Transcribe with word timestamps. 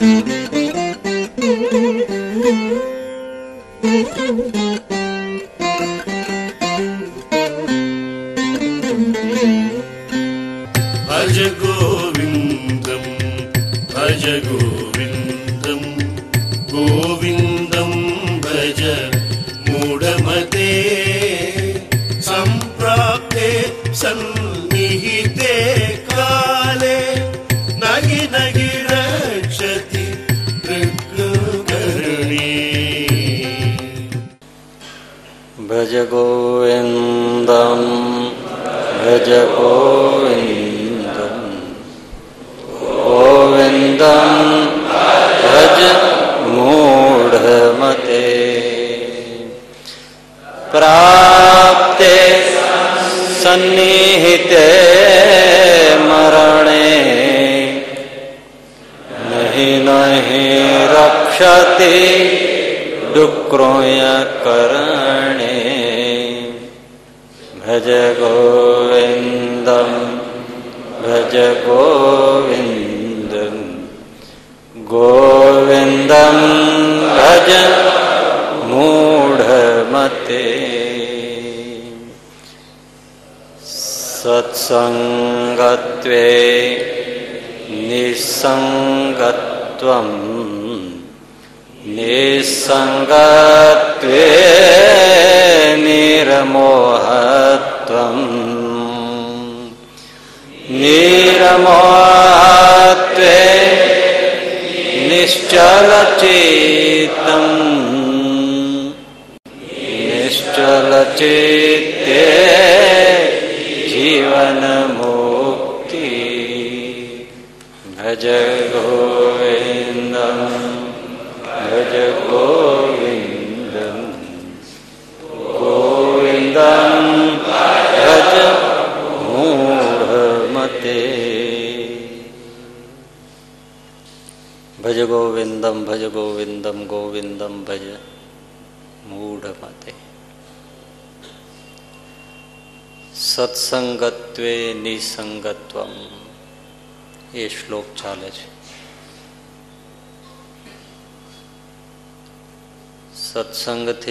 Mm-hmm. 0.00 0.39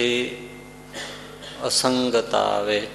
સત્સંગથી 0.00 0.48
અસંગતા 1.62 2.38
આવે 2.38 2.86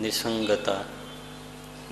નિસંગતા. 0.00 0.84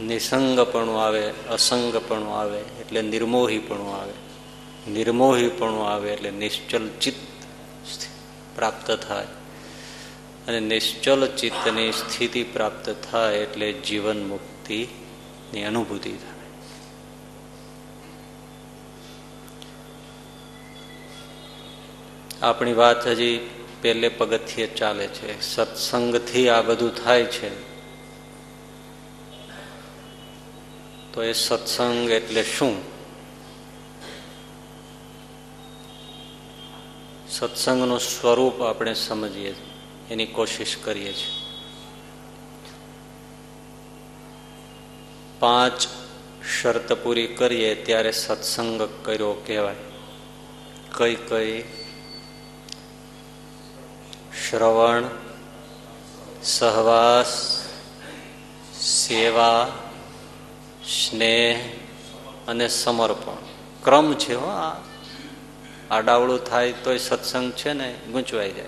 નિસંગપણું 0.03 1.03
આવે, 1.03 1.31
અસંગપણું 1.51 2.41
આવે, 2.41 2.59
એટલે 2.59 3.03
નિર્મોહીપણું 3.03 4.01
આવે. 4.01 4.13
નિર્મોહીપણું 4.91 5.89
આવે 5.89 6.13
એટલે 6.13 6.31
નિશ્ચલ 6.31 6.89
ચિત્ત 7.01 8.07
પ્રાપ્ત 8.57 8.91
થાય. 8.91 9.27
અને 10.49 10.61
નિશ્ચલ 10.61 11.27
ચિત્તની 11.27 11.93
સ્થિતિ 11.93 12.43
પ્રાપ્ત 12.43 12.97
થાય 13.11 13.37
એટલે 13.37 13.73
જીવન 13.73 14.29
મુક્તિની 14.29 15.65
અનુભૂતિ 15.65 16.11
થાય. 16.11 16.38
આપણી 22.43 22.73
વાત 22.73 23.07
હજી 23.07 23.51
પહેલે 23.83 24.09
પગથિયે 24.09 24.67
ચાલે 24.67 25.07
છે. 25.07 25.41
સત્સંગથી 25.41 26.49
આ 26.49 26.63
બધું 26.63 27.05
થાય 27.05 27.25
છે. 27.25 27.69
તો 31.13 31.23
એ 31.23 31.33
સત્સંગ 31.33 32.11
એટલે 32.11 32.43
શું? 32.43 32.83
સત્સંગનું 37.29 38.01
સ્વરૂપ 38.01 38.63
આપણે 38.63 38.95
સમજીએ, 38.95 39.55
એની 40.11 40.27
કોશિશ 40.27 40.77
કરીએ 40.85 41.13
છીએ. 41.13 41.39
પાંચ 45.39 45.87
શરત 46.63 46.93
પૂરી 46.93 47.27
કરીએ 47.27 47.75
ત્યારે 47.75 48.13
સત્સંગ 48.13 48.89
કર્યો 49.03 49.33
કહેવાય. 49.33 49.77
કઈ 50.93 51.15
કઈ? 51.15 51.65
શ્રવણ, 54.51 55.03
સહવાસ, 56.43 57.63
સેવા, 58.81 59.69
સ્નેહ 60.85 61.71
અને 62.49 62.69
સમર્પણ. 62.69 63.35
ક્રમ 63.85 64.15
છે 64.15 64.35
હો 64.35 64.47
આ. 64.47 64.77
આડાવડું 65.91 66.45
થાય 66.45 66.73
તોય 66.73 66.99
સત્સંગ 66.99 67.53
છે 67.53 67.73
ને, 67.73 67.95
ગૂંચવાઈ 68.13 68.53
જાય. 68.53 68.65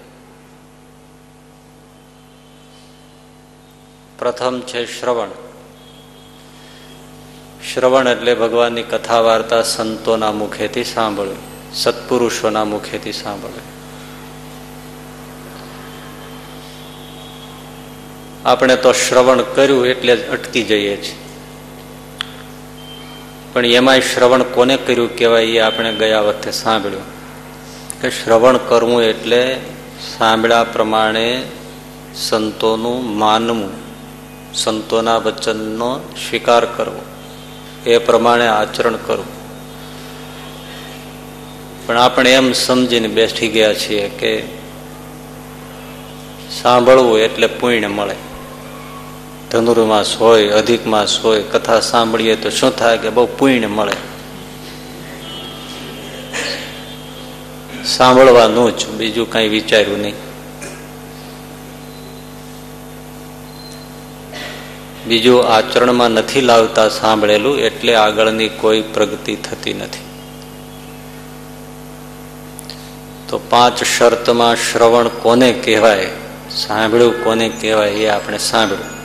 પ્રથમ 4.18 4.60
છે 4.60 5.00
શ્રવણ. 5.00 5.28
શ્રવણ 7.74 8.08
એટલે 8.08 8.34
ભગવાનની 8.34 8.82
કથા 8.82 9.20
વાર્તા 9.20 9.62
સંતોના 9.62 10.32
મુખેથી 10.32 10.84
સાંભળવી, 10.84 11.36
સત્પુરુષોના 11.74 12.64
મુખેથી 12.64 13.12
સાંભળવી. 13.12 13.79
આપણે 18.44 18.76
તો 18.76 18.92
શ્રવણ 18.92 19.42
કર્યું 19.42 19.86
એટલે 19.86 20.16
જ 20.16 20.30
અટકી 20.30 20.62
જઈએ 20.62 20.96
છીએ. 20.96 21.16
પણ 23.52 23.66
એમાંય 23.66 24.00
શ્રવણ 24.00 24.42
કોને 24.42 24.76
કર્યું 24.76 25.18
કહેવાય 25.18 25.44
એ 25.44 25.58
આપણે 25.58 25.92
ગયા 25.92 26.20
વખતે 26.20 26.50
સાંભળ્યું 26.50 27.20
કે 28.00 28.10
શ્રવણ 28.10 28.56
કરવું 28.56 29.02
એટલે 29.02 29.60
સાંભળ્યા 30.18 30.64
પ્રમાણે 30.64 31.42
સંતોનું 32.14 33.18
માનવું, 33.18 33.70
સંતોના 34.54 35.16
વચનનો 35.16 35.98
સ્વીકાર 35.98 36.64
કરવો, 36.64 37.04
એ 37.86 37.98
પ્રમાણે 37.98 38.46
આચરણ 38.46 38.96
કરવું. 38.96 39.40
પણ 41.86 41.96
આપણે 41.96 42.32
એમ 42.32 42.52
સમજીને 42.52 43.08
બેસી 43.08 43.48
ગયા 43.48 43.74
છીએ 43.74 44.08
કે 44.08 44.42
સાંભળવું 46.62 47.18
એટલે 47.18 47.46
પુણ્ય 47.46 47.86
મળે. 47.86 48.29
ધનુર્માસ 49.50 50.16
હોય 50.16 50.48
અધિક 50.48 50.86
માસ 50.86 51.20
હોય 51.20 51.42
કથા 51.42 51.80
સાંભળીએ 51.80 52.36
તો 52.36 52.50
શું 52.50 52.76
થાય 52.76 52.98
કે 52.98 53.10
બહુ 53.10 53.26
પુણ્ય 53.26 53.66
મળે? 53.66 53.92
સાંભળવાનું 57.84 58.78
જ, 58.78 58.86
બીજું 58.86 59.32
કઈ 59.32 59.48
વિચાર્યું 59.48 59.98
નહીં. 59.98 60.14
બીજું 65.06 65.48
આચરણમાં 65.48 66.08
નથી 66.08 66.40
લાવતા 66.40 66.88
સાંભળેલું, 66.88 67.58
એટલે 67.58 67.94
આગળની 67.94 68.48
કોઈ 68.48 68.80
પ્રગતિ 68.80 69.36
થતી 69.36 69.72
નથી. 69.74 70.04
તો 73.28 73.38
પાંચ 73.38 73.82
શરતમાં 73.82 74.56
શ્રવણ 74.56 75.08
કોને 75.08 75.52
કહેવાય? 75.52 76.10
સાંભળ્યું 76.50 77.24
કોને 77.24 77.48
કહેવાય 77.48 77.88
એ 77.88 78.06
આપણે 78.06 78.38
સાંભળ્યું 78.38 78.99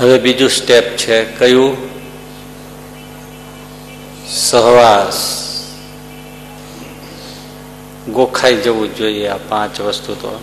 હવે 0.00 0.18
બીજું 0.18 0.50
સ્ટેપ 0.50 0.96
છે, 0.96 1.24
કયું? 1.24 1.76
સહવાસ. 4.28 5.36
ગોખાઈ 8.08 8.56
જવું 8.56 8.96
જોઈએ 8.96 9.28
આ 9.28 9.36
પાંચ 9.36 9.80
વસ્તુ 9.80 10.14
તો. 10.14 10.40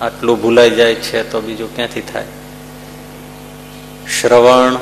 આટલું 0.00 0.42
ભૂલાઈ 0.42 0.70
જાય 0.70 0.94
છે 0.94 1.30
તો 1.30 1.40
બીજું 1.40 1.76
ક્યાંથી 1.76 2.00
થાય? 2.00 2.24
શ્રવણ, 4.20 4.76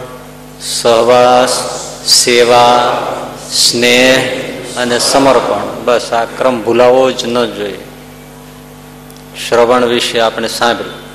સહવાસ, 0.61 1.51
સેવા, 2.07 2.99
સ્નેહ 3.55 4.41
અને 4.77 4.99
સમર્પણ. 4.99 5.85
બસ 5.85 6.13
આ 6.13 6.25
ક્રમ 6.25 6.63
ભૂલાવો 6.63 7.11
જ 7.11 7.25
ન 7.25 7.45
જોઈએ. 7.45 7.79
શ્રવણ 9.49 9.85
વિશે 9.85 10.21
આપણે 10.21 10.49
સાંભળ્યું. 10.49 11.07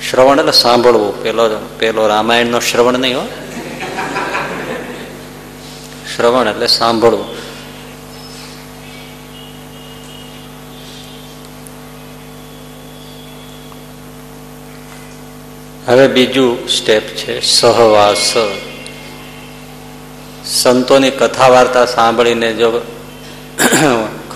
શ્રવણ 0.00 0.38
એટલે 0.38 0.52
સાંભળવું. 0.52 1.22
પેલો 1.22 1.48
પેલો 1.78 2.06
રામાયણ 2.06 2.46
નો 2.46 2.60
શ્રવણ 2.60 2.98
નહીં 2.98 3.16
હો. 3.18 3.24
શ્રવણ 6.16 6.48
એટલે 6.48 6.66
સાંભળવું. 6.66 7.36
હવે 15.86 16.06
બીજું 16.08 16.68
સ્ટેપ 16.68 17.02
છે 17.02 17.40
સહવાસ. 17.40 18.34
સંતોની 20.44 21.10
કથા 21.10 21.48
વાર્તા 21.48 21.86
સાંભળીને 21.86 22.52
જો 22.52 22.70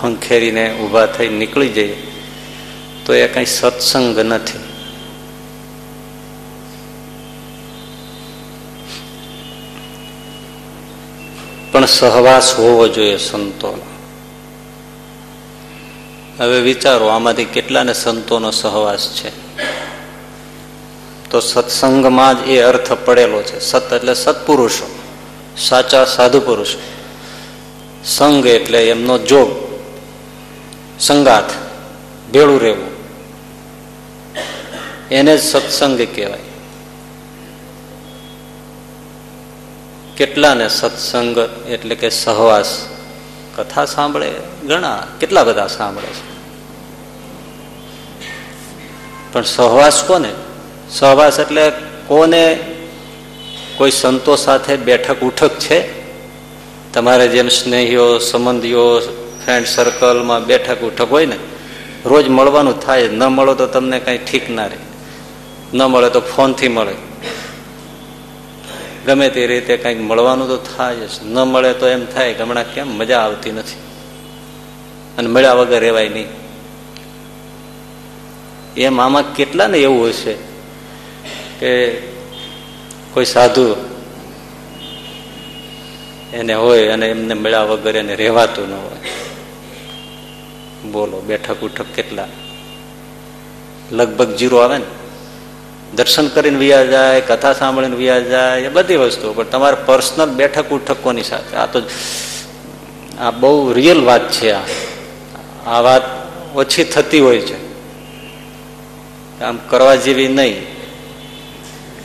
ખંખેરીને 0.01 0.65
ઊભા 0.79 1.05
થઈ 1.05 1.29
નીકળી 1.29 1.69
જઈએ, 1.69 1.97
તો 3.05 3.13
એ 3.13 3.27
કઈ 3.27 3.45
સત્સંગ 3.45 4.19
નથી. 4.19 4.70
પણ 11.81 11.85
સહવાસ 11.85 12.55
હોવો 12.55 12.87
જોઈએ 12.87 13.17
સંતોનો. 13.17 13.85
હવે 16.39 16.59
વિચારો, 16.59 17.07
આમાંથી 17.07 17.45
કેટલાને 17.45 17.93
સંતોનો 17.93 18.51
સહવાસ 18.51 19.09
છે? 19.09 19.31
તો 21.29 21.39
સત્સંગમાં 21.39 22.45
જ 22.45 22.49
એ 22.49 22.61
અર્થ 22.61 22.91
પડેલો 22.91 23.41
છે. 23.41 23.59
સત 23.59 23.93
એટલે 23.93 24.13
સત્પુરુષો, 24.13 24.99
સાચા 25.57 26.05
સાધુ 26.05 26.39
પુરુષો 26.39 26.79
સંગ 28.05 28.45
એટલે 28.45 28.89
એમનો 28.89 29.17
જોગ, 29.17 29.49
સંગાથ, 30.99 31.51
ભેળું 32.33 32.61
રહેવું. 32.61 32.91
એને 35.11 35.37
જ 35.37 35.43
સત્સંગ 35.43 36.01
કહેવાય. 36.15 36.50
કેટલાને 40.21 40.69
સત્સંગ 40.69 41.37
એટલે 41.67 41.95
કે 41.95 42.09
સહવાસ? 42.09 42.85
કથા 43.55 43.85
સાંભળે? 43.85 44.31
ઘણા, 44.67 45.07
કેટલા 45.19 45.43
બધા 45.43 45.67
સાંભળે 45.67 46.07
છે? 46.07 46.41
પણ 49.33 49.41
સહવાસ 49.41 50.03
કોને? 50.03 50.29
સહવાસ 50.89 51.39
એટલે 51.39 51.71
કોને 52.07 52.59
કોઈ 53.77 53.91
સંતો 53.91 54.35
સાથે 54.35 54.75
બેઠક 54.75 55.19
ઉઠક 55.19 55.59
છે? 55.59 56.09
તમારે 56.93 57.27
જેમ 57.27 57.47
સ્નેહીઓ, 57.47 58.17
સંબંધીઓ 58.17 58.99
ફ્રેન્ડ 59.45 59.67
સર્કલમાં 59.67 60.45
બેઠક 60.45 60.79
ઉઠક 60.79 61.11
હોય 61.11 61.25
ને, 61.25 61.35
રોજ 62.05 62.27
મળવાનું 62.29 62.79
થાય. 62.79 63.07
ન 63.07 63.23
મળો 63.23 63.53
તો 63.53 63.67
તમને 63.67 63.99
કઈ 63.99 64.17
ઠીક 64.17 64.49
ના 64.49 64.65
રહે. 64.65 64.77
ન 65.73 65.83
મળે 65.83 66.09
તો 66.09 66.19
ફોનથી 66.19 66.67
મળે. 66.67 67.10
ગમે 69.05 69.29
તે 69.29 69.47
રીતે 69.47 69.77
કંઈક 69.77 70.01
મળવાનું 70.01 70.47
તો 70.47 70.57
થાય 70.57 70.95
જ. 70.95 71.09
ન 71.23 71.39
મળે 71.39 71.73
તો 71.73 71.87
એમ 71.87 72.05
થાય 72.05 72.33
કે 72.33 72.43
હમણાં 72.43 72.73
કેમ 72.73 72.87
મજા 72.87 73.19
આવતી 73.19 73.51
નથી. 73.51 73.77
અને 75.17 75.27
મળ્યા 75.27 75.53
વગર 75.53 75.79
રહેવાય 75.79 76.09
નહીં. 76.09 76.27
એમ 78.77 79.01
આમાં 79.01 79.33
કેટલા 79.33 79.67
ને 79.67 79.77
એવું 79.77 80.07
હશે 80.07 80.33
કે 81.59 81.97
કોઈ 83.13 83.25
સાધુ 83.25 83.75
એને 86.33 86.53
હોય 86.53 86.87
અને 86.87 87.09
એમને 87.09 87.33
મળ્યા 87.33 87.63
વગર 87.63 87.95
એને 87.95 88.15
રહેવાતું 88.15 88.69
ન 88.69 88.73
હોય. 88.73 89.11
બોલો 90.91 91.21
બેઠક 91.21 91.61
ઉઠક 91.61 91.85
કેટલા? 91.95 92.27
લગભગ 93.91 94.35
જીરો 94.35 94.57
આવે 94.57 94.77
ને? 94.77 95.00
દર્શન 95.95 96.27
કરીને 96.27 96.57
વ્યા 96.57 96.85
જાય, 96.85 97.21
કથા 97.21 97.53
સાંભળીને 97.53 97.95
વ્યા 97.95 98.19
જાય, 98.19 98.61
એ 98.61 98.69
બધી 98.69 98.95
વસ્તુઓ. 98.95 99.33
પણ 99.33 99.43
તમારે 99.43 99.77
પર્સનલ 99.85 100.29
બેઠક 100.29 100.69
ઉઠક 100.69 100.97
કોની 101.03 101.23
સાથે. 101.23 101.57
આ 101.57 101.65
તો 101.65 101.81
આ 103.19 103.31
બહુ 103.31 103.73
રિયલ 103.73 104.05
વાત 104.05 104.31
છે 104.31 104.51
આ. 104.51 104.59
આ 105.67 105.79
વાત 105.79 106.01
ઓછી 106.55 106.83
થતી 106.83 107.19
હોય 107.19 107.39
છે. 107.39 107.71
આમ 109.43 109.57
કરવા 109.57 109.95
જેવી 109.95 110.27
નહીં. 110.27 110.65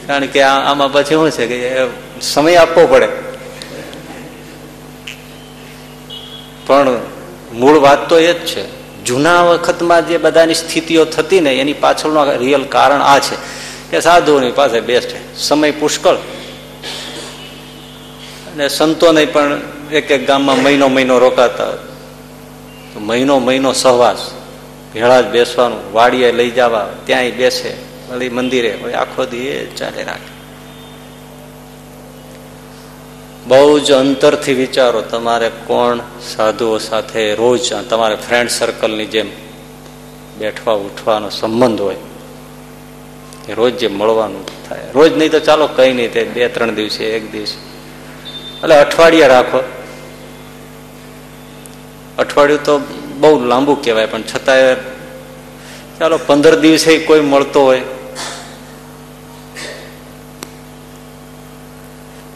કારણ 0.06 0.27
કે 0.27 0.43
આમાં 0.43 0.93
પછી 0.93 1.15
શું 1.15 1.31
છે 1.31 1.47
કે 1.47 1.87
સમય 2.21 2.56
આપવો 2.56 2.87
પડે. 2.87 3.09
પણ 6.67 7.00
મૂળ 7.53 7.79
વાત 7.79 8.09
તો 8.09 8.19
એ 8.19 8.33
જ 8.33 8.37
છે. 8.37 8.77
જૂના 9.05 9.43
વખતમાં 9.43 10.09
જે 10.09 10.19
બધાની 10.19 10.55
સ્થિતિઓ 10.55 11.05
થતી 11.05 11.41
ને 11.41 11.55
એની 11.55 11.73
પાછળનું 11.73 12.38
રિયલ 12.38 12.65
કારણ 12.65 13.00
આ 13.00 13.19
છે. 13.19 13.65
કે 13.91 14.00
સાધુઓની 14.00 14.50
પાસે 14.50 14.81
બેસ્ટ 14.81 15.37
સમય 15.37 15.71
પુષ્કળ. 15.71 16.15
અને 18.52 18.69
સંતોને 18.69 19.25
પણ 19.25 19.61
એક 19.93 20.11
એક 20.11 20.26
ગામમાં 20.26 20.62
મહિનો 20.62 20.88
મહિનો 20.88 21.19
રોકાતા 21.19 21.71
તો 22.95 23.00
મહિનો 23.00 23.38
મહિનો 23.38 23.73
સહવાસ. 23.73 24.31
ભેળા 24.95 25.21
જ 25.21 25.26
બેસવાનું. 25.26 25.93
વાડીએ 25.93 26.33
લઈ 26.33 26.50
જવા. 26.50 26.88
ત્યાંય 27.05 27.31
બેસે. 27.31 27.75
વળી 28.11 28.28
મંદિરે. 28.28 28.93
આખો 28.93 29.25
દી 29.25 29.37
એ 29.37 29.66
ચાલે 29.66 30.05
રાખે. 30.05 30.37
બહુ 33.47 33.78
જ 33.78 33.93
અંતરથી 33.93 34.55
વિચારો 34.55 35.00
તમારે 35.00 35.50
કોણ 35.66 35.99
સાધુઓ 36.21 36.78
સાથે 36.78 37.35
રોજ 37.35 37.73
તમારે 37.90 38.14
ફ્રેન્ડ 38.14 38.50
સર્કલની 38.50 39.07
જેમ 39.07 39.26
બેઠવા 40.38 40.73
ઉઠવાનો 40.73 41.31
સંબંધ 41.31 41.81
હોય. 41.81 41.97
રોજ 43.55 43.79
જે 43.79 43.88
મળવાનું 43.88 44.69
થાય. 44.69 44.83
રોજ 44.95 45.17
નહીં 45.17 45.31
તો 45.31 45.41
ચાલો 45.41 45.67
કઈ 45.67 45.93
નહીં 45.93 46.12
તે 46.12 46.25
બે, 46.25 46.49
ત્રણ 46.49 46.75
દિવસે, 46.75 47.05
એક 47.05 47.33
દિવસે. 47.33 47.55
એટલે 48.62 48.75
અઠવાડિયા 48.75 49.26
રાખો. 49.26 49.59
અઠવાડિયું 52.19 52.65
તો 52.65 52.79
બહુ 53.19 53.45
લાંબુ 53.45 53.75
કહેવાય, 53.75 54.07
પણ 54.07 54.23
છતાંય 54.23 54.75
ચાલો 55.99 56.19
પંદર 56.26 56.61
દિવસે 56.61 56.99
કોઈ 56.99 57.21
મળતો 57.21 57.65
હોય. 57.65 57.81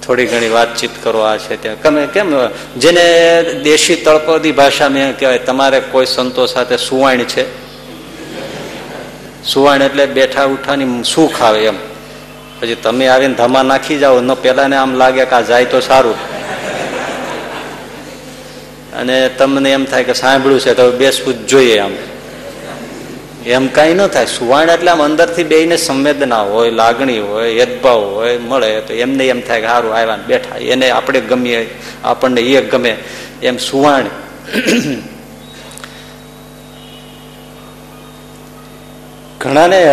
થોડી 0.03 0.27
ઘણી 0.27 0.49
વાતચીત 0.49 0.91
કરો 1.03 1.21
આ 1.21 1.37
છે 1.37 1.63
ત્યાં. 1.63 1.83
તમે 1.83 2.07
કેમ, 2.07 2.35
જેને 2.77 3.45
દેશી 3.63 3.97
તળપદી 3.97 4.53
ભાષા 4.53 4.89
મેં 4.89 5.19
કહેવાય, 5.19 5.39
તમારે 5.39 5.81
કોઈ 5.81 6.07
સંતો 6.07 6.47
સાથે 6.47 6.77
સુવાણ 6.77 7.19
છે? 7.19 7.60
સુવાણ 9.45 9.83
એટલે 9.83 10.07
બેઠા 10.07 10.45
ઉઠાની 10.45 11.05
સુખ 11.05 11.43
આવે 11.43 11.65
એમ. 11.65 11.77
પછી 12.61 12.75
તમે 12.75 13.07
આવીને 13.07 13.35
ધમા 13.35 13.63
નાખી 13.63 13.99
જાઓ, 13.99 14.21
ન 14.21 14.35
પેલા 14.35 14.83
આમ 14.83 14.95
લાગે 14.95 15.25
કે 15.25 15.31
આ 15.31 15.41
જાય 15.41 15.65
તો 15.65 15.81
સારું. 15.81 16.31
અને 18.95 19.29
તમને 19.29 19.73
એમ 19.73 19.85
થાય 19.85 20.05
કે 20.05 20.13
સાંભળ્યું 20.13 20.61
છે, 20.61 20.75
તો 20.75 20.91
બેસવું 20.91 21.35
જ 21.35 21.47
જોઈએ 21.47 21.79
આમ. 21.79 21.91
એમ 23.47 23.67
કઈ 23.67 23.95
ન 23.95 24.07
થાય. 24.07 24.27
સુવાણ 24.27 24.71
એટલે 24.71 24.91
આમ 24.91 25.03
અંદરથી 25.03 25.45
બેને 25.45 25.77
સંવેદના 25.77 26.43
હોય, 26.43 26.71
લાગણી 26.71 27.19
હોય 27.19 27.55
યદભાવ 27.55 28.01
હોય, 28.01 28.39
મળે 28.39 28.81
તો 28.81 28.95
એમને 28.95 29.27
એમ 29.27 29.41
થાય 29.41 29.61
કે 29.61 29.67
સારું 29.67 29.95
આવ્યા 29.95 30.19
બેઠા. 30.27 30.57
એને 30.57 30.91
આપણે 30.91 31.21
ગમીએ, 31.21 31.79
આપણને 32.05 32.41
એ 32.41 32.61
ગમે. 32.61 32.97
એમ 33.43 33.57
સુવાણ 33.57 34.05
ઘણાને 39.41 39.87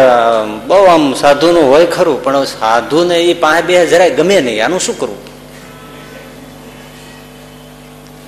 બહુ 0.67 0.83
આમ 0.83 1.13
સાધુનું 1.13 1.69
હોય 1.69 1.85
ખરું, 1.85 2.23
પણ 2.23 2.43
સાધુને 2.43 3.19
એ 3.19 3.33
પાસે 3.33 3.61
બે 3.61 3.87
જરાય 3.87 4.09
ગમે 4.09 4.41
નહીં. 4.41 4.65
આનું 4.65 4.79
શું 4.79 4.99
કરવું? 4.99 5.17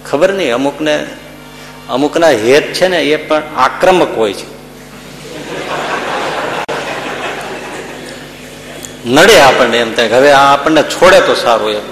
ખબર 0.10 0.34
નહીં, 0.34 0.54
અમુકને, 0.54 1.06
અમુકના 1.90 2.28
હેત 2.28 2.74
છે 2.74 2.88
ને, 2.88 3.04
એ 3.04 3.16
પણ 3.16 3.44
આક્રમક 3.58 4.18
હોય 4.18 4.34
છે. 4.34 4.60
નડે 9.06 9.40
આપણને 9.40 9.78
એમ 9.78 9.94
થાય 9.94 10.08
હવે 10.08 10.32
આ 10.32 10.54
આપણને 10.54 10.84
છોડે 10.84 11.22
તો 11.22 11.34
સારું 11.34 11.70
એમ. 11.70 11.88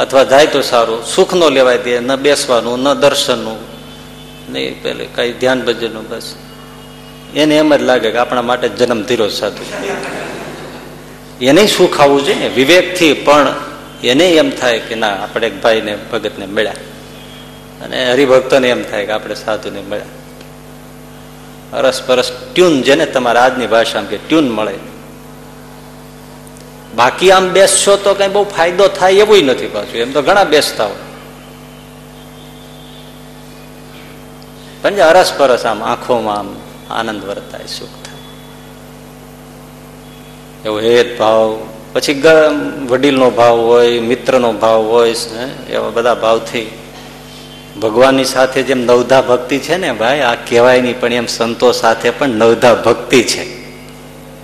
અથવા 0.00 0.24
જાય 0.24 0.46
તો 0.46 0.62
સારું. 0.62 1.06
સુખ 1.06 1.34
નો 1.34 1.48
લેવાય 1.48 1.78
દે 1.78 2.00
ન 2.00 2.16
બેસવાનું, 2.16 2.82
ન 2.82 2.94
દર્શનનું. 2.94 3.58
નહીં 4.52 4.82
પેલે 4.82 5.08
કઈ 5.14 5.32
ધ્યાન 5.32 5.62
ભજનનું 5.62 6.08
બસ. 6.08 6.34
એને 7.34 7.58
એમ 7.58 7.76
જ 7.76 7.82
લાગે 7.82 8.10
કે 8.10 8.18
આપણા 8.18 8.42
માટે 8.42 8.68
જન્મ 8.68 9.02
ધીરો 9.02 9.28
સાધુ. 9.28 9.64
એને 11.44 11.66
સુખ 11.66 12.00
આવવું 12.00 12.24
જોઈએ? 12.24 12.38
ને 12.38 12.48
વિવેકથી 12.48 13.12
પણ 13.12 13.54
એને 14.04 14.30
એમ 14.30 14.50
થાય 14.50 14.78
કે 14.78 14.94
ના, 14.94 15.08
આપણે 15.08 15.46
એક 15.46 15.62
ભાઈને, 15.62 15.98
ભગતને 16.12 16.46
મળ્યા. 16.46 16.72
અને 17.84 18.12
હરિભક્તોને 18.12 18.70
એમ 18.70 18.82
થાય 18.82 19.06
કે 19.06 19.12
આપણે 19.12 19.34
સાધુને 19.34 19.80
મળ્યા. 19.80 20.04
અરસ 21.76 22.02
પરસ 22.06 22.32
ટ્યુન 22.54 22.82
જેને 22.82 23.06
તમારા 23.06 23.42
આજની 23.42 23.66
ભાષામાં 23.66 24.10
કે 24.10 24.16
ટ્યુન 24.16 24.50
મળે. 24.50 24.74
બાકી 26.96 27.30
આમ 27.30 27.48
બેસશો 27.48 27.96
તો 27.96 28.14
કઈ 28.14 28.28
બહુ 28.28 28.44
ફાયદો 28.44 28.88
થાય 28.88 29.12
એવું 29.12 29.44
નથી 29.44 29.66
પાછું. 29.66 29.96
એમ 29.96 30.12
તો 30.12 30.22
ઘણા 30.22 30.44
બેસતા 30.44 30.84
હોય. 30.84 30.96
પણ 34.82 34.94
જે 34.94 35.00
અરસ 35.00 35.32
પરસ 35.36 35.66
આમ 35.66 35.84
આંખોમાં 35.84 36.38
આમ 36.38 36.56
આનંદ 36.90 37.24
વર્તાય, 37.24 37.66
સુખ 37.66 37.88
થાય. 37.88 38.16
એવો 40.64 40.78
હેત 40.80 41.18
ભાવ. 41.18 41.58
પછી 41.92 42.22
વડીલનો 42.86 43.30
ભાવ 43.30 43.60
હોય, 43.60 44.00
મિત્રનો 44.00 44.52
ભાવ 44.52 44.82
હોય 44.84 45.14
એવા 45.70 45.90
બધા 45.90 46.14
ભાવથી 46.14 46.70
ભગવાનની 47.80 48.24
સાથે 48.24 48.62
જેમ 48.62 48.78
નવધા 48.78 49.22
ભક્તિ 49.22 49.58
છે 49.58 49.76
ને 49.76 49.92
ભાઈ, 49.92 50.20
આ 50.20 50.34
કહેવાય 50.34 50.80
નહીં, 50.80 51.00
પણ 51.00 51.12
એમ 51.12 51.26
સંતો 51.26 51.72
સાથે 51.72 52.10
પણ 52.10 52.28
નવધા 52.28 52.74
ભક્તિ 52.74 53.22
છે. 53.22 53.44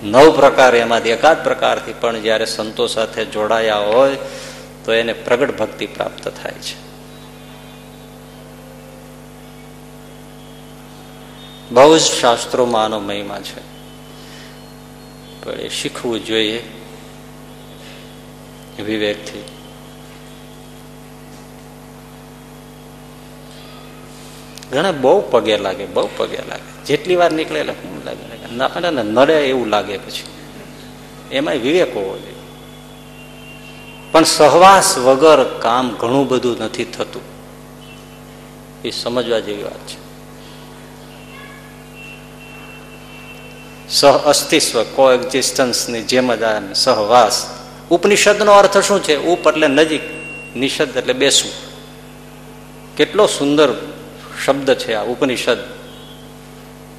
નવ 0.03 0.31
પ્રકાર 0.31 0.75
એમાંથી, 0.75 1.09
એકાદ 1.09 1.43
પ્રકારથી 1.43 1.93
પણ 1.99 2.21
જ્યારે 2.21 2.45
સંતો 2.45 2.87
સાથે 2.87 3.25
જોડાયા 3.25 3.77
હોય, 3.77 4.17
તો 4.85 4.93
એને 4.93 5.13
પ્રગટ 5.13 5.57
ભક્તિ 5.57 5.85
પ્રાપ્ત 5.87 6.27
થાય 6.27 6.53
છે. 6.53 6.84
બહુ 11.71 11.97
જ 11.97 12.01
શાસ્ત્રોમાં 12.01 12.83
આનો 12.83 12.99
મહિમા 12.99 13.39
છે. 13.39 13.75
પણ 15.43 15.51
એ 15.51 15.69
શીખવું 15.69 16.25
જોઈએ 16.25 16.63
વિવેકથી 18.83 19.43
ઘણા 24.71 24.91
બહુ 24.91 25.23
પગે 25.31 25.57
લાગે, 25.57 25.85
બહુ 25.85 26.09
પગે 26.17 26.37
લાગે. 26.49 26.85
જેટલી 26.85 27.15
વાર 27.15 27.31
નીકળે 27.31 27.59
એટલે 27.59 27.73
હું 27.73 28.05
લાગે. 28.05 28.59
આપણને 28.59 29.03
નડે 29.03 29.33
એવું 29.33 29.67
લાગે 29.67 29.97
પછી. 29.97 30.23
એમાં 31.31 31.53
વિવેક 31.53 31.95
હોવો 31.95 32.17
જોઈએ. 32.17 32.35
પણ 34.11 34.23
સહવાસ 34.23 34.97
વગર 34.97 35.43
કામ 35.43 35.95
ઘણું 35.95 36.27
બધું 36.27 36.57
નથી 36.59 36.85
થતું. 36.85 37.21
એ 38.83 38.89
સમજવા 38.89 39.39
જેવી 39.39 39.63
વાત 39.63 39.87
છે. 39.87 40.04
સહ 43.95 44.07
અસ્તિત્વ 44.07 44.83
કો 44.83 45.11
એક્ઝિસ્ટન્સની 45.11 46.03
જેમ 46.03 46.35
જ 46.35 46.43
આ 46.43 46.73
સહવાસ. 46.73 47.45
ઉપનિષદનો 47.89 48.51
અર્થ 48.51 48.77
શું 48.77 49.03
છે? 49.03 49.15
ઉપ 49.15 49.47
એટલે 49.47 49.67
નજીક, 49.67 50.01
નિષદ 50.55 50.97
એટલે 50.97 51.13
બેસવું. 51.13 51.51
કેટલો 52.97 53.25
સુંદર 53.25 53.73
શબ્દ 54.45 54.73
છે 54.73 54.93
આ 54.93 55.03
ઉપનિષદ. 55.03 55.57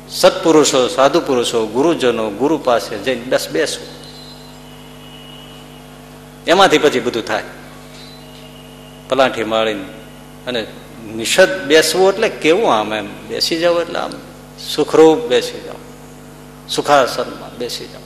સત્પુરુષો 0.09 0.89
સાધુ 0.89 1.21
પુરુષો 1.21 1.67
ગુરુજનો, 1.67 2.31
ગુરુ 2.31 2.59
પાસે 2.59 2.99
જઈને 2.99 3.23
બસ 3.23 3.49
બેસવું. 3.49 3.87
એમાંથી 6.47 6.79
પછી 6.79 7.01
બધું 7.01 7.25
થાય. 7.25 7.43
પલાઠી 9.09 9.45
માળીને. 9.45 9.85
અને 10.47 10.67
નિષદ 11.17 11.65
બેસવું 11.65 12.15
એટલે 12.15 12.29
કેવું 12.29 12.75
આમ 12.75 12.95
એમ? 12.95 13.29
બેસી 13.29 13.57
જવું 13.57 13.81
એટલે 13.81 13.99
આમ 13.99 14.11
સુખરૂપ 14.75 15.27
બેસી 15.27 15.61
જાવ 15.65 15.75
સુખાસનમાં 16.71 17.59
બેસી 17.59 17.89
જાવ 17.89 18.01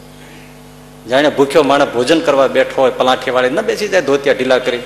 જાણે 1.08 1.28
ભૂખ્યો 1.28 1.62
માણસ 1.62 1.88
ભોજન 1.94 2.20
કરવા 2.20 2.48
બેઠો 2.48 2.82
હોય 2.82 2.90
પલાઠી 2.90 3.30
વાળી 3.30 3.50
ન 3.50 3.60
બેસી 3.60 3.88
જાય, 3.88 4.00
ધોતિયા 4.00 4.34
ઢીલા 4.34 4.58
કરી. 4.58 4.78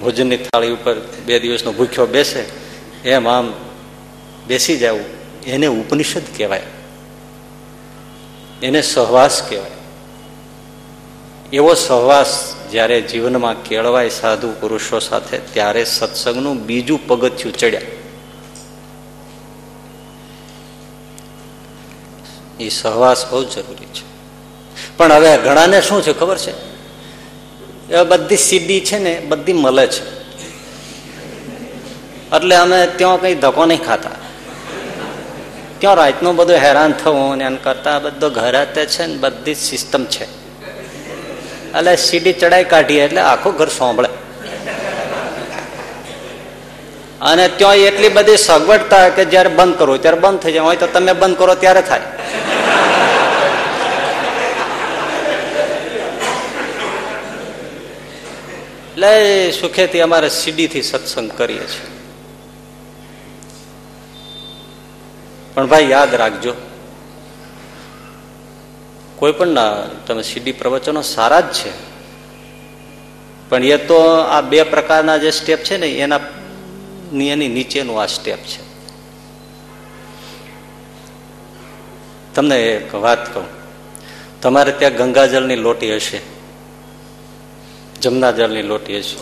ભોજનની 0.00 0.36
થાળી 0.36 0.70
ઉપર 0.70 0.94
બે 1.26 1.38
દિવસનો 1.38 1.72
ભૂખ્યો 1.72 2.06
બેસે, 2.06 2.44
એમ 3.08 3.28
આમ 3.28 3.52
બેસી 4.46 4.76
જવું. 4.76 5.04
એને 5.44 5.66
ઉપનિષદ 5.66 6.22
કહેવાય. 6.36 6.62
એને 8.62 8.82
સહવાસ 8.82 9.42
કહેવાય. 9.48 9.70
એવો 11.52 11.74
સહવાસ 11.74 12.54
જ્યારે 12.70 13.00
જીવનમાં 13.00 13.62
કેળવાય 13.62 14.08
સાધુ 14.08 14.52
પુરુષો 14.60 14.98
સાથે, 14.98 15.38
ત્યારે 15.38 15.84
સત્સંગનું 15.84 16.66
બીજું 16.66 17.06
પગથિયું 17.06 17.56
ચડ્યા. 17.56 17.80
એ 22.60 22.68
સહવાસ 22.68 23.26
બહુ 23.26 23.44
જરૂરી 23.44 23.86
છે. 23.86 24.10
પણ 24.96 25.12
હવે 25.12 25.36
ઘણાને 25.36 25.82
શું 25.82 26.02
છે 26.02 26.12
ખબર 26.12 26.38
છે? 26.38 26.70
એ 27.92 28.02
બધી 28.02 28.36
સીડી 28.36 28.80
છે 28.80 28.98
ને, 28.98 29.20
બધી 29.28 29.52
મળે 29.52 29.86
છે. 29.86 30.20
એટલે 32.36 32.56
અમે 32.56 32.86
ત્યાં 32.86 33.20
કઈ 33.20 33.34
ધક્કો 33.34 33.64
નહીં 33.64 33.84
ખાતા. 33.84 34.10
ત્યાં 35.78 35.94
રાતનું 35.94 36.36
બધું 36.36 36.56
હેરાન 36.56 36.92
થવું 36.92 37.36
ને 37.36 37.44
એમ 37.44 37.56
કરતા 37.56 37.98
બધો 37.98 38.30
ઘર 38.30 38.64
છે 38.64 39.06
ને 39.06 39.14
બધી 39.14 39.54
સિસ્ટમ 39.54 40.04
છે. 40.04 40.24
એટલે 41.78 41.96
સીડી 41.96 42.32
ચડાઈ 42.32 42.64
કાઢીએ 42.64 43.04
એટલે 43.04 43.20
આખું 43.20 43.56
ઘર 43.56 43.68
સોંભળે. 43.68 44.08
અને 47.20 47.48
ત્યાં 47.48 47.74
એટલી 47.74 48.08
બધી 48.08 48.36
સગવડતા 48.36 49.08
કે 49.08 49.24
જયારે 49.24 49.48
બંધ 49.48 49.78
કરવું 49.78 50.02
ત્યારે 50.02 50.18
બંધ 50.18 50.38
થઈ 50.38 50.52
જાય. 50.52 50.60
હોય 50.60 50.76
તો 50.76 50.86
તમે 50.86 51.12
બંધ 51.12 51.38
કરો, 51.38 51.54
ત્યારે 51.54 51.82
થાય. 51.82 52.00
એટલે 58.90 59.50
સુખેથી 59.50 60.00
અમારે 60.00 60.28
સીડીથી 60.28 60.82
સત્સંગ 60.82 61.32
કરીએ 61.32 61.58
છીએ. 61.58 61.90
પણ 65.54 65.66
ભાઈ, 65.66 65.86
યાદ 65.90 66.14
રાખજો. 66.14 66.54
કોઈ 69.16 69.32
પણ 69.32 69.46
ના, 69.46 69.76
તમે 70.06 70.22
સીડી 70.22 70.52
પ્રવચનો 70.52 71.02
સારા 71.02 71.40
જ 71.40 71.52
છે. 71.52 71.70
પણ 73.48 73.64
એ 73.64 73.76
તો 73.76 73.98
આ 74.20 74.40
બે 74.40 74.62
પ્રકારના 74.62 75.16
જે 75.16 75.30
સ્ટેપ 75.30 75.58
છે 75.58 75.76
ને, 75.76 75.86
એના 75.86 76.20
એની 77.14 77.48
નીચેનું 77.48 78.02
આ 78.02 78.06
સ્ટેપ 78.06 78.38
છે. 78.38 78.70
તમને 82.34 82.62
એક 82.62 82.94
વાત 82.94 83.34
કહું. 83.34 83.44
તમારે 84.42 84.72
ત્યાં 84.72 84.94
ગંગાજળની 84.94 85.56
લોટી 85.56 85.96
હશે. 85.96 86.20
જમના 88.02 88.30
જળની 88.30 88.62
લોટી 88.62 88.98
હશે. 88.98 89.16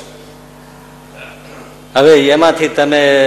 હવે 1.99 2.29
એમાંથી 2.29 2.69
તમે 2.69 3.25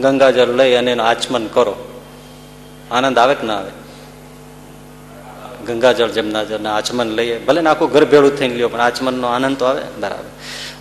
ગંગાજળ 0.00 0.46
લઈ 0.46 0.74
અને 0.74 0.92
એનું 0.92 1.06
આચમન 1.06 1.46
કરો. 1.46 2.02
આનંદ 2.90 3.18
આવે 3.18 3.34
કે 3.34 3.46
ના 3.46 3.56
આવે? 3.56 3.83
ગંગાજળ 5.68 6.12
જમનાજળ 6.16 6.66
આચમન 6.70 7.08
લઈએ, 7.18 7.36
ભલે 7.46 7.60
ને 7.60 7.68
આખું 7.70 7.88
ઘર 7.94 8.04
ભેળું 8.12 8.34
થઈને 8.38 8.54
લ્યો, 8.58 8.68
પણ 8.68 8.80
આચમનનો 8.80 9.26
આનંદ 9.28 9.56
તો 9.58 9.64
આવે 9.64 9.82
બરાબર. 10.00 10.30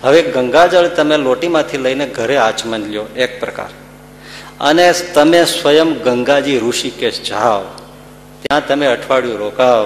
હવે 0.04 0.20
ગંગાજળ 0.36 0.88
તમે 0.98 1.16
લોટીમાંથી 1.18 1.84
લઈને 1.86 2.06
ઘરે 2.18 2.38
આચમન 2.38 2.84
લ્યો, 2.92 3.06
એક 3.16 3.32
પ્રકાર. 3.42 3.72
અને 4.62 4.88
તમે 5.16 5.42
સ્વયં 5.46 5.92
ગંગાજી 6.06 6.60
ઋષિકેશ 6.60 7.20
જાઓ, 7.22 7.64
ત્યાં 8.44 8.68
તમે 8.68 8.88
અઠવાડિયું 8.88 9.40
રોકાવ 9.40 9.86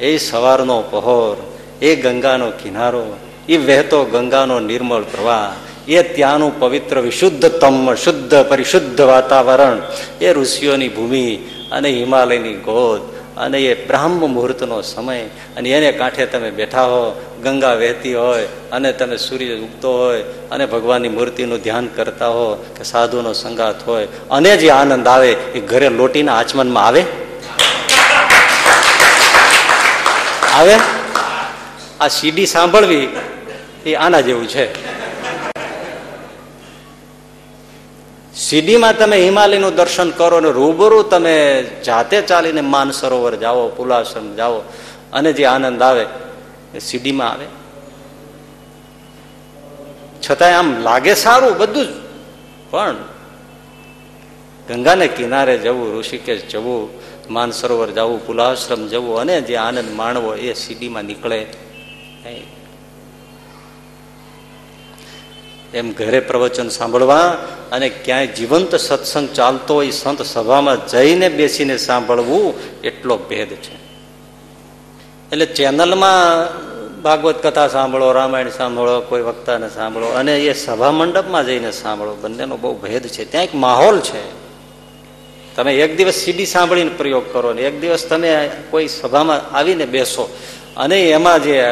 એ 0.00 0.10
સવારનો 0.18 0.78
પહોર, 0.90 1.36
એ 1.80 1.90
ગંગાનો 1.96 2.48
કિનારો, 2.60 3.06
એ 3.48 3.56
વહેતો 3.58 4.00
ગંગાનો 4.04 4.56
નિર્મળ 4.60 5.04
પ્રવાહ, 5.04 5.52
એ 5.88 6.00
ત્યાંનું 6.14 6.52
પવિત્ર 6.60 6.96
વિશુદ્ધતમ 7.00 7.76
શુદ્ધ 7.94 8.34
પરિશુદ્ધ 8.50 9.00
વાતાવરણ, 9.02 9.78
એ 10.20 10.28
ઋષિઓની 10.32 10.88
ભૂમિ 10.88 11.28
અને 11.72 11.88
હિમાલયની 11.90 12.58
ગોદ 12.60 13.02
અને 13.38 13.58
એ 13.58 13.86
બ્રાહ્મ 13.86 14.10
મુહૂર્તનો 14.10 14.82
સમય, 14.82 15.20
અને 15.56 15.70
એને 15.70 15.92
કાંઠે 15.92 16.26
તમે 16.26 16.50
બેઠા 16.50 16.82
હો, 16.82 17.32
ગંગા 17.42 17.74
વહેતી 17.74 18.14
હોય, 18.14 18.48
અને 18.72 18.92
તમે 18.92 19.16
સૂર્ય 19.16 19.54
ઉગતો 19.54 19.98
હોય, 19.98 20.22
અને 20.22 20.66
ભગવાનની 20.66 21.08
મૂર્તિનું 21.08 21.62
ધ્યાન 21.62 21.86
કરતા 21.86 22.28
હો, 22.28 22.54
કે 22.54 22.84
સાધુનો 22.84 23.32
સંગાત 23.32 23.86
હોય, 23.86 24.08
અને 24.30 24.56
જે 24.56 24.70
આનંદ 24.70 25.08
આવે, 25.08 25.30
એ 25.30 25.60
ઘરે 25.60 25.88
લોટીના 25.88 26.36
આચમનમાં 26.36 26.86
આવે? 26.86 27.04
આવે? 30.54 30.74
આ 32.00 32.08
સીડી 32.08 32.46
સાંભળવી 32.46 33.08
એ 33.86 33.94
આના 33.94 34.20
જેવું 34.20 34.48
છે. 34.48 34.97
સીડીમાં 38.38 38.96
તમે 38.96 39.16
હિમાલયનું 39.26 39.74
દર્શન 39.74 40.10
કરો 40.10 40.38
ને 40.40 40.50
રૂબરૂ 40.50 41.02
તમે 41.02 41.36
જાતે 41.84 42.18
ચાલીને 42.22 42.62
માન 42.62 42.90
સરોવર 42.90 43.34
જાઓ, 43.36 43.68
પુલાસન 43.68 44.36
જાઓ 44.36 44.62
અને 45.12 45.30
જે 45.32 45.44
આનંદ 45.44 45.82
આવે 45.82 46.04
એ 46.74 46.78
સીડીમાં 46.78 47.30
આવે 47.32 47.46
છતાંય 50.22 50.56
આમ 50.56 50.68
લાગે 50.82 51.14
સારું 51.14 51.54
બધું 51.58 51.88
જ 51.88 51.96
પણ 52.70 52.98
ગંગાને 54.68 55.06
કિનારે 55.08 55.56
જવું, 55.58 55.88
ઋષિકેશ 55.98 56.44
જવું, 56.46 56.82
માનસરોવર 57.28 57.90
જવું 57.90 58.20
પુલાશ્રમ 58.26 58.82
જવું 58.86 59.20
અને 59.20 59.36
જે 59.40 59.56
આનંદ 59.56 59.90
માણવો 59.96 60.30
એ 60.36 60.54
સીડીમાં 60.54 61.04
નીકળે 61.04 61.40
નહીં. 62.24 62.57
એમ 65.74 65.92
ઘરે 65.92 66.20
પ્રવચન 66.20 66.68
સાંભળવા 66.68 67.18
અને 67.72 67.88
ક્યાંય 67.88 68.26
જીવંત 68.26 68.74
સત્સંગ 68.74 69.28
ચાલતો 69.28 69.74
હોય 69.74 69.90
સંત 69.90 70.22
સભામાં 70.22 70.86
જઈને 70.86 71.28
બેસીને 71.28 71.76
સાંભળવું 71.76 72.54
એટલો 72.80 73.16
ભેદ 73.16 73.48
છે. 73.48 73.74
એટલે 75.32 75.46
ચેનલમાં 75.46 76.18
ભાગવત 77.02 77.46
કથા 77.46 77.68
સાંભળો, 77.68 78.12
રામાયણ 78.12 78.48
સાંભળો, 78.48 79.00
કોઈ 79.00 79.20
વક્તાને 79.20 79.68
સાંભળો 79.68 80.06
અને 80.06 80.40
એ 80.40 80.52
સભા 80.52 80.90
મંડપમાં 80.90 81.46
જઈને 81.46 81.72
સાંભળો, 81.72 82.14
બંનેનો 82.14 82.56
બહુ 82.56 82.74
ભેદ 82.74 83.06
છે. 83.06 83.30
ત્યાં 83.30 83.44
એક 83.44 83.54
માહોલ 83.54 84.00
છે. 84.00 84.38
તમે 85.56 85.74
એક 85.74 85.96
દિવસ 85.96 86.14
સીડી 86.14 86.46
સાંભળીને 86.46 86.90
પ્રયોગ 86.96 87.32
કરો 87.32 87.52
ને 87.52 87.62
એક 87.62 87.80
દિવસ 87.80 88.06
તમે 88.06 88.50
કોઈ 88.70 88.88
સભામાં 88.88 89.56
આવીને 89.56 89.86
બેસો 89.86 90.36
અને 90.76 91.10
એમાં 91.10 91.42
જે 91.42 91.64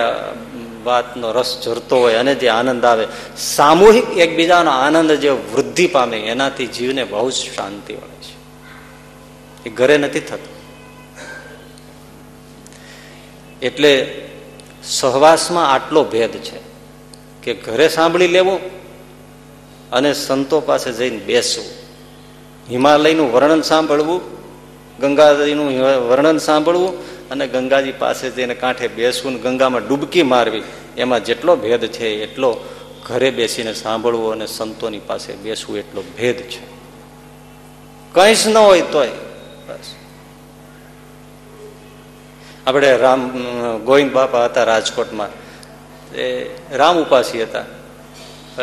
વાતનો 0.86 1.32
રસ 1.32 1.60
ઝરતો 1.64 1.96
હોય 1.98 2.14
અને 2.14 2.34
જે 2.34 2.48
આનંદ 2.48 2.84
આવે. 2.84 3.06
સામૂહિક 3.36 4.08
એકબીજાનો 4.16 4.70
આનંદ 4.70 5.12
જે 5.12 5.30
વૃદ્ધિ 5.30 5.86
પામે, 5.86 6.16
એનાથી 6.16 6.66
જીવને 6.66 7.04
બહુ 7.04 7.30
જ 7.30 7.34
શાંતિ 7.34 7.94
મળે 7.94 8.18
છે. 8.22 8.34
એ 9.66 9.70
ઘરે 9.70 9.96
નથી 9.98 10.20
થતું. 10.20 10.54
એટલે 13.62 13.92
સહવાસમાં 14.84 15.72
આટલો 15.72 16.04
ભેદ 16.04 16.30
છે 16.30 16.58
કે 17.42 17.54
ઘરે 17.54 17.88
સાંભળી 17.88 18.28
લેવો 18.28 18.54
અને 19.92 20.12
સંતો 20.14 20.60
પાસે 20.60 20.92
જઈને 20.92 21.16
બેસવું. 21.16 21.66
હિમાલયનું 22.70 23.32
વર્ણન 23.32 23.60
સાંભળવું, 23.60 24.20
ગંગાજીનું 25.00 25.80
વર્ણન 26.08 26.38
સાંભળવું 26.38 27.15
અને 27.30 27.46
ગંગાજી 27.48 27.92
પાસે 27.92 28.30
જઈને 28.30 28.54
કાંઠે 28.54 28.88
બેસવું 28.88 29.42
ગંગામાં 29.42 29.86
ડૂબકી 29.88 30.22
મારવી, 30.22 30.62
એમાં 30.96 31.24
જેટલો 31.24 31.56
ભેદ 31.56 31.86
છે 31.86 32.08
એટલો 32.22 32.50
ઘરે 33.06 33.30
બેસીને 33.30 33.72
સાંભળવું 33.74 34.32
અને 34.32 34.46
સંતોની 34.46 34.98
પાસે 34.98 35.32
બેસવું 35.36 35.78
એટલો 35.78 36.02
ભેદ 36.18 36.36
છે. 36.36 36.64
કંઈ 38.12 38.34
જ 38.34 38.48
ન 38.48 38.56
હોય 38.56 38.82
તોય, 38.82 39.10
બસ. 39.68 39.94
આપણે 42.66 42.96
રામ, 42.96 43.20
ગોવિંદ 43.84 44.12
બાપા 44.12 44.44
હતા 44.44 44.64
રાજકોટમાં. 44.64 45.30
એ 46.14 46.50
રામ 46.72 46.98
ઉપાસી 46.98 47.42
હતા. 47.42 47.64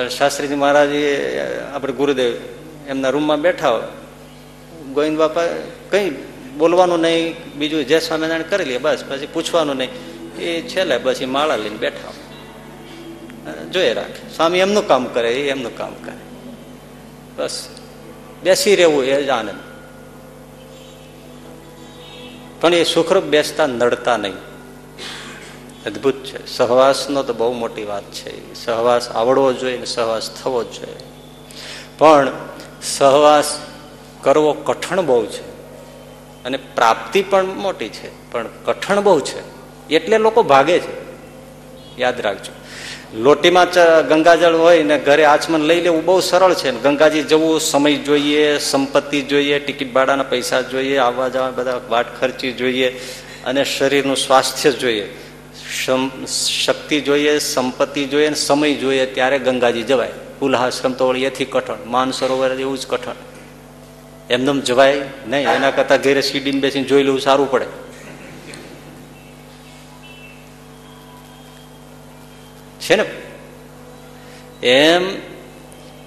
શાસ્ત્રીજી 0.08 0.56
મહારાજ, 0.56 0.90
આપણે 1.74 1.94
ગુરુદેવ, 1.94 2.34
એમના 2.88 3.10
રૂમમાં 3.10 3.42
બેઠા 3.42 3.70
હોય. 3.70 3.88
ગોવિંદ 4.94 5.18
બાપા 5.18 5.42
કંઈ 5.90 6.10
બોલવાનું 6.58 7.00
નહીં, 7.00 7.36
બીજું 7.56 7.86
જે 7.86 8.00
સ્વામિનારાયણ 8.00 8.42
કરી 8.42 8.66
લે, 8.66 8.78
બસ. 8.78 9.04
પછી 9.10 9.28
પૂછવાનું 9.28 9.76
નહીં. 9.76 9.90
એ 10.38 10.62
છેલ્લે 10.62 10.98
પછી 10.98 11.26
માળા 11.26 11.56
લઈને 11.56 11.78
બેઠા 11.78 12.14
જોઈએ 13.64 13.94
રાખે. 13.94 14.36
સ્વામી 14.36 14.60
એમનું 14.60 14.88
કામ 14.88 15.06
કરે, 15.06 15.34
એ 15.34 15.50
એમનું 15.50 15.78
કામ 15.78 15.94
કરે. 15.94 16.16
બસ. 17.38 17.68
બેસી 18.44 18.76
રહેવું 18.76 19.06
એ 19.06 19.24
જ 19.24 19.30
આનંદ. 19.30 19.60
પણ 22.62 22.74
એ 22.74 22.84
સુખરૂપ 22.84 23.24
બેસતા 23.24 23.68
નડતા 23.68 24.18
નહીં. 24.18 24.34
અદભુત 25.86 26.24
છે. 26.24 26.48
સહવાસનો 26.48 27.24
તો 27.24 27.34
બહુ 27.34 27.54
મોટી 27.54 27.84
વાત 27.84 28.04
છે. 28.04 28.54
સહવાસ 28.54 29.10
આવડવો 29.10 29.54
જોઈએ 29.54 29.78
ને 29.78 29.86
સહવાસ 29.86 30.32
થવો 30.32 30.64
જોઈએ. 30.64 30.96
પણ 31.98 32.32
સહવાસ 32.82 33.60
કરવો 34.22 34.54
કઠણ 34.54 35.02
બહુ 35.02 35.26
છે. 35.26 35.53
અને 36.46 36.58
પ્રાપ્તિ 36.76 37.22
પણ 37.22 37.46
મોટી 37.46 37.90
છે, 37.90 38.32
પણ 38.32 38.50
કઠણ 38.66 39.02
બહુ 39.02 39.20
છે. 39.20 39.42
એટલે 39.90 40.18
લોકો 40.18 40.44
ભાગે 40.44 40.80
છે. 40.80 40.94
યાદ 42.02 42.22
રાખજો. 42.22 42.54
લોટીમાં 43.14 43.68
ગંગાજળ 44.08 44.56
હોય 44.56 44.84
ને 44.84 44.98
ઘરે 45.00 45.26
આચમન 45.26 45.62
લઈ 45.62 45.82
લેવું 45.82 46.06
બહુ 46.06 46.20
સરળ 46.20 46.54
છે. 46.54 46.72
ગંગાજી 46.72 47.24
જવું, 47.24 47.60
સમય 47.62 47.96
જોઈએ, 47.98 48.58
સંપત્તિ 48.58 49.22
જોઈએ, 49.22 49.60
ટિકિટ 49.60 49.94
ભાડાના 49.94 50.24
પૈસા 50.24 50.62
જોઈએ, 50.62 50.98
આવવા 50.98 51.30
જવા 51.30 51.52
બધા 51.52 51.82
વાટ 51.90 52.20
ખર્ચી 52.20 52.52
જોઈએ, 52.52 52.90
અને 53.46 53.66
શરીરનું 53.66 54.18
સ્વાસ્થ્ય 54.18 54.72
જોઈએ. 54.72 55.06
શક્તિ 56.64 57.02
જોઈએ, 57.02 57.38
સંપત્તિ 57.40 58.06
જોઈએ 58.06 58.30
ને 58.30 58.36
સમય 58.36 58.74
જોઈએ, 58.74 59.06
ત્યારે 59.06 59.40
ગંગાજી 59.40 59.84
જવાય. 59.84 60.12
પુલહાશ્રમ 60.40 60.94
તો 60.94 61.08
વળી 61.08 61.24
એથી 61.24 61.46
કઠણ. 61.46 61.78
માન 61.86 62.12
સરોવર 62.12 62.52
એવું 62.52 62.78
જ 62.78 62.88
કઠણ. 62.88 63.16
એમનેમ 64.34 64.62
જવાય 64.62 65.02
નહીં. 65.28 65.50
એના 65.50 65.72
કરતા 65.72 65.98
ઘેરે 65.98 66.22
સીડીને 66.22 66.60
બેસીને 66.60 66.88
જોઈ 66.88 67.04
લેવું 67.04 67.22
સારું 67.22 67.52
પડે. 67.52 67.66
છે 72.82 72.96
ને? 72.96 73.06
એમ 74.68 75.04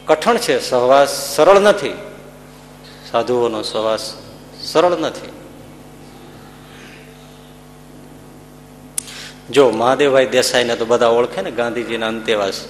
કઠણ 0.06 0.36
છે. 0.36 0.60
સહવાસ 0.60 1.36
સરળ 1.36 1.58
નથી. 1.58 1.94
સાધુઓનો 3.10 3.62
સહવાસ 3.62 4.14
સરળ 4.60 4.98
નથી. 4.98 5.28
જો 9.50 9.70
મહાદેવભાઈ 9.70 10.26
દેસાઈને 10.26 10.76
તો 10.76 10.84
બધા 10.84 11.08
ઓળખે 11.08 11.42
ને 11.42 11.50
ગાંધીજીના 11.50 12.08
અંતેવાસ. 12.08 12.64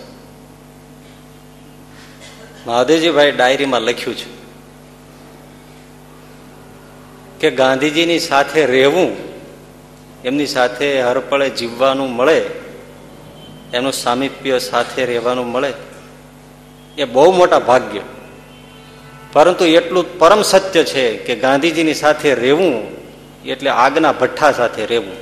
મહાદેવજીભાઈ 2.66 3.32
ડાયરીમાં 3.32 3.80
લખ્યું 3.82 4.16
છે. 4.16 4.45
કે 7.40 7.50
ગાંધીજીની 7.50 8.18
સાથે 8.18 8.66
રહેવું, 8.66 9.16
એમની 10.24 10.46
સાથે 10.46 11.02
હરપળે 11.02 11.50
જીવવાનું 11.50 12.16
મળે, 12.16 12.42
એનું 13.72 13.92
સામીપ્ય 13.92 14.58
સાથે 14.58 15.04
રહેવાનું 15.04 15.52
મળે, 15.52 15.72
એ 16.98 17.04
બહુ 17.04 17.32
મોટા 17.32 17.58
ભાગ્ય. 17.58 18.00
પરંતુ 19.32 19.64
એટલું 19.64 20.18
પરમ 20.18 20.42
સત્ય 20.42 20.84
છે 20.84 21.16
કે 21.16 21.36
ગાંધીજીની 21.36 21.94
સાથે 21.94 22.34
રહેવું, 22.34 22.96
એટલે 23.46 23.70
આગના 23.70 24.12
ભઠ્ઠા 24.12 24.52
સાથે 24.52 24.86
રહેવું. 24.86 25.16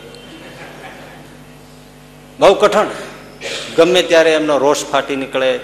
બહુ 2.38 2.54
કઠણ. 2.54 2.86
ગમે 3.76 4.02
ત્યારે 4.02 4.34
એમનો 4.34 4.58
રોષ 4.58 4.84
ફાટી 4.84 5.16
નીકળે, 5.16 5.60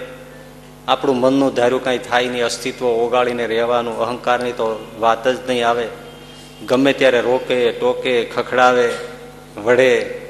આપણું 0.87 1.19
મનનું 1.19 1.53
ધાર્યું 1.53 1.83
કાંઈ 1.83 1.97
થાય 1.97 2.27
નહીં, 2.27 2.45
અસ્તિત્વ 2.45 2.85
ઓગાળીને 2.85 3.45
રહેવાનું, 3.45 3.99
અહંકારની 3.99 4.51
તો 4.51 4.87
વાત 4.99 5.27
જ 5.27 5.37
નહીં 5.47 5.67
આવે. 5.67 5.87
ગમે 6.67 6.93
ત્યારે 6.93 7.21
રોકે, 7.21 7.71
ટોકે, 7.71 8.25
ખખડાવે 8.25 8.91
વડે 9.57 10.21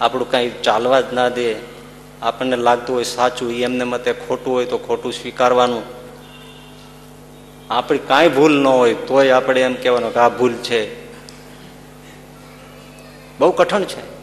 આપણું 0.00 0.30
કાંઈ 0.30 0.50
ચાલવા 0.62 1.00
જ 1.00 1.04
ના 1.12 1.28
દે, 1.28 1.54
આપણને 2.22 2.56
લાગતું 2.56 2.96
હોય 2.96 3.04
સાચું 3.04 3.52
એમને 3.52 3.84
મતે 3.84 4.12
ખોટું 4.12 4.54
હોય 4.54 4.64
તો 4.64 4.78
ખોટું 4.78 5.12
સ્વીકારવાનું. 5.12 5.82
આપણી 7.70 7.98
કાંઈ 7.98 8.28
ભૂલ 8.28 8.52
ન 8.52 8.66
હોય, 8.66 8.94
તોય 8.94 9.30
આપણે 9.30 9.60
એમ 9.60 9.74
કહેવાનું 9.74 10.14
કે 10.14 10.20
આ 10.20 10.28
ભૂલ 10.28 10.52
છે. 10.52 11.08
બહુ 13.38 13.50
કઠણ 13.50 13.84
છે. 13.84 14.18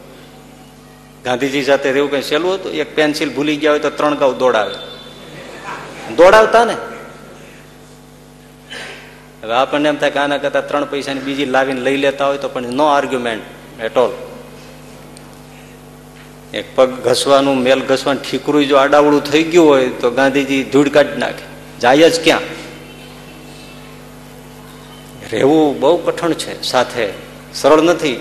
ગાંધીજી 1.24 1.64
સાથે 1.64 1.92
રહેવું 1.92 2.10
કઈ 2.10 2.22
સહેલું 2.22 2.54
હતું, 2.54 2.72
એક 2.72 2.94
પેન્સિલ 2.96 3.30
ભૂલી 3.30 3.56
ગયા 3.56 3.70
હોય 3.70 3.80
તો 3.80 3.90
ત્રણ 3.90 4.14
ગાઉ 4.14 4.34
દોડાવે. 4.34 4.74
દોડાવતા 6.14 6.64
ને? 6.64 6.76
હવે 9.46 9.54
આપણને 9.54 9.88
એમ 9.88 9.96
થાય 9.96 10.10
કે 10.10 10.18
આના 10.18 10.38
કરતા 10.38 10.60
ત્રણ 10.60 10.84
પૈસાની 10.84 11.20
બીજી 11.20 11.44
લાવીને 11.44 11.80
લઈ 11.80 11.96
લેતા 11.96 12.26
હોય 12.26 12.38
તો 12.38 12.48
પણ 12.48 12.62
નો 12.62 12.86
આર્ગ્યુમેન્ટ 12.86 13.44
એટ 13.80 13.98
ઓલ 13.98 14.10
એક 16.54 16.76
પગ 16.76 16.90
ઘસવાનું, 16.90 17.62
મેલ 17.62 17.80
ઘસવાનું 17.80 18.22
ઠીકરું 18.22 18.66
જો 18.66 18.76
આડાવડું 18.76 19.22
થઈ 19.22 19.42
ગયું 19.42 19.68
હોય 19.68 19.88
તો 19.88 20.10
ગાંધીજી 20.10 20.64
ધૂળ 20.64 20.88
કાઢી 20.88 21.16
નાખે. 21.16 21.46
જાય 21.80 22.10
જ 22.10 22.24
ક્યાં? 22.24 22.40
રહેવું 25.32 25.80
બહુ 25.80 25.96
કઠણ 25.96 26.32
છે. 26.32 26.62
સાથે 26.62 27.12
સરળ 27.54 27.82
નથી. 27.82 28.16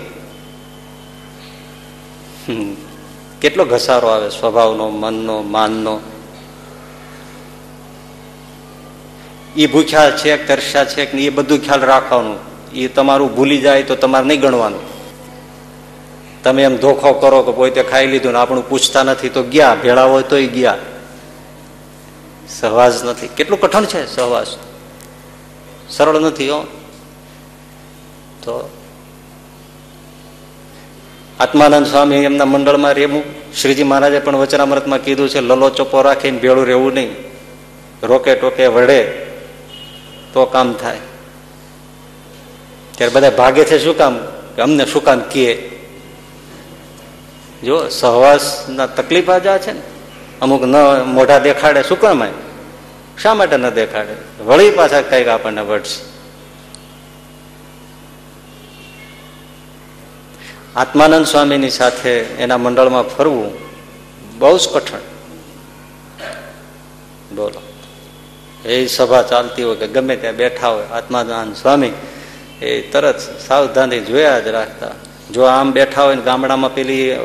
કેટલો 3.41 3.65
ઘસારો 3.65 4.07
આવે 4.07 4.29
સ્વભાવનો, 4.29 4.89
મનનો, 4.89 5.41
માનનો. 5.41 5.99
એ 9.55 9.65
ભૂખ્યા 9.65 10.11
છે 10.11 10.47
તરસ્યા 10.47 10.85
છે 10.85 11.03
એ 11.03 11.29
બધું 11.29 11.59
ખ્યાલ 11.59 11.79
રાખવાનું. 11.79 12.55
એ 12.73 12.87
તમારું 12.87 13.35
ભૂલી 13.35 13.61
જાય 13.61 13.83
તો 13.83 13.95
તમારે 13.95 14.25
નહીં 14.25 14.39
ગણવાનું. 14.39 14.95
તમે 16.43 16.63
એમ 16.63 16.77
ધોખો 16.77 17.13
કરો 17.13 17.41
કે 17.41 17.51
પોતે 17.51 17.83
ખાઈ 17.83 18.07
લીધું 18.07 18.31
ને 18.31 18.37
આપણું 18.37 18.69
પૂછતા 18.69 19.03
નથી 19.03 19.29
તો 19.29 19.43
ગયા, 19.43 19.77
ભેળા 19.83 20.03
હોય 20.03 20.23
તોય 20.23 20.47
ગયા. 20.47 20.77
સહવાસ 22.49 23.03
નથી. 23.03 23.27
કેટલું 23.27 23.61
કઠણ 23.61 23.85
છે 23.85 24.15
સહવાસ. 24.15 24.47
સરળ 25.89 26.19
નથી, 26.19 26.49
હો. 26.49 26.63
તો 28.43 28.69
આત્માનંદ 31.39 31.87
સ્વામી 31.87 32.15
એમના 32.15 32.45
મંડળમાં 32.45 32.93
રહેવું. 32.93 33.23
શ્રીજી 33.61 33.83
મહારાજે 33.83 34.19
પણ 34.19 34.35
વચનામૃતમાં 34.35 34.99
કીધું 34.99 35.29
છે, 35.29 35.39
લલો 35.39 35.69
ચોપો 35.69 36.01
રાખીને 36.01 36.37
ભેળું 36.37 36.65
રહેવું 36.65 36.93
નહીં. 36.93 37.15
રોકે 38.03 38.35
ટોકે 38.35 38.67
વડે 38.67 39.25
તો 40.35 40.45
કામ 40.45 40.73
થાય. 40.73 40.97
ત્યારે 42.91 43.13
બધા 43.13 43.29
ભાગે 43.29 43.63
છે 43.63 43.83
શું 43.83 43.97
કામ? 43.97 44.19
કે 44.55 44.61
અમને 44.61 44.85
શું 44.85 45.03
કામ 45.03 45.19
કીએ 45.19 45.71
જો 47.63 47.89
સહવાસના 47.89 48.85
તકલીફ 48.85 49.31
જ 49.31 49.47
આ 49.47 49.57
છે 49.57 49.71
ને. 49.71 49.81
અમુક 50.41 50.63
ન 50.63 50.75
મોઢા 51.05 51.39
દેખાડે 51.39 51.83
શું 51.83 51.99
કામ? 51.99 52.23
શા 53.21 53.33
માટે 53.33 53.57
ન 53.57 53.69
દેખાડે? 53.69 54.43
વળી 54.43 54.69
પાછા 54.71 55.01
કંઈક 55.01 55.27
આપણને 55.27 55.61
વળશે. 55.61 56.03
આત્માનંદ 60.75 61.25
સ્વામીની 61.25 61.69
સાથે 61.69 62.11
એના 62.11 62.57
મંડળમાં 62.57 63.03
ફરવું 63.03 63.51
બહુ 64.39 64.57
જ 64.57 64.69
કઠણ. 64.73 64.99
બોલો. 67.35 67.74
એ 68.65 68.87
સભા 68.87 69.23
ચાલતી 69.23 69.63
હોય 69.63 69.75
કે 69.75 69.87
ગમે 69.87 70.15
ત્યાં 70.17 70.35
બેઠા 70.35 70.67
હોય 70.67 70.87
આત્માદાન 70.91 71.53
સ્વામી, 71.53 71.93
એ 72.61 72.81
તરત 72.81 73.19
સાવધાની 73.47 73.99
જોયા 73.99 74.39
જ 74.39 74.47
રાખતા. 74.47 74.93
જો 75.31 75.41
આમ 75.43 75.73
બેઠા 75.73 76.03
હોય 76.03 76.15
ને 76.15 76.21
ગામડામાં 76.21 76.73
પેલી 76.75 77.17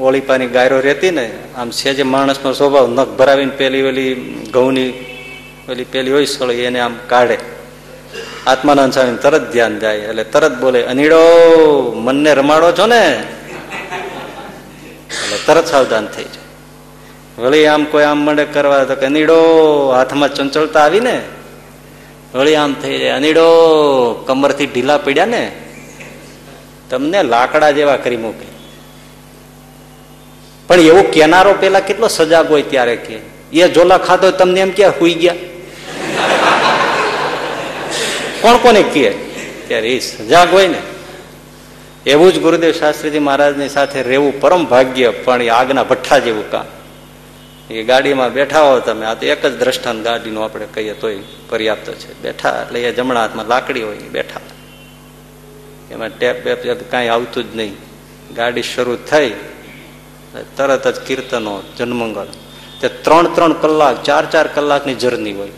ઓળીપાની 0.00 0.46
ગાયરો 0.46 0.80
રહેતી 0.80 1.10
ને, 1.10 1.26
આમ 1.56 1.70
સેજે 1.70 2.02
માણસનો 2.02 2.52
સ્વભાવ 2.52 2.86
નખ 2.90 3.12
ભરાવીને 3.18 3.54
પેલી 3.60 3.82
ઓલી 3.82 4.14
ઘઉંની 4.52 4.92
ઓલી 5.68 5.84
પેલી 5.84 6.12
હોય 6.12 6.24
સળી, 6.24 6.62
એને 6.62 6.80
આમ 6.80 6.94
કાઢે. 7.06 7.38
આત્માનંદ 8.46 8.92
સ્વામી 8.92 9.16
તરત 9.16 9.44
ધ્યાન 9.52 9.78
જાય, 9.78 9.98
એટલે 9.98 10.24
તરત 10.24 10.54
બોલે, 10.60 10.80
અનીડો, 10.84 11.20
મનને 12.04 12.34
રમાડો 12.34 12.72
છો 12.72 12.86
ને? 12.86 13.02
એટલે 15.10 15.36
તરત 15.46 15.66
સાવધાન 15.66 16.06
થઈ 16.06 16.24
જાય. 16.24 16.45
વળી 17.38 17.66
આમ 17.66 17.84
કોઈ 17.84 18.04
આમ 18.04 18.18
મંડે 18.26 18.44
કરવા 18.44 18.84
તો 18.84 18.94
કે 18.96 19.06
અનીડો 19.06 19.38
હાથમાં 19.92 20.34
ચંચળતા 20.34 20.84
આવી 20.84 21.00
ને 21.00 21.16
વળી 22.34 22.56
આમ 22.56 22.74
થઈ 22.82 22.98
જાય. 22.98 23.16
અનીડો 23.18 23.46
કમરથી 24.26 24.66
ઢીલા 24.66 24.98
પડ્યા 24.98 25.32
ને, 25.34 25.42
તમને 26.90 27.22
લાકડા 27.22 27.70
જેવા 27.70 27.96
કરી 27.96 28.16
મૂકે. 28.16 28.46
પણ 30.68 30.80
એવો 30.80 31.02
કેનારો 31.14 31.52
પેલા 31.60 31.80
કેટલો 31.80 32.08
સજાગ 32.08 32.48
હોય 32.50 32.62
ત્યારે 32.62 32.96
કે, 32.96 33.16
એ 33.52 33.68
ઝોલા 33.74 33.98
ખાતો 33.98 34.30
તમને 34.30 34.60
એમ 34.60 34.70
ક્યાં 34.70 34.96
હુઈ 35.00 35.14
ગયા. 35.14 35.36
કોણ 38.42 38.56
કોને 38.56 38.82
કહે 38.94 39.08
ત્યારે 39.68 39.88
એ 39.88 40.00
સજાગ 40.00 40.48
હોય 40.52 40.68
ને. 40.68 40.80
એવું 42.06 42.32
જ 42.32 42.38
ગુરુદેવ 42.38 42.72
શાસ્ત્રીજી 42.72 43.18
મહારાજની 43.18 43.68
સાથે 43.68 44.02
રહેવું 44.02 44.40
પરમ 44.40 44.64
ભાગ્ય, 44.66 45.10
પણ 45.24 45.42
એ 45.42 45.48
આગના 45.48 45.84
ભઠ્ઠા 45.84 46.18
જેવું 46.18 46.50
કામ. 46.50 46.66
એ 47.70 47.82
ગાડીમાં 47.82 48.32
બેઠા 48.32 48.60
હો 48.60 48.80
તમે. 48.80 49.06
આ 49.06 49.14
તો 49.14 49.26
એક 49.26 49.46
જ 49.46 49.58
દ્રષ્ટાંત 49.58 50.04
ગાડીનું 50.04 50.44
આપણે 50.44 50.66
કહીએ 50.74 50.92
તોય 50.92 51.18
પર્યાપ્ત 51.48 51.90
છે. 51.90 52.22
બેઠા 52.22 52.62
એટલે 52.62 52.80
એ 52.80 52.92
જમણા 52.92 53.20
હાથમાં 53.20 53.46
લાકડી 53.46 53.82
હોય 53.82 53.96
બેઠા. 53.96 54.40
એમાં 55.90 56.08
ટેપ 56.18 56.44
બેપ 56.44 56.90
કાંઈ 56.90 57.08
આવતું 57.08 57.52
જ 57.52 57.56
નહીં. 57.56 57.76
ગાડી 58.34 58.62
શરૂ 58.62 58.96
થઈ. 58.96 59.34
તરત 60.56 60.88
જ 60.88 61.00
કીર્તનો 61.00 61.62
જન્મંગલ 61.78 62.26
તે 62.80 62.88
ત્રણ 62.88 63.34
ત્રણ 63.34 63.52
કલાક, 63.52 64.02
ચાર 64.02 64.30
ચાર 64.30 64.46
કલાકની 64.46 64.94
જર્ની 64.94 65.32
હોય. 65.32 65.50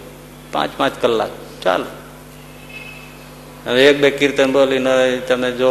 પાંચ 0.53 0.71
પાંચ 0.77 0.92
કલાક. 1.01 1.31
ચાલો. 1.62 1.85
હવે 3.66 3.87
એક 3.87 4.01
બે 4.01 4.11
કીર્તન 4.11 4.53
બોલીને 4.53 5.16
તમે 5.16 5.51
જો 5.53 5.71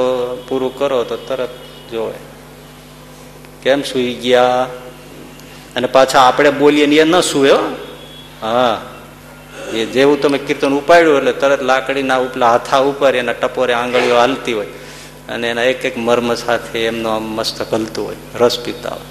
પૂરું 0.50 0.80
કરો 0.80 1.04
તો 1.04 1.17
તરત 1.17 1.50
જોવે. 1.91 2.19
કેમ 3.63 3.82
સુઈ 3.82 4.13
ગયા? 4.13 4.69
અને 5.78 5.88
પાછા 5.88 6.20
આપણે 6.20 6.50
બોલીએ 6.50 6.86
ને 6.86 6.96
એ 6.96 7.04
ન 7.04 7.22
સુવે 7.22 7.52
હા. 8.42 8.82
એ 9.74 9.86
જેવું 9.86 10.22
તમે 10.22 10.38
કીર્તન 10.38 10.74
ઉપાડ્યું 10.74 11.18
એટલે 11.18 11.32
તરત 11.32 11.62
લાકડીના 11.62 12.18
ઉપલા 12.18 12.52
હાથા 12.52 12.78
ઉપર 12.78 13.16
એના 13.16 13.34
ટપોરે 13.34 13.74
આંગળીઓ 13.74 14.16
હાલતી 14.16 14.54
હોય 14.54 14.68
અને 15.30 15.50
એના 15.50 15.63
એક 15.63 15.86
એક 15.86 15.98
મર્મ 15.98 16.34
સાથે 16.34 16.86
એમનો 16.86 17.10
આમ 17.10 17.24
મસ્તક 17.24 17.74
હલતું 17.74 18.06
હોય. 18.06 18.16
રસ 18.36 18.60
પીતા 18.60 18.90
હોય. 18.90 19.08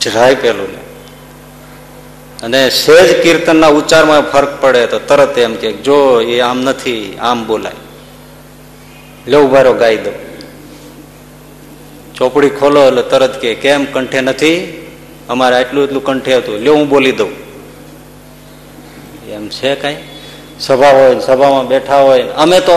જરાય 0.00 0.34
પેલું 0.34 0.72
ને 0.72 0.82
અને 2.42 2.70
સહેજ 2.70 3.22
કીર્તનના 3.22 3.66
ઉચ્ચારમાં 3.66 4.30
ફરક 4.30 4.60
પડે 4.60 4.86
તો 4.86 4.98
તરત 4.98 5.38
એમ 5.38 5.54
કે 5.54 5.72
જો 5.72 6.20
એ 6.20 6.40
આમ 6.40 6.62
નથી, 6.62 7.18
આમ 7.20 7.46
બોલાય. 7.46 7.72
લેવું 9.26 9.48
ઉભારો 9.48 9.72
ગાઈ 9.72 9.96
દો. 9.96 10.31
ચોપડી 12.22 12.54
ખોલો 12.60 12.80
એટલે 12.88 13.02
તરત 13.10 13.34
કે 13.42 13.50
કેમ 13.66 13.84
કંઠે 13.92 14.20
નથી? 14.20 14.56
અમારે 15.28 15.54
આટલું 15.56 15.84
એટલું 15.84 16.04
કંઠે 16.04 16.34
હતું. 16.36 16.56
લે 16.64 16.70
હું 16.70 16.88
બોલી 16.88 17.12
દઉં. 17.12 17.32
એમ 19.32 19.48
છે 19.48 19.74
કઈ? 19.74 19.96
સભા 20.60 20.90
હોય 20.90 21.18
સભામાં 21.18 21.66
બેઠા 21.68 22.00
હોય 22.06 22.24
અમે 22.36 22.58
તો 22.60 22.74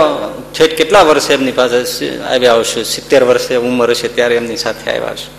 છેટ 0.54 0.72
કેટલા 0.78 1.04
વર્ષે 1.04 1.34
એમની 1.34 1.52
પાસે 1.52 1.78
આવ્યા 2.24 2.54
આવશું 2.54 2.84
સિત્તેર 2.84 3.22
વર્ષે 3.24 3.56
ઉંમર 3.56 3.90
હશે 3.92 4.08
ત્યારે 4.08 4.36
એમની 4.36 4.58
સાથે 4.58 4.88
આવ્યા 4.92 5.16
છું 5.22 5.34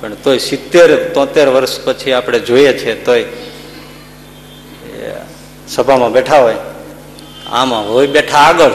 પણ 0.00 0.14
તોય 0.24 0.38
સિત્તેર, 0.38 0.88
તોતેર 1.14 1.48
વર્ષ 1.48 1.74
પછી 1.84 2.12
આપણે 2.12 2.38
જોઈએ 2.40 2.72
છે 2.72 2.92
તોય 3.04 3.24
સભામાં 5.68 6.12
બેઠા 6.12 6.40
હોય. 6.44 6.60
આમાં 7.50 7.84
હોય 7.92 8.06
બેઠા 8.06 8.38
આગળ 8.50 8.74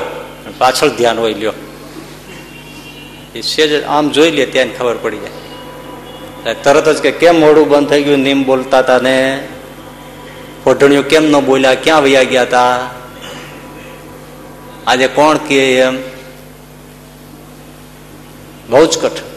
પાછળ 0.57 0.89
ધ્યાન 0.89 1.19
હોય 1.19 1.33
લ્યો. 1.33 1.53
એ 3.38 3.41
સેજ 3.41 3.84
આમ 3.84 4.10
જોઈ 4.10 4.32
લે 4.32 4.45
ત્યાં 4.45 4.78
ખબર 4.78 4.95
પડી 5.02 5.17
જાય. 5.17 6.54
તરત 6.54 6.89
જ 6.89 7.02
કે 7.02 7.12
કેમ 7.12 7.39
મોડું 7.39 7.69
બંધ 7.69 7.89
થઈ 7.89 8.04
ગયું, 8.04 8.19
નીમ 8.19 8.43
બોલતા 8.43 8.80
હતા 8.80 9.00
ને. 9.00 9.47
ઓઢણીઓ 10.65 11.02
કેમ 11.02 11.23
ન 11.23 11.39
બોલ્યા, 11.39 11.73
ક્યાં 11.73 12.04
વયા 12.04 12.23
ગયા 12.23 12.41
હતા 12.41 12.89
આજે 14.88 15.08
કોણ 15.08 15.38
કે 15.38 15.80
એમ? 15.80 15.97
બહુ 18.69 18.86
જ 18.86 18.97
કઠણ. 18.97 19.28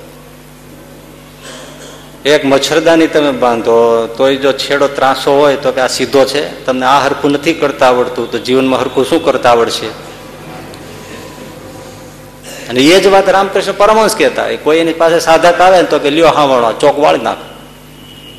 એક 2.25 2.45
મચ્છરદાની 2.45 3.07
તમે 3.07 3.31
બાંધો, 3.31 4.07
તોય 4.07 4.37
જો 4.37 4.53
છેડો 4.53 4.89
ત્રાસો 4.89 5.39
હોય 5.39 5.57
તો 5.57 5.73
કે 5.73 5.81
આ 5.81 5.87
સીધો 5.87 6.25
છે. 6.25 6.65
તમને 6.65 6.87
આ 6.87 6.99
હરખું 6.99 7.31
નથી 7.31 7.53
કરતા 7.53 7.87
આવડતું, 7.87 8.31
તો 8.31 8.39
જીવનમાં 8.39 8.81
હરખું 8.81 9.05
શું 9.05 9.25
કરતા 9.25 9.51
આવડશે? 9.51 10.10
અને 12.71 12.81
એ 12.81 13.01
જ 13.01 13.07
વાત 13.07 13.29
રામકૃષ્ણ 13.29 13.73
પરમહંસ 13.73 14.17
કહેતા. 14.17 14.47
કોઈ 14.63 14.79
એની 14.79 14.93
પાસે 14.93 15.19
સાધક 15.19 15.61
આવે 15.61 15.77
ને 15.77 15.83
તો 15.83 15.99
કે, 15.99 16.11
લ્યો, 16.11 16.29
હા 16.29 16.45
વાળો 16.45 16.73
ચોક 16.73 16.99
વાળી 16.99 17.19
નાખ. 17.19 17.37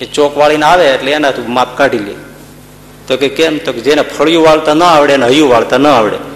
એ 0.01 0.05
ચોક 0.05 0.37
વાળીને 0.37 0.65
આવે 0.65 0.87
એટલે 0.87 1.11
એના 1.11 1.31
તું 1.31 1.53
માપ 1.53 1.77
કાઢી 1.77 1.97
લે. 1.97 2.13
તો 3.07 3.17
કે 3.17 3.29
કેમ? 3.29 3.57
તો 3.57 3.73
કે 3.73 3.79
જેને 3.79 4.01
ફળિયું 4.01 4.45
વાળતા 4.45 4.73
ન 4.73 4.83
આવડે 4.83 5.17
ને 5.17 5.25
હૈયું 5.25 5.49
વાળતા 5.49 5.77
ન 5.77 5.87
આવડે. 5.87 6.31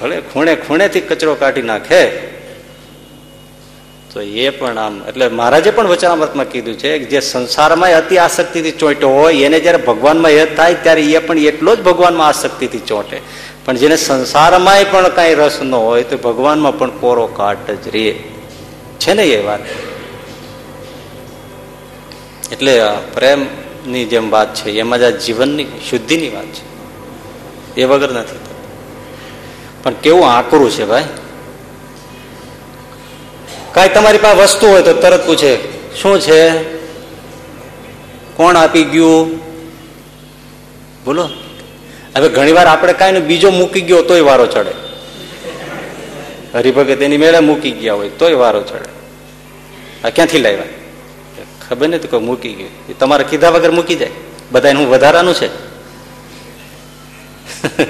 ફળે 0.00 0.20
ખૂણે 0.20 0.56
ખૂણેથી 0.56 1.00
કચરો 1.00 1.34
કાઢી 1.34 1.62
નાખે 1.62 2.35
તો 4.16 4.22
એ 4.22 4.50
પણ 4.50 4.78
આમ, 4.78 5.02
એટલે 5.08 5.28
મહારાજે 5.28 5.70
પણ 5.70 5.86
વચનામૃતમાં 5.86 6.46
કીધું 6.48 6.74
છે 6.74 6.98
કે 6.98 7.04
જે 7.04 7.20
સંસારમાં 7.20 7.90
અતિ 7.90 8.18
આસક્તિથી 8.18 8.72
ચોંટ્યો 8.72 9.08
હોય, 9.08 9.34
એને 9.34 9.60
જયારે 9.60 9.78
ભગવાનમાં 9.78 10.30
હેત 10.30 10.56
થાય 10.56 10.74
ત્યારે 10.74 11.02
એ 11.02 11.18
પણ 11.18 11.38
એટલો 11.38 11.76
જ 11.76 11.82
ભગવાનમાં 11.82 12.28
આસક્તિથી 12.28 12.78
ચોંટે. 12.78 13.20
પણ 13.64 13.76
જેને 13.76 13.96
સંસારમાં 13.96 14.76
પણ 14.90 15.08
કાંઈ 15.08 15.34
રસ 15.34 15.58
ન 15.62 15.74
હોય, 15.74 16.02
તો 16.02 16.16
ભગવાનમાં 16.16 16.78
પણ 16.78 16.90
કોરો 16.90 17.26
કાટ 17.26 17.70
જ 17.70 17.88
રે. 17.88 18.06
છે 19.00 19.12
ને 19.14 19.22
એ 19.22 19.42
વાત? 19.42 19.60
એટલે 22.52 22.72
પ્રેમની 23.14 24.04
જેમ 24.04 24.30
વાત 24.30 24.54
છે, 24.54 24.70
એમાં 24.70 24.98
જ 24.98 25.02
આ 25.02 25.10
જીવનની 25.10 25.66
શુદ્ધિની 25.90 26.28
વાત 26.28 26.50
છે. 26.56 26.64
એ 27.80 27.84
વગર 27.84 28.10
નથી 28.12 28.38
પણ 29.82 29.92
કેવું 29.92 30.30
આકરું 30.30 30.70
છે 30.70 30.84
ભાઈ? 30.84 31.04
કાંઈ 33.76 33.88
તમારી 33.88 34.18
પાસે 34.18 34.40
વસ્તુ 34.40 34.66
હોય 34.66 34.82
તો 34.82 34.92
તરત 34.92 35.26
પૂછે, 35.26 35.56
શું 35.94 36.20
છે? 36.20 36.62
કોણ 38.36 38.56
આપી 38.56 38.84
ગયું? 38.84 39.38
બોલો. 41.04 41.28
હવે 42.16 42.28
ઘણી 42.28 42.52
વાર 42.52 42.66
આપણે 42.66 42.92
કાંઈ 42.92 43.20
બીજો 43.20 43.50
મૂકી 43.50 43.80
ગયો 43.80 44.02
તોય 44.02 44.20
વારો 44.20 44.46
ચડે. 44.46 44.70
હરિભગત 46.54 47.02
એની 47.02 47.16
મેળે 47.16 47.38
મૂકી 47.38 47.70
ગયા 47.70 47.94
હોય 47.94 48.08
તોય 48.08 48.34
વારો 48.34 48.62
ચડે. 48.62 48.88
આ 50.04 50.10
ક્યાંથી 50.10 50.38
લાવ્યા? 50.38 50.62
ખબર 51.68 51.88
નથી 51.88 52.08
કોઈ 52.08 52.20
મૂકી 52.20 52.52
ગયું. 52.52 52.70
એ 52.88 52.92
તમારે 52.92 53.24
કીધા 53.24 53.48
વગર 53.48 53.70
મૂકી 53.70 53.94
જાય. 53.94 54.10
બધા 54.52 54.72
હું 54.72 54.90
વધારાનું 54.90 55.34
છે. 55.34 55.48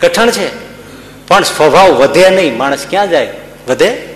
કઠણ 0.00 0.30
છે. 0.30 0.48
પણ 1.28 1.42
સ્વભાવ 1.42 1.90
વધે 1.90 2.30
નહીં. 2.30 2.56
માણસ 2.56 2.86
ક્યાં 2.90 3.10
જાય? 3.10 3.28
વધે? 3.68 4.13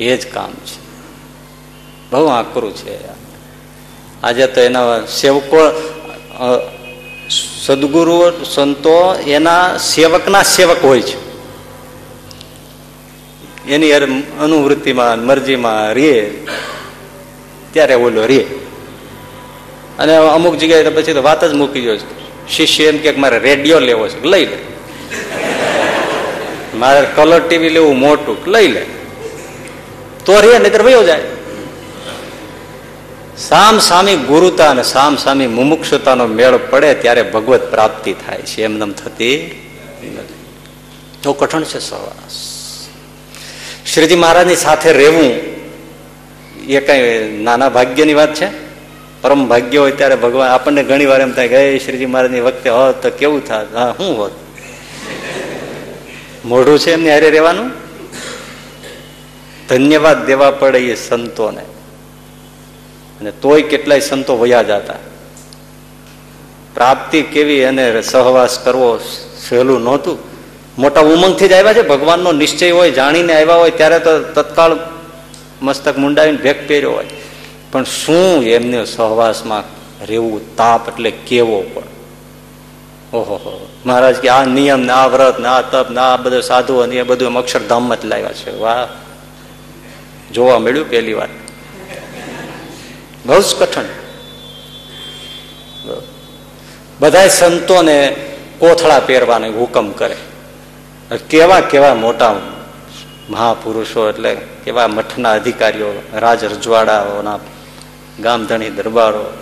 એ 0.00 0.16
જ 0.16 0.26
કામ 0.26 0.52
છે. 0.68 0.78
બહુ 2.10 2.26
આકરું 2.26 2.74
છે 2.76 2.94
આજે 4.22 4.46
તો 4.46 4.60
એના 4.60 5.06
સેવકો 5.06 5.60
સદગુરુ, 7.64 8.44
સંતો 8.44 9.14
એના 9.26 9.78
સેવકના 9.78 10.42
સેવક 10.42 10.84
હોય 10.84 11.02
છે. 11.02 11.18
એની 13.70 13.92
અનુવૃત્તિમાં, 14.40 15.18
મરજીમાં 15.18 15.92
રે. 15.92 16.12
ત્યારે 17.72 17.94
ઓલો 17.94 18.26
રે. 18.26 18.40
અને 19.98 20.16
અમુક 20.16 20.54
જગ્યાએ 20.56 20.90
પછી 20.90 21.12
તો 21.12 21.22
વાત 21.22 21.44
જ 21.44 21.52
મૂકી 21.54 21.80
ગયો 21.80 21.96
શિષ્ય 22.48 22.84
એમ 22.84 22.98
કે 22.98 23.10
મારે 23.12 23.38
રેડિયો 23.38 23.78
લેવો 23.78 24.08
છે, 24.08 24.24
લઈ 24.24 24.46
લે. 24.46 24.58
મારે 26.74 27.06
કલર 27.16 27.40
ટીવી 27.40 27.68
લેવું 27.68 27.98
મોટું, 27.98 28.38
લઈ 28.46 28.68
લે. 28.68 28.86
તો 30.24 30.40
રે 30.40 30.58
નહીતર 30.58 30.82
વયો 30.82 31.02
જાય. 31.02 31.20
સામ 33.38 33.78
સામી 33.78 34.16
ગુરુતા 34.16 34.70
અને 34.70 34.82
સામ 34.82 35.16
સામી 35.16 35.46
મુમુક્ષતાનો 35.46 36.26
મેળ 36.26 36.56
પડે 36.56 36.94
ત્યારે 36.94 37.22
ભગવત 37.22 37.70
પ્રાપ્તિ 37.70 38.12
થાય 38.12 38.38
છે. 38.38 38.64
એમનેમ 38.64 38.92
થતી 38.92 39.36
નથી. 40.02 40.34
તો 41.22 41.32
કઠણ 41.32 41.62
છે 41.62 41.78
સવાસ. 41.78 42.60
શ્રીજી 43.94 44.14
મહારાજની 44.14 44.56
સાથે 44.56 44.92
રહેવું 44.92 45.24
એ 46.68 46.80
કઈ 46.80 47.36
નાના 47.42 47.68
ભાગ્યની 47.68 48.14
વાત 48.14 48.34
છે? 48.34 48.46
પરમ 49.22 49.48
ભાગ્ય 49.48 49.78
હોય 49.78 49.92
ત્યારે 49.92 50.14
ભગવાન 50.14 50.50
આપણને 50.50 50.82
ઘણી 50.82 51.06
વાર 51.06 51.20
એમ 51.20 51.32
થાય 51.32 51.48
કે 51.48 51.78
શ્રીજી 51.78 52.06
મહારાજની 52.06 52.40
વખતે 52.40 52.70
હોત 52.70 53.02
તો 53.02 53.10
કેવું 53.10 53.48
થાત? 53.48 53.74
હા 53.74 53.94
શું 53.96 54.18
હોત. 54.18 54.32
મોઢું 56.44 56.78
છે 56.78 56.92
એમની 56.92 57.10
હારે 57.10 57.30
રહેવાનું? 57.30 57.89
ધન્યવાદ 59.70 60.26
દેવા 60.26 60.50
પડે 60.50 60.78
એ 60.78 60.94
સંતોને. 60.94 61.62
અને 63.20 63.30
તોય 63.30 63.62
કેટલાય 63.62 64.00
સંતો 64.00 64.38
વયા 64.38 64.62
જતા. 64.62 64.94
પ્રાપ્તિ 66.74 67.22
કેવી 67.22 67.64
અને 67.64 68.02
સહવાસ 68.02 68.58
કરવો 68.58 68.98
સહેલું 69.48 69.82
નહોતું. 69.82 70.18
મોટા 70.78 71.00
ઉમંગથી 71.00 71.48
જ 71.48 71.52
આવ્યા 71.52 71.72
છે, 71.72 71.82
ભગવાનનો 71.82 72.32
નિશ્ચય 72.32 72.70
હોય, 72.70 72.90
જાણીને 72.90 73.34
આવ્યા 73.34 73.54
હોય, 73.54 73.70
ત્યારે 73.70 73.98
તો 73.98 74.22
તત્કાળ 74.22 74.76
મસ્તક 75.62 75.98
મુંડાવીને 75.98 76.36
ભેગ 76.36 76.68
પહેર્યો 76.68 76.90
હોય. 76.90 77.06
પણ 77.72 77.84
શું 77.84 78.42
એમને 78.42 78.84
સહવાસમાં 78.84 79.64
રહેવું, 80.06 80.56
તાપ 80.56 80.88
એટલે 80.88 81.10
કેવો 81.10 81.64
પણ? 81.74 81.82
ઓહો 83.12 83.68
મહારાજ 83.86 84.16
કે 84.16 84.28
આ 84.28 84.44
નિયમ 84.44 84.80
ને 84.80 84.92
આ 84.92 85.06
વ્રત 85.06 85.40
ને 85.40 85.48
આ 85.48 85.60
તપ 85.60 85.90
ને 85.90 86.00
આ 86.00 86.16
બધું 86.16 86.42
સાધુ 86.42 86.76
અને 86.76 86.96
એ 86.96 87.02
બધું 87.02 87.38
અક્ષરધામમાં 87.38 88.00
જ 88.00 88.04
લાવ્યા 88.04 88.32
છે. 88.32 88.58
વાહ. 88.58 89.09
જોવા 90.34 90.58
મળ્યું 90.58 90.90
પહેલી 90.90 91.14
વાર 91.14 91.28
બહુ 93.26 93.40
જ 93.40 93.44
કઠણ 93.58 93.84
બધા 97.00 97.28
સંતોને 97.28 98.16
કોથળા 98.58 99.00
પહેરવાનો 99.00 99.52
હુકમ 99.52 99.90
કરે. 99.90 100.16
કેવા 101.30 101.60
કેવા 101.60 101.94
મોટા 101.94 102.40
મહાપુરુષો 103.30 104.08
એટલે 104.08 104.34
કેવા 104.34 104.88
મઠના 104.88 105.32
અધિકારીઓ, 105.32 106.02
રાજ 106.14 106.44
રજવાડાઓના 106.44 107.38
ગામધણી 108.22 108.70
દરબારો, 108.70 109.32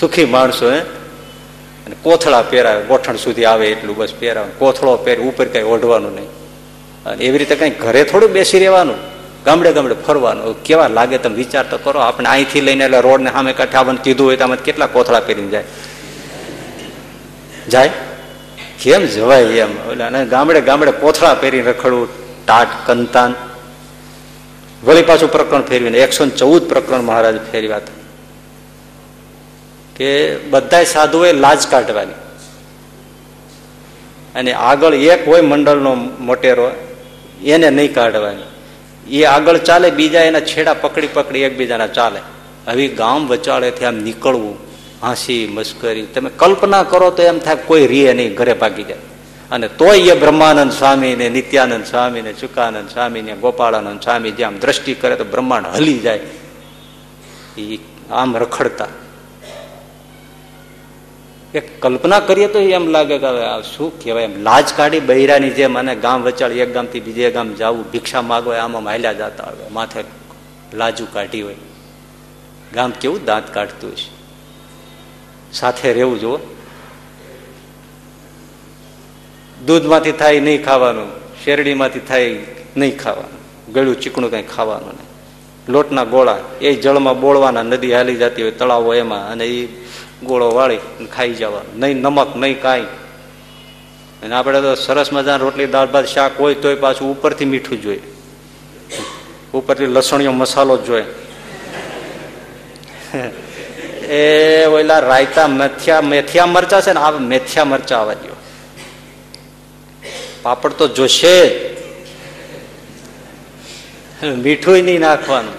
સુખી 0.00 0.24
માણસો 0.24 0.70
હે. 0.70 0.78
અને 1.86 1.96
કોથળા 2.02 2.42
પહેરાવે, 2.42 2.82
ગોઠણ 2.82 3.16
સુધી 3.16 3.44
આવે 3.44 3.68
એટલું 3.68 3.96
બસ 3.96 4.12
પહેરાવે. 4.18 4.50
કોથળો 4.58 4.96
પહેર 4.96 5.20
ઉપર 5.20 5.44
કઈ 5.44 5.62
ઓઢવાનું 5.62 6.14
નહીં. 6.14 6.28
અને 7.04 7.24
એવી 7.24 7.38
રીતે 7.38 7.54
કઈ 7.54 7.70
ઘરે 7.70 8.04
થોડું 8.04 8.30
બેસી 8.30 8.58
રહેવાનું. 8.58 9.13
ગામડે 9.44 9.72
ગામડે 9.72 9.94
ફરવાનું. 9.94 10.62
કેવા 10.62 10.88
લાગે 10.88 11.18
તમે 11.18 11.34
વિચાર 11.34 11.64
તો 11.64 11.78
કરો. 11.78 12.00
આપણે 12.00 12.26
અહીંથી 12.26 12.60
લઈને 12.60 12.84
એટલે 12.84 13.00
રોડને 13.00 13.30
સામે 13.30 13.52
કઠાવન 13.52 13.96
કીધું 13.96 14.26
હોય 14.26 14.36
તો 14.36 14.44
આમાં 14.44 14.56
કેટલા 14.56 14.86
કોથળા 14.86 15.20
પહેરીને 15.20 15.48
જાય? 15.48 15.64
જાય? 17.68 17.90
કેમ 18.82 19.06
જવાય 19.06 19.42
એમ? 19.42 19.68
ગામડે 20.24 20.60
ગામડે 20.60 20.90
કોથળા 20.90 21.34
પહેરીને 21.34 21.70
રખડવું, 21.70 22.08
ટાટ, 22.46 22.66
કંતાન. 22.86 23.34
વળી 24.84 25.02
પાછું 25.02 25.32
પ્રકરણ 25.32 25.62
ફેરવીને, 25.62 25.98
એકસો 25.98 26.26
ચૌદ 26.26 26.68
પ્રકરણ 26.68 27.02
મહારાજ 27.02 27.40
ફેરવ્યા 27.52 27.76
હતા. 27.76 28.04
કે 29.96 30.36
બધા 30.36 30.84
સાધુએ 30.84 31.32
લાજ 31.32 31.66
કાઢવાની. 31.66 32.12
અને 34.34 34.52
આગળ 34.52 34.94
એક 34.94 35.28
હોય 35.28 35.40
મંડળનો 35.40 35.94
મોટેરો, 36.20 36.70
એને 37.44 37.70
નહીં 37.70 37.94
કાઢવાની. 37.94 38.42
એ 39.10 39.24
આગળ 39.24 39.56
ચાલે, 39.56 39.90
બીજા 39.90 40.20
એના 40.20 40.40
છેડા 40.40 40.74
પકડી 40.74 41.06
પકડી 41.06 41.38
એકબીજાના 41.38 41.86
ચાલે. 41.86 42.20
હવે 42.66 42.88
ગામ 42.88 43.26
વચાળેથી 43.28 43.84
આમ 43.84 43.94
નીકળવું, 43.94 44.58
હાંસી, 45.02 45.50
મસ્કરી, 45.52 46.02
તમે 46.02 46.30
કલ્પના 46.36 46.82
કરો 46.82 47.10
તો 47.10 47.22
એમ 47.22 47.38
થાય 47.38 47.56
કોઈ 47.56 47.86
રીએ 47.86 48.12
નહીં, 48.12 48.34
ઘરે 48.34 48.52
ભાગી 48.52 48.82
જાય. 48.82 48.98
અને 49.50 49.68
તોય 49.68 49.98
એ 49.98 50.20
બ્રહ્માનંદ 50.20 50.72
સ્વામી 50.72 51.16
ને 51.16 51.28
નિત્યાનંદ 51.28 51.84
સ્વામી 51.84 52.22
ને 52.22 52.32
ચુકાનંદ 52.32 52.88
સ્વામી 52.88 53.22
ગોપાળાનંદ 53.22 54.00
સ્વામી 54.00 54.30
જે 54.30 54.44
આમ 54.44 54.58
દ્રષ્ટિ 54.58 54.94
કરે 54.94 55.16
તો 55.16 55.24
બ્રહ્માંડ 55.24 55.66
હલી 55.66 55.98
જાય. 55.98 56.20
એ 57.58 57.78
આમ 58.10 58.36
રખડતા. 58.36 58.86
એક 61.54 61.66
કલ્પના 61.82 62.20
કરીએ 62.28 62.48
તો 62.48 62.58
એમ 62.58 62.86
લાગે 62.94 63.16
કે 63.18 63.26
હવે 63.26 63.62
શું 63.62 63.90
કહેવાય 64.02 64.24
એમ. 64.24 64.42
લાજ 64.42 64.72
કાઢી 64.76 65.00
બૈરાની 65.00 65.50
જેમ 65.50 65.78
અને 65.78 65.94
ગામ 66.04 66.22
વચાળી 66.22 66.62
એક 66.64 66.74
ગામથી 66.74 67.00
બીજે 67.00 67.30
ગામ 67.30 67.48
જવું, 67.54 67.84
ભિક્ષા 67.92 68.22
માગવા 68.22 68.58
આમાં 68.64 68.82
માહિલા 68.82 69.12
જતા 69.12 69.50
હોય, 69.50 69.68
માથે 69.70 70.00
લાજુ 70.74 71.06
કાઢી 71.12 71.42
હોય. 71.42 71.60
ગામ 72.74 72.90
કેવું 73.00 73.24
દાંત 73.24 73.46
કાઢતું 73.54 73.94
છે 73.94 74.08
સાથે 75.52 75.92
રહેવું 75.92 76.18
જુઓ. 76.20 76.40
દૂધમાંથી 79.66 80.12
થાય 80.12 80.40
નહીં 80.40 80.64
ખાવાનું, 80.64 81.10
શેરડીમાંથી 81.44 82.00
થાય 82.00 82.30
નહીં 82.76 82.98
ખાવાનું, 82.98 83.40
ગળ્યું 83.72 84.00
ચીકણું 84.02 84.30
કંઈ 84.30 84.42
ખાવાનું 84.42 84.94
નહીં. 84.98 85.08
લોટના 85.68 86.04
ગોળા, 86.04 86.40
એ 86.60 86.74
જળમાં 86.74 87.20
બોળવાના, 87.20 87.62
નદી 87.62 87.92
હાલી 87.92 88.18
જતી 88.22 88.42
હોય, 88.42 88.52
તળાવો 88.52 88.94
એમાં, 88.94 89.30
અને 89.32 89.44
એ 89.44 89.68
ગોળો 90.24 90.54
વાળી 90.54 90.78
ખાઈ 91.16 91.34
જવાનું 91.34 91.80
નહીં 91.80 91.96
નમક, 91.96 92.36
નહીં 92.36 92.62
કાંઈ. 92.62 92.82
અને 94.22 94.34
આપણે 94.34 94.60
તો 94.60 94.74
સરસ 94.74 95.12
મજાની 95.12 95.42
રોટલી, 95.42 95.66
દાળ, 95.66 95.86
ભાત, 95.86 96.06
શાક 96.06 96.40
હોય 96.40 96.54
તોય 96.54 96.74
પાછું 96.74 97.18
ઉપરથી 97.18 97.44
મીઠું 97.44 97.82
જોઈએ. 97.82 98.02
ઉપરથી 99.52 99.86
લસણીયો 99.86 100.32
મસાલો 100.32 100.76
જોઈએ. 100.76 101.04
એ 104.04 104.66
ઓલા 104.66 104.98
રાયતા 104.98 105.46
મેથિયા 105.46 106.00
મેથિયા 106.00 106.46
મરચા 106.46 106.80
છે 106.80 106.92
ને, 106.92 107.00
આ 107.00 107.10
મેથિયા 107.10 107.64
મરચા 107.64 107.98
આવવા 107.98 108.14
દો 108.14 108.34
પાપડ 110.42 110.72
તો 110.72 110.88
જોશે 110.88 111.64
મીઠું 114.22 114.74
નહીં 114.74 115.00
નાખવાનું. 115.00 115.54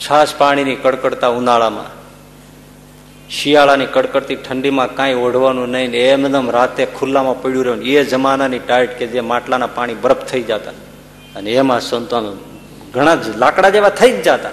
છાશ 0.00 0.34
પાણીની 0.38 0.74
કડકડતા 0.74 1.28
ઉનાળામાં. 1.28 2.05
શિયાળાની 3.30 3.86
કડકડતી 3.86 4.36
ઠંડીમાં 4.36 4.94
કાંઈ 4.94 5.14
ઓઢવાનું 5.14 5.68
નહીં 5.68 5.90
ને 5.90 5.98
એમદમ 5.98 6.50
રાતે 6.50 6.86
ખુલ્લામાં 6.86 7.42
પડ્યું 7.42 7.64
રહ્યું 7.64 7.84
એ 7.84 8.04
જમાનાની 8.04 8.58
ટાઈટ 8.58 8.90
કે 8.90 9.06
જે 9.06 9.20
માટલાના 9.20 9.66
પાણી 9.66 9.94
બરફ 9.94 10.24
થઈ 10.24 10.42
જતા. 10.42 10.70
અને 11.36 11.52
એમાં 11.52 11.80
સંતો 11.80 12.36
ઘણા 12.94 13.14
જ 13.14 13.36
લાકડા 13.36 13.70
જેવા 13.70 13.88
થઈ 13.88 14.12
જ 14.12 14.22
જતા. 14.22 14.50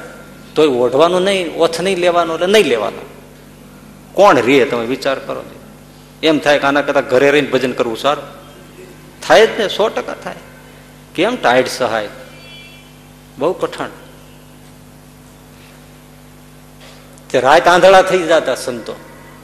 તોય 0.56 0.68
ઓઢવાનું 0.68 1.22
નહીં, 1.22 1.56
ઓથ 1.56 1.82
નહીં 1.82 1.98
લેવાનું 1.98 2.34
એટલે 2.34 2.48
નહીં 2.48 2.66
લેવાનું. 2.66 3.14
કોણ 4.14 4.38
રે 4.38 4.66
તમે 4.66 4.86
વિચાર 4.86 5.20
કરો 5.20 5.44
એમ 6.24 6.40
થાય 6.40 6.60
કે 6.60 6.68
આના 6.68 6.82
કરતાં 6.82 7.04
ઘરે 7.04 7.32
રહીને 7.32 7.50
ભજન 7.50 7.72
કરવું 7.72 7.98
સારું. 7.98 8.24
થાય 9.28 9.48
જ 9.48 9.50
ને, 9.60 9.68
સો 9.68 9.90
ટકા 9.90 10.14
થાય. 10.24 10.36
કેમ 11.16 11.36
ટાઈટ 11.36 11.68
સહાય? 11.68 12.08
બહુ 13.38 13.54
કઠણ. 13.54 13.90
તે 17.34 17.40
રાત 17.40 17.68
આંધળા 17.68 18.02
થઈ 18.02 18.18
જતા 18.18 18.56
સંતો. 18.56 18.96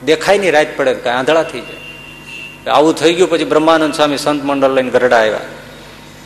દેખાય 0.05 0.37
નહીં 0.37 0.53
રાત 0.53 0.67
પડે 0.77 0.93
કઈ, 0.93 1.09
આંધળા 1.09 1.43
થઈ 1.43 1.61
જાય. 1.61 2.69
આવું 2.69 2.93
થઈ 2.93 3.13
ગયું 3.13 3.29
પછી 3.29 3.43
બ્રહ્માનંદ 3.43 3.93
સ્વામી 3.93 4.17
સંત 4.17 4.43
મંડળ 4.43 4.69
લઈને 4.69 4.89
ગરડા 4.89 5.17
આવ્યા. 5.17 5.39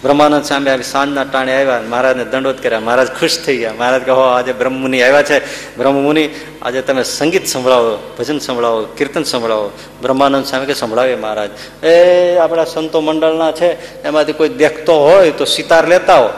બ્રહ્માનંદ 0.04 0.44
સ્વામી 0.44 0.70
આવી 0.70 0.84
સાંજના 0.84 1.24
ટાણે 1.24 1.56
આવ્યા 1.56 1.82
મહારાજને 1.90 2.26
દંડોત 2.26 2.64
કર્યા. 2.64 2.80
મહારાજ 2.80 3.08
ખુશ 3.08 3.40
થઈ 3.46 3.58
ગયા. 3.58 3.74
મહારાજ 3.74 4.06
કહો 4.06 4.22
આજે 4.22 4.54
બ્રહ્મમુનિ 4.54 5.02
આવ્યા 5.02 5.24
છે. 5.24 5.40
બ્રહ્મમુનિ, 5.78 6.30
આજે 6.62 6.82
તમે 6.82 7.04
સંગીત 7.04 7.48
સંભળાવો, 7.48 8.16
ભજન 8.20 8.40
સંભળાવો, 8.40 8.84
કીર્તન 8.84 9.24
સંભળાવો. 9.24 9.72
બ્રહ્માનંદ 10.02 10.46
સ્વામી 10.46 10.66
કે 10.66 10.74
સંભળાવે 10.74 11.16
મહારાજ. 11.16 11.86
એ 11.86 12.38
આપણા 12.38 12.64
સંતો 12.64 13.02
મંડળના 13.02 13.52
છે. 13.52 14.02
એમાંથી 14.04 14.34
કોઈ 14.34 14.50
દેખતો 14.50 14.96
હોય 14.96 15.32
તો 15.32 15.46
સિતાર 15.46 15.88
લેતા 15.88 16.16
હો 16.16 16.30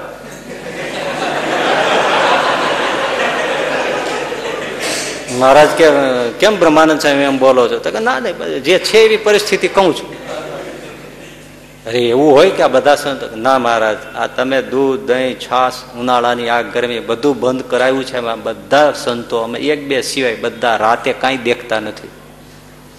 મહારાજ 5.45 5.67
કે, 5.67 5.85
કેમ 6.39 6.59
બ્રહ્માનંદ 6.59 6.99
સ્વામી 6.99 7.23
એમ 7.23 7.39
બોલો 7.39 7.67
છો? 7.67 7.79
તો 7.79 7.91
કે, 7.91 7.99
ના 7.99 8.19
નહીં 8.19 8.63
જે 8.63 8.79
છે 8.79 8.97
એવી 8.97 9.17
પરિસ્થિતિ 9.17 9.67
કહું 9.67 9.95
છું. 9.95 10.15
અરે, 11.85 11.99
એવું 11.99 12.31
હોય 12.31 12.49
કે 12.49 12.63
આ 12.63 12.67
બધા 12.67 12.95
સંતો? 12.95 13.35
ના, 13.35 13.57
મહારાજ, 13.57 13.97
આ 14.15 14.27
તમે 14.27 14.61
દૂધ, 14.61 14.99
દહીં 14.99 15.39
છાસ 15.39 15.73
ઉનાળાની 15.99 16.49
આગ, 16.49 16.73
ગરમી 16.73 16.99
બધું 16.99 17.39
બંધ 17.39 17.63
કરાયું 17.63 18.03
છે. 18.03 18.17
એમાં 18.17 18.43
બધા 18.43 18.91
સંતો, 18.91 19.37
અમે 19.37 19.59
એક 19.59 19.87
બે 19.87 20.01
સિવાય 20.01 20.35
બધા 20.35 20.75
રાતે 20.75 21.13
કાંઈ 21.13 21.37
દેખતા 21.37 21.79
નથી. 21.79 22.07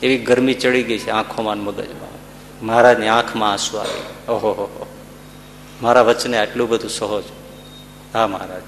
એવી 0.03 0.19
ગરમી 0.19 0.55
ચડી 0.55 0.83
ગઈ 0.83 0.99
છે 0.99 1.11
આંખોમાં 1.11 1.59
મગજમાં. 1.59 2.09
મહારાજની 2.67 3.09
આંખમાં 3.09 3.53
આંસુ 3.53 3.77
આવી. 3.77 4.33
ઓહો 4.33 4.87
મારા 5.83 6.03
વચને 6.03 6.39
આટલું 6.39 6.69
બધું 6.69 6.91
સહજ. 6.91 7.25
હા, 8.15 8.27
મહારાજ. 8.27 8.63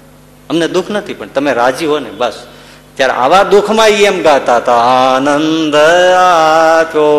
અમને 0.49 0.67
દુઃખ 0.67 0.89
નથી, 0.89 1.13
પણ 1.13 1.27
તમે 1.27 1.53
રાજી 1.53 1.85
હો 1.85 1.99
ને, 1.99 2.09
બસ. 2.09 2.33
ત્યારે 2.99 3.13
આવા 3.13 3.43
દુઃખમાં 3.43 3.87
એમ 3.87 4.23
ગાતા 4.23 4.57
હતા, 4.57 4.75
આનંદ 4.75 5.75
આપ્યો 5.75 7.11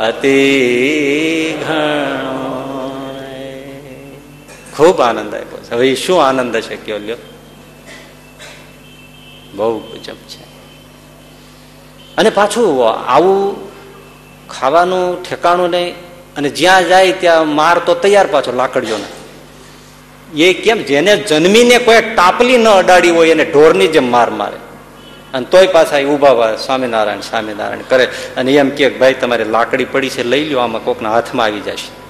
અતિ 0.00 1.54
ઘણો. 1.68 2.40
ખૂબ 4.76 5.00
આનંદ 5.00 5.34
આપ્યો 5.34 5.58
છે. 5.58 5.74
હવે 5.74 5.94
શું 5.94 6.24
આનંદ 6.24 6.56
છે 6.56 6.76
કયો 6.76 6.98
લ્યો? 6.98 7.16
બહુ 9.54 9.78
ગજબ 9.78 10.14
છે. 10.14 10.42
અને 12.16 12.30
પાછું 12.30 12.90
આવું 12.90 13.56
ખાવાનું, 14.48 15.22
ઠેકાણું 15.22 15.70
નહીં, 15.70 15.94
અને 16.36 16.48
જ્યાં 16.48 16.88
જાય 16.88 17.12
ત્યાં 17.12 17.48
માર 17.48 17.78
તો 17.78 17.94
તૈયાર 17.94 18.26
પાછો 18.26 18.52
લાકડીઓને. 18.52 19.04
એ 20.42 20.52
કેમ, 20.52 20.82
જેને 20.82 21.16
જન્મીને 21.16 21.78
કોઈ 21.78 22.00
ટાપલી 22.00 22.56
ન 22.56 22.68
અડાડી 22.68 23.10
હોય, 23.10 23.30
એને 23.30 23.44
ઢોરની 23.44 23.86
જેમ 23.86 24.10
માર 24.10 24.30
મારે. 24.30 24.69
અને 25.34 25.46
તોય 25.50 25.66
પાછા 25.66 25.98
ઊભા 25.98 26.30
હોય, 26.30 26.56
સ્વામિનારાયણ 26.56 27.20
સ્વામિનારાયણ 27.20 27.78
કરે. 27.88 28.04
અને 28.36 28.52
એમ 28.52 28.70
કે 28.70 28.88
ભાઈ, 28.88 29.14
તમારે 29.14 29.44
લાકડી 29.44 29.84
પડી 29.84 30.10
છે, 30.10 30.22
લઈ 30.22 30.44
લ્યો, 30.44 30.58
આમાં 30.58 30.84
કોકના 30.84 31.10
હાથમાં 31.10 31.46
આવી 31.46 31.60
જશે 31.60 32.00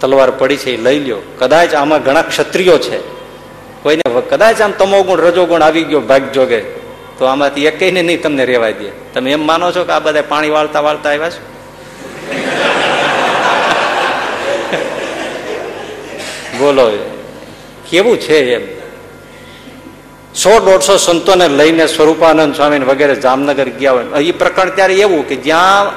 તલવાર 0.00 0.30
પડી 0.30 0.56
છે, 0.56 0.70
એ 0.70 0.76
લઈ 0.76 0.98
લ્યો. 0.98 1.18
કદાચ 1.38 1.74
આમાં 1.74 2.02
ઘણા 2.02 2.22
ક્ષત્રિયો 2.22 2.78
છે. 2.78 2.98
કોઈને 3.82 4.20
કદાચ 4.30 4.60
આમ 4.60 4.72
તમો 4.72 5.02
ગુણ 5.02 5.18
રજો 5.18 5.28
રજોગુણ 5.28 5.62
આવી 5.62 5.84
ગયો, 5.84 6.00
ભાગ 6.00 6.32
જોગે, 6.32 6.60
તો 7.18 7.24
આમાંથી 7.24 7.66
એકને 7.66 8.02
નહીં 8.02 8.22
તમને 8.22 8.44
રેવાય 8.44 8.72
દે. 8.72 8.90
તમે 9.14 9.32
એમ 9.32 9.46
માનો 9.46 9.72
છો 9.72 9.84
કે 9.84 9.92
આ 9.92 9.98
બધા 9.98 10.22
પાણી 10.22 10.48
વાળતા 10.48 10.80
વાળતા 10.80 11.10
આવ્યા 11.10 11.30
છો? 11.30 11.50
બોલો 16.58 17.14
કેવું 17.90 18.18
છે 18.18 18.54
એમ? 18.54 18.79
સો 20.34 20.60
દોઢસો 20.60 20.96
સંતોને 20.96 21.48
લઈને 21.48 21.86
સ્વરૂપાનંદ 21.86 22.54
સ્વામી 22.54 22.78
વગેરે 22.78 23.14
જામનગર 23.14 23.64
ગયા 23.64 23.92
હોય. 23.92 24.04
એ 24.04 24.30
પ્રકરણ 24.30 24.70
ત્યારે 24.70 24.94
એવું 24.94 25.28
કે 25.28 25.36
જ્યાં 25.36 25.92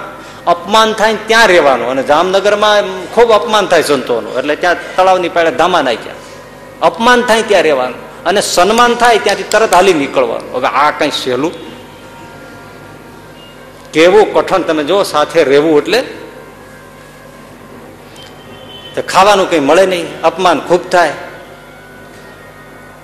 અપમાન 0.45 0.93
થાય 0.93 1.15
ત્યાં 1.27 1.47
રહેવાનું. 1.47 1.89
અને 1.89 2.03
જામનગરમાં 2.03 3.05
ખૂબ 3.13 3.31
અપમાન 3.31 3.67
થાય 3.67 3.81
સંતોનું. 3.81 4.37
એટલે 4.37 4.55
ત્યાં 4.55 4.95
તળાવની 4.95 5.29
પાડે 5.29 5.51
ધામા 5.51 5.81
નાખ્યા. 5.81 6.13
અપમાન 6.81 7.21
થાય 7.21 7.41
ત્યાં 7.41 7.63
રહેવાનું. 7.63 8.23
અને 8.23 8.41
સન્માન 8.41 8.95
થાય 8.95 9.17
ત્યાંથી 9.17 9.43
તરત 9.43 9.73
હાલી 9.73 9.93
નીકળવાનું. 9.93 10.55
હવે 10.55 10.67
આ 10.67 10.91
કઈ 10.91 11.09
સહેલું? 11.09 11.51
કેવું 13.91 14.33
કઠણ? 14.33 14.61
તમે 14.61 14.83
જો, 14.83 15.03
સાથે 15.03 15.43
રહેવું 15.43 15.77
એટલે 15.77 16.03
ખાવાનું 19.01 19.49
કઈ 19.49 19.59
મળે 19.59 19.85
નહીં. 19.85 20.21
અપમાન 20.21 20.59
ખૂબ 20.59 20.89
થાય. 20.89 21.13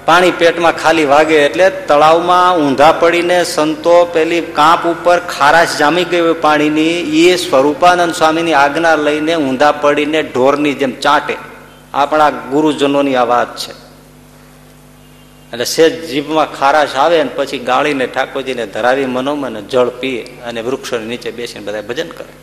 પાણી 0.10 0.32
પેટમાં 0.32 0.72
ખાલી 0.72 1.06
વાગે 1.06 1.46
એટલે 1.46 1.70
તળાવમાં 1.70 2.58
ઊંધા 2.58 2.92
પડીને 2.92 3.44
સંતો 3.44 4.06
પેલી 4.06 4.42
કાંપ 4.42 4.88
ઉપર 4.88 5.20
ખારાશ 5.20 5.78
જામી 5.78 6.04
ગઈ 6.04 6.20
હોય 6.20 6.34
પાણીની 6.34 7.28
એ 7.28 7.36
સ્વરૂપાનંદ 7.36 8.14
સ્વામીની 8.14 8.54
આજ્ઞા 8.54 8.96
લઈને 8.96 9.36
ઊંધા 9.36 9.72
પડીને 9.72 10.22
ઢોરની 10.22 10.74
જેમ 10.74 11.00
ચાટે. 11.00 11.36
આપણા 11.94 12.30
ગુરુજનોની 12.30 13.16
આ 13.16 13.24
વાત 13.24 13.58
છે. 13.58 13.72
એટલે 15.54 15.66
સેજ 15.66 16.10
જીભમાં 16.10 16.54
ખારાશ 16.54 16.96
આવે 16.96 17.24
ને 17.24 17.30
પછી 17.36 17.58
ગાળીને 17.58 18.08
ઠાકોરજીને 18.08 18.66
ધરાવી 18.66 19.06
મનોમન, 19.06 19.60
જળ 19.60 19.90
પીએ 19.90 20.24
અને 20.46 20.62
વૃક્ષોની 20.62 21.06
નીચે 21.06 21.32
બેસીને 21.32 21.66
બધા 21.66 21.82
ભજન 21.82 22.08
કરે. 22.08 22.34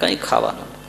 કંઈ 0.00 0.16
ખાવાનું 0.16 0.83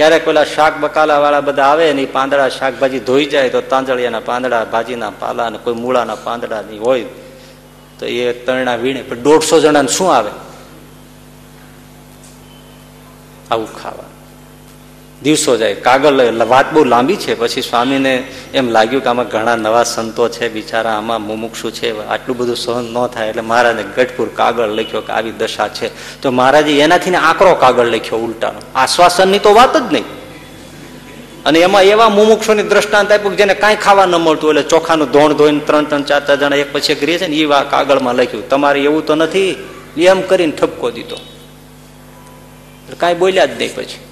ક્યારેક 0.00 0.24
પેલા 0.24 0.44
શાક 0.44 0.80
બકાલા 0.80 1.18
વાળા 1.18 1.40
બધા 1.40 1.62
આવે 1.62 1.92
ને 1.92 2.04
પાંદડા 2.04 2.48
શાકભાજી 2.48 3.00
ધોઈ 3.00 3.26
જાય 3.26 3.48
તો 3.48 3.60
તાંજળિયાના 3.60 4.20
પાંદડા, 4.20 4.64
ભાજીના 4.64 5.12
પાલા 5.18 5.48
ને 5.48 5.58
કોઈ 5.58 5.74
મૂળાના 5.74 6.14
પાંદડા 6.14 6.62
ની 6.62 6.78
હોય 6.78 7.04
તો 7.98 8.06
એ 8.06 8.32
તરણા 8.32 8.76
વીણે. 8.76 9.02
દોઢસો 9.02 9.60
જણાને 9.60 9.88
શું 9.88 10.14
આવે? 10.14 10.30
આવું 13.50 13.82
ખાવા 13.82 14.09
દિવસો 15.22 15.56
જાય. 15.56 15.74
કાગળ 15.74 16.44
વાત 16.46 16.72
બહુ 16.72 16.84
લાંબી 16.84 17.16
છે. 17.16 17.34
પછી 17.34 17.62
સ્વામીને 17.62 18.24
એમ 18.54 18.68
લાગ્યું 18.68 19.02
કે 19.02 19.08
આમાં 19.08 19.28
ઘણા 19.28 19.56
નવા 19.56 19.82
સંતો 19.82 20.28
છે, 20.28 20.48
બિચારા 20.48 20.92
આમાં 20.92 21.22
મુમુક્ષુ 21.22 21.70
છે. 21.70 22.06
આટલું 22.06 22.36
બધું 22.36 22.56
સહન 22.56 22.84
ન 22.84 23.06
થાય 23.06 23.28
એટલે 23.28 23.42
મહારાજે 23.42 23.84
ગઢપુર 23.96 24.28
કાગળ 24.34 24.68
લખ્યો 24.68 25.00
કે 25.00 25.12
આવી 25.12 25.30
દશા 25.30 25.68
છે. 25.68 26.20
તો 26.22 26.30
મહારાજે 26.30 26.80
એનાથી 26.80 27.14
આંકડો 27.14 27.54
કાગળ 27.54 27.86
લખ્યો 27.86 28.18
ઉલટાનો. 28.18 28.60
આશ્વાસનની 28.74 29.38
તો 29.38 29.54
વાત 29.54 29.76
જ 29.76 29.92
નહીં. 29.92 30.04
અને 31.44 31.58
એમાં 31.58 31.82
એવા 31.82 32.08
મુમુક્ષોની 32.08 32.62
દ્રષ્ટાંત 32.62 33.12
આપ્યું 33.12 33.36
જેને 33.36 33.54
કાંઈ 33.54 33.76
ખાવા 33.76 34.06
ન 34.06 34.14
મળતું 34.16 34.50
એટલે 34.50 34.62
ચોખાનું 34.62 35.10
ધોણ 35.10 35.32
ધોઈને 35.32 35.60
ત્રણ 35.66 35.84
ત્રણ 35.84 36.02
ચાર 36.02 36.26
ચાર 36.26 36.36
જણા 36.36 36.56
એક 36.56 36.72
પછી 36.72 36.92
એક 36.92 37.04
રહે 37.04 37.18
છે 37.18 37.26
ને 37.26 37.36
એ 37.36 37.46
કાગળમાં 37.70 38.14
લખ્યું. 38.14 38.48
તમારે 38.48 38.80
એવું 38.80 39.06
તો 39.06 39.14
નથી. 39.14 39.56
એમ 39.96 40.22
કરીને 40.22 40.52
ઠપકો 40.52 40.90
દીધો. 40.90 41.16
કાંઈ 42.98 43.14
બોલ્યા 43.14 43.46
જ 43.46 43.50
નહીં 43.58 43.74
પછી. 43.74 44.09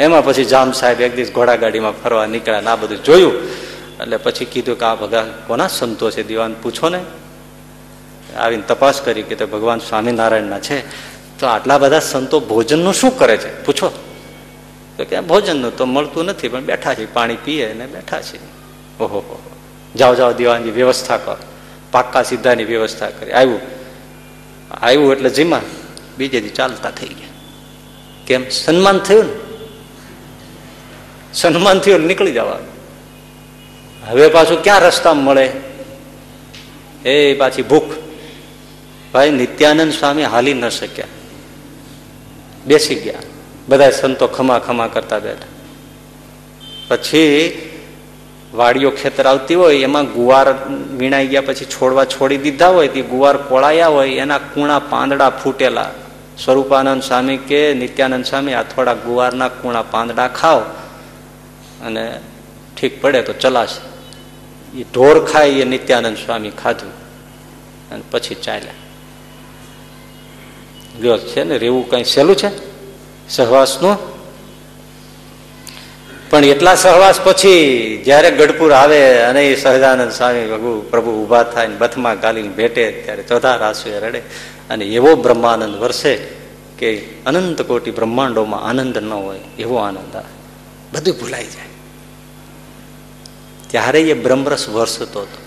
એમાં 0.00 0.24
પછી 0.24 0.44
જામ 0.44 0.72
સાહેબ 0.72 1.00
એક 1.00 1.16
દિવસ 1.16 1.30
ઘોડાગાડીમાં 1.32 2.02
ફરવા 2.02 2.26
નીકળ્યા 2.26 2.60
ને 2.60 2.70
આ 2.70 2.76
બધું 2.76 3.04
જોયું. 3.04 3.32
એટલે 4.00 4.16
પછી 4.16 4.44
કીધું 4.44 4.78
કે 4.78 4.84
આ 4.84 4.94
ભગવાન 4.94 5.30
કોના 5.46 5.68
સંતો 5.68 6.10
છે? 6.10 6.22
દિવાન 6.22 6.54
પૂછો 6.54 6.88
ને. 6.88 7.00
આવીને 8.36 8.62
તપાસ 8.62 9.00
કરી 9.00 9.22
કે 9.22 9.44
ભગવાન 9.44 9.78
સ્વામિનારાયણના 9.78 10.60
છે. 10.60 10.88
તો 11.38 11.46
આટલા 11.46 11.78
બધા 11.78 11.98
સંતો 11.98 12.40
ભોજનનું 12.40 12.94
શું 12.94 13.18
કરે 13.18 13.36
છે? 13.36 13.64
પૂછો. 13.64 13.88
તો 14.96 15.04
કે 15.04 15.20
ભોજનનું 15.20 15.76
તો 15.76 15.84
મળતું 15.84 16.24
નથી, 16.24 16.48
પણ 16.48 16.64
બેઠા 16.64 16.94
છે, 16.94 17.14
પાણી 17.14 17.36
પીએ 17.44 17.74
ને 17.74 17.86
બેઠા 17.86 18.20
છે. 18.20 18.36
ઓહો, 18.98 19.18
હો 19.18 19.42
જાઓ 19.96 20.14
જાઓ 20.14 20.32
દીવાની 20.32 20.70
વ્યવસ્થા 20.70 21.16
કર. 21.16 21.36
પાક્કા 21.90 22.22
સીધાની 22.22 22.64
વ્યવસ્થા 22.64 23.10
કરી. 23.10 23.30
આવ્યું. 23.30 23.60
આવ્યું 24.80 25.12
એટલે 25.12 25.30
જીમા. 25.30 25.60
બીજે 26.18 26.40
દી 26.40 26.48
ચાલતા 26.48 26.90
થઈ 26.90 27.06
ગયા. 27.06 27.28
કેમ? 28.26 28.48
સન્માન 28.48 28.98
થયું 28.98 29.24
ને. 29.24 29.47
સન્માન 31.40 31.78
થયું 31.78 32.00
નીકળી 32.00 32.32
જવાનું 32.32 32.78
હવે 34.10 34.28
પાછું 34.28 34.62
ક્યાં 34.62 34.80
રસ્તા 34.80 35.14
મળે? 35.14 35.52
એ 37.04 37.34
પાછી 37.34 37.62
ભૂખ. 37.62 37.82
ભાઈ, 39.12 39.30
નિત્યાનંદ 39.30 39.92
સ્વામી 39.92 40.24
હાલી 40.24 40.54
ન 40.54 40.68
શક્યા. 40.68 41.04
બેસી 42.66 42.94
ગયા. 42.94 43.18
બધા 43.68 43.90
સંતો 43.90 44.26
ખમા 44.26 44.58
ખમા 44.58 44.86
કરતા 44.86 45.18
બેઠા. 45.18 45.46
પછી 46.88 47.52
વાડીઓ 48.54 48.90
ખેતર 48.90 49.26
આવતી 49.26 49.54
હોય, 49.54 49.78
એમાં 49.82 50.06
ગુવાર 50.06 50.68
વીણાઈ 50.92 51.26
ગયા 51.26 51.40
પછી 51.40 51.64
છોડવા 51.64 52.04
છોડી 52.04 52.36
દીધા 52.36 52.68
હોય, 52.68 52.88
તે 52.88 53.02
ગુવાર 53.02 53.36
કોળાયા 53.36 53.88
હોય, 53.88 54.10
એના 54.10 54.38
કૂણા 54.38 54.78
પાંદડા 54.78 55.30
ફૂટેલા. 55.30 55.90
સ્વરૂપાનંદ 56.44 57.02
સ્વામી 57.02 57.36
કે, 57.36 57.74
નિત્યાનંદ 57.74 58.24
સ્વામી, 58.24 58.54
આ 58.54 58.62
થોડા 58.62 58.94
ગુવારના 58.94 59.48
કૂણા 59.48 59.82
પાંદડા 59.82 60.28
ખાઓ. 60.28 60.60
અને 61.82 62.20
ઠીક 62.80 63.02
પડે 63.02 63.22
તો 63.22 63.32
ચલાશે. 63.32 63.98
એ 64.78 64.82
ઢોર 64.82 65.24
ખાય 65.24 65.48
એ 65.48 65.64
નિત્યાનંદ 65.64 66.16
સ્વામી 66.16 66.50
ખાધું 66.50 66.92
અને 67.90 68.02
પછી 68.10 68.34
ચાલ્યા. 68.34 68.72
ગયો 71.00 71.18
છે 71.18 71.44
ને, 71.44 71.58
રેવું 71.58 71.90
કઈ 71.90 72.04
સહેલું 72.04 72.36
છે? 72.36 72.50
સહવાસનું? 73.28 74.18
પણ 76.30 76.44
એટલા 76.44 76.74
સહવાસ 76.74 77.20
પછી 77.24 78.02
જ્યારે 78.04 78.30
ગઢપુર 78.30 78.72
આવે 78.72 79.18
અને 79.18 79.48
એ 79.48 79.56
સહજાનંદ 79.56 80.12
સ્વામી 80.12 80.46
ભગુ 80.46 80.86
પ્રભુ 80.90 81.10
ઊભા 81.10 81.42
થાય 81.42 81.66
બથમાં 81.66 82.20
ગાલીને 82.20 82.48
ભેટે, 82.48 82.92
ત્યારે 82.92 83.22
ચોથા 83.22 83.56
રાસુએ 83.56 83.98
રડે. 83.98 84.18
અને 84.70 84.84
એવો 84.84 85.16
બ્રહ્માનંદ 85.16 85.76
વરસે 85.76 86.16
કે 86.78 86.96
અનંત 87.26 87.62
કોટી 87.62 87.90
બ્રહ્માંડોમાં 87.90 88.62
આનંદ 88.62 88.98
ન 88.98 89.12
હોય, 89.12 89.40
એવો 89.58 89.76
આનંદ 89.76 90.16
આવે. 90.16 90.38
બધું 90.92 91.14
ભૂલાઈ 91.20 91.44
જાય. 91.44 91.67
ત્યારે 93.70 94.00
એ 94.00 94.14
બ્રહ્મરસ 94.14 94.68
વરસતો 94.68 95.20
હતો. 95.20 95.42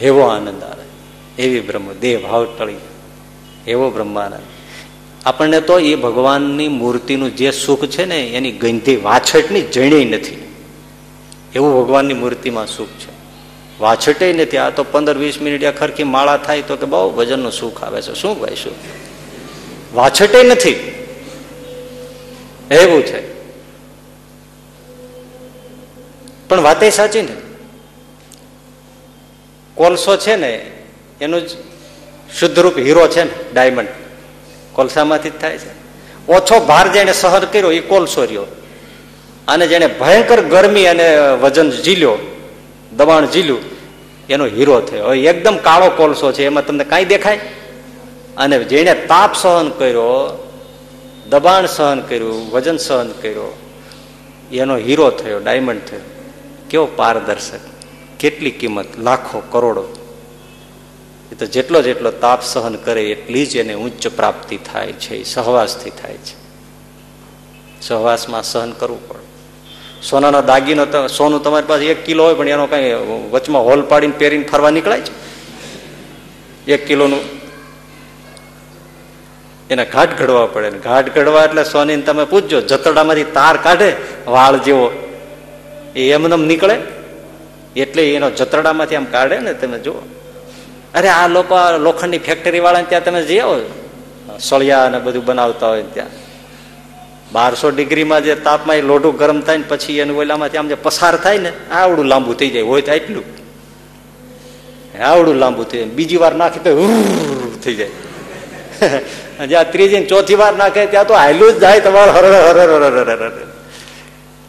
એવો 0.00 0.20
આનંદ 0.20 0.62
આવે. 0.62 0.84
એવી 1.42 1.60
બ્રહ્મ, 1.60 1.92
દેહ 1.92 2.20
ભાવ 2.20 2.44
ટળી. 2.58 2.74
એવો 3.66 3.90
બ્રહ્માનંદ. 3.90 4.42
આપણને 5.24 5.60
તો 5.60 5.78
એ 5.78 5.94
ભગવાનની 5.94 6.68
મૂર્તિનું 6.68 7.36
જે 7.36 7.50
સુખ 7.50 7.86
છે 7.86 8.04
ને, 8.04 8.26
એની 8.26 8.52
ગંધી 8.52 8.96
વાછટની 8.96 9.60
જણી 9.60 10.04
નથી. 10.04 10.54
એવું 11.54 11.84
ભગવાનની 11.84 12.14
મૂર્તિમાં 12.14 12.66
સુખ 12.66 12.88
છે. 12.88 13.14
વાછટે 13.80 14.32
નથી. 14.32 14.56
આ 14.56 14.70
તો 14.70 14.84
પંદર 14.84 15.18
વીસ 15.18 15.40
મિનિટ 15.40 15.78
ખરખી 15.78 16.04
માળા 16.04 16.36
થાય 16.36 16.62
તો 16.62 16.76
કે 16.76 16.86
બહુ 16.86 17.14
વજનનું 17.16 17.52
સુખ 17.52 17.84
આવે 17.84 18.02
છે. 18.02 18.14
શું 18.14 18.40
ભાઈ, 18.40 18.54
શું? 18.54 18.72
વાછટે 19.94 20.42
નથી. 20.42 20.90
એવું 22.70 23.02
છે. 23.02 23.33
પણ 26.48 26.60
વાત 26.60 26.82
એ 26.82 26.90
સાચી 26.90 27.22
ને. 27.22 27.32
કોલસો 29.74 30.16
છે 30.16 30.36
ને, 30.36 30.70
એનું 31.20 31.46
જ 31.46 31.50
શુદ્ધરૂપ 32.38 32.78
હીરો 32.78 33.08
છે 33.08 33.22
ને 33.22 33.30
ડાયમંડ 33.52 33.88
કોલસામાંથી 34.72 35.30
જ 35.30 35.32
થાય 35.40 35.58
છે. 35.58 35.84
ઓછો 36.32 36.60
ભાર 36.60 36.92
જેને 36.92 37.12
સહન 37.12 37.44
કર્યો 37.44 37.72
એ 37.72 37.80
કોલસો 37.80 38.24
રહ્યો. 38.24 38.44
અને 39.48 39.66
જેને 39.66 39.86
ભયંકર 39.86 40.40
ગરમી 40.40 40.86
અને 40.86 41.16
વજન 41.42 41.70
ઝીલ્યો, 41.70 42.18
દબાણ 42.96 43.26
ઝીલ્યું, 43.26 43.58
એનો 44.28 44.46
હીરો 44.46 44.80
થયો. 44.80 45.06
હવે 45.06 45.20
એકદમ 45.20 45.56
કાળો 45.56 45.90
કોલસો 45.90 46.32
છે, 46.32 46.44
એમાં 46.44 46.66
તમને 46.66 46.84
કાંઈ 46.84 47.04
દેખાય? 47.04 47.40
અને 48.36 48.64
જેણે 48.64 48.94
તાપ 48.94 49.34
સહન 49.34 49.68
કર્યો, 49.68 50.40
દબાણ 51.28 51.66
સહન 51.66 52.00
કર્યું, 52.00 52.50
વજન 52.50 52.76
સહન 52.76 53.12
કર્યો, 53.12 53.58
એનો 54.52 54.76
હીરો 54.76 55.10
થયો 55.10 55.38
ડાયમંડ 55.38 55.80
થયો. 55.90 56.00
કેવો 56.74 56.86
પારદર્શક, 56.86 57.60
કેટલી 58.18 58.50
કિંમત, 58.50 58.98
લાખો, 58.98 59.42
કરોડો. 59.50 59.84
એ 61.32 61.34
તો 61.34 61.46
જેટલો 61.46 61.82
જેટલો 61.82 62.10
તાપ 62.10 62.42
સહન 62.42 62.74
કરે, 62.76 63.02
એટલી 63.04 63.46
જ 63.46 63.56
એને 63.56 63.74
ઉચ્ચ 63.74 64.08
પ્રાપ્તિ 64.08 64.56
થાય 64.56 64.92
છે 64.92 65.22
સહવાસથી 65.22 65.90
થાય 65.90 66.14
છે. 66.14 66.34
સહવાસમાં 67.80 68.42
સહન 68.42 68.72
કરવું 68.72 69.08
પડે. 69.08 69.22
સોનાનો 70.02 70.42
દાગીનો 70.42 71.06
સોનું 71.06 71.42
તમારી 71.42 71.66
પાસે 71.66 71.84
એક 71.86 72.04
કિલો 72.04 72.24
હોય, 72.24 72.34
પણ 72.34 72.48
એનો 72.48 72.66
કઈ 72.66 72.92
વચમાં 73.30 73.64
હોલ 73.64 73.82
પાડીને 73.82 74.18
પહેરીને 74.18 74.44
ફરવા 74.44 74.70
નીકળાય 74.70 75.00
છે? 75.00 75.14
એક 76.72 76.86
કિલોનું. 76.86 77.22
એને 79.70 79.84
ઘાટ 79.84 80.18
ઘડવા 80.18 80.46
પડે. 80.46 80.70
ઘાટ 80.70 81.14
ઘડવા 81.14 81.44
એટલે 81.44 81.64
સોની 81.64 81.96
તમે 81.96 82.24
પૂછજો, 82.24 82.60
જતરડામાંથી 82.60 83.24
તાર 83.24 83.56
કાઢે, 83.56 83.96
વાળ 84.26 84.58
જેવો 84.58 84.90
એ 85.96 86.12
એમને 86.12 86.36
નીકળે? 86.36 86.76
એટલે 87.76 88.14
એનો 88.14 88.30
જતરડામાંથી 88.30 88.96
આમ 88.96 89.04
કાઢે 89.04 89.38
ને 89.38 89.54
તમે 89.54 89.78
જુઓ. 89.78 89.94
અરે 90.94 91.08
આ 91.08 91.28
લોકો 91.28 91.56
લોખંડની 91.78 92.18
ફેક્ટરી 92.18 92.60
વાળા 92.60 92.82
ત્યાં 92.82 93.04
તમે 93.04 93.22
જઈ 93.22 93.40
સળિયા 94.40 94.88
ને 94.88 94.98
બધું 94.98 95.24
બનાવતા 95.24 95.68
હોય 95.68 95.82
ત્યાં. 95.82 96.24
બારસો 97.32 97.70
ડિગ્રીમાં 97.70 98.24
જે 98.24 98.34
તાપમાં 98.34 98.76
લોઢું 98.76 99.16
ગરમ 99.16 99.40
થાય 99.40 99.56
ને 99.56 99.64
પછી 99.68 99.98
એનું 99.98 100.20
ઓલામાંથી 100.20 100.58
આમ 100.58 100.68
જે 100.68 100.74
પસાર 100.74 101.16
થાય 101.16 101.38
ને, 101.38 101.52
આવડું 101.72 102.04
લાંબુ 102.04 102.34
થઈ 102.34 102.50
જાય. 102.50 102.62
હોય 102.62 102.82
તો 102.82 102.92
એટલું 102.92 103.24
આવડું 105.04 105.34
લાંબુ 105.34 105.64
થઈ 105.64 105.78
જાય. 105.78 105.86
બીજી 105.86 106.16
વાર 106.16 106.34
નાખી 106.34 106.60
તો 106.60 106.88
થઈ 107.64 107.74
જાય. 107.74 107.88
જ્યાં 109.46 109.72
ત્રીજી 109.72 110.04
ચોથી 110.04 110.34
વાર 110.34 110.56
નાખે 110.56 110.86
ત્યાં 110.86 111.06
તો 111.06 111.14
હાયલું 111.14 111.52
જ 111.52 111.58
જાય 111.58 111.80
તમારે. 111.80 112.10
હર 112.10 112.24
હર 112.24 112.58
હર 112.60 112.98
હર 112.98 113.22
હર 113.22 113.53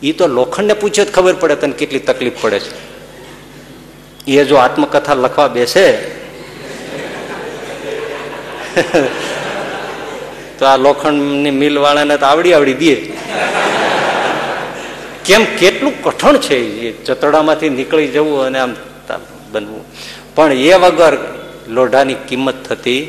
એ 0.02 0.12
તો 0.14 0.28
લોખંડને 0.28 0.76
પૂછે 0.82 1.04
જ 1.06 1.10
ખબર 1.12 1.36
પડે 1.42 1.56
તને 1.56 1.76
કેટલી 1.80 2.06
તકલીફ 2.10 2.38
પડે 2.42 2.60
છે. 2.60 2.72
એ 4.28 4.46
જો 4.46 4.56
આત્મકથા 4.56 5.16
લખવા 5.16 5.48
બેસે, 5.48 5.86
તો 10.60 10.64
આ 10.66 10.78
લોખંડની 10.78 11.56
મિલ 11.62 11.76
વાળાને 11.80 12.16
તો 12.18 12.26
આવડી 12.26 12.54
આવડી 12.54 12.80
દે. 12.82 12.94
કેમ 15.26 15.44
કેટલું 15.60 15.94
કઠણ 16.04 16.38
છે 16.38 16.58
એ 16.88 16.90
ચતડામાંથી 17.06 17.70
નીકળી 17.70 18.10
જવું 18.16 18.46
અને 18.48 18.60
આમ 18.60 18.74
બનવું. 19.52 19.84
પણ 20.36 20.52
એ 20.52 20.74
વગર 20.84 21.16
લોઢાની 21.76 22.20
કિંમત 22.28 22.58
થતી 22.68 23.02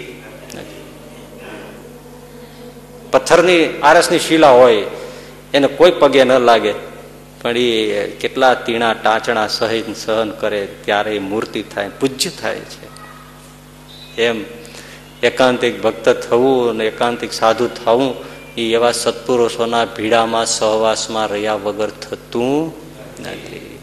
પથ્થરની 3.13 3.63
આરસની 3.83 4.19
શિલા 4.19 4.55
હોય 4.61 4.85
એને 5.57 5.67
કોઈ 5.67 5.91
પગે 5.91 6.25
ન 6.25 6.33
લાગે. 6.39 6.75
પણ 7.43 7.57
એ 7.57 8.07
કેટલા 8.21 8.55
તીણા 8.55 8.93
ટાંચણા 8.93 9.47
સહિત 9.47 9.97
સહન 9.97 10.31
કરે 10.31 10.67
ત્યારે 10.85 11.17
એ 11.17 11.19
મૂર્તિ 11.19 11.63
થાય, 11.63 11.91
પૂજ્ય 12.01 12.31
થાય 12.31 12.61
છે. 12.73 12.87
એમ 14.23 14.45
એકાંતિક 15.23 15.83
ભક્ત 15.83 16.09
થવું 16.09 16.71
અને 16.71 16.85
એકાંતિક 16.87 17.33
સાધુ 17.33 17.69
થવું, 17.85 18.15
એ 18.57 18.73
એવા 18.73 18.93
સત્પુરુષોના 18.93 19.85
ભીડામાં, 19.85 20.47
સહવાસમાં 20.47 21.27
રહ્યા 21.27 21.55
વગર 21.55 21.91
થતું 21.91 22.75
નથી. 23.21 23.79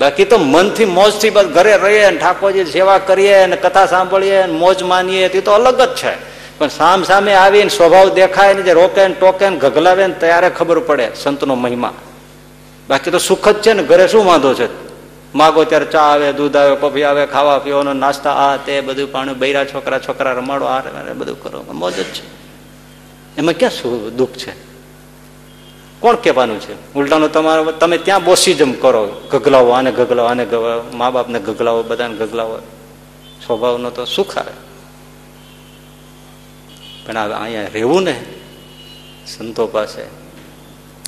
બાકી 0.00 0.24
તો 0.24 0.38
મનથી 0.38 0.84
મોજથી 0.84 1.30
બસ 1.30 1.44
ઘરે 1.44 1.76
રહીએ 1.76 2.10
ને 2.10 2.18
ઠાકોરજી 2.18 2.64
સેવા 2.64 2.98
કરીએ 2.98 3.34
અને 3.34 3.56
કથા 3.56 3.86
સાંભળીએ 3.86 4.46
ને 4.46 4.52
મોજ 4.52 4.82
માનીએ, 4.82 5.28
તે 5.28 5.40
તો 5.40 5.52
અલગ 5.52 5.80
જ 5.80 5.94
છે. 5.94 6.31
પણ 6.62 6.68
સામ 6.68 7.02
સામે 7.02 7.34
આવીને 7.34 7.68
સ્વભાવ 7.68 8.08
દેખાય 8.08 8.54
ને 8.54 8.62
જે 8.62 8.72
રોકે 8.72 9.08
ને 9.08 9.14
ટોકે 9.14 9.48
ને 9.48 9.56
ગગલાવે 9.56 10.06
ને 10.06 10.14
ત્યારે 10.14 10.50
ખબર 10.50 10.78
પડે 10.78 11.10
સંતનો 11.22 11.54
મહિમા. 11.54 11.92
બાકી 12.88 13.10
તો 13.10 13.18
સુખ 13.18 13.48
જ 13.48 13.62
છે 13.62 13.72
ને, 13.72 13.82
ઘરે 13.82 14.08
શું 14.08 14.26
વાંધો 14.26 14.54
છે? 14.54 14.68
માગો 15.34 15.64
ત્યારે 15.64 15.84
ચા 15.84 16.00
આવે, 16.00 16.32
દૂધ 16.32 16.56
આવે 16.56 16.76
કોફી 16.76 17.02
આવે, 17.02 17.26
ખાવા 17.26 17.58
પીવાનો, 17.58 17.92
નાસ્તા, 17.92 18.32
આ 18.32 18.56
તે 18.56 18.80
બધું 18.80 19.12
પાણી, 19.12 19.34
બૈરા 19.34 19.64
છોકરા 19.64 19.98
છોકરા 19.98 20.32
રમાડો, 20.32 20.64
આ 20.64 20.80
બધું 21.18 21.42
કરો. 21.42 21.64
મોજ 21.72 21.94
જ 21.94 22.02
છે. 22.02 22.22
એમાં 23.36 23.54
ક્યાં 23.54 23.70
શું 23.70 24.16
દુઃખ 24.16 24.30
છે? 24.30 24.52
કોણ 26.00 26.16
કહેવાનું 26.16 26.60
છે? 26.60 26.94
ઉલટાનું 26.94 27.32
તમારે, 27.32 27.72
તમે 27.72 27.98
ત્યાં 27.98 28.24
બોસીજમ 28.24 28.72
કરો. 28.72 29.08
ગગલાવો 29.30 29.70
આને 29.70 29.92
ગગલાવો 29.92 30.28
આને 30.28 30.46
મા 30.92 31.10
બાપને 31.10 31.38
ગગલાવો 31.38 31.82
બધાને 31.82 32.14
ગગલાવો 32.14 32.58
સ્વભાવનો 33.46 33.90
તો 33.90 34.04
સુખ 34.04 34.38
આવે. 34.38 34.71
પણ 37.06 37.16
અહીંયા 37.16 37.62
રહેવું 37.62 38.02
ને 38.02 38.24
સંતો 39.26 39.66
પાસે. 39.66 40.02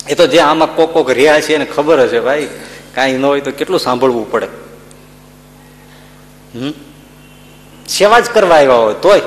એ 0.09 0.15
તો 0.15 0.27
જે 0.27 0.39
આમાં 0.39 0.75
કોક 0.75 0.93
કોક 0.93 1.09
રહ્યા 1.09 1.41
છે 1.41 1.55
એને 1.55 1.65
ખબર 1.65 1.99
હશે, 1.99 2.19
ભાઈ, 2.19 2.49
કાંઈ 2.95 3.13
ન 3.13 3.25
હોય 3.25 3.41
તો 3.41 3.51
કેટલું 3.51 3.79
સાંભળવું 3.79 4.31
પડે? 4.31 4.47
હમ? 6.55 6.73
સેવા 7.87 8.19
જ 8.19 8.25
કરવા 8.29 8.55
આવ્યા 8.55 8.73
હોય 8.73 8.93
તોય. 8.93 9.21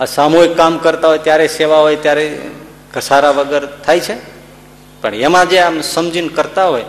આ 0.00 0.04
સામૂહિક 0.04 0.56
કામ 0.56 0.78
કરતા 0.78 1.08
હોય 1.08 1.18
ત્યારે 1.18 1.48
સેવા 1.48 1.78
હોય, 1.78 1.96
ત્યારે 1.96 2.40
ઘસારા 2.94 3.30
વગર 3.30 3.66
થાય 3.66 4.00
છે. 4.00 4.14
પણ 5.00 5.14
એમાં 5.14 5.48
જે 5.48 5.58
આમ 5.58 5.80
સમજીને 5.80 6.28
કરતા 6.28 6.68
હોય 6.68 6.84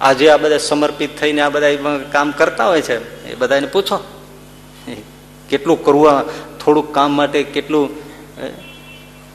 આજે 0.00 0.30
આ 0.30 0.36
બધા 0.36 0.58
સમર્પિત 0.58 1.20
થઈને 1.20 1.40
આ 1.40 1.48
બધા 1.48 1.68
કામ 2.12 2.30
કરતા 2.30 2.66
હોય 2.66 2.82
છે, 2.82 3.26
એ 3.30 3.34
બધાને 3.34 3.66
પૂછો. 3.66 4.21
કેટલું 5.52 5.78
કરવું 5.84 6.28
થોડુંક 6.58 6.94
કામ 6.94 7.10
માટે 7.12 7.40
કેટલું 7.56 7.86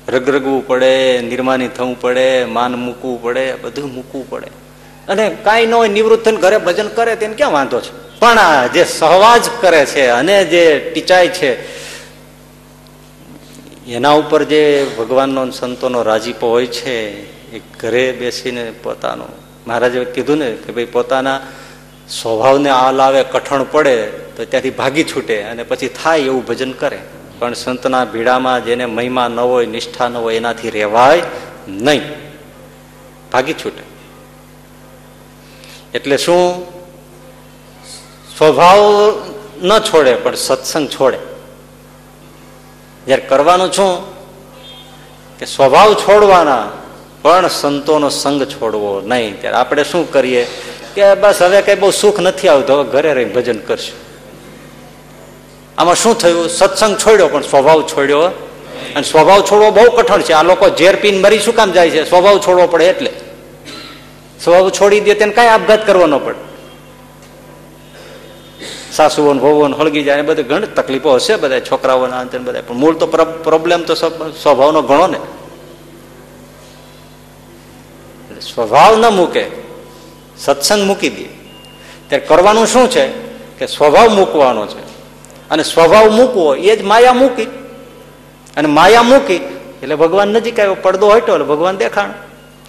રગરગવું 0.07 0.61
પડે, 0.67 0.93
નિર્માની 1.21 1.67
થવું 1.67 1.95
પડે, 2.01 2.27
માન 2.55 2.75
મૂકવું 2.75 3.15
પડે, 3.23 3.45
બધું 3.63 3.93
મૂકવું 3.93 4.25
પડે. 4.29 4.49
અને 5.07 5.23
કાંઈ 5.43 5.65
ન 5.65 5.73
હોય 5.73 5.89
નિવૃત્ત 5.89 6.23
થઈને 6.25 6.43
ઘરે 6.43 6.57
ભજન 6.57 6.89
કરે, 6.97 7.15
તેને 7.15 7.35
ક્યાં 7.35 7.51
વાંધો 7.51 7.79
છે? 7.79 7.91
પણ 8.19 8.39
જે 8.75 8.83
સહવાજ 8.83 9.43
કરે 9.61 9.81
છે 9.85 10.07
અને 10.09 10.37
જે 10.45 10.63
ટીચાય 10.93 11.27
છે, 11.37 11.51
એના 13.87 14.15
ઉપર 14.21 14.41
જે 14.43 14.61
ભગવાનનો 14.97 15.41
સંતોનો 15.51 15.99
રાજીપો 16.03 16.47
હોય 16.49 16.67
છે, 16.77 16.95
એ 17.55 17.61
ઘરે 17.79 18.05
બેસીને 18.11 18.63
પોતાનો, 18.83 19.27
મહારાજે 19.67 19.99
કીધું 20.15 20.37
ને 20.37 20.49
કે 20.63 20.69
ભાઈ 20.71 20.93
પોતાના 20.95 21.39
સ્વભાવને 22.09 22.69
આ 22.69 22.91
લાવે 22.91 23.23
કઠણ 23.23 23.63
પડે 23.63 24.07
તો 24.07 24.45
ત્યાંથી 24.45 24.69
ભાગી 24.69 25.03
છૂટે 25.03 25.43
અને 25.43 25.63
પછી 25.63 25.87
થાય 25.87 26.19
એવું 26.19 26.45
ભજન 26.45 26.71
કરે. 26.71 26.99
પણ 27.39 27.53
સંતના 27.53 28.05
ભીડામાં 28.05 28.65
જેને 28.65 28.85
મહિમા 28.85 29.27
ન 29.27 29.39
હોય, 29.39 29.65
નિષ્ઠા 29.65 30.07
ન 30.07 30.17
હોય, 30.17 30.35
એનાથી 30.35 30.69
રહેવાય 30.69 31.21
નહીં. 31.67 32.01
ભાગી 33.31 33.53
છૂટે. 33.53 33.83
એટલે 35.93 36.17
શું? 36.17 36.65
સ્વભાવ 38.37 38.79
ન 39.61 39.79
છોડે, 39.79 40.15
પણ 40.15 40.35
સત્સંગ 40.35 40.87
છોડે. 40.87 41.17
જ્યારે 43.05 43.21
કરવાનું 43.21 43.71
છું 43.71 44.17
કે 45.39 45.45
સ્વભાવ 45.45 45.93
છોડવાના, 45.93 46.71
પણ 47.21 47.47
સંતોનો 47.47 48.09
સંગ 48.09 48.43
છોડવો 48.43 49.01
નહીં. 49.01 49.41
ત્યારે 49.41 49.57
આપણે 49.57 49.83
શું 49.83 50.11
કરીએ? 50.11 50.47
કે 50.97 51.13
બસ 51.21 51.41
હવે 51.41 51.61
કઈ 51.61 51.75
બહુ 51.75 51.91
સુખ 51.91 52.19
નથી 52.19 52.47
આવતું, 52.47 52.75
હવે 52.75 52.85
ઘરે 52.91 53.13
રહી 53.13 53.25
ભજન 53.25 53.59
કરશું. 53.67 53.97
આમાં 55.77 55.95
શું 55.95 56.17
થયું? 56.17 56.49
સત્સંગ 56.49 56.97
છોડ્યો, 56.97 57.27
પણ 57.27 57.41
સ્વભાવ 57.41 57.81
છોડ્યો 57.81 58.21
અને 58.95 59.03
સ્વભાવ 59.03 59.41
છોડવો 59.51 59.69
બહુ 59.71 59.85
કઠણ 59.97 60.21
છે. 60.21 60.33
આ 60.33 60.43
લોકો 60.43 60.69
ઝેર 60.69 60.95
પીને 60.95 61.19
મરી 61.21 61.39
શું 61.39 61.55
કામ 61.55 61.71
જાય 61.71 61.89
છે? 61.89 62.01
સ્વભાવ 62.09 62.37
છોડવો 62.47 62.67
પડે 62.67 62.85
એટલે. 62.85 63.11
સ્વભાવ 64.43 64.69
છોડી 64.69 64.99
દે 64.99 65.13
તેને 65.13 65.33
કઈ 65.33 65.47
આપઘાત 65.47 65.85
કરવાનો 65.85 66.19
પડે. 66.19 66.41
સાસુઓ 68.93 69.33
વહુઓ 69.33 69.69
હળગી 69.69 70.03
જાય 70.03 70.21
બધી 70.21 70.43
ઘણી 70.43 70.73
તકલીફો 70.75 71.15
હશે 71.15 71.35
બધા 71.35 71.59
છોકરાઓના 71.59 72.19
અંતે 72.19 72.37
બધા 72.37 72.61
પણ 72.67 72.75
મૂળ 72.75 72.95
તો 72.97 73.05
પ્રોબ્લેમ 73.43 73.83
તો 73.83 73.93
સ્વભાવનો 74.43 74.81
ઘણો 74.81 75.07
ને. 75.07 75.19
સ્વભાવ 78.41 78.93
ન 78.97 79.05
મૂકે. 79.13 79.66
સત્સંગ 80.39 80.87
મૂકી 80.87 81.09
દે. 81.09 81.23
ત્યારે 82.07 82.25
કરવાનું 82.25 82.67
શું 82.67 82.89
છે? 82.89 83.07
કે 83.59 83.67
સ્વભાવ 83.67 84.09
મૂકવાનો 84.09 84.67
છે. 84.67 84.87
અને 85.49 85.63
સ્વભાવ 85.63 86.09
મૂકવો 86.09 86.55
એ 86.55 86.75
જ 86.75 86.81
માયા 86.81 87.13
મૂકી. 87.13 87.43
અને 88.57 88.67
માયા 88.67 89.03
મૂકી 89.03 89.35
એટલે 89.83 89.95
ભગવાન 89.95 90.27
નજીક 90.27 90.59
આવ્યો, 90.59 90.75
પડદો 90.75 91.09
હટ્યો 91.09 91.35
એટલે 91.35 91.47
ભગવાન 91.47 91.77
દેખાણ. 91.77 92.13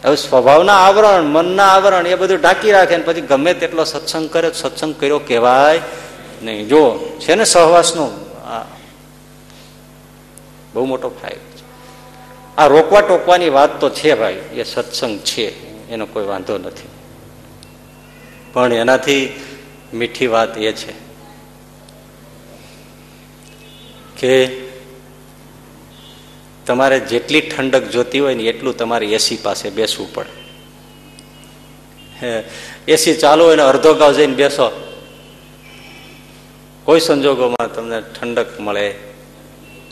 હવે 0.04 0.16
સ્વભાવના 0.16 0.72
આવરણ, 0.72 1.22
મનના 1.22 1.66
આવરણ 1.66 2.06
એ 2.06 2.14
બધું 2.14 2.38
ઢાંકી 2.40 2.72
રાખે 2.72 2.96
ને 2.96 3.02
પછી 3.02 3.20
ગમે 3.20 3.54
તેટલો 3.54 3.84
સત્સંગ 3.84 4.30
કરે, 4.30 4.52
સત્સંગ 4.52 4.94
કર્યો 5.00 5.18
કહેવાય 5.18 5.80
નહીં. 6.42 6.68
જો 6.68 7.16
છે 7.20 7.34
ને 7.34 7.44
સહવાસનો? 7.44 8.04
આ 8.46 8.64
બહુ 10.74 10.84
મોટો 10.84 11.08
ફાયદો 11.08 11.58
છે. 11.58 11.64
આ 12.56 12.66
રોકવા 12.66 13.00
ટોકવાની 13.00 13.48
વાત 13.48 13.80
તો 13.80 13.90
છે 13.90 14.14
ભાઈ, 14.14 14.32
એ 14.32 14.62
સત્સંગ 14.62 15.18
છે, 15.18 15.68
એનો 15.88 16.06
કોઈ 16.06 16.24
વાંધો 16.24 16.58
નથી. 16.58 16.88
પણ 18.58 18.72
એનાથી 18.72 19.40
મીઠી 19.94 20.26
વાત 20.26 20.58
એ 20.58 20.72
છે 20.72 20.92
કે 24.18 24.32
તમારે 26.66 27.00
જેટલી 27.00 27.40
ઠંડક 27.40 27.84
જોતી 27.90 28.18
હોય 28.18 28.34
ને 28.34 28.42
એટલું 28.42 28.76
તમારે 28.76 29.06
એસી 29.06 29.36
પાસે 29.36 29.70
બેસવું 29.70 30.14
પડે. 30.14 30.30
એસી 32.88 33.14
ચાલુ 33.14 33.44
હોય 33.44 33.56
ને 33.56 33.62
અડધો 33.62 33.94
ગાવ 33.94 34.12
જઈને 34.12 34.34
બેસો. 34.34 34.68
કોઈ 36.84 37.00
સંજોગોમાં 37.00 37.74
તમને 37.74 38.00
ઠંડક 38.00 38.60
મળે. 38.60 38.94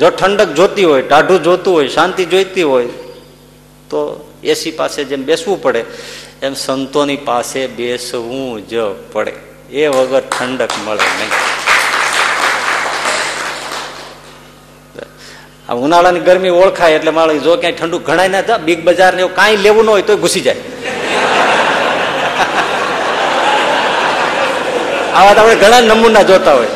જો 0.01 0.11
ઠંડક 0.11 0.55
જોતી 0.55 0.85
હોય, 0.85 1.03
ટાઢું 1.03 1.43
જોતું 1.43 1.75
હોય, 1.75 1.89
શાંતિ 1.89 2.25
જોઈતી 2.25 2.63
હોય, 2.63 2.89
તો 3.91 4.31
એસી 4.43 4.71
પાસે 4.71 5.05
જેમ 5.05 5.25
બેસવું 5.25 5.63
પડે. 5.63 5.85
એમ 6.43 6.55
સંતોની 6.55 7.17
પાસે 7.17 7.67
બેસવું 7.67 8.69
જ 8.69 8.75
પડે. 9.13 9.33
એ 9.71 9.87
વગર 9.87 10.21
ઠંડક 10.21 10.71
મળે 10.85 11.03
નહીં. 11.03 11.31
આ 15.69 15.75
ઉનાળાની 15.75 16.21
ગરમી 16.21 16.49
ઓળખાય 16.49 16.93
એટલે 16.93 17.11
મારે 17.11 17.39
જો 17.39 17.57
ક્યાંય 17.57 17.77
ઠંડુ 17.77 17.99
ઘણાય 17.99 18.29
ના 18.29 18.43
થાય 18.43 18.59
બિગ 18.59 18.85
બજાર 18.85 19.15
ને 19.15 19.29
કાંઈ 19.29 19.57
લેવું 19.57 19.85
ન 19.85 19.89
હોય 19.89 20.03
તો 20.03 20.17
ઘૂસી 20.17 20.41
જાય. 20.41 20.57
આવા 25.15 25.35
તો 25.35 25.41
આપણે 25.41 25.55
ઘણા 25.55 25.81
નમૂના 25.81 26.23
જોતા 26.23 26.53
હોય. 26.53 26.67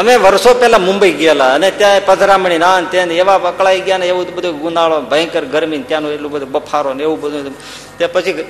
અમે 0.00 0.14
વર્ષો 0.16 0.50
પહેલા 0.60 0.78
મુંબઈ 0.88 1.14
ગયેલા 1.20 1.52
અને 1.56 1.68
ત્યાં 1.80 2.04
પધરામણી 2.08 2.60
ના 2.64 2.80
ત્યાં 2.92 3.12
એવા 3.22 3.38
પકડાઈ 3.44 3.82
ગયા 3.86 4.00
ને 4.02 4.06
એવું 4.12 4.24
બધું 4.36 4.58
ગુનાળો 4.64 4.96
ભયંકર 5.12 5.44
ગરમી 5.54 5.82
ત્યાંનું 5.88 6.12
એટલું 6.16 6.32
બધું 6.34 6.50
બફારો 6.54 6.94
ને 6.96 7.02
એવું 7.06 7.18
બધું. 7.20 7.54
તે 7.98 8.06
પછી 8.14 8.44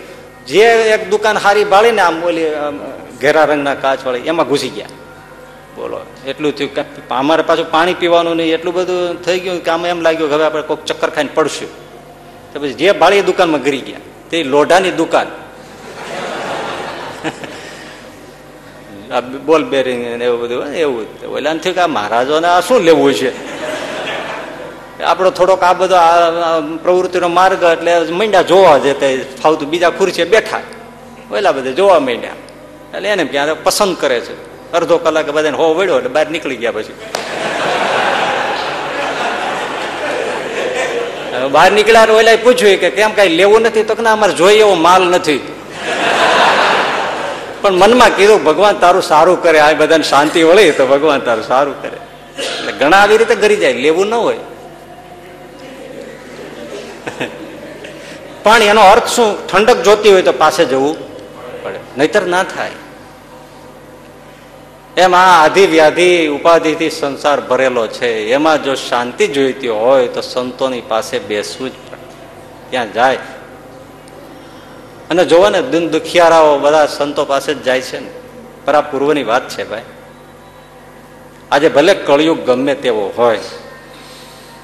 જે 0.51 0.66
એક 0.95 1.03
દુકાન 1.12 1.36
હારી 1.45 1.66
બાળીને 1.72 2.03
આમ 2.07 2.16
ઓલી 2.30 2.51
ઘેરા 3.22 3.47
રંગના 3.51 3.76
કાચ 3.84 4.01
વાળી 4.07 4.28
એમાં 4.30 4.47
ઘૂસી 4.51 4.72
ગયા. 4.76 4.95
બોલો, 5.76 5.99
એટલું 6.30 6.53
થયું 6.57 6.72
કે 6.76 6.82
અમારે 7.11 7.43
પાછું 7.49 7.68
પાણી 7.74 7.99
પીવાનું 8.01 8.36
નહીં 8.38 8.55
એટલું 8.57 8.74
બધું 8.74 9.22
થઈ 9.24 9.38
ગયું 9.45 9.61
કે 9.66 9.70
આમ 9.74 9.86
એમ 9.86 10.01
લાગ્યું 10.07 10.28
કે 10.30 10.34
હવે 10.36 10.45
આપણે 10.49 10.64
કોઈક 10.70 10.82
ચક્કર 10.88 11.11
ખાઈને 11.14 11.32
પડશું. 11.36 11.70
તો 12.53 12.57
પછી 12.62 12.78
જે 12.80 12.93
બાળી 13.03 13.22
દુકાનમાં 13.30 13.62
ગરી 13.66 13.84
ગયા, 13.88 14.05
તે 14.30 14.36
લોઢાની 14.55 14.95
દુકાન. 15.01 15.28
આ 19.12 19.20
બોલ 19.20 19.64
બેરિંગ 19.64 20.16
ને 20.18 20.24
એવું 20.24 20.40
બધું 20.40 20.66
એવું 20.74 21.06
ઓલા 21.34 21.54
થયું 21.54 21.74
કે 21.74 21.80
આ 21.80 21.86
મહારાજોને 21.86 22.48
આ 22.48 22.60
શું 22.60 22.80
લેવું 22.80 23.14
છે? 23.14 23.30
આપણો 25.02 25.30
થોડોક 25.30 25.62
આ 25.62 25.72
બધો 25.72 25.94
આ 25.94 26.60
પ્રવૃત્તિનો 26.60 27.28
માર્ગ 27.28 27.62
એટલે 27.62 27.98
મંડ્યા 27.98 28.42
જોવા 28.42 28.78
જતા 28.78 29.06
ફાવતું 29.42 29.70
બીજા 29.70 29.90
ખુરશીએ 29.90 30.24
બેઠા. 30.24 30.60
ઓલા 31.30 31.52
બધા 31.52 31.70
જોવા 31.70 31.98
માંડ્યા. 31.98 32.30
એટલે 32.96 33.08
એને 33.08 33.24
ક્યાં 33.24 33.62
પસંદ 33.62 33.96
કરે 33.96 34.20
છે. 34.20 34.72
અડધો 34.72 34.98
કલાક 34.98 35.30
બધાને 35.30 35.56
હો 35.56 35.74
વળ્યો 35.74 35.96
એટલે 35.96 36.08
બહાર 36.08 36.30
નીકળી 36.30 36.56
ગયા 36.56 36.72
પછી. 36.72 36.94
બહાર 41.52 41.72
નીકળ્યા 41.72 42.06
ઓલા 42.10 42.36
પૂછ્યું 42.42 42.80
કે 42.80 42.90
કેમ 42.90 43.10
કઈ 43.10 43.28
લેવું 43.28 43.62
નથી? 43.62 43.82
તો 43.82 43.94
કે 43.94 44.02
અમારે 44.02 44.32
જોઈએ 44.32 44.58
એવો 44.58 44.74
માલ 44.74 45.02
નથી. 45.02 45.40
પણ 47.62 47.72
મનમાં 47.72 48.16
કીધું, 48.16 48.44
ભગવાન 48.44 48.78
તારું 48.78 49.02
સારું 49.02 49.42
કરે, 49.42 49.58
આ 49.60 49.72
બધાને 49.74 50.02
શાંતિ 50.02 50.42
વળે 50.42 50.64
તો 50.70 50.86
ભગવાન 50.86 51.20
તારું 51.20 51.46
સારું 51.46 51.76
કરે. 51.82 51.98
એટલે 52.38 52.72
ઘણા 52.72 52.96
આવી 52.96 53.16
રીતે 53.16 53.34
ગરી 53.34 53.56
જાય, 53.56 53.72
લેવું 53.72 54.06
ન 54.06 54.14
હોય. 54.14 54.42
પણ 58.44 58.62
એનો 58.62 58.82
અર્થ 58.82 59.08
શું? 59.08 59.28
ઠંડક 59.48 59.82
જોતી 59.82 60.12
હોય 60.12 60.22
તો 60.22 60.32
પાસે 60.32 60.62
જવું 60.64 60.96
પડે, 61.62 61.80
નહીતર 61.96 62.24
ના 62.26 62.44
થાય. 62.44 62.78
એમ 64.96 65.14
આ 65.14 65.28
આધિ 65.44 65.66
વ્યાધિ 65.66 66.08
ઉપાધિથી 66.28 66.90
સંસાર 66.90 67.38
ભરેલો 67.40 67.84
છે. 67.86 68.10
એમાં 68.28 68.64
જો 68.64 68.74
શાંતિ 68.74 69.26
જોઈતી 69.26 69.68
હોય 69.82 70.08
તો 70.08 70.20
સંતોની 70.20 70.82
પાસે 70.88 71.16
બેસવું 71.18 71.70
જ 71.70 71.74
પડે. 71.90 72.06
ત્યાં 72.70 72.92
જાય? 72.92 73.18
અને 75.12 75.24
જોવો 75.24 75.48
ને, 75.48 75.62
દિન 75.62 75.90
દુખિયારાઓ 75.90 76.58
બધા 76.58 76.86
સંતો 76.86 77.24
પાસે 77.24 77.54
જ 77.54 77.62
જાય 77.62 77.80
છે 77.80 78.00
ને. 78.00 78.06
પર 78.64 78.74
આ 78.74 78.80
પૂર્વની 78.80 79.24
વાત 79.24 79.48
છે 79.48 79.64
ભાઈ. 79.64 79.82
આજે 81.52 81.68
ભલે 81.68 81.94
કળિયુગ 81.94 82.46
ગમે 82.46 82.74
તેવો 82.74 83.12
હોય, 83.16 83.40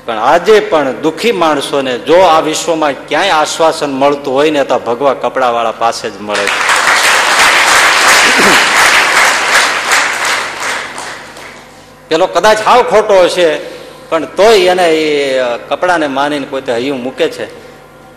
પણ 0.07 0.19
આજે 0.19 0.61
પણ 0.61 1.03
દુઃખી 1.03 1.33
માણસોને 1.33 1.99
જો 1.99 2.21
આ 2.21 2.41
વિશ્વમાં 2.41 2.95
ક્યાંય 3.09 3.31
આશ્વાસન 3.31 3.93
મળતું 3.93 4.35
હોય 4.35 4.51
ને, 4.51 4.65
તો 4.65 4.79
ભગવા 4.79 5.15
કપડાવાળા 5.15 5.73
પાસે 5.73 6.11
જ 6.11 6.13
મળે 6.21 6.45
છે. 6.45 6.49
પેલો 12.09 12.27
કદાચ 12.27 12.59
હાવ 12.67 12.83
ખોટો 12.83 13.25
હશે, 13.25 13.61
પણ 14.09 14.25
તોય 14.25 14.73
એને 14.73 14.95
એ 14.95 15.41
કપડાને 15.69 16.07
માનીને 16.07 16.47
કોઈ 16.47 16.63
હૈયું 16.69 17.03
મૂકે 17.03 17.29
છે, 17.29 17.49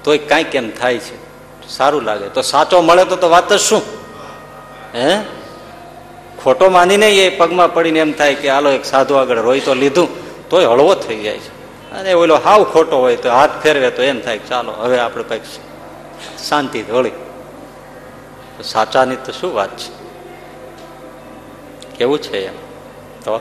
તોય 0.03 0.17
કાંઈ 0.17 0.43
કેમ 0.43 0.71
થાય 0.71 0.97
છે. 0.97 1.30
સારું 1.67 2.01
લાગે. 2.01 2.29
તો 2.29 2.41
સાચો 2.41 2.81
મળે 2.81 3.05
તો 3.05 3.29
વાત 3.29 3.53
જ 3.53 3.59
શું? 3.59 3.81
હે? 4.95 5.21
ખોટો 6.43 6.69
માનીને 6.69 7.11
એ 7.11 7.37
પગમાં 7.37 7.73
પડીને 7.73 7.99
એમ 7.99 8.11
થાય 8.11 8.35
કે 8.35 8.49
હાલો 8.49 8.69
એક 8.71 8.85
સાધુ 8.85 9.15
આગળ 9.15 9.37
રોઈ 9.37 9.59
તો 9.59 9.73
લીધું, 9.73 10.09
તોય 10.49 10.65
હળવો 10.65 10.95
થઈ 10.95 11.23
જાય 11.23 11.37
છે. 11.37 11.61
અને 11.91 12.13
ઓલો 12.13 12.35
હાવ 12.35 12.63
ખોટો 12.63 12.97
હોય 12.97 13.15
તો 13.15 13.29
હાથ 13.29 13.49
ફેરવે 13.63 13.91
તો 13.91 14.01
એમ 14.01 14.19
થાય 14.19 14.39
ચાલો, 14.39 14.71
હવે 14.71 14.99
આપણે 14.99 15.23
કંઈક 15.23 15.41
શાંતિ 16.49 16.83
વળી 16.83 17.11
સાચાની 18.63 19.15
તો 19.15 19.31
શું 19.31 19.53
વાત 19.53 19.77
છે? 19.77 20.01
કેવું 21.97 22.19
છે 22.19 22.47
એમ? 22.47 22.53
તો 23.23 23.39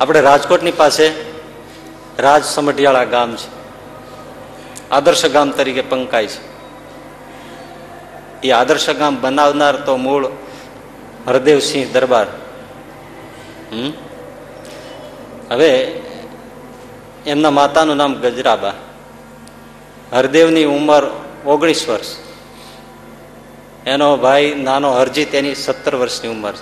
આપણે 0.00 0.20
રાજકોટની 0.20 0.70
પાસે 0.70 1.12
રાજ 2.18 2.44
સમઢિયાળા 2.44 3.04
ગામ 3.04 3.36
છે. 3.36 3.62
આદર્શ 4.90 5.26
ગામ 5.26 5.50
તરીકે 5.50 5.80
પંકાય 5.80 6.26
છે. 6.26 6.51
એ 8.42 8.50
આદર્શ 8.50 8.90
ગામ 8.90 9.20
બનાવનાર 9.20 9.76
તો 9.76 9.96
મૂળ 9.96 10.28
હરદેવસિંહ 11.26 11.92
દરબાર. 11.92 12.26
હમ? 13.72 13.92
હવે 15.50 16.00
એમના 17.26 17.50
માતાનું 17.50 17.96
નામ 17.96 18.14
ગજરાબા. 18.14 18.74
હરદેવની 20.12 20.64
ઉંમર 20.64 21.02
ઓગણીસ 21.46 21.88
વર્ષ. 21.88 22.16
એનો 23.86 24.16
ભાઈ 24.16 24.54
નાનો 24.54 24.92
હરજીત 24.92 25.34
એની 25.34 25.54
સત્તર 25.54 25.94
વર્ષની 25.94 26.30
ઉંમર. 26.30 26.54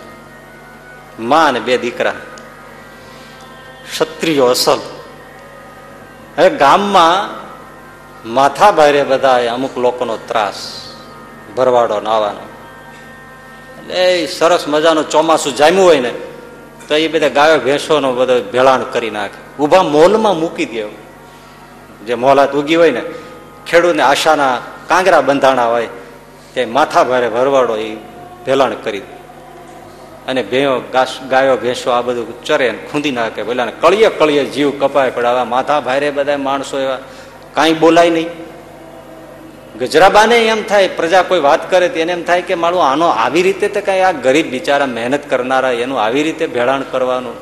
માં 1.21 1.49
અને 1.49 1.61
બે 1.61 1.79
દીકરા. 1.79 2.11
ક્ષત્રિયો 3.91 4.45
અસલ. 4.45 4.81
હવે 6.39 6.51
ગામમાં 6.51 7.41
માથા 8.29 8.71
ભારે 8.71 9.03
બધા 9.03 9.55
અમુક 9.55 9.79
લોકોનો 9.79 10.17
ત્રાસ. 10.17 10.90
ભરવાડો 11.57 12.01
નાવાનો 12.01 12.43
એટલે 13.79 14.27
સરસ 14.39 14.65
મજાનું 14.69 15.05
ચોમાસું 15.11 15.53
જામ્યું 15.57 15.87
હોય 15.89 16.01
ને, 16.01 16.13
તો 16.89 16.95
એ 16.97 17.09
બધા 17.09 17.29
ગાયો 17.29 17.59
ભેંસોનો 17.59 18.13
બધો 18.19 18.35
ભેળાણ 18.53 18.83
કરી 18.93 19.11
નાખે. 19.11 19.41
ઊભા 19.63 19.85
મોલમાં 19.95 20.37
મૂકી 20.41 20.67
દે 20.67 20.83
જે 22.07 22.15
મોલાત 22.15 22.53
ઉગી 22.55 22.79
હોય 22.81 22.93
ને, 22.97 23.03
ખેડૂતને 23.69 24.03
આશાના 24.03 24.57
કાંગરા 24.89 25.21
બંધાણા 25.21 25.69
હોય, 25.73 25.89
તે 26.55 26.61
માથા 26.67 27.05
ભારે 27.05 27.29
ભરવાડો 27.29 27.75
એ 27.77 27.89
ભેલાણ 28.47 28.75
કરી 28.85 29.07
અને 30.29 30.43
ભે 30.43 30.61
ગાયો, 31.31 31.57
ભેંસો 31.57 31.89
આ 31.91 32.03
બધું 32.03 32.45
ચરે 32.45 32.67
ખૂંદી 32.91 33.15
નાખે. 33.19 33.43
પેલા 33.43 33.73
કળીએ 33.83 34.09
કળીએ 34.19 34.45
જીવ 34.45 34.71
કપાય 34.81 35.11
પણ 35.11 35.27
આવા 35.27 35.45
માથા 35.45 35.81
ભારે 35.81 36.09
બધા 36.11 36.39
માણસો 36.49 36.77
એવા 36.79 36.99
કાંઈ 37.55 37.81
બોલાય 37.83 38.11
નહીં. 38.11 38.29
ગજરાબાને 39.87 40.47
એમ 40.47 40.63
થાય, 40.63 40.89
પ્રજા 40.89 41.23
કોઈ 41.23 41.41
વાત 41.41 41.71
કરે 41.71 41.89
તો 41.89 41.99
એને 41.99 42.13
એમ 42.13 42.23
થાય 42.23 42.43
કે 42.43 42.55
મારું 42.55 42.85
આનો 42.85 43.07
આવી 43.07 43.43
રીતે 43.43 43.69
તો 43.69 43.81
કઈ 43.81 44.01
આ 44.01 44.13
ગરીબ 44.13 44.51
બિચારા 44.51 44.87
મહેનત 44.87 45.31
કરનારા 45.31 45.71
એનું 45.71 46.03
આવી 46.03 46.23
રીતે 46.23 46.47
ભેળાણ 46.47 46.83
કરવાનું? 46.83 47.35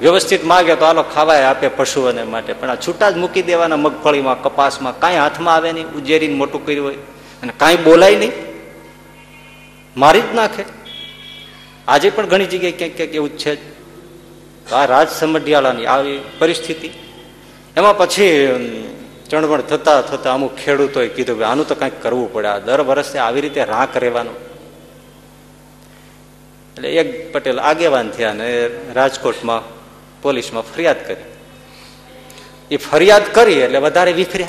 વ્યવસ્થિત 0.00 0.44
માગે 0.44 0.74
તો 0.74 0.84
આલો 0.84 1.02
ખાવાય 1.02 1.42
આપે 1.42 1.68
પશુઓને 1.68 2.22
માટે. 2.22 2.52
પણ 2.52 2.70
આ 2.70 2.74
છૂટા 2.74 3.10
જ 3.10 3.16
મૂકી 3.16 3.42
દેવાના 3.42 3.76
મગફળીમાં, 3.76 4.42
કપાસમાં 4.42 5.00
કાંઈ 5.00 5.16
હાથમાં 5.16 5.54
આવે 5.54 5.72
નહીં, 5.72 5.86
ઉજેરીને 5.86 6.34
મોટું 6.34 6.66
કર્યું 6.66 6.86
હોય. 6.86 6.94
અને 7.42 7.52
કાંઈ 7.56 7.76
બોલાય 7.76 8.16
નહીં. 8.16 8.32
મારી 9.96 10.20
જ 10.20 10.34
નાખે. 10.34 10.64
આજે 11.88 12.10
પણ 12.10 12.26
ઘણી 12.26 12.46
જગ્યાએ 12.46 12.72
ક્યાંક 12.72 12.96
ક્યાંક 12.96 13.14
એવું 13.14 13.38
છે 13.38 13.74
આ 14.72 14.84
રાજ 14.84 15.08
સમઢિયાળાની 15.08 15.86
આવી 15.86 16.20
પરિસ્થિતિ. 16.38 16.90
એમાં 17.76 17.98
પછી 17.98 18.46
ચણવણ 19.30 19.60
થતા 19.60 20.00
થતા 20.00 20.34
અમુક 20.34 20.56
ખેડૂતોએ 20.56 21.08
કીધું 21.08 21.38
કે 21.38 21.44
આનું 21.44 21.68
તો 21.68 21.74
કંઈક 21.74 22.02
કરવું 22.02 22.32
પડે. 22.32 22.48
આ 22.48 22.58
દર 22.58 22.80
વર્ષે 22.80 23.18
આવી 23.18 23.40
રીતે 23.40 23.64
રાંક 23.64 23.96
રહેવાનું. 23.96 24.34
એટલે 26.76 26.90
એક 26.90 27.32
પટેલ 27.32 27.60
આગેવાન 27.60 28.10
થયા 28.10 28.30
અને 28.30 28.70
રાજકોટમાં, 28.94 29.62
પોલીસમાં 30.22 30.62
ફરિયાદ 30.62 31.06
કરી. 31.06 31.22
એ 32.70 32.76
ફરિયાદ 32.76 33.22
કરી 33.32 33.52
એટલે 33.52 33.78
વધારે 33.78 34.12
વિખર્યા. 34.12 34.48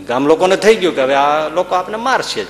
ગામ 0.00 0.26
લોકોને 0.26 0.56
થઈ 0.56 0.74
ગયું 0.74 0.96
કે 0.96 1.02
હવે 1.02 1.14
આ 1.14 1.48
લોકો 1.48 1.74
આપણે 1.74 1.96
મારશે 1.96 2.44
જ. 2.44 2.46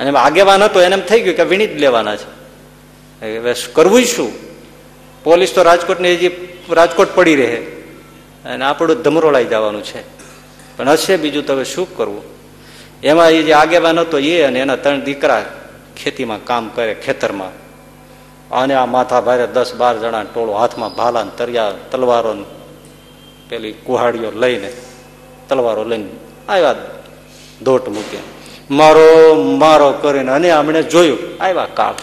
અને 0.00 0.18
આગેવાન 0.18 0.62
હતો, 0.62 0.80
એને 0.80 0.96
એમ 0.96 1.02
થઈ 1.02 1.20
ગયું 1.20 1.36
કે 1.36 1.42
વીણી 1.42 1.66
જ 1.66 1.72
લેવાના 1.72 2.16
છે. 2.16 2.42
હવે 3.38 3.54
કરવું 3.72 4.02
શું? 4.02 4.32
પોલીસ 5.22 5.54
તો 5.54 5.62
રાજકોટની 5.62 6.12
હજી 6.12 6.30
રાજકોટ 6.70 7.14
પડી 7.14 7.36
રહે. 7.36 7.81
અને 8.44 8.64
આપણું 8.64 9.02
ધમરોળાઈ 9.02 9.44
જવાનું 9.44 9.84
છે. 9.84 10.00
પણ 10.76 10.88
હશે 10.88 11.16
બીજું 11.16 11.46
તમે 11.46 11.64
શું 11.64 11.96
કરવું? 11.96 12.22
એમાં 13.02 13.30
એ 13.30 13.42
જે 13.42 13.52
આગેવાન 13.52 14.00
હતો 14.00 14.18
એ 14.18 14.42
અને 14.42 14.60
એના 14.60 14.76
ત્રણ 14.76 15.00
દીકરા 15.00 15.44
ખેતીમાં 15.96 16.44
કામ 16.44 16.68
કરે, 16.68 16.94
ખેતરમાં. 16.94 17.62
અને 18.50 18.74
આ 18.74 18.86
માથા 18.86 19.20
ભારે 19.20 19.46
દસ 19.46 19.74
બાર 19.74 19.98
જણા 19.98 20.22
ટોળો 20.22 20.52
હાથમાં 20.52 20.94
ભાલા 20.94 21.22
તરિયા, 21.22 21.72
તલવારો 21.90 22.34
પેલી 23.48 23.72
કુહાડીઓ 23.72 24.30
લઈને 24.30 24.72
તલવારો 25.48 25.84
લઈને 25.84 26.08
આવ્યા 26.48 26.74
દોટ 27.62 27.88
મૂકે. 27.88 28.18
મારો 28.70 29.34
મારો 29.34 29.92
કરીને 29.92 30.32
અને 30.32 30.50
આમણે 30.50 30.82
જોયું, 30.82 31.18
આવ્યા 31.40 31.66
કાળ. 31.74 31.94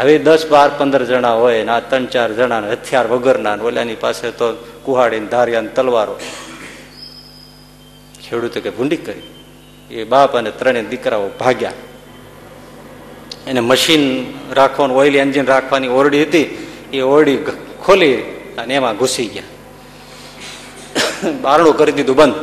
હવે 0.00 0.18
દસ 0.18 0.46
બાર 0.50 0.70
પંદર 0.78 1.04
જણા 1.04 1.32
હોય 1.32 1.64
ને 1.64 1.72
આ 1.72 1.80
ત્રણ 1.80 2.06
ચાર 2.06 2.32
જણા 2.32 2.58
હથિયાર 2.58 3.06
વગરના 3.06 3.54
ઓલાની 3.54 3.94
પાસે 3.94 4.30
તો 4.30 4.52
કુહાડી 4.82 5.20
ને 5.20 5.26
ધારિયા 5.26 5.60
તલવારો. 5.60 6.20
ખેડૂતે 8.28 8.60
કે 8.60 8.70
ભૂંડી 8.70 8.96
કરી. 8.96 9.22
એ 9.90 10.04
બાપ 10.04 10.36
અને 10.36 10.50
ત્રણેય 10.50 10.82
દીકરાઓ 10.82 11.28
ભાગ્યા. 11.28 11.72
એને 13.46 13.60
મશીન 13.60 14.34
રાખવાનું, 14.54 14.96
ઓઇલ 14.96 15.16
એન્જિન 15.16 15.46
રાખવાની 15.46 15.88
ઓરડી 15.88 16.22
હતી. 16.22 16.66
એ 16.92 17.00
ઓરડી 17.00 17.38
ખોલી 17.84 18.16
અને 18.58 18.74
એમાં 18.74 18.96
ઘૂસી 18.96 19.26
ગયા. 19.26 19.42
બારણું 21.30 21.76
કરી 21.76 21.92
દીધું 21.92 22.16
બંધ. 22.16 22.34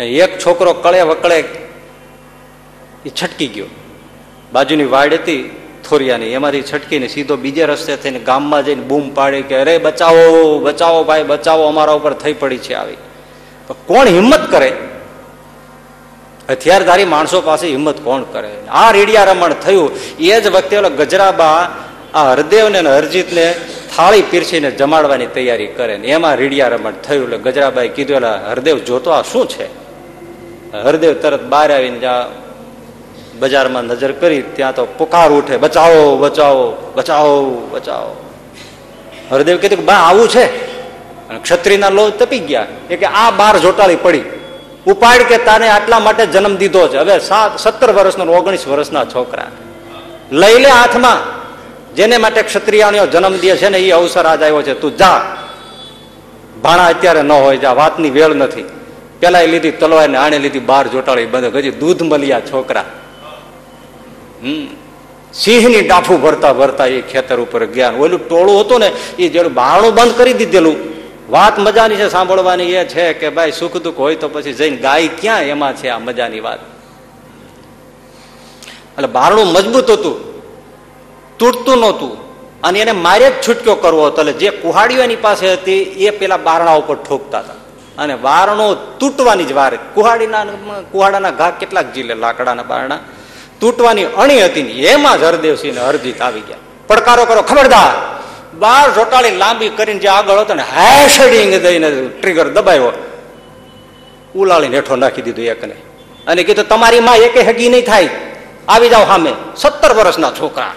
એક 0.00 0.38
છોકરો 0.38 0.72
કળે 0.72 1.02
વકળે 1.02 1.38
એ 3.06 3.08
છટકી 3.22 3.46
ગયો. 3.46 3.66
બાજુની 4.52 4.84
વાડ 4.84 5.12
હતી. 5.12 5.59
થોરિયાની 5.90 6.26
એમાંથી 6.26 6.62
છટકીને 6.62 7.08
સીધો 7.08 7.36
બીજે 7.36 7.64
રસ્તે 7.64 7.96
થઈને 7.96 8.18
ગામમાં 8.18 8.64
જઈને 8.64 8.82
બૂમ 8.82 9.14
પાડી 9.14 9.42
કે, 9.42 9.56
અરે, 9.56 9.78
બચાવો 9.78 10.58
બચાવો 10.58 11.04
ભાઈ, 11.04 11.22
બચાવો, 11.22 11.64
અમારા 11.64 11.92
ઉપર 11.92 12.12
થઈ 12.12 12.32
પડી 12.32 12.58
છે 12.58 12.74
આવી. 12.74 12.94
તો 13.68 13.76
કોણ 13.86 14.06
હિંમત 14.06 14.50
કરે? 14.50 14.72
હથિયારધારી 16.50 17.04
માણસો 17.04 17.40
પાસે 17.40 17.68
હિંમત 17.68 18.04
કોણ 18.04 18.22
કરે? 18.22 18.56
આ 18.68 18.92
રેડિયા 18.92 19.24
રમણ 19.24 19.52
થયું. 19.52 19.90
એ 20.18 20.40
જ 20.40 20.46
વખતે 20.46 20.76
ઓલો 20.76 20.90
ગજરાબા 20.90 21.70
આ 22.14 22.32
હરદેવને 22.32 22.78
અને 22.78 22.90
હરજીતને 22.90 23.54
થાળી 23.96 24.22
પીરસીને 24.22 24.70
જમાડવાની 24.70 25.26
તૈયારી 25.26 25.66
કરે 25.66 25.96
ને 25.96 26.08
એમાં 26.08 26.36
રીડિયા 26.36 26.68
રમણ 26.68 26.92
થયું. 26.92 27.24
એટલે 27.24 27.38
ગજરાબાઈ 27.38 27.88
કીધું 27.88 28.16
એટલે 28.16 28.50
હરદેવ, 28.50 28.78
જોતો 28.78 29.10
આ 29.10 29.22
શું 29.22 29.48
છે? 29.48 29.64
હરદેવ 30.72 31.12
તરત 31.12 31.42
બહાર 31.42 31.72
આવીને 31.72 31.98
બજારમાં 33.40 33.84
નજર 33.84 34.12
કરી, 34.12 34.42
ત્યાં 34.42 34.74
તો 34.74 34.86
પુકાર 34.86 35.30
ઉઠે, 35.30 35.56
બચાવો 35.56 36.16
બચાવો 36.16 36.92
બચાવો 36.94 37.68
બચાવો. 37.70 38.16
હરદેવ 39.30 39.56
કીધું 39.56 39.78
કે, 39.78 39.84
બા, 39.84 39.94
આવું 39.94 40.28
છે. 40.28 40.46
ક્ષત્રિયના 41.42 41.88
લો 41.88 42.10
તપી 42.10 42.38
ગયા. 42.38 42.66
એ 42.90 42.96
કે, 42.96 43.06
આ 43.06 43.30
બાર 43.30 43.58
જોટાળી 43.58 43.96
પડી. 43.96 44.22
ઉપાડ 44.86 45.22
કે 45.22 45.38
તાને 45.38 45.68
આટલા 45.68 45.98
માટે 45.98 46.26
જન્મ 46.26 46.56
દીધો 46.56 46.88
છે. 46.88 46.96
હવે 46.96 47.18
સાત, 47.18 47.58
સત્તર 47.58 47.92
વર્ષનો 47.92 48.32
ઓગણીસ 48.32 48.68
વર્ષના 48.68 49.04
છોકરા. 49.04 49.46
લઈ 50.32 50.58
લે 50.58 50.70
હાથમાં. 50.70 51.40
જેને 51.94 52.16
માટે 52.16 52.42
ક્ષત્રિયાણીઓ 52.42 53.06
જન્મ 53.06 53.36
દે 53.36 53.56
છે 53.56 53.68
ને 53.68 53.78
એ 53.78 53.90
અવસર 53.90 54.26
આજ 54.26 54.42
આવ્યો 54.42 54.62
છે, 54.62 54.74
તું 54.74 54.96
જા. 54.96 55.36
ભાણા 56.62 56.86
અત્યારે 56.86 57.22
ન 57.22 57.32
હોય, 57.32 57.56
જા, 57.56 57.72
વાતની 57.72 58.10
વેળ 58.10 58.34
નથી. 58.34 58.70
પેલા 59.20 59.40
લીધી 59.40 59.70
તલવાર 59.70 60.08
ને 60.08 60.18
આણે 60.18 60.38
લીધી, 60.38 60.58
બાર 60.58 60.86
જોટાળી 60.86 61.26
બંધ 61.26 61.56
હજી 61.56 61.70
દૂધ 61.70 62.02
મળ્યા 62.02 62.40
છોકરા. 62.40 62.84
હમ. 64.42 64.66
સિંહની 65.34 65.80
ડાફું 65.80 66.22
ભરતા 66.22 66.52
ભરતા 66.52 66.86
એ 66.86 67.00
ખેતર 67.00 67.40
ઉપર 67.40 67.66
ગયા. 67.66 67.92
ઓલું 67.98 68.28
ટોળું 68.28 68.60
હતું 68.60 68.80
ને, 68.80 68.92
એ 69.18 69.28
જેનું 69.28 69.54
બારણું 69.54 69.94
બંધ 69.94 70.16
કરી 70.16 70.32
દીધેલું. 70.32 70.76
વાત 71.30 71.58
મજાની 71.58 71.96
છે, 71.96 72.08
સાંભળવાની 72.08 72.64
એ 72.64 72.84
છે 72.84 73.12
કે 73.12 73.30
ભાઈ, 73.30 73.52
સુખ 73.52 73.76
દુઃખ 73.76 73.96
હોય 73.96 74.14
તો 74.16 74.28
પછી 74.28 74.52
જઈને 74.52 74.76
ગાય 74.76 75.08
ક્યાં 75.08 75.42
એમાં 75.42 75.76
છે 75.76 75.88
આ 75.88 75.98
મજાની 75.98 76.40
વાત? 76.40 76.60
એટલે 78.98 79.06
બારણું 79.06 79.46
મજબૂત 79.46 79.90
હતું. 79.90 80.30
તૂટતું 81.38 81.78
નહોતું. 81.78 82.30
અને 82.62 82.78
એને 82.78 82.92
મારે 82.92 83.30
જ 83.30 83.48
છૂટક્યો 83.48 83.74
કરવો 83.74 84.06
હતો. 84.06 84.20
એટલે 84.20 84.32
જે 84.32 84.50
કુહાડીઓ 84.50 85.02
એની 85.02 85.16
પાસે 85.16 85.52
હતી, 85.52 85.82
એ 85.82 86.10
પેલા 86.10 86.36
બારણા 86.36 86.72
ઉપર 86.72 86.96
ઠોકતા 86.96 87.38
હતા. 87.38 87.54
અને 87.98 88.16
બારણો 88.16 88.74
તૂટવાની 88.74 89.44
જ 89.44 89.52
વાર. 89.52 89.76
કુહાડીના, 89.76 90.44
કુહાડાના 90.92 91.30
ઘા 91.30 91.50
કેટલાક 91.50 91.92
જીલે 91.92 92.14
લાકડાના 92.14 92.62
બારણા. 92.62 92.98
તૂટવાની 93.60 94.04
અણી 94.04 94.44
હતી 94.44 94.62
ને 94.62 94.72
એમાં 94.72 95.12
હરદેવસિંહ 95.12 95.74
ને 95.74 95.80
હરજીત 95.80 96.22
આવી 96.22 96.40
ગયા. 96.40 96.56
પડકારો 96.86 97.24
કરો, 97.24 97.42
ખબરદાર. 97.42 98.20
બાર 98.58 98.94
જોટાળી 98.94 99.30
લાંબી 99.30 99.68
કરીને 99.68 99.98
જે 99.98 100.08
આગળ 100.08 100.38
હતો 100.38 100.54
ને 100.54 100.62
હેશડિંગ 100.62 101.54
દઈને 101.54 102.08
ટ્રિગર 102.08 102.48
દબાવ્યો. 102.48 102.92
ઉલાળીને 104.34 104.76
હેઠો 104.76 104.96
નાખી 104.96 105.22
દીધું 105.22 105.44
એકને. 105.44 105.74
અને 106.26 106.42
કીધું, 106.42 106.68
તમારી 106.68 107.00
માં 107.00 107.16
એકે 107.16 107.40
હગી 107.40 107.68
નહીં 107.68 107.86
થાય. 107.86 108.08
આવી 108.68 108.88
જાઓ 108.88 109.04
સામે. 109.04 109.32
સત્તર 109.56 109.94
વર્ષના 109.94 110.30
છોકરા. 110.30 110.74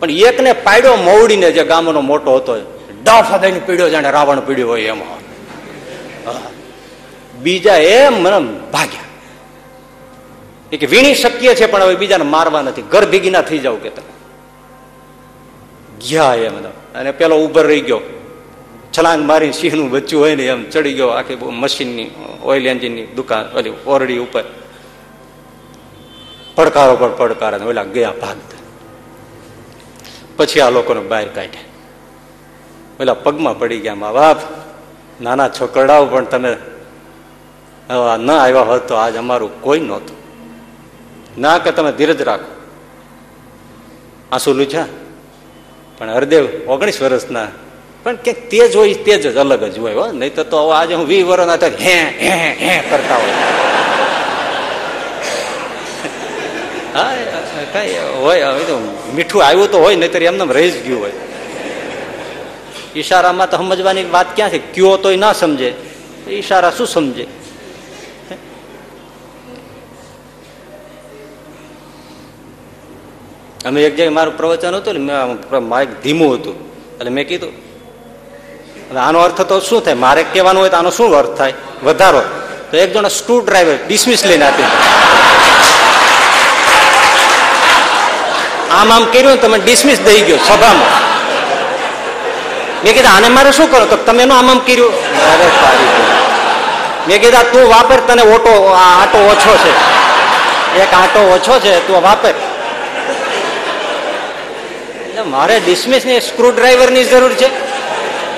પણ 0.00 0.10
એકને 0.10 0.52
પાડ્યો 0.52 0.96
મવડીને 0.96 1.52
જે 1.52 1.64
ગામનો 1.64 2.00
મોટો 2.00 2.36
હતો, 2.36 2.56
ડફ 3.04 3.38
દઈને 3.40 3.58
પીડ્યો, 3.58 3.90
જાણે 3.90 4.10
રાવણ 4.10 4.40
પીડ્યો 4.40 4.68
હોય 4.68 4.82
એમાં. 4.82 5.24
બીજા 7.42 7.76
એમ 7.76 8.22
મને 8.22 8.60
ભાગ્યા. 8.70 9.00
એ 10.74 10.76
કે 10.80 10.86
વીણી 10.92 11.14
શકીએ 11.14 11.52
છે, 11.54 11.66
પણ 11.72 11.82
હવે 11.86 11.96
બીજાને 12.02 12.26
મારવા 12.34 12.62
નથી. 12.66 12.84
ઘર 12.92 13.04
ભીગીના 13.12 13.44
થઈ 13.48 13.62
જાવ 13.64 13.76
કે 13.84 13.90
તમે. 13.96 14.12
ગયા 16.02 16.34
એમ 16.46 16.56
અને 16.98 17.10
પેલો 17.12 17.36
ઉભર 17.46 17.64
રહી 17.70 17.84
ગયો. 17.88 18.02
છલાંગ 18.94 19.22
મારી 19.30 19.52
સિંહનું 19.52 19.88
બચ્ચું 19.90 20.18
હોય 20.22 20.34
ને 20.38 20.44
એમ 20.52 20.60
ચડી 20.72 20.94
ગયો 20.98 21.10
આખી 21.18 21.38
મશીનની, 21.62 22.10
ઓઇલ 22.42 22.66
એન્જિનની 22.72 23.06
દુકાન, 23.16 23.44
ઓલી 23.56 23.74
ઓરડી 23.86 24.20
ઉપર. 24.26 24.44
પડકારો 26.56 26.94
પર 26.96 27.12
પડકાર 27.18 27.52
ઓલા 27.70 27.86
ગયા 27.94 28.14
ભાગતા 28.22 28.60
પછી 30.36 30.60
આ 30.60 30.70
લોકોને 30.70 31.02
બહાર 31.10 31.28
કાઢ્યા. 31.36 31.70
ઓલા 33.00 33.18
પગમાં 33.24 33.58
પડી 33.58 33.80
ગયા, 33.84 33.98
મા 34.02 34.12
બાપ, 34.12 34.38
નાના 35.20 35.48
છોકરાઓ 35.56 36.06
પણ 36.12 36.26
તમે 36.32 36.52
ન 38.26 38.30
આવ્યા 38.30 38.68
હોત 38.70 38.82
તો 38.88 38.94
આજ 38.94 39.16
અમારું 39.22 39.52
કોઈ 39.64 39.82
નહોતું. 39.88 40.18
ના 41.38 41.58
કે 41.58 41.70
તમે 41.72 41.92
ધીરજ 41.92 42.22
રાખો. 42.22 42.50
આંસુ 44.32 44.52
લૂછા 44.52 44.86
પણ 45.98 46.10
હરદેવ 46.10 46.48
ઓગણીસ 46.66 47.02
વર્ષના. 47.02 47.48
પણ 48.02 48.16
કે 48.16 48.32
તેજ 48.32 48.76
હોય, 48.76 48.94
તેજ 48.94 49.32
જ 49.32 49.36
અલગ 49.36 49.64
જ 49.64 49.78
હોય 49.78 49.94
હો. 49.94 50.12
નહીં 50.12 50.34
તો 50.34 50.68
આજે 50.68 50.94
હું 50.94 51.06
વી 51.06 51.22
વર્ષના 51.22 51.54
હે 51.54 51.94
હે 52.02 52.56
હે 52.60 52.82
કરતા 52.90 53.16
હોય. 53.16 53.32
હા 56.94 57.14
કઈ 57.72 57.98
હોય, 58.20 58.44
હવે 58.44 58.64
તો 58.64 58.98
મીઠું 59.14 59.44
આવ્યું 59.44 59.70
તો 59.70 59.78
હોય, 59.78 59.96
નહીતર 59.96 60.22
એમને 60.22 60.54
રહી 60.54 60.70
જ 60.70 60.86
ગયું 60.86 61.00
હોય. 61.00 61.12
ઈશારામાં 62.96 63.50
તો 63.50 63.56
સમજવાની 63.56 64.04
વાત 64.04 64.36
ક્યાં 64.36 64.50
છે? 64.50 64.58
કયો 64.58 64.96
તોય 64.96 65.16
ના 65.16 65.32
સમજે. 65.32 65.74
ઈશારા 66.28 66.70
શું 66.70 66.86
સમજે? 66.86 67.26
અમે 73.64 73.78
એક 73.82 73.92
જગ્યાએ 73.94 74.14
મારું 74.16 74.36
પ્રવચન 74.36 74.74
હતું 74.74 74.94
ને 75.08 75.58
માઇક 75.72 75.90
ધીમું 76.02 76.30
હતું. 76.34 76.54
એટલે 76.98 77.10
મેં 77.10 77.28
કીધું 77.28 77.52
આનો 79.00 79.18
અર્થ 79.26 79.40
તો 79.50 79.60
શું 79.60 79.80
થાય? 79.84 79.94
મારે 79.94 80.22
કહેવાનું 80.32 80.60
હોય 80.62 80.70
તો 80.70 80.76
આનો 80.76 80.90
શું 80.90 81.14
અર્થ 81.20 81.32
થાય? 81.38 81.52
વધારો. 81.84 82.22
તો 82.70 82.76
એક 82.76 82.92
જણા 82.94 83.08
સ્ક્રૂ 83.08 83.40
ડ્રાઈવર 83.46 83.76
ડિસમિસ 83.88 84.20
લઈને 84.26 84.44
આપી 84.48 84.66
આમ 88.78 88.92
આમ 88.92 89.04
કર્યું 89.12 89.40
તમે 89.40 89.58
ડિસમિસ 89.58 89.98
દઈ 90.06 90.20
ગયો 90.26 90.38
સભામાં. 90.48 90.92
મેં 92.84 92.92
કીધું, 92.94 93.12
આને 93.16 93.28
મારે 93.28 93.50
શું 93.52 93.70
કરો? 93.72 93.84
તો 93.86 93.96
તમે 94.06 94.22
એનું 94.22 94.36
આમ 94.38 94.50
આમ 94.50 94.60
કર્યું. 94.68 94.92
મેં 97.08 97.18
કીધા 97.22 97.44
તું 97.52 97.64
વાપર, 97.72 97.98
તને 98.06 98.22
ઓટો, 98.34 98.54
આ 98.80 98.88
આટો 99.02 99.18
ઓછો 99.32 99.52
છે. 99.62 99.72
એક 100.82 100.92
આટો 101.02 101.20
ઓછો 101.34 101.54
છે, 101.64 101.72
તું 101.86 102.02
વાપર. 102.02 102.34
મારે 105.24 105.60
ડિસમિસની 105.60 106.20
સ્ક્રૂ 106.20 106.50
ડ્રાઈવરની 106.50 107.04
જરૂર 107.04 107.32
છે. 107.32 107.48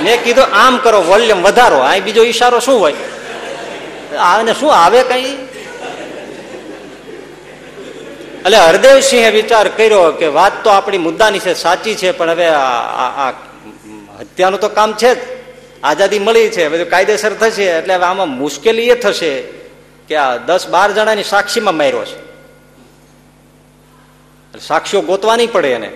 મેં 0.03 0.25
કીધું, 0.25 0.45
આમ 0.45 0.79
કરો 0.79 1.01
વોલ્યુમ 1.03 1.43
વધારો. 1.43 1.77
આ 1.77 1.99
બીજો 1.99 2.23
ઈશારો 2.23 2.61
શું 2.61 2.81
હોય? 2.81 2.95
આને 4.19 4.55
શું 4.55 4.75
આવે 4.75 5.03
કઈ? 5.03 5.25
એટલે 8.47 8.57
હરદેવસિંહે 8.57 9.31
વિચાર 9.31 9.69
કર્યો 9.69 10.13
કે 10.13 10.27
વાત 10.27 10.65
તો 10.65 10.71
આપણી 10.71 10.99
મુદ્દાની 10.99 11.39
છે, 11.39 11.55
સાચી 11.55 11.95
છે, 11.95 12.11
પણ 12.11 12.31
હવે 12.31 12.47
આ 12.49 13.31
હત્યાનું 14.21 14.61
તો 14.61 14.69
કામ 14.69 14.93
છે 14.93 15.15
જ. 15.15 15.19
આઝાદી 15.85 16.19
મળી 16.19 16.49
છે, 16.49 16.69
બધું 16.69 16.91
કાયદેસર 16.91 17.33
થશે, 17.33 17.65
એટલે 17.65 17.95
હવે 17.95 18.05
આમાં 18.05 18.29
મુશ્કેલી 18.29 18.89
એ 18.89 18.95
થશે 18.95 19.43
કે 20.09 20.17
આ 20.17 20.37
દસ 20.37 20.69
બાર 20.69 20.93
જણાની 20.93 21.25
સાક્ષીમાં 21.25 21.77
માર્યો 21.77 22.05
છે. 22.05 22.27
સાક્ષીઓ 24.61 25.01
ગોતવાની 25.01 25.47
પડે 25.47 25.69
એને. 25.69 25.93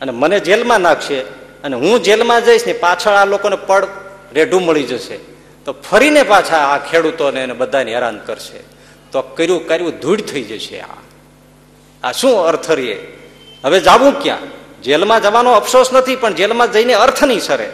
અને 0.00 0.12
મને 0.12 0.40
જેલમાં 0.40 0.80
નાખશે 0.80 1.20
અને 1.64 1.76
હું 1.76 2.02
જેલમાં 2.02 2.44
જઈશ 2.44 2.66
ને 2.66 2.72
પાછળ 2.72 3.10
આ 3.10 3.24
લોકોને 3.24 3.56
પડ 3.56 3.88
રેઢું 4.32 4.64
મળી 4.64 4.82
જશે. 4.82 5.16
તો 5.64 5.72
ફરીને 5.72 6.22
પાછા 6.22 6.56
આ 6.56 6.78
ખેડૂતોને 6.78 7.42
અને 7.42 7.52
બધાને 7.52 7.94
હેરાન 7.94 8.18
કરશે. 8.18 8.58
તો 9.12 9.22
કર્યું 9.22 9.68
કર્યું 9.68 9.98
ધૂળ 9.98 10.20
થઈ 10.20 10.42
જશે 10.42 10.80
આ. 10.80 10.86
આ 12.04 12.12
શું 12.12 12.40
અર્થ 12.40 12.70
રીએ 12.70 13.18
હવે 13.64 13.80
જાવું 13.80 14.22
ક્યાં? 14.22 14.38
જેલમાં 14.82 15.22
જવાનો 15.22 15.52
અફસોસ 15.52 15.92
નથી, 15.92 16.16
પણ 16.16 16.34
જેલમાં 16.34 16.72
જઈને 16.72 16.94
અર્થ 16.94 17.24
નહીં 17.24 17.40
સરે. 17.40 17.72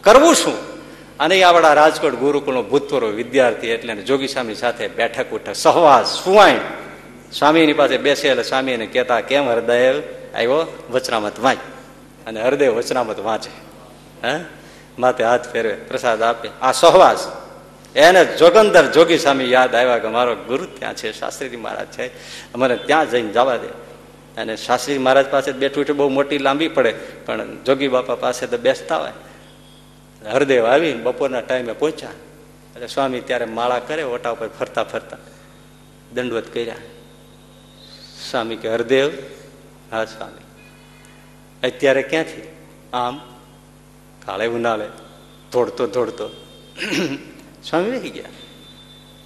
કરવું 0.00 0.34
શું? 0.34 0.72
અને 1.18 1.42
આપણા 1.42 1.72
રાજકોટ 1.72 2.14
ગુરુકુળનો 2.14 2.62
ભૂતપૂર્વ 2.62 3.06
વિદ્યાર્થી 3.06 3.66
એટલે 3.66 3.94
જોગી 3.94 4.28
સ્વામી 4.28 4.54
સાથે 4.54 4.88
બેઠક 4.88 5.30
ઉઠે, 5.30 5.52
સહવાસ, 5.52 6.24
સુવાય. 6.24 6.56
સ્વામીની 7.32 7.72
પાસે 7.72 7.96
બેસે 7.96 8.28
એટલે 8.28 8.42
સ્વામી 8.42 8.72
એને 8.72 8.86
કહેતા, 8.86 9.20
કેમ 9.20 9.48
હરદેવ 9.48 10.02
આવ્યો, 10.34 10.82
વચનામત 10.90 11.40
વાંચ. 11.40 11.58
અને 12.26 12.42
હરદેવ 12.42 12.74
વચનામત 12.74 13.18
વાંચે. 13.18 13.50
હે? 14.26 14.44
માથે 14.98 15.24
હાથ 15.24 15.52
ફેરવે, 15.52 15.72
પ્રસાદ 15.72 16.22
આપે. 16.22 16.48
આ 16.62 16.72
સહવાસ. 16.72 17.32
એને 17.96 18.24
જોગંદર 18.24 18.92
જોગી 18.92 19.18
સ્વામી 19.18 19.50
યાદ 19.50 19.74
આવ્યા 19.74 19.98
કે 19.98 20.08
મારો 20.08 20.34
ગુરુ 20.34 20.64
ત્યાં 20.64 20.94
છે, 20.94 21.12
શાસ્ત્રીજી 21.12 21.56
મહારાજ 21.56 21.86
છે. 21.86 22.06
અમારે 22.52 22.76
ત્યાં 22.76 23.10
જઈને 23.10 23.32
જવા 23.32 23.56
દે. 23.56 23.66
અને 24.40 24.56
શાસ્ત્રી 24.56 24.98
મહારાજ 24.98 25.26
પાસે 25.26 25.52
બેઠું 25.52 25.96
બહુ 25.96 26.08
મોટી 26.08 26.38
લાંબી 26.38 26.68
પડે. 26.68 26.94
પણ 27.26 27.64
જોગી 27.64 27.88
બાપા 27.88 28.14
પાસે 28.14 28.46
તો 28.46 28.58
બેસતા 28.58 28.98
હોય. 28.98 29.12
હરદેવ 30.32 30.66
આવી 30.66 30.92
બપોરના 30.92 31.40
ટાઈમે 31.40 31.72
પહોંચ્યા. 31.72 32.10
એટલે 32.74 32.86
સ્વામી 32.86 33.20
ત્યારે 33.20 33.44
માળા 33.44 33.78
કરે, 33.78 34.02
ઓટા 34.02 34.30
ઉપર 34.30 34.48
ફરતા 34.48 34.84
ફરતા 34.84 35.16
દંડવત 36.14 36.54
કર્યા. 36.54 36.74
સ્વામી 38.30 38.56
કે, 38.56 38.74
હરદેવ 38.74 39.12
હા 39.92 40.04
સ્વામી 40.04 40.44
અત્યારે 41.66 42.02
ક્યાંથી? 42.02 42.42
આમ 42.92 43.20
કાળે 44.26 44.46
ઉનાળે 44.46 44.86
દોડતો 45.52 45.86
દોડતો 45.86 46.28
સ્વામી 47.64 47.90
રહી 47.90 48.10
ગયા. 48.10 48.24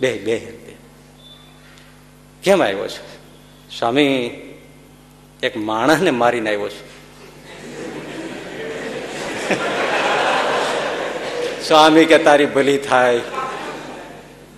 બે 0.00 0.18
બે 0.18 0.38
કેમ 2.42 2.62
આવ્યો 2.62 2.88
છે? 2.88 3.16
સ્વામી, 3.78 4.30
એક 5.42 5.56
માણસને 5.56 6.10
મારીને 6.10 6.54
આવ્યો 6.54 6.68
છું. 6.68 6.86
સ્વામી 11.64 12.04
કે 12.04 12.18
તારી 12.18 12.46
ભલી 12.46 12.78
થાય. 12.78 13.20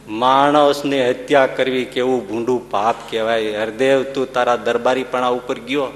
માણસની 0.08 1.10
હત્યા 1.10 1.46
કરવી 1.46 1.84
કેવું 1.84 2.28
ભૂંડું 2.28 2.70
પાપ 2.70 2.94
કહેવાય. 3.10 3.56
હરદેવ, 3.56 4.02
તું 4.02 4.32
તારા 4.32 4.56
દરબારીપણા 4.56 5.26
ઉપર 5.26 5.58
ગયો. 5.58 5.88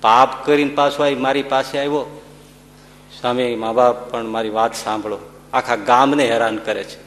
પાપ 0.00 0.46
કરીને 0.46 0.74
પાછો 0.74 1.02
આવી 1.02 1.14
મારી 1.14 1.42
પાસે 1.42 1.78
આવ્યો. 1.78 2.22
સ્વામી, 3.20 3.54
મા 3.54 3.72
બાપ 3.72 4.10
પણ 4.10 4.24
મારી 4.24 4.48
વાત 4.48 4.74
સાંભળો. 4.74 5.18
આખા 5.52 5.76
ગામને 5.76 6.28
હેરાન 6.28 6.56
કરે 6.56 6.84
છે. 6.84 7.04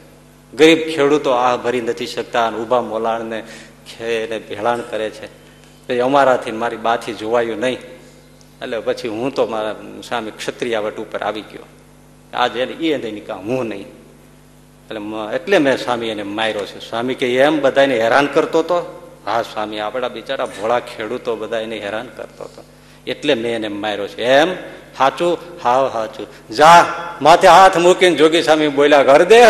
ગરીબ 0.56 0.78
ખેડૂતો 0.78 1.30
આ 1.30 1.56
ભરી 1.56 1.80
નથી 1.80 2.06
શકતા 2.06 2.50
ઊભા 2.50 2.80
મોલાણને 2.80 3.42
ખેને 3.88 4.38
ભેળાણ 4.38 4.80
કરે 4.80 5.10
છે. 5.10 5.26
પછી 5.88 5.98
અમારાથી 5.98 6.52
મારી 6.52 6.76
બાથી 6.76 7.14
જોવાયું 7.14 7.58
નહીં. 7.58 7.78
એટલે 8.62 8.78
પછી 8.78 9.08
હું 9.08 9.34
તો 9.34 9.46
મારા 9.46 9.72
સ્વામી 10.08 10.30
ક્ષત્રિયાવટ 10.30 10.96
ઉપર 10.96 11.22
આવી 11.22 11.40
ગયો. 11.40 11.62
આજે 12.34 12.62
એને 12.62 12.72
એ 12.72 13.10
નહીં 13.10 13.26
કાં 13.26 13.42
હું 13.42 13.64
નહીં. 13.66 13.86
એટલે 14.88 15.34
એટલે 15.34 15.58
મેં 15.58 15.76
સ્વામી 15.76 16.08
એને 16.08 16.22
માર્યો 16.22 16.66
છે. 16.66 16.90
સ્વામી 16.90 17.14
કે 17.14 17.38
એમ 17.38 17.60
બધાને 17.60 17.98
હેરાન 17.98 18.26
કરતો 18.26 18.58
હતો 18.58 19.10
હા 19.26 19.42
સ્વામી, 19.42 19.80
આપણા 19.80 20.08
બિચારા 20.08 20.46
ભોળા 20.46 20.80
ખેડૂતો 20.80 21.36
બધા 21.36 21.58
એને 21.58 21.78
હેરાન 21.78 22.06
કરતો 22.06 22.44
હતો 22.44 22.64
એટલે 23.06 23.34
મેં 23.34 23.54
એને 23.54 23.68
માર્યો 23.68 24.08
છે. 24.08 24.22
એમ? 24.22 24.48
સાચું 24.98 25.38
હાવ 25.64 25.92
સાચું 25.92 26.26
જા, 26.50 26.84
માથે 27.22 27.48
હાથ 27.48 27.76
મૂકીને 27.76 28.16
જોગી 28.16 28.42
સ્વામી 28.42 28.68
બોલ્યા, 28.68 29.02
ઘર 29.02 29.24
દે, 29.24 29.40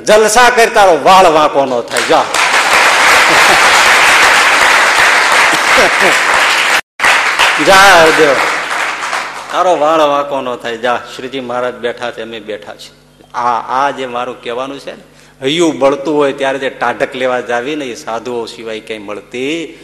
જલસા 0.00 0.50
કરતા 0.50 0.84
વાળ 0.84 1.26
વાંકો 1.26 1.64
નો 1.64 1.82
થાય. 1.82 2.02
જા. 2.02 2.18
જા, 7.66 7.74
હરદેવ. 7.74 8.36
તારો 9.52 9.78
વાળ 9.78 10.00
વાંકો 10.00 10.40
નો 10.40 10.56
થાય. 10.56 10.76
જા, 10.76 11.00
શ્રીજી 11.16 11.40
મહારાજ 11.40 11.74
બેઠા 11.74 12.10
છે, 12.10 12.22
અમે 12.22 12.40
બેઠા 12.40 12.74
છીએ. 12.74 13.01
આ 13.34 13.52
આ 13.78 13.90
જે 13.90 14.06
મારું 14.06 14.42
કહેવાનું 14.42 14.78
છે 14.78 14.92
ને, 14.92 15.02
હૈયું 15.42 15.78
બળતું 15.78 16.16
હોય 16.16 16.32
ત્યારે 16.32 16.58
જે 16.58 16.70
ટાઢક 16.70 17.14
લેવા 17.14 17.40
જાવી 17.40 17.76
ને 17.76 17.84
એ 17.84 17.94
સાધુઓ 17.94 18.44
સિવાય 18.46 18.80
કઈ 18.80 18.98
મળતી 18.98 19.78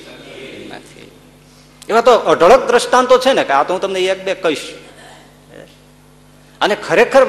નથી. 0.71 1.11
એવા 1.89 2.01
તો 2.01 2.13
અઢળક 2.33 2.67
દ્રષ્ટાંતો 2.67 3.19
છે 3.19 3.33
ને 3.33 3.45
કે 3.45 3.53
આ 3.53 3.63
તો 3.63 3.73
હું 3.73 3.81
તમને 3.81 4.01
એક 4.01 4.25
બે 4.25 4.35
કહીશ. 4.35 4.65
અને 6.61 6.77
ખરેખર 6.89 7.25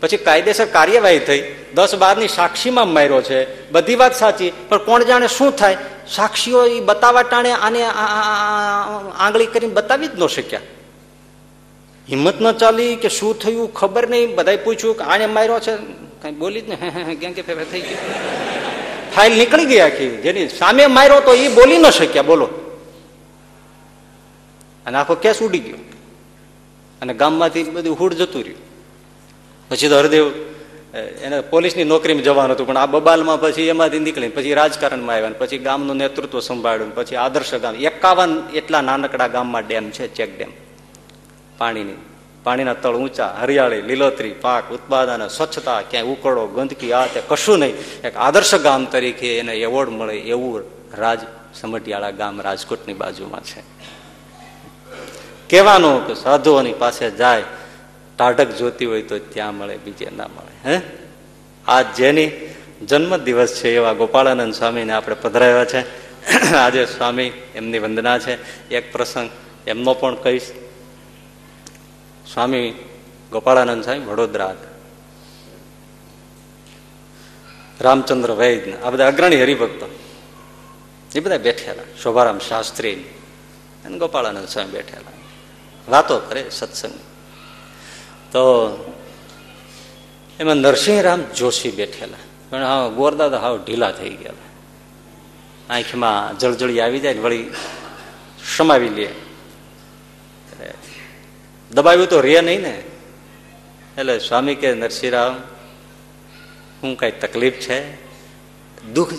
પછી 0.00 0.16
કાયદેસર 0.16 0.66
કાર્યવાહી 0.66 1.18
થઈ. 1.18 1.42
દસ 1.74 1.94
બારની 1.94 2.28
સાક્ષીમાં 2.28 2.88
માર્યો 2.88 3.22
છે. 3.22 3.70
બધી 3.70 3.96
વાત 3.96 4.14
સાચી. 4.16 4.52
પણ 4.68 4.78
કોણ 4.78 5.04
જાણે 5.04 5.28
શું 5.28 5.52
થાય? 5.52 5.76
સાક્ષીઓ 6.08 6.66
એ 6.66 6.80
બતાવવા 6.80 7.22
ટાણે 7.22 7.52
આને 7.52 7.82
આંગળી 9.18 9.46
કરીને 9.46 9.74
બતાવી 9.74 10.08
જ 10.08 10.18
ન 10.18 10.26
શક્યા. 10.26 10.60
હિંમત 12.10 12.40
ન 12.40 12.52
ચાલી 12.52 12.96
કે 12.96 13.08
શું 13.08 13.38
થયું 13.38 13.74
ખબર 13.74 14.08
નહીં. 14.08 14.34
બધા 14.34 14.56
પૂછ્યું 14.56 14.98
કે 14.98 15.04
આને 15.04 15.26
માર્યો 15.26 15.60
છે? 15.60 15.76
કઈ 16.22 16.30
બોલી 16.30 16.60
જ 16.60 16.68
ને. 16.68 16.76
કેમ 17.14 17.32
કે 17.32 17.42
ફેફે 17.42 17.64
થઈ 17.64 17.80
ગયું. 17.80 17.98
ફાઇલ 19.14 19.32
નીકળી 19.32 19.64
ગઈ 19.64 19.78
આખી. 19.78 20.08
જેની 20.16 20.48
સામે 20.48 20.86
માર્યો 20.86 21.20
તો 21.20 21.34
એ 21.34 21.48
બોલી 21.48 21.78
ન 21.78 21.90
શક્યા. 21.90 22.22
બોલો. 22.22 22.48
અને 24.86 24.98
આખો 24.98 25.14
કેસ 25.14 25.42
ઉડી 25.42 25.58
ગયો. 25.58 25.76
અને 27.02 27.14
ગામમાંથી 27.14 27.62
બધું 27.62 28.00
હુડ 28.00 28.12
જતું 28.12 28.42
રહ્યું. 28.42 28.60
પછી 29.68 29.88
તો 29.88 29.98
હરદેવ 29.98 30.30
એને 31.22 31.40
પોલીસની 31.40 31.84
નોકરીમાં 31.84 32.22
જવાનું 32.22 32.56
હતું. 32.56 32.66
પણ 32.66 32.76
આ 32.76 32.86
બબાલમાં 32.86 33.40
પછી 33.40 33.62
એમાંથી 33.62 33.98
નીકળીને 33.98 34.34
પછી 34.34 34.54
રાજકારણમાં 34.54 35.16
આવ્યા 35.16 35.30
પછી 35.38 35.58
ગામનું 35.58 35.96
નેતૃત્વ 35.96 36.40
સંભાળ્યું 36.40 36.94
પછી 36.94 37.16
આદર્શ 37.16 37.54
ગામ. 37.54 37.74
એકાવન 37.74 38.42
એટલા 38.54 38.80
નાનકડા 38.80 39.28
ગામમાં 39.28 39.66
ડેમ 39.66 39.90
છે 39.90 40.14
ચેક 40.14 40.38
ડેમ 40.38 40.52
પાણીની, 41.60 41.94
પાણીના 42.42 42.74
તળ 42.74 42.96
ઊંચા, 42.96 43.36
હરિયાળી, 43.40 43.82
લીલોતરી, 43.82 44.30
પાક, 44.30 44.70
ઉત્પાદન, 44.72 45.28
સ્વચ્છતા, 45.28 45.82
ક્યાંય 45.82 46.06
ઉકળો 46.06 46.46
ગંદકી, 46.46 46.92
આ 46.92 47.06
તે 47.06 47.22
કશું 47.28 47.58
નહીં. 47.58 47.74
એક 48.04 48.16
આદર્શ 48.16 48.54
ગામ 48.54 48.84
તરીકે 48.84 49.38
એને 49.38 49.54
એવોર્ડ 49.54 49.90
મળે 49.90 50.14
એવું 50.14 50.62
રાજ 50.98 51.20
સમઢિયાળા 51.54 52.10
ગામ 52.10 52.40
રાજકોટની 52.40 52.94
બાજુમાં 52.94 53.40
છે. 53.40 53.60
કહેવાનું 55.50 56.06
કે 56.06 56.14
સાધુઓની 56.14 56.72
પાસે 56.72 57.10
જાય, 57.10 57.42
ટાઢક 58.18 58.48
જોતી 58.48 58.86
હોય 58.86 59.02
તો 59.02 59.18
ત્યાં 59.18 59.54
મળે, 59.54 59.76
બીજે 59.76 60.10
ના 60.16 60.28
મળે, 60.28 60.70
હે? 60.70 60.80
આ 61.68 61.82
જેની 61.82 62.30
જન્મ 62.88 63.16
દિવસ 63.16 63.54
છે 63.54 63.76
એવા 63.76 63.92
ગોપાળાનંદ 63.92 64.54
સ્વામીને 64.54 64.92
આપણે 64.92 65.16
પધરાવ્યા 65.22 65.64
છે. 65.64 66.10
આજે 66.54 66.86
સ્વામી 66.86 67.32
એમની 67.54 67.78
વંદના 67.78 68.18
છે. 68.18 68.34
એક 68.68 68.92
પ્રસંગ 68.92 69.30
એમનો 69.66 69.94
પણ 69.94 70.14
કહીશ. 70.14 70.42
સ્વામી 72.34 72.70
ગોપાળાનંદ 73.32 73.84
સ્વામી 73.84 74.00
વડોદરા 74.00 74.56
રામચંદ્ર 77.80 78.30
વૈદ, 78.30 78.82
આ 78.84 78.90
બધા 78.90 79.06
અગ્રણી 79.06 79.42
હરિભક્તો. 79.42 79.98
એ 81.14 81.20
બધા 81.20 81.38
બેઠેલા, 81.38 81.82
શોભારામ 82.02 82.38
શાસ્ત્રી 82.38 82.94
અને 83.84 83.98
ગોપાળાનંદ 83.98 84.48
સ્વામી 84.48 84.70
બેઠેલા. 84.70 85.12
વાતો 85.90 86.18
કરે 86.18 86.50
સત્સંગ. 86.50 86.94
તો 88.32 88.44
એમાં 90.40 90.56
નરસિંહરામ 90.56 91.22
જોશી 91.36 91.70
બેઠેલા. 91.70 92.16
પણ 92.50 92.62
હા 92.62 92.88
ગોરદાદા 92.88 93.38
હાવ 93.38 93.64
ઢીલા 93.66 93.92
થઈ 93.92 94.08
ગયા 94.08 94.32
આંખમાં 95.70 96.38
જળજળી 96.38 96.80
આવી 96.80 97.00
જાય 97.00 97.14
ને 97.14 97.20
વળી 97.20 97.50
સમાવી 98.56 98.88
લે. 98.88 99.29
દબાવ્યું 101.70 102.08
તો 102.08 102.20
રે 102.20 102.40
નહીં 102.40 102.62
ને. 102.62 102.82
એટલે 103.98 104.18
સ્વામી 104.18 104.54
કે, 104.54 104.74
નરસિંહરામ, 104.74 105.40
હું 106.82 106.98
કઈ 106.98 107.10
તકલીફ 107.10 107.54
છે? 107.54 107.94
દુઃખ 108.92 109.12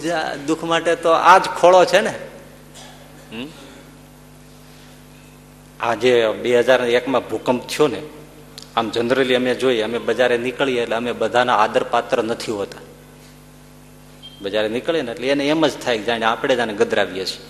દુઃખ 0.47 0.63
માટે 0.63 0.95
તો 0.95 1.09
આ 1.09 1.37
જ 1.37 1.43
ખોળો 1.43 1.85
છે 1.85 2.01
ને. 2.01 2.13
આજે 5.79 6.27
બે 6.31 6.59
હજાર 6.59 6.81
એકમાં 6.81 7.29
ભૂકંપ 7.29 7.67
થયો 7.67 7.87
ને, 7.87 8.01
આમ 8.75 8.89
જનરલી 8.89 9.35
અમે 9.35 9.55
જોઈએ, 9.55 9.81
અમે 9.81 9.97
બજારે 9.97 10.37
નીકળીએ 10.37 10.81
એટલે 10.81 10.95
અમે 10.95 11.11
બધાના 11.11 11.57
આદર 11.57 11.83
પાત્ર 11.83 12.23
નથી 12.23 12.51
હોતા. 12.51 12.79
બજારે 14.41 14.69
નીકળીએ 14.69 15.01
ને 15.01 15.11
એટલે 15.11 15.27
એને 15.27 15.47
એમ 15.47 15.67
જ 15.67 15.77
થાય 15.77 15.97
જાણે 15.99 16.25
આપણે 16.25 16.55
જાણે 16.55 16.73
ગદરાવીએ 16.73 17.25
છીએ. 17.25 17.45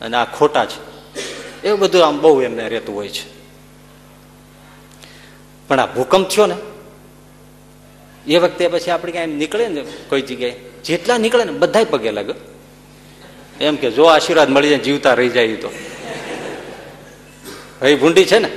અને 0.00 0.16
આ 0.16 0.24
ખોટા 0.24 0.66
છે. 0.66 0.91
એવું 1.64 1.78
બધું 1.78 2.06
આમ 2.06 2.20
બહુ 2.20 2.42
એમને 2.42 2.68
રહેતું 2.68 2.94
હોય 2.94 3.08
છે. 3.08 3.42
પણ 5.68 5.80
આ 5.80 5.86
ભૂકંપ 5.86 6.28
થયો 6.28 6.46
ને, 6.46 6.54
એ 8.26 8.38
વખતે 8.38 8.68
પછી 8.68 8.90
આપણે 8.90 9.12
ક્યાંય 9.12 9.32
નીકળે 9.32 9.68
ને 9.68 9.80
કોઈ 9.80 10.22
જગ્યાએ, 10.22 10.54
જેટલા 10.84 11.18
નીકળે 11.18 11.44
ને 11.44 11.52
બધા 11.52 11.84
પગે 11.84 12.10
લાગે. 12.10 12.32
એમ 13.64 13.76
કે 13.76 13.90
જો 13.90 14.04
આશીર્વાદ 14.04 14.48
મળી 14.48 14.68
જાય 14.68 14.78
જીવતા 14.78 15.14
રહી 15.14 15.28
જાય 15.28 15.56
તો. 15.56 15.68
ભાઈ 17.80 17.94
ભૂંડી 17.94 18.24
છે 18.24 18.38
ને. 18.38 18.50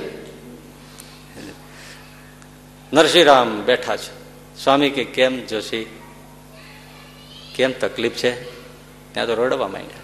નરસિંહરામ 2.92 3.62
બેઠા 3.62 3.96
છે. 3.96 4.16
સ્વામી 4.64 4.90
કે, 4.90 5.04
કેમ 5.04 5.46
જોશી? 5.46 5.86
કેમ 7.54 7.72
તકલીફ 7.72 8.12
છે? 8.12 8.44
ત્યાં 9.14 9.26
તો 9.26 9.34
રડવા 9.34 9.68
માંડ્યા. 9.68 9.98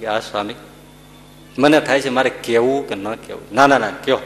કે 0.00 0.06
આ 0.06 0.20
સ્વામી. 0.20 0.54
મને 1.58 1.80
થાય 1.80 2.00
છે 2.00 2.08
મારે 2.08 2.30
કેવું 2.30 2.88
કે 2.88 2.94
ન 2.94 3.14
કેવું 3.14 3.54
ના 3.54 3.66
ના 3.66 3.78
ના, 3.78 3.90
કયો. 3.90 4.18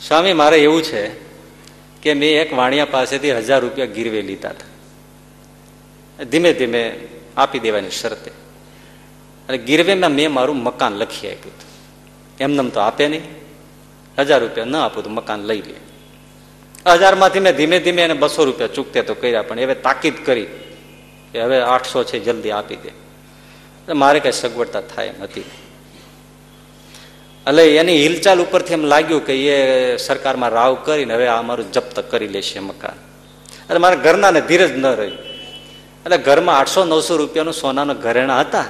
સ્વામી, 0.00 0.32
મારે 0.32 0.58
એવું 0.58 0.82
છે 0.82 1.08
કે 2.02 2.14
મેં 2.14 2.40
એક 2.40 2.54
વાણિયા 2.54 2.84
પાસેથી 2.84 3.32
હજાર 3.32 3.60
રૂપિયા 3.60 3.86
ગીરવે 3.86 4.22
લીધા 4.22 4.48
હતા. 4.48 6.24
ધીમે 6.24 6.52
ધીમે 6.52 7.00
આપી 7.36 7.58
દેવાની 7.58 7.90
શરતે. 7.90 8.30
અને 9.48 9.58
ગીરવેમાં 9.58 10.10
મેં 10.10 10.32
મારું 10.32 10.56
મકાન 10.56 10.92
લખી 10.92 11.26
આપ્યું 11.26 11.54
હતું. 11.54 11.70
એમને 12.40 12.70
તો 12.70 12.80
આપે 12.80 13.08
નહીં. 13.08 13.22
હજાર 14.18 14.40
રૂપિયા 14.40 14.64
ન 14.64 14.76
આપું 14.76 15.04
તો 15.04 15.10
મકાન 15.10 15.40
લઈ 15.40 15.62
લે. 15.62 15.74
હજારમાંથી 16.86 17.40
મેં 17.40 17.56
ધીમે 17.56 17.78
ધીમે 17.80 18.02
એને 18.02 18.14
બસો 18.14 18.44
રૂપિયા 18.44 18.68
ચૂકતે 18.68 19.02
તો 19.02 19.14
કર્યા, 19.14 19.42
પણ 19.42 19.60
હવે 19.60 19.74
તાકીદ 19.74 20.26
કરી 20.26 20.46
કે 21.32 21.42
હવે 21.42 21.60
આઠસો 21.60 22.04
છે, 22.04 22.18
જલ્દી 22.18 22.50
આપી 22.50 22.76
દે. 22.76 23.04
મારે 23.92 24.20
કઈ 24.20 24.32
સગવડતા 24.32 24.80
થાય 24.80 25.06
એમ 25.06 25.22
હતી 25.22 25.44
એટલે 27.48 27.76
એની 27.76 28.02
હિલચાલ 28.02 28.40
ઉપરથી 28.40 28.72
એમ 28.72 28.84
લાગ્યું 28.84 29.26
કે 29.26 29.48
એ 29.48 29.96
સરકારમાં 29.96 30.50
રાવ 30.50 30.74
કરીને 30.74 31.14
હવે 31.14 31.26
આ 31.26 31.42
મારું 31.42 31.72
જપ્ત 31.72 32.00
કરી 32.00 32.28
લેશે 32.28 32.58
મકાન. 32.58 32.92
એટલે 33.62 33.78
મારા 33.78 33.94
ઘરના 33.94 34.30
ને 34.30 34.40
ધીરજ 34.40 34.76
ન 34.76 34.86
રહી. 34.86 35.10
એટલે 36.04 36.18
ઘરમાં 36.18 36.58
આઠસો 36.58 36.84
નવસો 36.84 37.16
રૂપિયાનું 37.16 37.54
સોનાના 37.54 37.92
ઘરેણા 37.94 38.40
હતા. 38.40 38.64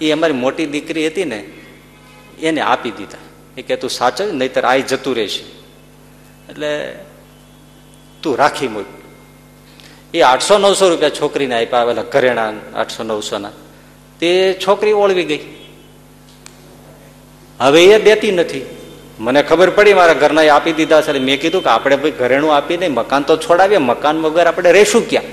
એ 0.00 0.10
અમારી 0.10 0.32
મોટી 0.32 0.66
દીકરી 0.66 1.06
હતી 1.06 1.24
ને, 1.24 1.44
એને 2.42 2.60
આપી 2.60 2.90
દીધા. 2.90 3.18
એ 3.56 3.62
કે 3.62 3.76
તું 3.76 3.90
સાચવ, 3.90 4.32
નહીતર 4.32 4.64
આ 4.64 4.76
જતું 4.76 5.16
રહેશે. 5.16 5.42
એટલે 6.50 6.98
તું 8.22 8.36
રાખી 8.36 8.68
મૂક. 8.68 8.86
એ 10.14 10.20
આઠસો 10.20 10.58
નવસો 10.58 10.88
રૂપિયા 10.88 11.10
છોકરીને 11.10 11.64
આપ્યા 11.64 11.78
આવેલા 11.78 12.02
ઘરેણા 12.02 12.52
આઠસો 12.74 13.02
નવસોના. 13.02 13.50
તે 14.20 14.60
છોકરી 14.66 14.92
ઓળવી 14.92 15.24
ગઈ. 15.24 15.38
હવે 17.62 17.84
એ 17.84 18.02
દેતી 18.02 18.32
નથી. 18.32 18.62
મને 19.20 19.42
ખબર 19.42 19.70
પડી, 19.70 19.94
મારા 19.94 20.12
ઘરના 20.12 20.54
આપી 20.54 20.72
દીધા 20.72 21.02
છે 21.02 21.18
મેં 21.18 21.40
કીધું 21.40 21.64
કે 21.64 21.70
આપણે 21.70 21.96
ભાઈ 21.96 22.10
ઘરેણું 22.10 22.56
આપીને 22.56 22.88
મકાન 22.88 23.22
તો 23.22 23.36
છોડાવીએ, 23.36 23.78
મકાન 23.78 24.18
વગર 24.18 24.46
આપણે 24.46 24.72
રહેશું 24.72 25.08
ક્યાં? 25.08 25.24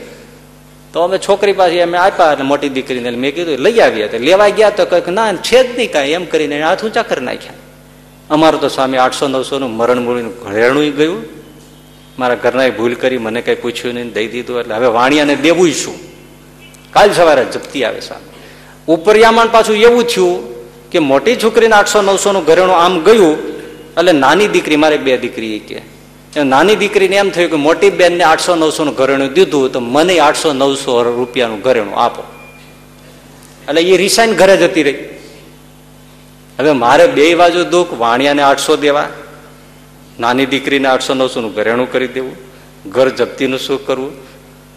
તો 0.93 1.01
અમે 1.01 1.17
છોકરી 1.17 1.53
પાસે 1.53 1.81
અમે 1.81 1.97
આપ્યા 1.97 2.31
એટલે 2.31 2.45
મોટી 2.45 2.69
દીકરીને 2.69 3.09
મેં 3.09 3.35
કીધું, 3.35 3.57
લઈ 3.57 3.79
આવ્યા 3.79 4.07
તો 4.07 4.17
લેવા 4.17 4.49
ગયા 4.49 4.69
તો 4.69 4.85
કંઈક, 4.85 5.07
ના, 5.07 5.33
છે 5.33 5.73
જ 5.73 5.77
નહીં 5.77 5.91
કાંઈ. 5.91 6.09
એમ 6.09 6.25
કરીને 6.25 6.63
હાથ 6.63 6.83
ઊંચા 6.83 7.01
કરી 7.01 7.25
નાખ્યા. 7.25 7.53
અમારું 8.29 8.61
તો 8.61 8.67
સ્વામી 8.67 8.97
આઠસો 8.97 9.27
નવસો 9.27 9.59
નું 9.59 9.71
મરણ 9.71 9.99
મૂળીનું 9.99 10.39
ઘરેણું 10.39 10.95
ગયું. 10.95 11.25
મારા 12.19 12.35
ઘરના 12.35 12.69
ભૂલ 12.69 12.93
કરી, 12.93 13.17
મને 13.17 13.41
કઈ 13.41 13.55
પૂછ્યું 13.55 13.93
નહીં, 13.95 14.13
દઈ 14.13 14.27
દીધું, 14.27 14.59
એટલે 14.59 14.75
હવે 14.75 14.87
વાણિયાને 14.87 15.35
દેવું 15.35 15.71
શું 15.71 15.99
કાલ 16.91 17.11
સવારે 17.11 17.45
જપ્તી 17.45 17.83
આવે, 17.83 17.99
સ્વામી. 17.99 18.29
ઉપરિયામણ 18.87 19.47
પાછું 19.47 19.75
એવું 19.75 20.03
થયું 20.03 20.58
કે 20.91 20.99
મોટી 20.99 21.35
છોકરીને 21.35 21.75
આઠસો 21.75 22.01
નવસો 22.01 22.31
નું 22.31 22.45
ઘરેણું 22.45 22.75
આમ 22.75 23.03
ગયું, 23.03 23.37
એટલે 23.97 24.11
નાની 24.11 24.47
દીકરી, 24.47 24.75
મારે 24.75 24.97
બે 24.97 25.17
દીકરી 25.17 25.59
કે. 25.59 25.81
નાની 26.43 26.75
દીકરીને 26.75 27.15
એમ 27.15 27.29
થયું 27.29 27.49
કે 27.49 27.55
મોટી 27.55 27.89
બેનને 27.89 28.23
આઠસો 28.23 28.55
નવસો 28.55 28.83
નું 28.83 28.95
ઘરેણું 28.95 29.33
દીધું, 29.33 29.71
તો 29.71 29.79
મને 29.79 30.19
આઠસો, 30.19 30.53
નવસો 30.53 31.03
રૂપિયાનું 31.03 31.61
ઘરેણું 31.61 31.95
આપો. 31.95 32.23
એટલે 33.69 33.81
એ 33.81 33.97
રિસાઈન 33.97 34.33
ઘરે 34.33 34.57
જતી 34.57 34.83
રહી. 34.83 34.97
હવે 36.59 36.71
મારે 36.71 37.07
બે 37.07 37.35
બાજુ 37.35 37.63
દુઃખ, 37.63 37.93
વાણિયાને 37.97 38.41
આઠસો 38.41 38.75
દેવા, 38.75 39.07
નાની 40.19 40.45
દીકરીને 40.45 40.87
આઠસો 40.87 41.13
નવસો 41.13 41.41
નું 41.41 41.53
ઘરેણું 41.53 41.91
કરી 41.91 42.07
દેવું, 42.07 42.35
ઘર 42.89 43.09
જપ્તીનું 43.09 43.59
શું 43.59 43.85
કરવું 43.85 44.11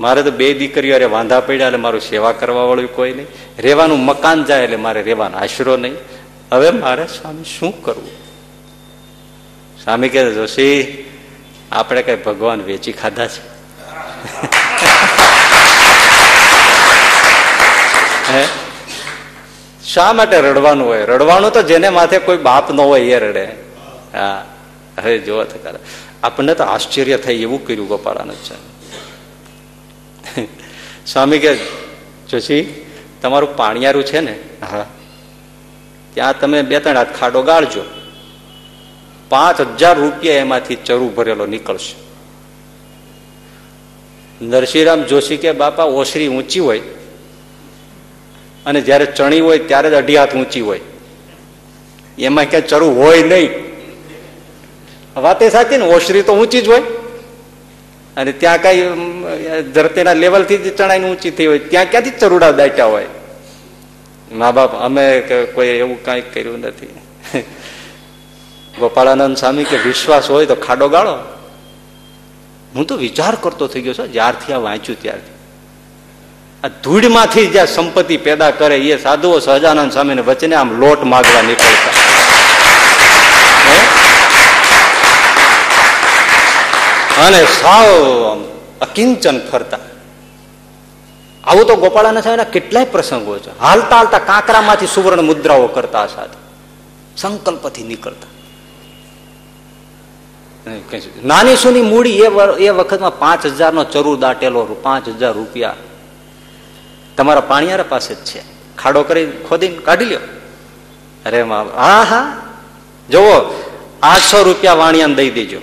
મારે 0.03 0.22
તો 0.22 0.30
બે 0.30 0.55
દીકરીઓ 0.55 0.94
અરે 0.94 1.05
વાંધા 1.05 1.40
પડ્યા 1.40 1.66
એટલે 1.66 1.78
મારું 1.78 2.00
સેવા 2.00 2.32
કરવા 2.32 2.86
કોઈ 2.94 3.12
નહીં. 3.12 3.26
રહેવાનું 3.59 3.98
મકાન 3.98 4.44
જાય 4.44 4.64
એટલે 4.64 4.76
મારે 4.76 5.03
રહેવાનો 5.03 5.38
આશરો 5.38 5.76
નહીં. 5.76 5.94
હવે 6.53 6.70
મારે 6.70 7.07
સ્વામી 7.07 7.44
શું 7.59 7.82
કરવું? 7.82 8.11
સ્વામી 9.84 10.09
કે 10.09 10.34
જોશી, 10.34 11.05
આપણે 11.72 12.03
કઈ 12.03 12.16
ભગવાન 12.16 12.62
વેચી 12.62 12.92
ખાધા 12.92 13.26
છે. 13.26 13.40
હે? 18.32 18.46
શા 19.84 20.12
માટે 20.12 20.40
રડવાનું 20.40 20.86
હોય? 20.86 21.07
રડવાનું 21.07 21.53
તો 21.53 21.62
જેને 21.62 21.88
માથે 21.88 22.18
કોઈ 22.18 22.36
બાપ 22.36 22.72
ન 22.72 22.80
હોય 22.80 23.00
એ 23.00 23.18
રડે. 23.18 23.48
હા. 24.14 24.44
હવે 25.03 25.18
જોવા 25.18 25.44
તો 25.44 25.78
આપણને 26.22 26.55
તો 26.55 26.64
આશ્ચર્ય 26.64 27.16
થાય 27.16 27.34
એવું 27.34 27.66
કર્યું 27.66 27.88
ગોપાળાને 27.88 28.34
છે 28.34 28.71
સ્વામી 31.06 31.38
કે 31.38 31.56
જોશી 32.30 32.86
તમારું 33.22 33.56
પાણિયારું 33.56 34.04
છે 34.04 34.20
ને? 34.20 34.38
હા. 34.70 34.86
ત્યાં 36.14 36.40
તમે 36.40 36.62
બે 36.62 36.80
ત્રણ 36.80 36.96
હાથ 36.96 37.06
ખાડો 37.20 37.42
ગાળજો. 37.42 37.84
પાંચ 39.28 39.60
હજાર 39.60 39.98
રૂપિયા 39.98 40.34
એમાંથી 40.34 40.76
ચરુ 40.76 41.08
ભરેલો 41.08 41.46
નીકળશે. 41.46 41.94
નરસિંહરામ 44.44 45.02
જોશી 45.02 45.36
કે 45.36 45.52
બાપા 45.52 45.82
ઓસરી 45.82 46.28
ઊંચી 46.28 46.60
હોય. 46.60 46.80
અને 48.66 48.80
જયારે 48.80 49.06
ચણી 49.06 49.40
હોય 49.40 49.58
ત્યારે 49.58 49.90
જ 49.90 49.92
અઢી 49.92 50.16
હાથ 50.16 50.34
ઊંચી 50.34 50.60
હોય. 50.60 50.80
એમાં 52.18 52.44
ક્યાં 52.44 52.66
ચરુ 52.66 52.90
હોય 52.90 53.22
નહીં. 53.22 53.50
વાતે 55.16 55.50
સાચી 55.50 55.76
ને 55.76 55.84
ઓસરી 55.84 56.22
તો 56.22 56.34
ઊંચી 56.34 56.60
જ 56.60 56.68
હોય. 56.68 56.82
અને 58.16 58.32
ત્યાં 58.40 58.62
કઈ 58.64 58.80
ધરતીના 59.74 60.20
લેવલથી 60.22 60.60
જ 60.64 60.68
ચણાઈ 60.78 61.04
ઊંચી 61.10 61.32
થઈ 61.36 61.48
હોય, 61.50 61.60
ત્યાં 61.72 61.90
ક્યાંથી 61.90 62.18
ચરુડા 62.20 62.52
દાટ્યા 62.60 62.92
હોય? 62.94 63.10
મા 64.40 64.52
બાપ 64.52 64.72
અમે 64.86 65.04
કોઈ 65.54 65.72
એવું 65.82 65.98
કઈ 66.06 66.22
કર્યું 66.34 66.60
નથી. 66.60 66.94
ગોપાળાનંદ 68.80 69.36
સ્વામી 69.36 69.66
કે 69.70 69.76
વિશ્વાસ 69.88 70.26
હોય 70.30 70.46
તો 70.46 70.56
ખાડો 70.66 70.88
ગાળો. 70.94 71.16
હું 72.74 72.86
તો 72.86 72.94
વિચાર 72.96 73.34
કરતો 73.44 73.66
થઈ 73.72 73.82
ગયો 73.84 73.94
છું, 73.98 74.12
જ્યારથી 74.16 74.52
આ 74.56 74.62
વાંચ્યું 74.68 74.98
ત્યારથી. 75.02 75.36
આ 76.64 76.70
ધૂળમાંથી 76.84 77.46
જ્યાં 77.54 77.74
સંપત્તિ 77.76 78.16
પેદા 78.26 78.52
કરે, 78.60 78.76
એ 78.92 78.96
સાધુઓ 79.04 79.38
સહજાનંદ 79.46 79.92
સ્વામીને 79.92 80.22
વચને 80.28 80.56
આમ 80.60 80.70
લોટ 80.82 81.00
માગવા 81.12 81.42
નીકળતા. 81.48 81.94
અને 87.18 87.40
સાવ 87.60 87.88
અકિંચન 88.80 89.38
ફરતા. 89.50 89.78
આવું 91.44 91.66
તો 91.66 91.76
ગોપાળાના 91.76 92.20
સ્વામીના 92.20 92.44
કેટલાય 92.44 92.84
પ્રસંગો 92.84 93.38
છે. 93.38 93.58
હાલતા 93.58 93.96
હાલતા 93.96 94.18
કાંકરામાંથી 94.18 94.86
સુવર્ણ 94.86 95.22
મુદ્રાઓ 95.22 95.66
કરતા 95.66 96.06
સાથે 96.06 96.38
સંકલ્પથી 97.16 97.82
નીકળતા. 97.82 98.30
નાની 101.24 101.56
સુની 101.56 101.82
મૂડી 101.82 102.18
એ 102.18 102.28
એ 102.58 102.70
વખતમાં 102.70 103.18
પાંચ 103.18 103.46
હજાર 103.46 103.72
નો 103.72 103.84
ચરુ 103.84 104.16
દાટેલો 104.16 104.64
પાંચ 104.82 105.08
હજાર 105.08 105.32
રૂપિયા. 105.34 105.74
તમારા 107.16 107.40
પાણીયારા 107.40 107.84
પાસે 107.88 108.14
જ 108.14 108.18
છે. 108.18 108.40
ખાડો 108.76 109.02
કરી 109.02 109.26
ખોદીને 109.48 109.78
કાઢી 109.78 110.04
લ્યો. 110.04 110.20
અરે 111.26 111.42
હા 111.42 112.02
હા 112.10 112.24
જુઓ, 113.10 113.36
આઠસો 114.02 114.42
રૂપિયા 114.42 114.74
વાણિયાને 114.74 115.14
દઈ 115.14 115.30
દેજો. 115.30 115.60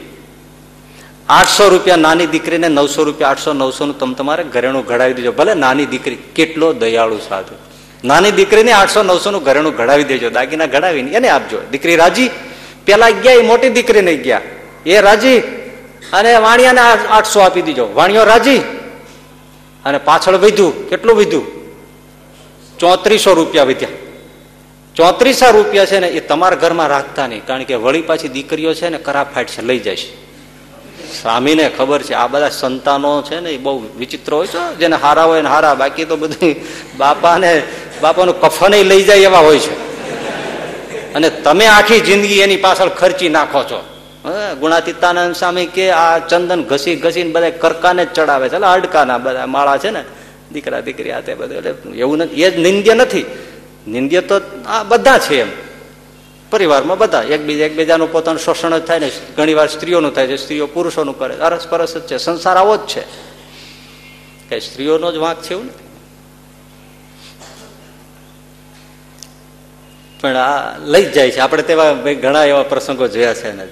આઠસો 1.29 1.69
રૂપિયા 1.69 1.95
નાની 1.95 2.27
દીકરીને 2.27 2.67
નવસો 2.67 3.03
રૂપિયા, 3.03 3.29
આઠસો 3.29 3.53
નવસો 3.53 3.85
નું 3.85 3.99
તમે 3.99 4.13
તમારે 4.13 4.43
ઘરેણું 4.43 4.85
ઘડાવી 4.85 5.13
દેજો. 5.13 5.31
ભલે 5.31 5.53
નાની 5.53 5.85
દીકરી 5.85 6.15
કેટલો 6.15 6.73
દયાળુ 6.73 7.17
સાધુ. 7.17 7.55
નાની 8.07 8.31
દીકરીને 8.31 8.71
આઠસો 8.71 9.03
નવસો 9.03 9.31
નું 9.31 9.43
ઘરેણું 9.43 9.73
ઘડાવી 9.73 10.03
દેજો. 10.03 10.29
દાગીના 10.29 10.65
ઘડાવીને 10.65 11.11
એને 11.11 11.29
આપજો. 11.29 11.57
દીકરી 11.71 11.95
રાજી? 11.95 12.29
પેલા 12.85 13.09
ગયા 13.09 13.33
એ 13.33 13.41
મોટી 13.41 13.69
દીકરીને 13.69 14.15
ગયા. 14.15 14.41
એ 14.85 15.01
રાજી? 15.01 15.39
અને 16.13 16.35
વાણિયાને 16.35 16.79
આઠસો 16.81 17.39
આપી 17.39 17.61
દીજો. 17.61 17.89
વાણિયો 17.93 18.23
રાજી? 18.23 18.57
અને 19.85 19.97
પાછળ 19.97 20.35
વધ્યું. 20.35 20.89
કેટલું 20.89 21.17
વધ્યું? 21.17 21.75
ચોત્રીસો 22.79 23.33
રૂપિયા 23.33 23.63
વધ્યા. 23.63 23.89
ચોત્રીસા 24.95 25.49
રૂપિયા 25.49 25.85
છે 25.85 25.99
ને 25.99 26.07
એ 26.07 26.19
તમારા 26.19 26.55
ઘરમાં 26.55 26.87
રાખતા 26.87 27.27
નહીં. 27.27 27.45
કારણ 27.45 27.63
કે 27.63 27.75
વળી 27.75 28.01
પાછી 28.01 28.27
દીકરીઓ 28.27 28.73
છે 28.73 28.89
ને 28.89 28.97
કરા 28.97 29.23
ફાટ 29.23 29.47
છે, 29.47 29.61
લઈ 29.61 29.79
જાય 29.79 29.95
છે. 29.95 30.28
સ્વામીને 31.21 31.71
ખબર 31.77 32.01
છે. 32.01 32.13
આ 32.13 32.27
બધા 32.27 32.49
સંતાનો 32.49 33.21
છે 33.21 33.39
ને, 33.39 33.49
એ 33.49 33.57
બહુ 33.57 33.83
વિચિત્ર 33.97 34.33
હોય 34.33 34.47
છે. 34.47 34.75
જેને 34.75 34.95
હારા 34.95 35.23
હોય 35.23 35.41
ને 35.41 35.49
હારા, 35.49 35.73
બાકી 35.73 36.05
તો 36.05 36.15
બધી 36.15 36.65
બાપાને, 36.97 37.63
બાપાનું 38.01 38.41
કફન 38.41 38.71
લઈ 38.71 39.03
જાય 39.03 39.17
એવા 39.17 39.39
હોય 39.39 39.59
છે. 39.59 39.89
અને 41.13 41.29
તમે 41.29 41.65
આખી 41.65 41.99
જિંદગી 41.99 42.39
એની 42.39 42.57
પાછળ 42.57 42.89
ખર્ચી 42.89 43.29
નાખો 43.29 43.63
છો. 43.63 43.85
ગુણાતીતાનંદ 44.59 45.35
સ્વામી 45.35 45.65
કે 45.65 45.91
આ 45.91 46.17
ચંદન 46.17 46.63
ઘસી 46.63 46.95
ઘસીને 46.95 47.31
બધા 47.31 47.49
કરકાને 47.49 48.05
જ 48.05 48.13
ચડાવે 48.13 48.49
છે. 48.49 48.55
એટલે 48.55 48.67
અડકાના 48.67 49.17
બધા 49.17 49.45
માળા 49.45 49.77
છે 49.77 49.89
ને. 49.89 50.03
દીકરા 50.53 50.79
દીકરી 50.79 51.11
આ 51.11 51.19
તે 51.19 51.33
બધું. 51.35 51.57
એટલે 51.57 51.97
એવું 51.97 52.17
નથી. 52.17 52.43
એ 52.43 52.51
જ 52.51 52.57
નિંદ્ય 52.59 52.93
નથી. 52.93 53.25
નિંદ્ય 53.87 54.21
તો 54.21 54.41
આ 54.67 54.83
બધા 54.83 55.17
છે 55.17 55.41
એમ. 55.41 55.68
પરિવારમાં 56.49 56.97
બધા, 56.97 57.23
એકબીજા 57.23 57.65
એકબીજાનું 57.65 58.11
પોતાનું 58.11 58.39
શોષણ 58.39 58.77
જ 58.77 58.83
થાય 58.83 58.99
ને 58.99 59.11
ઘણી 59.37 59.53
વાર 59.53 59.67
સ્ત્રીઓનું 59.67 60.13
થાય 60.13 60.27
છે, 60.27 60.35
સ્ત્રીઓ 60.35 60.67
પુરુષોનું 60.67 61.19
કરે 61.19 61.35
અરસ 61.35 61.67
પરસ 61.67 61.97
જ 61.97 62.01
છે, 62.01 62.17
સંસાર 62.17 62.57
આવો 62.57 62.77
જ 62.77 62.79
છે. 62.79 63.03
કઈ 64.49 64.59
સ્ત્રીઓનો 64.59 65.11
જ 65.11 65.15
વાંક 65.15 65.41
છે 65.41 65.53
એવું 65.53 65.89
પણ 70.21 70.35
આ 70.35 70.77
લઈ 70.77 71.05
જ 71.05 71.11
જાય 71.11 71.31
છે. 71.31 71.39
આપણે 71.39 71.63
તેવા 71.63 71.93
ઘણા 71.93 72.45
એવા 72.45 72.63
પ્રસંગો 72.63 73.07
જોયા 73.07 73.33
છે 73.33 73.51
ને. 73.51 73.67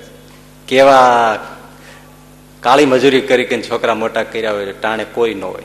કેવા 0.67 1.39
કાળી 2.59 2.86
મજૂરી 2.86 3.21
કરી 3.21 3.45
કરીને 3.45 3.63
છોકરા 3.63 3.95
મોટા 3.95 4.23
કર્યા 4.23 4.51
હોય 4.51 4.71
ટાણે 4.71 5.03
કોઈ 5.03 5.34
ન 5.34 5.43
હોય. 5.43 5.63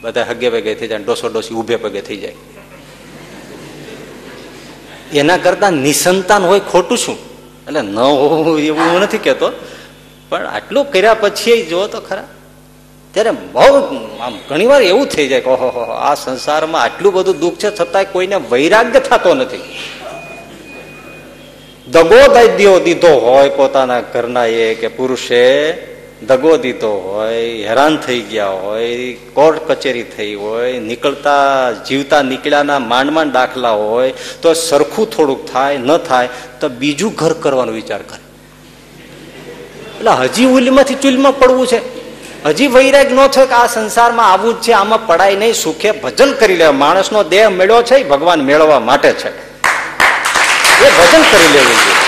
બધા 0.00 0.22
હગે 0.22 0.50
ભગે 0.50 0.74
થઈ 0.74 0.88
જાય 0.88 0.98
ડોસો 0.98 1.28
ડોસી 1.28 1.54
ઉભે 1.54 1.76
પગે 1.76 2.00
થઈ 2.00 2.16
જાય. 2.16 2.36
એના 5.14 5.36
કરતા 5.36 5.70
નિસંતાન 5.70 6.44
હોય 6.44 6.60
ખોટું 6.60 6.98
શું? 6.98 7.16
એટલે 7.66 7.80
ન 7.80 7.98
હોવું 7.98 8.58
એવું 8.58 8.80
હું 8.80 9.00
નથી 9.00 9.18
કેતો 9.18 9.50
પણ 10.28 10.46
આટલું 10.46 10.92
કર્યા 10.92 11.14
પછી 11.14 11.62
જો 11.62 11.86
તો 11.86 12.00
ખરા. 12.00 12.28
ત્યારે 13.12 13.30
બહુ 13.30 13.96
આમ 14.20 14.38
ઘણી 14.48 14.66
વાર 14.66 14.82
એવું 14.82 15.06
થઈ 15.06 15.28
જાય 15.28 15.40
કે 15.40 15.50
ઓહો 15.50 15.80
આ 15.80 16.14
સંસારમાં 16.14 16.82
આટલું 16.82 17.12
બધું 17.12 17.38
દુઃખ 17.38 17.54
છે 17.54 17.76
છતાંય 17.76 18.04
કોઈને 18.04 18.36
વૈરાગ્ય 18.36 19.00
થતો 19.00 19.34
નથી. 19.34 19.60
દગો 21.88 22.34
દૈદ્યો 22.34 22.80
દીધો 22.80 23.08
હોય 23.08 23.48
પોતાના 23.48 24.00
ઘરના 24.00 24.46
એ 24.46 24.74
કે 24.74 24.88
પુરુષે 24.88 25.72
દગો 26.26 26.56
દીધો 26.56 26.88
હોય, 26.88 27.64
હેરાન 27.64 27.96
થઈ 27.96 28.20
ગયા 28.20 28.46
હોય, 28.46 29.14
કોર્ટ 29.14 29.68
કચેરી 29.68 30.02
થઈ 30.02 30.34
હોય, 30.34 30.78
નીકળતા, 30.78 31.72
જીવતા 31.72 32.22
નીકળ્યાના 32.22 32.78
માંડ 32.78 33.32
દાખલા 33.32 33.70
હોય, 33.70 34.12
તો 34.42 34.54
સરખું 34.54 35.10
થોડુંક 35.10 35.52
થાય, 35.52 35.78
ન 35.78 35.96
થાય, 35.96 36.28
તો 36.60 36.68
બીજું 36.68 37.14
ઘર 37.14 37.32
કરવાનો 37.32 37.72
વિચાર 37.72 38.02
કરે. 38.02 38.18
એટલે 39.98 40.10
હજી 40.10 40.44
ઉલમાંથી 40.44 40.94
ચૂલમાં 40.94 41.38
પડવું 41.38 41.66
છે. 41.66 42.00
હજી 42.44 42.66
વૈરાગ 42.66 43.12
ન 43.12 43.26
થયો 43.26 43.46
કે 43.46 43.52
આ 43.52 43.66
સંસારમાં 43.66 44.32
આવું 44.32 44.60
જ 44.60 44.62
છે, 44.62 44.72
આમાં 44.72 45.06
પડાય 45.06 45.36
નહીં, 45.36 45.54
સુખે 45.54 45.90
ભજન 45.90 46.32
કરી 46.32 46.56
લેવા 46.56 46.72
માણસનો 46.72 47.22
દેહ 47.22 47.48
મેળ્યો 47.48 47.82
છે 47.82 48.04
ભગવાન 48.04 48.40
મેળવવા 48.40 48.80
માટે 48.80 49.12
છે. 49.12 49.28
એ 49.28 50.90
ભજન 50.98 51.22
કરી 51.22 51.52
લેવું 51.52 51.74
જોઈએ. 51.74 51.99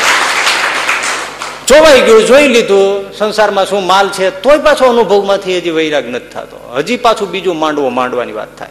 જોવાઈ 1.68 2.00
ગયું, 2.00 2.26
જોઈ 2.26 2.48
લીધું, 2.48 3.12
સંસારમાં 3.12 3.66
શું 3.66 3.86
માલ 3.86 4.08
છે, 4.08 4.30
તોય 4.42 4.58
પાછો 4.58 4.84
અનુભવમાંથી 4.84 5.56
હજી 5.56 5.70
વૈરાગ 5.70 6.08
નથી 6.08 6.28
થતો. 6.28 6.74
હજી 6.76 6.96
પાછું 6.96 7.30
બીજું 7.30 7.58
માંડવો 7.58 7.88
માંડવાની 7.88 8.32
વાત 8.32 8.58
થાય. 8.58 8.68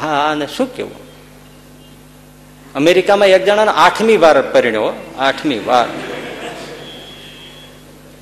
હા, 0.00 0.30
અને 0.30 0.46
શું 0.46 0.76
કેવું? 0.76 1.04
અમેરિકામાં 2.74 3.28
એક 3.28 3.44
જણાને 3.44 3.70
આઠમી 3.70 4.16
વાર 4.16 4.42
પરિણ્યો, 4.42 4.92
આઠમી 5.18 5.58
વાર. 5.58 5.86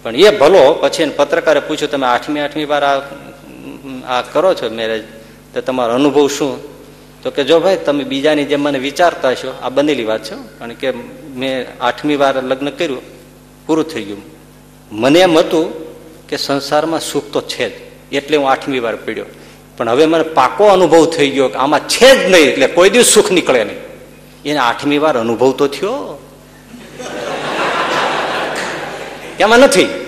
પણ 0.02 0.16
એ 0.16 0.38
ભલો, 0.38 0.78
પછી 0.80 1.04
પત્રકારે 1.04 1.60
પૂછ્યું, 1.60 1.90
તમે 1.90 2.06
આઠમી 2.06 2.40
આઠમી 2.40 2.64
વાર 2.64 2.84
આ 4.08 4.22
કરો 4.22 4.54
છો 4.54 4.70
મેરેજ 4.70 5.04
તો 5.54 5.60
તમારો 5.60 5.94
અનુભવ 5.94 6.28
શું? 6.28 6.71
તો 7.22 7.30
કે 7.30 7.44
જો 7.44 7.60
ભાઈ, 7.60 7.76
તમે 7.76 8.04
બીજાની 8.04 8.44
જેમ 8.44 8.60
મને 8.60 8.78
વિચારતા 8.78 9.34
છો 9.34 9.58
આ 9.62 9.68
બનેલી 9.68 10.04
વાત 10.04 10.24
છે 10.24 10.34
કારણ 10.58 10.72
કે 10.72 10.90
મેં 11.36 11.66
આઠમી 11.80 12.16
વાર 12.16 12.42
લગ્ન 12.42 12.70
કર્યું, 12.70 13.02
પૂરું 13.66 13.84
થઈ 13.84 14.02
ગયું. 14.02 14.22
મને 14.92 15.18
એમ 15.18 15.38
હતું 15.38 15.72
કે 16.26 16.36
સંસારમાં 16.36 17.00
સુખ 17.00 17.32
તો 17.32 17.40
છે 17.40 17.68
જ, 17.68 17.72
એટલે 18.12 18.36
હું 18.36 18.50
આઠમી 18.50 18.78
વાર 18.78 18.96
પીડ્યો. 18.96 19.24
પણ 19.76 19.88
હવે 19.88 20.06
મને 20.06 20.22
પાકો 20.22 20.64
અનુભવ 20.64 21.06
થઈ 21.06 21.30
ગયો 21.30 21.48
કે 21.48 21.54
આમાં 21.54 21.80
છે 21.80 22.10
જ 22.16 22.30
નહીં, 22.30 22.48
એટલે 22.48 22.66
કોઈ 22.66 22.90
દિવસ 22.90 23.06
સુખ 23.06 23.30
નીકળે 23.30 23.64
નહીં. 23.64 23.80
એને 24.44 24.58
આઠમી 24.58 24.98
વાર 24.98 25.18
અનુભવ 25.18 25.52
તો 25.52 25.66
થયો. 25.66 26.18
એમાં 29.40 29.58
નથી. 29.58 30.01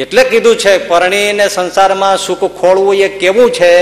એટલે 0.00 0.22
કીધું 0.24 0.56
છે, 0.56 0.72
પરણીને 0.88 1.46
સંસારમાં 1.48 2.16
સુખ 2.18 2.44
ખોળવું 2.60 2.94
એ 2.96 3.08
કેવું 3.20 3.48
છે? 3.50 3.74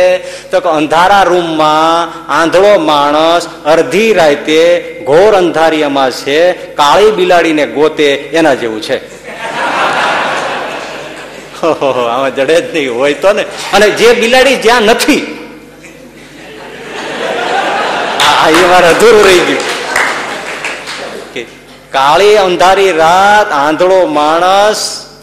તો 0.50 0.60
કે 0.60 0.68
અંધારા 0.68 1.22
રૂમમાં 1.22 1.92
આંધળો 2.38 2.72
માણસ 2.90 3.44
અડધી 3.66 4.12
રાતે 4.12 4.62
ઘોર 5.06 5.32
અંધારિયામાં 5.34 6.10
છે, 6.10 6.40
કાળી 6.74 7.10
બિલાડીને 7.10 7.64
ગોતે 7.66 8.08
એના 8.38 8.54
જેવું 8.54 8.80
છે. 8.82 8.98
આમાં 11.58 12.30
જડે 12.36 12.56
જ 12.60 12.66
નહીં, 12.74 12.94
હોય 12.98 13.14
તો 13.14 13.30
ને. 13.32 13.44
અને 13.72 13.86
જે 13.90 14.08
બિલાડી 14.12 14.56
જ્યાં 14.56 14.82
નથી 14.82 15.22
એ 18.48 18.64
વાર 18.70 18.84
અધૂરું 18.84 19.22
રહી 19.24 19.42
ગયું. 19.48 19.64
કાળી 21.92 22.36
અંધારી 22.38 22.92
રાત, 22.92 23.48
આંધળો 23.52 24.00
માણસ 24.18 24.80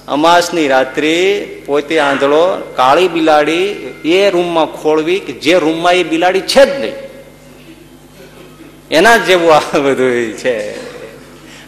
અમાસની 0.08 0.68
રાત્રિ 0.68 1.46
પોતે 1.66 2.00
આંધળો, 2.00 2.74
કાળી 2.76 3.08
બિલાડી 3.08 3.94
એ 4.06 4.30
રૂમમાં 4.30 4.66
ખોળવી 4.66 5.20
કે 5.20 5.34
જે 5.34 5.54
રૂમમાં 5.60 5.94
એ 5.94 6.04
બિલાડી 6.04 6.42
છે 6.42 6.66
જ 6.66 6.80
નહીં. 6.80 6.94
એના 8.92 9.18
જેવું 9.18 9.56
આ 9.56 9.78
બધું 9.78 10.34
છે. 10.34 10.86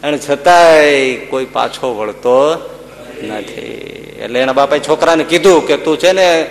અને 0.01 0.19
છતાંય 0.29 1.15
કોઈ 1.15 1.45
પાછો 1.45 1.95
વળતો 1.95 2.69
નથી. 3.23 3.93
એટલે 4.21 4.39
એના 4.39 4.53
બાપાએ 4.53 4.79
છોકરાને 4.79 5.23
કીધું 5.23 5.67
કે 5.67 5.77
તું 5.77 5.97
છે 5.97 6.11
ને 6.11 6.45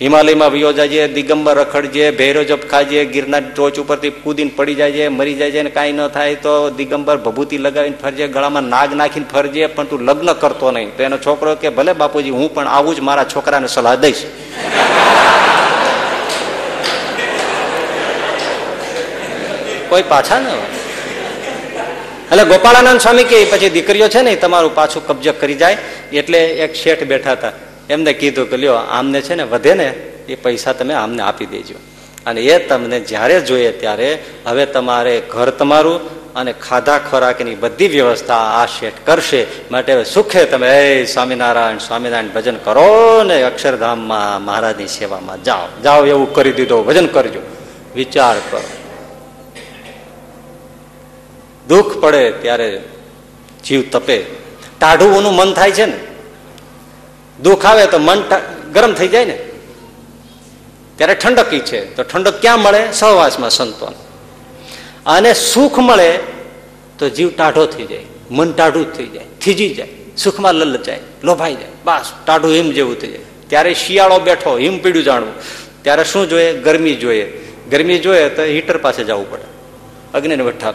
હિમાલયમાં 0.00 0.52
વિયો 0.52 0.72
જાય 0.72 1.08
દિગંબર 1.08 1.54
રખડજે 1.56 2.10
ભેરો 2.10 2.42
જપ 2.44 2.62
ખાજે 2.70 3.04
ગિરનાર 3.04 3.42
ટોચ 3.54 3.78
ઉપરથી 3.78 4.10
કૂદીને 4.10 4.50
પડી 4.56 4.74
જાય 4.74 5.08
મરી 5.08 5.34
જાય 5.34 5.62
ને 5.62 5.70
કાંઈ 5.70 5.92
ન 5.92 6.08
થાય 6.08 6.34
તો 6.34 6.70
દિગંબર 6.70 7.16
ભભૂતિ 7.16 7.58
લગાવીને 7.58 7.98
ફરજે, 8.02 8.26
ગળામાં 8.28 8.62
નાગ 8.62 8.94
નાખીને 8.94 9.26
ફરજે, 9.32 9.66
પણ 9.66 9.86
તું 9.86 10.00
લગ્ન 10.00 10.32
કરતો 10.32 10.70
નહીં. 10.70 10.96
તો 10.96 11.02
એનો 11.02 11.18
છોકરો 11.18 11.54
કે, 11.54 11.68
ભલે 11.68 11.92
બાપુજી, 11.92 12.30
હું 12.30 12.54
પણ 12.54 12.68
આવું 12.68 12.94
જ 12.96 13.00
મારા 13.00 13.24
છોકરાને 13.24 13.68
સલાહ 13.68 13.96
દઈશ. 13.96 14.24
કોઈ 19.88 20.02
પાછા 20.08 20.40
ન 20.40 20.46
એટલે 22.30 22.44
ગોપાળાનંદ 22.44 23.00
સ્વામી 23.00 23.24
કે, 23.24 23.44
પછી 23.44 23.70
દીકરીઓ 23.70 24.08
છે 24.08 24.22
ને 24.22 24.36
તમારું 24.36 24.74
પાછું 24.74 25.06
કબજે 25.06 25.32
કરી 25.32 25.54
જાય. 25.54 25.78
એટલે 26.12 26.40
એક 26.64 26.74
શેઠ 26.74 27.02
બેઠા 27.04 27.32
હતા. 27.32 27.67
એમને 27.90 28.12
કીધું 28.12 28.50
કે 28.50 28.56
લ્યો, 28.56 28.74
આમને 28.74 29.20
છે 29.20 29.34
ને 29.34 29.42
વધે 29.42 29.74
ને, 29.74 29.88
એ 30.28 30.34
પૈસા 30.34 30.72
તમે 30.72 30.94
આમને 30.94 31.22
આપી 31.22 31.46
દેજો. 31.46 31.74
અને 32.26 32.40
એ 32.40 32.66
તમને 32.66 33.00
જ્યારે 33.00 33.40
જોઈએ 33.40 33.72
ત્યારે 33.72 34.24
હવે 34.46 34.66
તમારે 34.66 35.22
ઘર 35.30 35.50
તમારું 35.50 36.18
અને 36.34 36.52
ખાધા 36.52 36.98
ખોરાકની 36.98 37.54
બધી 37.54 37.88
વ્યવસ્થા 37.88 38.34
આ 38.34 38.66
શેઠ 38.66 38.92
કરશે. 39.04 39.46
માટે 39.70 40.04
સુખે 40.04 40.44
તમે, 40.44 41.00
એ 41.00 41.04
સ્વામિનારાયણ 41.04 41.78
સ્વામિનારાયણ, 41.78 42.28
ભજન 42.28 42.56
કરો 42.56 43.22
ને 43.22 43.42
અક્ષરધામમાં 43.42 44.42
મહારાજની 44.42 44.86
સેવામાં 44.86 45.44
જાઓ. 45.44 45.82
જાઓ 45.82 46.06
એવું 46.06 46.34
કરી 46.34 46.52
દીધો, 46.52 46.82
ભજન 46.82 47.06
કરજો. 47.06 47.40
વિચાર 47.94 48.36
કરો. 48.38 48.62
દુઃખ 51.68 51.98
પડે 51.98 52.30
ત્યારે 52.30 52.82
જીવ 53.66 53.82
તપે. 53.92 54.18
ટાઢુઓનું 54.80 55.34
મન 55.34 55.52
થાય 55.52 55.70
છે 55.70 55.86
ને. 55.86 56.17
દુઃખ 57.42 57.66
આવે 57.66 57.86
તો 57.86 57.98
મન 57.98 58.22
ગરમ 58.72 58.92
થઈ 58.92 59.08
જાય 59.08 59.24
ને. 59.24 59.38
ત્યારે 60.96 61.14
ઠંડકી 61.14 61.58
છે. 61.58 61.96
તો 61.96 62.02
ઠંડક 62.02 62.40
ક્યાં 62.40 62.58
મળે? 62.58 62.92
સહવાસમાં 62.92 63.50
સંતોન. 63.50 63.92
અને 65.06 65.34
સુખ 65.34 65.78
મળે 65.78 66.18
તો 66.98 67.08
જીવ 67.08 67.30
ટાઢો 67.36 67.66
થઈ 67.66 67.86
જાય. 67.86 68.04
મન 68.30 68.52
ટાઢું 68.52 68.92
થઈ 68.92 69.06
જાય. 69.06 69.24
થીજી 69.40 69.74
જાય. 69.74 69.88
સુખમાં 70.16 70.54
લલચાય. 70.54 71.00
લોભાઈ 71.24 71.54
જાય. 71.54 71.68
બસ, 71.84 72.12
ટાઢું 72.26 72.52
હિમ 72.52 72.70
જેવું 72.70 72.98
થઈ 72.98 73.08
જાય. 73.08 73.20
ત્યારે 73.48 73.74
શિયાળો 73.74 74.18
બેઠો, 74.18 74.58
હિમ 74.58 74.78
પીડ્યું 74.78 75.04
જાણવું. 75.04 75.32
ત્યારે 75.82 76.04
શું 76.04 76.28
જોઈએ? 76.28 76.52
ગરમી 76.52 76.94
જોઈએ. 76.94 77.44
ગરમી 77.70 77.98
જોઈએ 77.98 78.28
તો 78.28 78.42
હીટર 78.42 78.76
પાસે 78.76 79.04
જવું 79.04 79.30
પડે. 79.30 79.42
અગ્નિને 80.14 80.42
વઠ્ઠા 80.42 80.72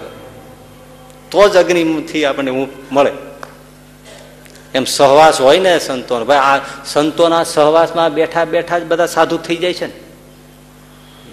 તો 1.32 1.49
જ 1.49 1.57
અગ્નિથી 1.57 2.26
આપણને 2.26 2.51
હું 2.51 2.70
મળે. 2.91 3.11
એમ 4.74 4.84
સહવાસ 4.84 5.41
હોય 5.41 5.59
ને 5.59 5.80
સંતો 5.80 6.26
ભાઈ, 6.26 6.38
આ 6.38 6.59
સંતોના 6.86 7.43
સહવાસમાં 7.43 8.13
બેઠા 8.13 8.45
બેઠા 8.45 8.80
જ 8.80 8.84
બધા 8.84 9.05
સાધુ 9.05 9.38
થઈ 9.38 9.55
જાય 9.55 9.74
છે 9.74 9.86
ને. 9.86 9.93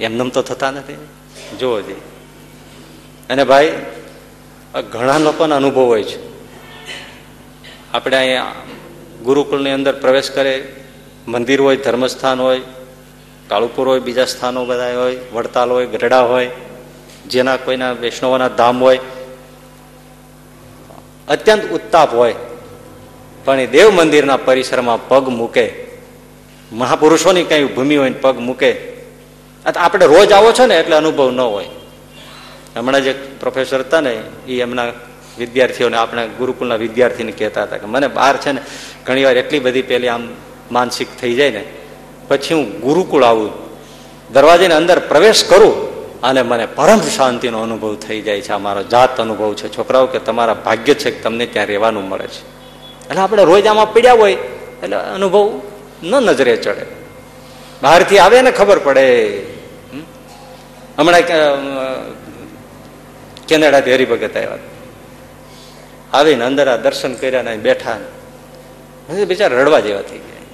એમનેમ 0.05 0.29
તો 0.29 0.43
થતા 0.43 0.71
નથી. 0.71 0.97
જુઓ 1.61 1.81
જે. 1.81 1.97
અને 3.31 3.45
ભાઈ 3.45 3.87
ઘણા 4.93 5.19
લોકોના 5.19 5.57
અનુભવ 5.57 5.81
હોય 5.81 6.03
છે. 6.03 6.31
આપણે 7.93 8.17
અહીંયા 8.17 8.53
ગુરુકુળની 9.23 9.71
અંદર 9.71 9.93
પ્રવેશ 9.93 10.31
કરે, 10.31 10.77
મંદિર 11.29 11.61
હોય, 11.61 11.77
ધર્મસ્થાન 11.77 12.41
હોય, 12.41 12.61
કાળુપુર 13.49 13.89
હોય, 13.89 14.01
બીજા 14.01 14.25
સ્થાનો 14.25 14.65
બધા 14.65 14.95
હોય, 14.95 15.19
વડતાલ 15.33 15.71
હોય, 15.71 15.87
ગઢડા 15.87 16.21
હોય, 16.21 16.51
જેના 17.27 17.57
કોઈના 17.57 17.93
વૈષ્ણવના 17.93 18.49
ધામ 18.49 18.83
હોય, 18.83 19.01
અત્યંત 21.29 21.65
ઉત્તાપ 21.65 22.15
હોય. 22.15 22.35
પણ 23.45 23.61
એ 23.61 23.67
દેવ 23.67 23.91
મંદિરના 23.91 24.37
પરિસરમાં 24.37 25.09
પગ 25.09 25.29
મૂકે. 25.29 25.67
મહાપુરુષોની 26.73 27.45
કઈ 27.45 27.65
ભૂમિ 27.65 27.97
હોય 27.97 28.11
પગ 28.11 28.39
મૂકે. 28.39 28.71
આપણે 29.77 30.07
રોજ 30.07 30.33
આવો 30.33 30.53
છો 30.53 30.67
ને 30.67 30.77
એટલે 30.81 30.97
અનુભવ 30.97 31.31
ન 31.31 31.41
હોય. 31.41 31.69
હમણાં 32.77 33.03
જે 33.03 33.13
પ્રોફેસર 33.13 33.81
હતા 33.81 34.01
ને 34.01 34.13
એ 34.49 34.61
એમના 34.61 34.87
વિદ્યાર્થીઓને, 35.39 35.97
આપણે 35.97 36.29
ગુરુકુલના 36.39 36.77
વિદ્યાર્થીને 36.77 37.33
કહેતા 37.33 37.63
હતા 37.63 37.77
કે 37.77 37.87
મને 37.87 38.09
બહાર 38.09 38.37
છે 38.37 38.53
ને 38.53 38.61
ઘણીવાર 39.07 39.37
એટલી 39.37 39.59
બધી 39.59 39.83
પેલી 39.83 40.09
આમ 40.09 40.29
માનસિક 40.73 41.09
થઈ 41.21 41.35
જાય 41.35 41.51
ને, 41.51 41.65
પછી 42.29 42.55
હું 42.55 42.81
ગુરુકુળ 42.81 43.25
આવું, 43.25 43.51
દરવાજાની 44.33 44.75
અંદર 44.75 44.99
પ્રવેશ 44.99 45.45
કરું 45.45 45.75
અને 46.21 46.43
મને 46.43 46.67
પરમ 46.67 47.01
શાંતિનો 47.01 47.63
અનુભવ 47.63 47.95
થઈ 47.97 48.21
જાય 48.23 48.41
છે. 48.41 48.53
આ 48.53 48.59
મારો 48.59 48.83
જાત 48.83 49.21
અનુભવ 49.21 49.55
છે. 49.55 49.69
છોકરાઓ 49.77 50.07
કે 50.07 50.19
તમારા 50.19 50.55
ભાગ્ય 50.55 50.95
છે 50.95 51.11
કે 51.11 51.21
તમને 51.21 51.47
ત્યાં 51.47 51.67
રહેવાનું 51.67 52.09
મળે 52.09 52.27
છે. 52.27 52.60
એટલે 53.11 53.21
આપણે 53.21 53.45
રોજ 53.45 53.67
આમાં 53.67 53.93
પીડ્યા 53.95 54.19
હોય, 54.21 54.37
એટલે 54.83 54.97
અનુભવ 55.17 55.47
ન 56.03 56.13
નજરે 56.27 56.57
ચડે. 56.57 56.85
બહારથી 57.83 58.19
આવે 58.19 58.39
ને 58.43 58.51
ખબર 58.51 58.79
પડે. 58.79 59.07
હમણાં 60.99 61.25
કેનેડાથી 63.49 63.95
હરિભગત 63.95 64.37
આવ્યા. 64.37 64.59
આવીને 66.13 66.45
અંદર 66.45 66.69
આ 66.69 66.77
દર્શન 66.77 67.15
કર્યા 67.15 67.43
ને 67.43 67.57
બેઠા 67.57 67.99
બિચારા 69.31 69.61
રડવા 69.61 69.81
જેવા 69.81 70.05
થઈ 70.11 70.23
ગયા. 70.27 70.45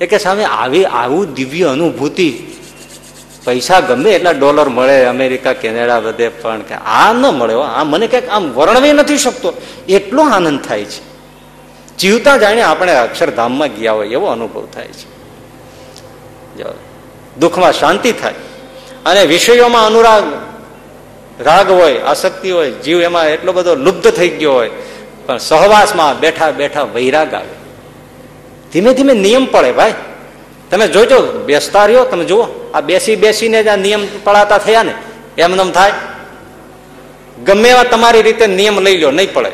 એ 0.00 0.06
કે 0.06 0.18
સામે 0.18 0.44
આવી, 0.44 0.84
આવું 0.84 1.34
દિવ્ય 1.34 1.66
અનુભૂતિ. 1.74 2.28
પૈસા 3.44 3.80
ગમે 3.80 4.10
એટલા 4.10 4.32
ડોલર 4.32 4.68
મળે, 4.68 4.96
અમેરિકા, 5.04 5.52
કેનેડા 5.52 6.00
બધે, 6.00 6.28
પણ 6.42 6.62
કે 6.68 6.74
આ 6.74 7.12
ન 7.12 7.22
મળે 7.38 7.54
આ 7.54 7.84
મને 7.84 8.06
ક્યાંક 8.06 8.28
આમ 8.28 8.44
વર્ણવી 8.52 8.92
નથી 8.92 9.18
શકતો. 9.18 9.48
એટલો 9.88 10.22
આનંદ 10.24 10.60
થાય 10.60 10.84
છે. 10.84 11.11
જીવતા 11.98 12.36
જાણે 12.36 12.62
આપણે 12.62 12.96
અક્ષરધામમાં 12.96 13.68
ગયા 13.68 13.92
હોય 13.92 14.08
એવો 14.08 14.26
અનુભવ 14.26 14.66
થાય 14.66 14.88
છે. 14.88 15.12
દુઃખમાં 17.40 17.72
શાંતિ 17.72 18.12
થાય 18.12 18.34
અને 19.06 19.22
વિષયોમાં 19.24 19.86
અનુરાગ, 19.86 20.24
રાગ 21.40 21.70
હોય, 21.70 21.98
આસક્તિ 21.98 22.50
હોય, 22.50 22.70
જીવ 22.70 23.02
એમાં 23.02 23.28
એટલો 23.28 23.52
બધો 23.52 23.74
લુપ્ત 23.74 24.08
થઈ 24.08 24.28
ગયો 24.28 24.52
હોય, 24.52 24.70
પણ 25.26 25.38
સહવાસમાં 25.38 26.20
બેઠા 26.20 26.50
બેઠા 26.50 26.82
વૈરાગ 26.82 27.34
આવે. 27.34 27.54
ધીમે 28.72 28.94
ધીમે 28.94 29.14
નિયમ 29.14 29.46
પડે 29.46 29.72
ભાઈ. 29.72 29.94
તમે 30.70 30.86
જોજો, 30.88 31.18
બેસતા 31.46 31.86
રહ્યો, 31.86 32.04
તમે 32.04 32.24
જુઓ. 32.24 32.46
આ 32.74 32.80
બેસી 32.80 33.16
બેસીને 33.16 33.62
જ 33.62 33.68
આ 33.68 33.76
નિયમ 33.76 34.06
પડાતા 34.24 34.58
થયા 34.58 34.82
ને 34.82 34.94
એમનેમ 35.38 35.70
થાય. 35.70 35.92
ગમે 37.44 37.68
એવા 37.68 37.84
તમારી 37.84 38.22
રીતે 38.22 38.46
નિયમ 38.46 38.80
લઈ 38.80 38.96
લો, 38.96 39.10
નહીં 39.10 39.32
પડે. 39.32 39.52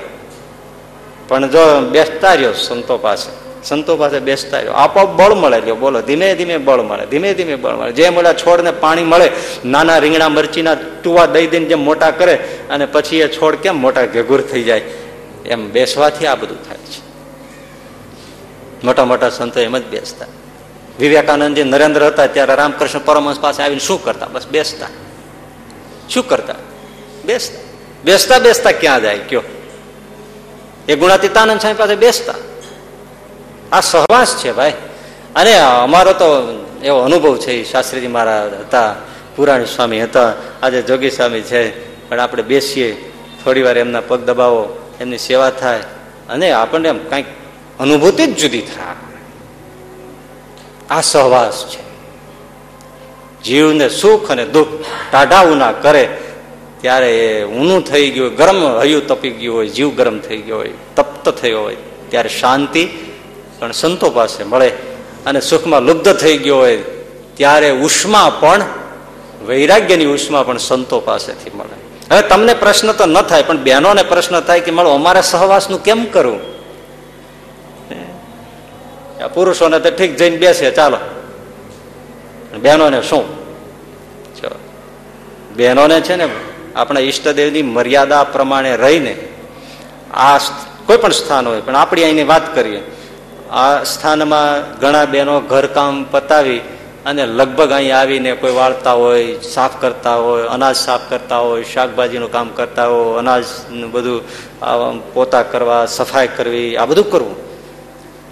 પણ 1.29 1.51
જો 1.51 1.81
બેસતા 1.91 2.35
રહ્યો 2.35 2.53
સંતો 2.53 2.99
પાસે. 2.99 3.49
સંતો 3.65 3.97
પાસે 3.97 4.19
બેસતા 4.19 4.57
રહ્યો 4.57 4.73
આપોઆપ 4.73 5.09
બળ 5.09 5.35
મળે. 5.35 5.61
લ્યો, 5.61 5.75
બોલો. 5.75 6.01
ધીમે 6.01 6.35
ધીમે 6.35 6.57
બળ 6.57 6.83
મળે. 6.83 7.07
ધીમે 7.07 7.35
ધીમે 7.35 7.57
બળ 7.57 7.77
મળે. 7.77 7.93
જે 7.93 8.09
મળે 8.09 8.35
છોડને 8.35 8.71
પાણી 8.71 9.05
મળે, 9.05 9.31
નાના 9.65 9.99
રીંગણા 9.99 10.29
મરચીના 10.29 10.75
ટુવા 10.75 11.27
દઈ 11.27 11.47
દઈને 11.47 11.67
જેમ 11.67 11.85
મોટા 11.85 12.11
કરે, 12.11 12.35
અને 12.71 12.87
પછી 12.87 13.21
એ 13.21 13.29
છોડ 13.29 13.55
કેમ 13.55 13.81
મોટા 13.81 14.05
ઘેઘુર 14.05 14.41
થઈ 14.41 14.63
જાય? 14.63 14.83
એમ 15.47 15.71
બેસવાથી 15.71 16.27
આ 16.27 16.35
બધું 16.35 16.69
થાય 16.69 16.77
છે. 16.77 17.09
મોટા 18.85 19.05
મોટા 19.05 19.29
સંતો 19.29 19.61
એમ 19.61 19.79
જ 19.79 19.85
બેસતા. 19.85 20.27
વિવેકાનંદજી 20.99 21.63
નરેન્દ્ર 21.63 22.07
હતા 22.07 22.27
ત્યારે 22.27 22.55
રામકૃષ્ણ 22.55 22.99
પરમહંસ 22.99 23.41
પાસે 23.41 23.63
આવીને 23.63 23.81
શું 23.81 24.05
કરતા? 24.05 24.27
બસ 24.27 24.47
બેસતા. 24.47 24.87
શું 26.09 26.29
કરતા? 26.29 26.55
બેસતા. 27.25 27.61
બેસતા 28.05 28.39
બેસતા 28.39 28.73
ક્યાં 28.73 29.03
જાય? 29.03 29.19
કયો? 29.19 29.43
એ 30.89 30.95
ગુણાતીતાનંદ 30.95 31.61
સ્વામી 31.61 31.77
પાસે 31.77 31.95
બેસતા. 31.97 32.35
આ 33.73 33.81
સહવાસ 33.81 34.37
છે 34.37 34.53
ભાઈ. 34.53 34.73
અને 35.37 35.59
અમારો 35.59 36.13
તો 36.13 36.25
એવો 36.83 36.99
અનુભવ 36.99 37.37
છે 37.37 37.65
શાસ્ત્રીજી 37.65 38.07
મારા 38.07 38.43
હતા, 38.43 38.95
પુરાણી 39.37 39.67
સ્વામી 39.67 40.03
હતા, 40.03 40.33
આજે 40.63 40.83
જોગી 40.83 41.11
સ્વામી 41.11 41.41
છે. 41.41 41.89
પણ 42.09 42.21
આપણે 42.21 42.43
બેસીએ, 42.43 43.13
થોડી 43.45 43.63
વાર 43.63 43.79
એમના 43.79 44.01
પગ 44.01 44.21
દબાવો, 44.21 44.93
એમની 45.01 45.19
સેવા 45.19 45.51
થાય. 45.51 45.79
અને 46.29 46.53
આપણને 46.53 46.89
એમ 46.89 46.99
કંઈક 46.99 47.27
અનુભૂતિ 47.81 48.27
જ 48.27 48.37
જુદી 48.37 48.61
થાય. 48.61 48.95
આ 50.91 51.01
સહવાસ 51.01 51.67
છે. 51.67 51.89
જીવને 53.43 53.89
સુખ 53.89 54.31
અને 54.31 54.45
દુઃખ 54.45 54.69
ટાઢાવું 55.13 55.57
ના 55.57 55.73
કરે 55.73 56.17
ત્યારે 56.81 57.11
એ 57.19 57.45
ઊનું 57.45 57.83
થઈ 57.85 58.11
ગયું, 58.11 58.37
ગરમ 58.37 58.81
હયું 58.83 59.07
તપી 59.07 59.31
ગયું 59.31 59.57
હોય, 59.57 59.69
જીવ 59.69 59.97
ગરમ 59.97 60.19
થઈ 60.19 60.37
ગયો 60.37 60.57
હોય, 60.57 60.73
તપ્ત 60.97 61.29
થયો 61.29 61.61
હોય, 61.61 61.77
ત્યારે 62.09 62.29
શાંતિ, 62.29 62.85
પણ 63.59 63.73
સંતો 63.73 64.11
પાસે 64.11 64.45
મળે 64.45 64.69
અને 65.27 65.41
સુખમાં 65.41 65.83
લુબ્ધ 65.83 66.13
થઈ 66.13 66.37
ગયો 66.39 66.57
હોય, 66.57 66.77
ત્યારે 67.35 67.71
ઉષ્મા 67.71 68.31
પણ, 68.41 68.63
વૈરાગ્યની 69.47 70.07
ઉષ્મા 70.07 70.43
પણ 70.43 70.59
સંતો 70.59 71.01
પાસેથી 71.01 71.51
મળે. 71.51 71.77
હવે 72.11 72.23
તમને 72.23 72.55
પ્રશ્ન 72.55 72.93
તો 72.93 73.07
ન 73.07 73.23
થાય, 73.23 73.43
પણ 73.43 73.65
બહેનોને 73.65 74.03
પ્રશ્ન 74.03 74.41
થાય 74.41 74.61
કે 74.61 74.71
મળો 74.71 74.91
અમારે 74.91 75.23
સહવાસનું 75.23 75.83
કેમ 75.83 76.05
કરવું 76.05 76.41
પુરુષોને 79.35 79.81
તો 79.81 79.91
ઠીક 79.91 80.17
જઈને 80.17 80.37
બેસે, 80.37 80.71
ચાલો. 80.71 80.99
બહેનોને 82.63 83.03
શું? 83.03 83.25
બહેનોને 85.57 86.01
છે 86.01 86.17
ને 86.17 86.27
આપણા 86.79 87.05
ઈષ્ટદેવની 87.09 87.67
મર્યાદા 87.77 88.25
પ્રમાણે 88.35 88.73
રહીને 88.77 89.15
આ 90.15 90.39
કોઈ 90.87 91.01
પણ 91.03 91.19
સ્થાન 91.21 91.45
હોય, 91.49 91.61
પણ 91.61 91.77
આપણી 91.77 92.05
અહીંની 92.09 92.31
વાત 92.33 92.47
કરીએ. 92.55 92.81
આ 93.53 93.85
સ્થાનમાં 93.85 94.79
ઘણા 94.81 95.07
બહેનો 95.07 95.41
ઘરકામ 95.53 95.95
પતાવી 96.13 96.61
અને 97.07 97.23
લગભગ 97.39 97.71
અહીં 97.73 97.97
આવીને 97.97 98.31
કોઈ 98.37 98.55
વાળતા 98.55 98.93
હોય, 98.93 99.41
સાફ 99.55 99.75
કરતા 99.81 100.17
હોય, 100.25 100.45
અનાજ 100.55 100.77
સાફ 100.77 101.05
કરતા 101.11 101.39
હોય, 101.39 101.65
શાકભાજીનું 101.65 102.33
કામ 102.33 102.49
કરતા 102.59 102.87
હોય 102.87 103.19
અનાજનું 103.19 103.91
બધું 103.93 104.21
પોતા 105.15 105.43
કરવા, 105.43 105.87
સફાઈ 105.87 106.29
કરવી, 106.37 106.77
આ 106.77 106.87
બધું 106.87 107.11
કરવું. 107.11 107.37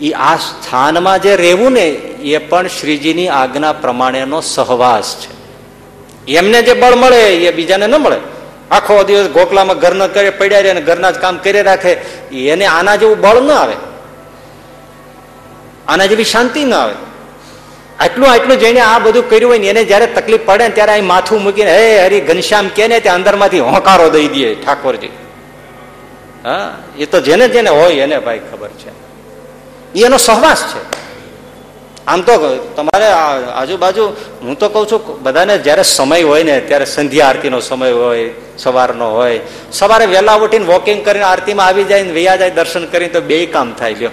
એ 0.00 0.10
આ 0.12 0.36
સ્થાનમાં 0.36 1.22
જે 1.24 1.36
રહેવું 1.36 1.72
ને, 1.72 1.86
એ 2.34 2.38
પણ 2.38 2.68
શ્રીજીની 2.68 3.28
આજ્ઞા 3.28 3.72
પ્રમાણેનો 3.72 4.40
સહવાસ 4.40 5.08
છે. 5.20 5.30
એમને 6.38 6.62
જે 6.62 6.74
બળ 6.74 6.94
મળે, 6.94 7.22
એ 7.48 7.52
બીજાને 7.52 7.86
ન 7.86 7.96
મળે. 7.96 8.18
આખો 8.70 9.02
દિવસ 9.02 9.26
ગોખલામાં 9.26 9.78
ઘર 9.78 9.94
ન 9.94 10.06
કરે, 10.06 10.30
પડ્યા 10.30 10.60
રહે 10.60 10.70
અને 10.70 10.80
ઘરના 10.80 11.10
જ 11.10 11.14
કામ 11.14 11.38
કરી 11.38 11.62
રાખે. 11.62 11.92
એને 12.32 12.64
આના 12.66 12.96
જેવું 12.96 13.20
બળ 13.20 13.40
ન 13.40 13.50
આવે. 13.50 13.74
આના 15.88 16.06
જેવી 16.06 16.24
શાંતિ 16.24 16.64
ન 16.64 16.74
આવે. 16.74 16.94
આટલું 18.00 18.30
આટલું 18.30 18.58
જઈને 18.58 18.80
આ 18.80 18.98
બધું 18.98 19.30
કર્યું 19.30 19.50
હોય 19.50 19.58
ને 19.58 19.66
એને 19.66 19.84
જયારે 19.84 20.06
તકલીફ 20.06 20.40
પડે 20.44 20.64
ને 20.64 20.70
ત્યારે 20.70 20.92
અહીં 20.92 21.04
માથું 21.04 21.42
મૂકીને, 21.42 21.76
હે 21.76 22.06
હરી, 22.06 22.20
ઘનશ્યામ, 22.20 22.68
કે 22.68 22.88
ને? 22.88 23.00
ત્યાં 23.00 23.16
અંદરમાંથી 23.16 23.60
હોંકારો 23.60 24.10
દઈ 24.10 24.28
દે 24.28 24.54
ઠાકોરજી. 24.54 25.10
હા, 26.44 26.78
એ 26.98 27.06
તો 27.06 27.20
જેને 27.20 27.48
જેને 27.48 27.70
હોય 27.70 27.94
એને 27.94 28.18
ભાઈ 28.18 28.38
ખબર 28.38 28.68
છે. 28.68 29.06
એનો 30.04 30.16
સહવાસ 30.16 30.64
છે. 30.64 31.05
આમ 32.06 32.20
તો 32.20 32.32
તમારે 32.76 33.06
આજુબાજુ, 33.52 34.04
હું 34.42 34.58
તો 34.58 34.68
કહું 34.68 34.86
છું, 34.86 35.22
બધાને 35.22 35.58
જ્યારે 35.58 35.82
સમય 35.82 36.22
હોય 36.22 36.42
ને, 36.42 36.60
ત્યારે 36.60 36.84
સંધ્યા 36.84 37.26
આરતીનો 37.26 37.60
સમય 37.60 37.90
હોય, 37.90 38.30
સવારનો 38.58 39.10
હોય, 39.10 39.40
સવારે 39.72 40.06
વહેલા 40.06 40.34
ઉઠીને 40.34 40.64
વોકિંગ 40.64 41.04
કરીને 41.04 41.24
આરતીમાં 41.24 41.66
આવી 41.66 41.84
જાય 41.84 42.02
ને, 42.02 42.12
વૈયા 42.12 42.36
જાય 42.36 42.50
દર્શન 42.50 42.86
કરીને 42.86 43.12
તો 43.12 43.20
બે 43.20 43.46
કામ 43.46 43.72
થાય 43.72 43.94
લ્યો. 43.94 44.10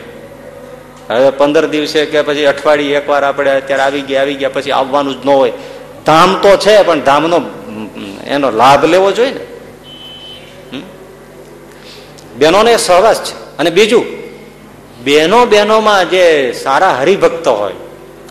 હવે 1.09 1.29
પંદર 1.29 1.67
દિવસે 1.67 2.05
કે 2.05 2.21
પછી 2.21 2.45
અઠવાડિયે 2.45 2.97
એકવાર 2.97 3.23
આપણે 3.23 3.51
અત્યારે 3.51 3.83
આવી 3.83 4.01
ગયા 4.01 4.21
આવી 4.21 4.33
ગયા, 4.33 4.49
પછી 4.49 4.71
આવવાનું 4.71 5.21
જ 5.21 5.25
ન 5.25 5.29
હોય. 5.29 5.51
ધામ 6.05 6.35
તો 6.35 6.57
છે, 6.57 6.83
પણ 6.83 7.01
ધામનો 7.01 7.41
એનો 8.27 8.51
લાભ 8.51 8.85
લેવો 8.85 9.11
જોઈએ 9.11 9.33
ને. 9.33 9.39
બહેનોને 12.37 12.77
સહવાસ 12.77 13.21
છે. 13.23 13.57
અને 13.57 13.69
બીજું 13.69 14.22
બહેનો 15.03 15.45
બહેનોમાં 15.45 16.09
જે 16.09 16.53
સારા 16.63 16.89
હરિભક્તો 16.93 17.55
હોય, 17.55 17.73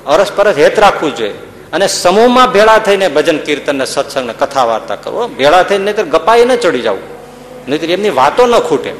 અરસપરસ 0.06 0.56
હેત 0.56 0.78
રાખવું 0.78 1.16
જોઈએ. 1.16 1.34
અને 1.72 1.86
સમૂહમાં 1.86 2.52
ભેળા 2.52 2.78
થઈને 2.78 3.08
ભજન, 3.08 3.38
કીર્તન 3.38 3.78
ને 3.78 3.84
સત્સંગ 3.84 4.26
ને 4.26 4.32
કથા 4.32 4.64
વાર્તા 4.64 4.96
કરવો 4.96 5.28
ભેળા 5.28 5.62
થઈને 5.62 5.84
નહીતર 5.84 6.02
ગપાઈ 6.02 6.44
ન 6.44 6.56
ચડી 6.56 6.80
જવું. 6.80 7.00
નહીતર 7.68 7.90
એમની 7.90 8.10
વાતો 8.10 8.46
ન 8.46 8.58
ખૂટે. 8.58 8.90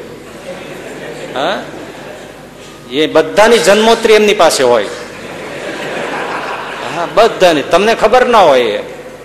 હા? 1.35 1.63
એ 2.91 3.07
બધાની 3.07 3.59
જન્મોત્રી 3.59 4.13
એમની 4.13 4.35
પાસે 4.35 4.63
હોય. 4.63 4.87
હા, 6.97 7.09
બધાની. 7.15 7.63
તમને 7.63 7.95
ખબર 7.95 8.27
ના 8.27 8.39
હોય 8.39 8.79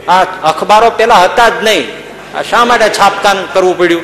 આ 0.08 0.24
અખબારો 0.24 0.90
પેલા 0.90 1.16
હતા 1.16 1.50
જ 1.50 1.54
નહીં. 1.64 1.88
આ 2.38 2.42
શા 2.42 2.66
માટે 2.66 2.90
છાપકામ 2.90 3.38
કરવું 3.54 3.78
પડ્યું? 3.78 4.02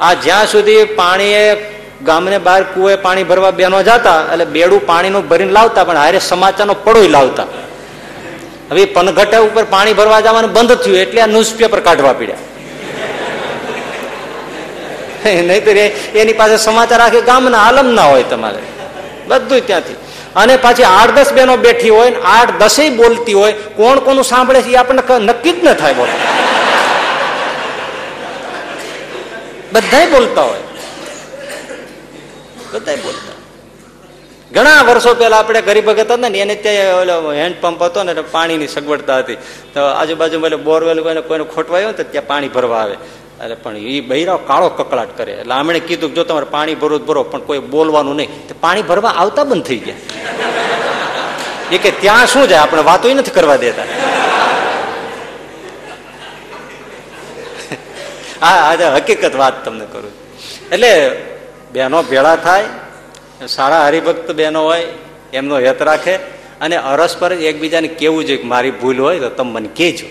આ 0.00 0.14
જ્યાં 0.14 0.46
સુધી 0.46 0.84
પાણીએ 0.84 1.75
ગામને 2.02 2.38
બહાર 2.38 2.62
કુએ 2.74 2.96
પાણી 2.96 3.24
ભરવા 3.24 3.50
બેનો 3.50 3.82
જતા, 3.82 4.20
એટલે 4.32 4.44
બેડું 4.44 4.86
પાણીનું 4.86 5.28
ભરીને 5.28 5.52
લાવતા, 5.52 5.84
પણ 5.84 5.96
હારે 5.96 6.18
સમાચારનો 6.18 6.74
પડોય 6.74 7.08
લાવતા. 7.08 7.46
હવે 8.70 8.84
પનઘટા 8.84 9.40
ઉપર 9.40 9.64
પાણી 9.64 9.92
ભરવા 9.92 10.20
જવાનું 10.20 10.52
બંધ 10.52 10.74
થયું, 10.82 10.98
એટલે 10.98 11.20
આ 11.20 11.26
ન્યૂઝપેપર 11.26 11.80
કાઢવા 11.80 12.12
પડ્યા. 12.12 12.44
નહીતર 15.50 15.76
એની 16.20 16.32
પાસે 16.32 16.56
સમાચાર 16.56 17.00
આખી 17.06 17.24
ગામના 17.30 17.62
આલમ 17.68 17.88
ના 17.94 18.08
હોય 18.10 18.26
તમારે. 18.32 18.60
બધું 19.28 19.66
ત્યાંથી. 19.66 19.98
અને 20.36 20.54
પાછી 20.56 20.84
આઠ 20.84 21.14
દસ 21.18 21.30
બેનો 21.32 21.56
બેઠી 21.56 21.88
હોય 21.88 22.10
ને 22.10 22.18
આઠ 22.36 22.52
દસે 22.60 22.84
બોલતી 22.90 23.32
હોય, 23.40 23.54
કોણ 23.78 23.98
કોનું 23.98 24.24
સાંભળે 24.24 24.62
છે 24.62 24.70
એ 24.76 24.76
આપણને 24.76 25.02
નક્કી 25.30 25.52
જ 25.52 25.58
ન 25.64 25.74
થાય 25.74 25.94
બોલો 25.94 26.14
બધા 29.72 30.06
બોલતા 30.14 30.42
હોય. 30.42 30.65
બધા 32.76 32.96
બોલતા. 32.96 33.36
ઘણા 34.54 34.82
વર્ષો 34.82 35.14
પહેલા 35.14 35.38
આપણે 35.38 35.60
ગરીબ 35.62 35.86
ભગત 35.86 36.00
હતા 36.00 36.16
ને, 36.16 36.38
એને 36.38 36.54
ત્યાં 36.54 37.32
હેન્ડ 37.32 37.56
પંપ 37.60 37.82
હતો 37.82 38.02
ને 38.02 38.14
પાણીની 38.30 38.68
સગવડતા 38.68 39.18
હતી. 39.18 39.38
તો 39.74 39.84
આજુબાજુ 40.00 40.40
એટલે 40.44 40.56
બોરવેલ 40.56 41.02
કોઈને 41.02 41.20
કોઈને 41.20 41.44
ખોટવાયો 41.54 41.92
તો 41.92 42.02
ત્યાં 42.02 42.26
પાણી 42.26 42.48
ભરવા 42.48 42.82
આવે. 42.82 42.96
એટલે 43.42 43.54
પણ 43.54 43.76
એ 43.76 44.00
બૈરાવ 44.00 44.38
કાળો 44.46 44.68
કકળાટ 44.68 45.12
કરે. 45.16 45.32
એટલે 45.32 45.54
આમણે 45.54 45.80
કીધું 45.80 46.14
જો 46.14 46.24
તમારે 46.24 46.46
પાણી 46.50 46.74
ભરો 46.74 46.98
ભરો, 46.98 47.22
પણ 47.22 47.40
કોઈ 47.40 47.58
બોલવાનું 47.74 48.16
નહીં. 48.16 48.48
તો 48.48 48.54
પાણી 48.60 48.82
ભરવા 48.82 49.10
આવતા 49.10 49.44
બંધ 49.44 49.64
થઈ 49.64 49.78
ગયા. 49.78 49.96
એ 51.72 51.78
કે 51.78 51.90
ત્યાં 51.90 52.26
શું 52.26 52.48
જાય? 52.48 52.60
આપણે 52.60 52.82
વાતો 52.82 53.14
નથી 53.14 53.30
કરવા 53.30 53.56
દેતા. 53.56 53.88
હા 58.42 58.56
આજે 58.70 58.84
હકીકત 58.84 59.34
વાત 59.34 59.64
તમને 59.64 59.86
કરું 59.92 60.12
એટલે 60.72 60.90
બહેનો 61.76 62.02
ભેળા 62.02 62.36
થાય, 62.36 62.64
સારા 63.46 63.86
હરિભક્ત 63.86 64.30
બહેનો 64.30 64.64
હોય, 64.64 64.84
એમનો 65.32 65.58
હેત 65.58 65.82
રાખે, 65.82 66.16
અને 66.60 66.76
અરસપર 66.76 67.32
એકબીજાને 67.32 67.88
કેવું 67.88 68.24
જોઈએ 68.24 68.42
મારી 68.42 68.70
ભૂલ 68.70 69.00
હોય 69.00 69.18
તો 69.18 69.28
તમે 69.28 69.50
મને 69.50 69.68
કહેજો. 69.68 70.06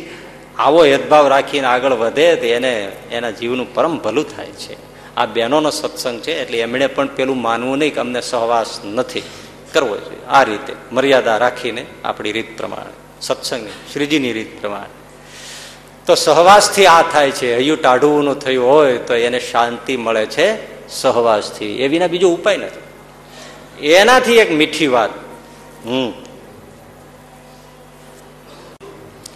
આવો 0.60 0.86
હેદભાવ 0.86 1.28
રાખીને 1.28 1.68
આગળ 1.68 1.94
વધે 1.94 2.36
તો 2.36 2.46
એને, 2.46 2.92
એના 3.12 3.32
જીવનું 3.32 3.74
પરમ 3.74 3.98
ભલું 3.98 4.36
થાય 4.36 4.46
છે. 4.46 4.76
આ 5.16 5.26
બહેનોનો 5.26 5.70
સત્સંગ 5.70 6.22
છે, 6.22 6.42
એટલે 6.42 6.58
એમણે 6.60 6.88
પણ 6.88 7.08
પેલું 7.08 7.42
માનવું 7.42 7.78
નહીં 7.78 7.94
કે 7.94 8.00
અમને 8.00 8.22
સહવાસ 8.22 8.80
નથી 8.86 9.24
કરવો 9.74 9.98
જોઈએ. 9.98 10.26
આ 10.30 10.44
રીતે 10.44 10.74
મર્યાદા 10.92 11.38
રાખીને 11.38 11.86
આપણી 12.04 12.32
રીત 12.32 12.58
પ્રમાણે, 12.58 12.94
સત્સંગની, 13.22 13.70
શ્રીજીની 13.94 14.34
રીત 14.34 14.62
પ્રમાણે. 14.62 14.94
તો 16.06 16.16
સહવાસથી 16.16 16.86
આ 16.86 17.02
થાય 17.02 17.32
છે. 17.32 17.56
હૈયું 17.56 17.82
ટાઢુનું 17.82 18.40
થયું 18.40 18.70
હોય 18.70 18.98
તો 18.98 19.14
એને 19.16 19.40
શાંતિ 19.40 19.98
મળે 19.98 20.26
છે. 20.26 20.75
સહવાસથી. 20.90 21.84
એ 21.84 21.88
વિના 21.88 22.08
બીજો 22.08 22.30
ઉપાય 22.30 22.58
નથી. 22.58 22.86
એનાથી 23.88 24.38
એક 24.38 24.52
મીઠી 24.52 24.88
વાત. 24.88 25.10
હમ. 25.86 26.14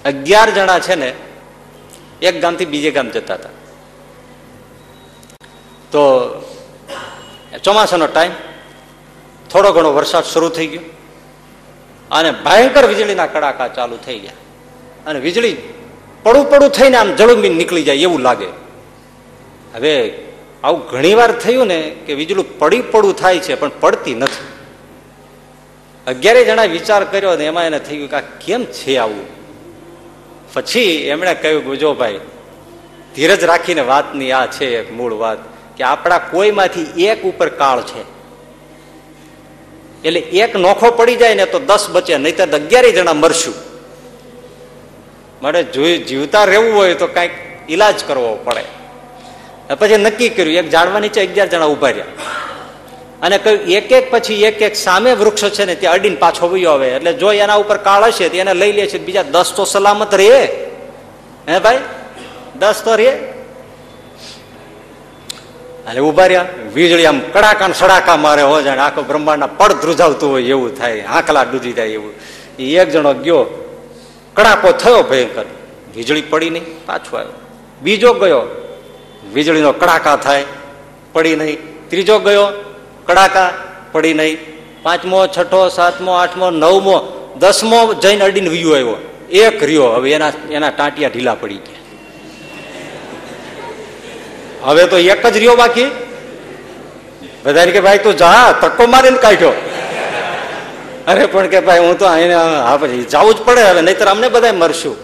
અગિયાર 0.06 0.50
જણા 0.50 0.80
છે 0.80 0.96
ને, 0.96 1.14
એક 2.22 2.42
ગામથી 2.42 2.66
બીજે 2.66 2.92
ગામ 2.92 3.10
જતા 3.10 3.34
હતા. 3.34 3.50
તો 5.92 6.30
ચોમાસાનો 7.64 8.08
ટાઈમ, 8.08 8.32
થોડો 9.50 9.72
ઘણો 9.72 9.94
વરસાદ 9.94 10.24
શરૂ 10.24 10.50
થઈ 10.50 10.68
ગયો. 10.68 10.82
અને 12.12 12.32
ભયંકર 12.32 12.88
વીજળીના 12.88 13.28
કડાકા 13.28 13.68
ચાલુ 13.68 13.98
થઈ 13.98 14.20
ગયા. 14.20 14.32
અને 15.06 15.20
વીજળી 15.20 15.58
પડું 16.24 16.50
પડું 16.50 16.70
થઈને 16.70 16.98
આમ 16.98 17.16
જળુંબી 17.16 17.50
નીકળી 17.50 17.84
જાય 17.84 17.96
એવું 17.96 18.20
લાગે. 18.20 18.48
હવે 19.74 20.24
આવું 20.64 20.90
ઘણી 20.90 21.16
વાર 21.16 21.32
થયું 21.32 21.68
ને 21.68 21.96
કે 22.06 22.14
વીજળું 22.14 22.60
પડી 22.60 22.82
પડું 22.82 23.16
થાય 23.16 23.40
છે, 23.40 23.56
પણ 23.56 23.72
પડતી 23.80 24.14
નથી. 24.14 24.48
અગિયારે 26.08 26.46
જણા 26.46 26.64
વિચાર 26.64 27.04
કર્યો 27.04 27.36
ને 27.36 27.46
એમાં 27.46 27.66
એને 27.66 27.80
થઈ 27.80 27.98
ગયું 27.98 28.10
કે 28.10 28.16
આ 28.16 28.20
કેમ 28.20 28.66
છે 28.66 28.98
આવું? 28.98 29.28
પછી 30.54 30.82
એમણે 31.08 31.36
કહ્યું 31.36 31.64
ગુજોભાઈ 31.64 32.20
ધીરજ 33.16 33.44
રાખીને 33.44 33.82
વાતની 33.82 34.32
આ 34.32 34.48
છે 34.48 34.80
એક 34.80 34.92
મૂળ 34.92 35.14
વાત, 35.14 35.40
કે 35.78 35.84
આપણા 35.84 36.18
કોઈમાંથી 36.18 37.06
એક 37.06 37.24
ઉપર 37.24 37.50
કાળ 37.50 37.82
છે. 37.82 38.02
એટલે 40.04 40.20
એક 40.20 40.56
નોખો 40.56 40.92
પડી 40.92 41.16
જાય 41.16 41.34
ને 41.34 41.46
તો 41.46 41.60
દસ 41.60 41.90
બચે 41.90 42.18
નહીં 42.18 42.36
તો 42.36 42.44
અગિયારે 42.44 42.92
જણા 42.92 43.14
મરશું. 43.14 43.54
મારે 45.42 45.64
જીવતા 46.10 46.44
રહેવું 46.44 46.76
હોય 46.76 46.96
તો 46.96 47.08
કંઈક 47.08 47.32
ઈલાજ 47.70 48.04
કરવો 48.08 48.40
પડે. 48.44 48.79
પછી 49.76 49.98
નક્કી 49.98 50.30
કર્યું, 50.30 50.58
એક 50.58 50.70
ઝાડવા 50.70 51.00
નીચે 51.00 51.28
અગિયાર 51.28 51.48
જણા 51.48 51.66
ઊભા 51.66 51.88
રહ્યા. 51.88 52.06
અને 53.22 53.38
કહ્યું 53.38 53.62
એક 53.62 53.92
એક 53.92 54.12
પછી 54.12 54.44
એક 54.44 54.62
એક 54.62 54.76
સામે 54.76 55.14
વૃક્ષ 55.14 55.50
છે 55.50 55.66
ને, 55.66 55.76
ત્યાં 55.76 55.94
અડીને 55.94 56.16
પાછો 56.16 56.50
વયો 56.50 56.72
આવે. 56.72 56.88
એટલે 56.88 57.14
જો 57.14 57.32
એના 57.32 57.54
ઉપર 57.54 57.78
કાળ 57.78 58.04
હશે 58.04 58.30
તો 58.30 58.38
એને 58.38 58.54
લઈ 58.54 58.72
લે 58.72 58.88
છે 58.88 58.98
બીજા 58.98 59.24
દસ 59.24 59.54
તો 59.56 59.66
સલામત 59.66 60.14
રે 60.14 60.44
હે 61.50 61.60
ભાઈ? 61.60 61.78
દસ 62.60 62.82
તો 62.86 62.96
રે 62.96 63.10
અને 65.88 66.00
ઊભા 66.00 66.26
રહ્યા. 66.26 66.46
વીજળી 66.74 67.06
આમ 67.06 67.20
કડાકા 67.20 67.70
સડાકા 67.72 68.16
મારે 68.16 68.42
હો 68.42 68.62
જાણે. 68.62 68.82
આખો 68.82 69.02
બ્રહ્માંડના 69.02 69.48
પડ 69.48 69.72
ધ્રુજાવતું 69.72 70.32
હોય 70.32 70.44
એવું 70.44 70.78
થાય. 70.78 71.02
આંકલા 71.02 71.44
ડૂજી 71.44 71.74
જાય 71.74 71.88
એવું. 71.88 72.14
એ 72.60 72.78
એક 72.78 72.90
જણો 72.90 73.14
ગયો. 73.14 73.46
કડાકો 74.34 74.72
થયો 74.72 75.04
ભયંકર. 75.04 75.46
વીજળી 75.96 76.22
પડી 76.22 76.50
નહીં. 76.50 76.86
પાછો 76.86 77.18
આવ્યો. 77.18 77.34
બીજો 77.82 78.14
ગયો. 78.14 78.69
વીજળીનો 79.34 79.72
કડાકા 79.72 80.16
થાય, 80.16 80.46
પડી 81.14 81.36
નહીં. 81.36 81.90
ત્રીજો 81.90 82.20
ગયો, 82.20 82.48
કડાકા, 83.06 83.54
પડી 83.92 84.14
નહીં. 84.14 84.38
પાંચમો, 84.84 85.28
છઠ્ઠો, 85.28 85.70
સાતમો, 85.70 86.14
આઠમો, 86.14 86.50
નવમો, 86.50 87.16
દસમો 87.40 87.94
જઈને 87.94 88.26
અડીને 88.26 88.50
વ્યુ 88.50 88.72
આવ્યો. 88.72 88.96
એક 89.30 89.64
રહ્યો. 89.64 89.84
હવે 89.84 90.12
એના 90.12 90.32
એના 90.52 90.70
ટાંટિયા 90.70 91.10
ઢીલા 91.10 91.36
પડી 91.36 91.56
ગયા. 91.56 91.80
હવે 94.64 94.86
તો 94.86 94.98
એક 94.98 95.28
જ 95.28 95.38
રહ્યો 95.38 95.56
બાકી. 95.56 95.92
બધા 97.46 97.66
કે 97.66 97.80
ભાઈ 97.80 97.98
તું 97.98 98.18
જા 98.18 98.52
તક્કો 98.52 98.88
મારીને 98.88 99.18
કાઢ્યો. 99.18 99.52
અરે 101.08 101.26
પણ 101.26 101.48
કે 101.48 101.60
ભાઈ 101.60 101.80
હું 101.80 101.98
તો 101.98 102.06
અહીં 102.06 102.38
હા, 102.38 102.78
પછી 102.78 103.04
જવું 103.04 103.34
જ 103.34 103.38
પડે 103.38 103.62
હવે, 103.62 103.82
નહીતર 103.82 104.06
અમને 104.06 104.30
બધા 104.30 104.54
મરશું. 104.54 104.96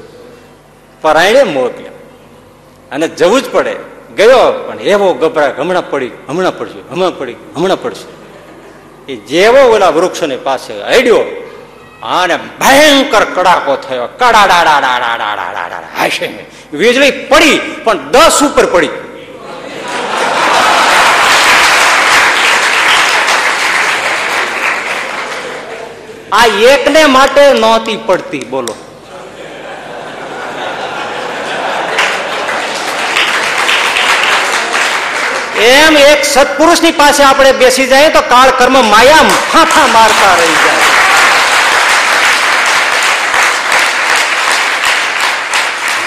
પરાયણે 1.02 1.44
મોત 1.44 1.72
અને 2.92 3.08
જવું 3.08 3.42
જ 3.42 3.50
પડે. 3.52 3.95
ગયો, 4.18 4.46
પણ 4.68 4.80
એવો 4.94 5.08
ગભરા 5.22 5.54
હમણાં 5.60 5.88
પડી, 5.92 6.14
હમણાં 6.30 6.56
પડશે, 6.60 6.82
હમણાં 6.92 7.16
પડી, 7.20 7.38
હમણાં 7.56 7.82
પડશે. 7.84 8.08
એ 9.08 9.16
જેવો 9.32 9.62
ઓલા 9.76 9.96
વૃક્ષની 9.98 10.44
પાસે 10.48 10.74
અડ્યો 10.96 11.24
અને 12.18 12.36
ભયંકર 12.62 13.24
કડાકો 13.36 13.74
થયો. 13.86 14.08
કડાડાડાડાડાડાડાડા 14.20 15.92
હાશે 15.98 16.28
વીજળી 16.82 17.14
પડી 17.32 17.58
પણ 17.86 18.00
દસ 18.14 18.38
ઉપર 18.48 18.66
પડી 18.74 18.94
આ 26.40 26.48
એકને 26.74 27.02
માટે 27.16 27.44
નહોતી 27.64 28.00
પડતી 28.08 28.46
બોલો 28.54 28.74
એમ 35.66 35.98
એક 35.98 36.26
સત્પુરુષની 36.26 36.92
પાસે 36.92 37.24
આપણે 37.24 37.52
બેસી 37.52 37.88
જાય 37.88 38.10
તો 38.10 38.22
કાળ 38.22 38.52
કર્મ 38.52 38.86
માયા 38.86 39.22
ફાંફા 39.54 39.88
મારતા 39.88 40.36
રહી 40.36 40.48
જાય. 40.48 40.74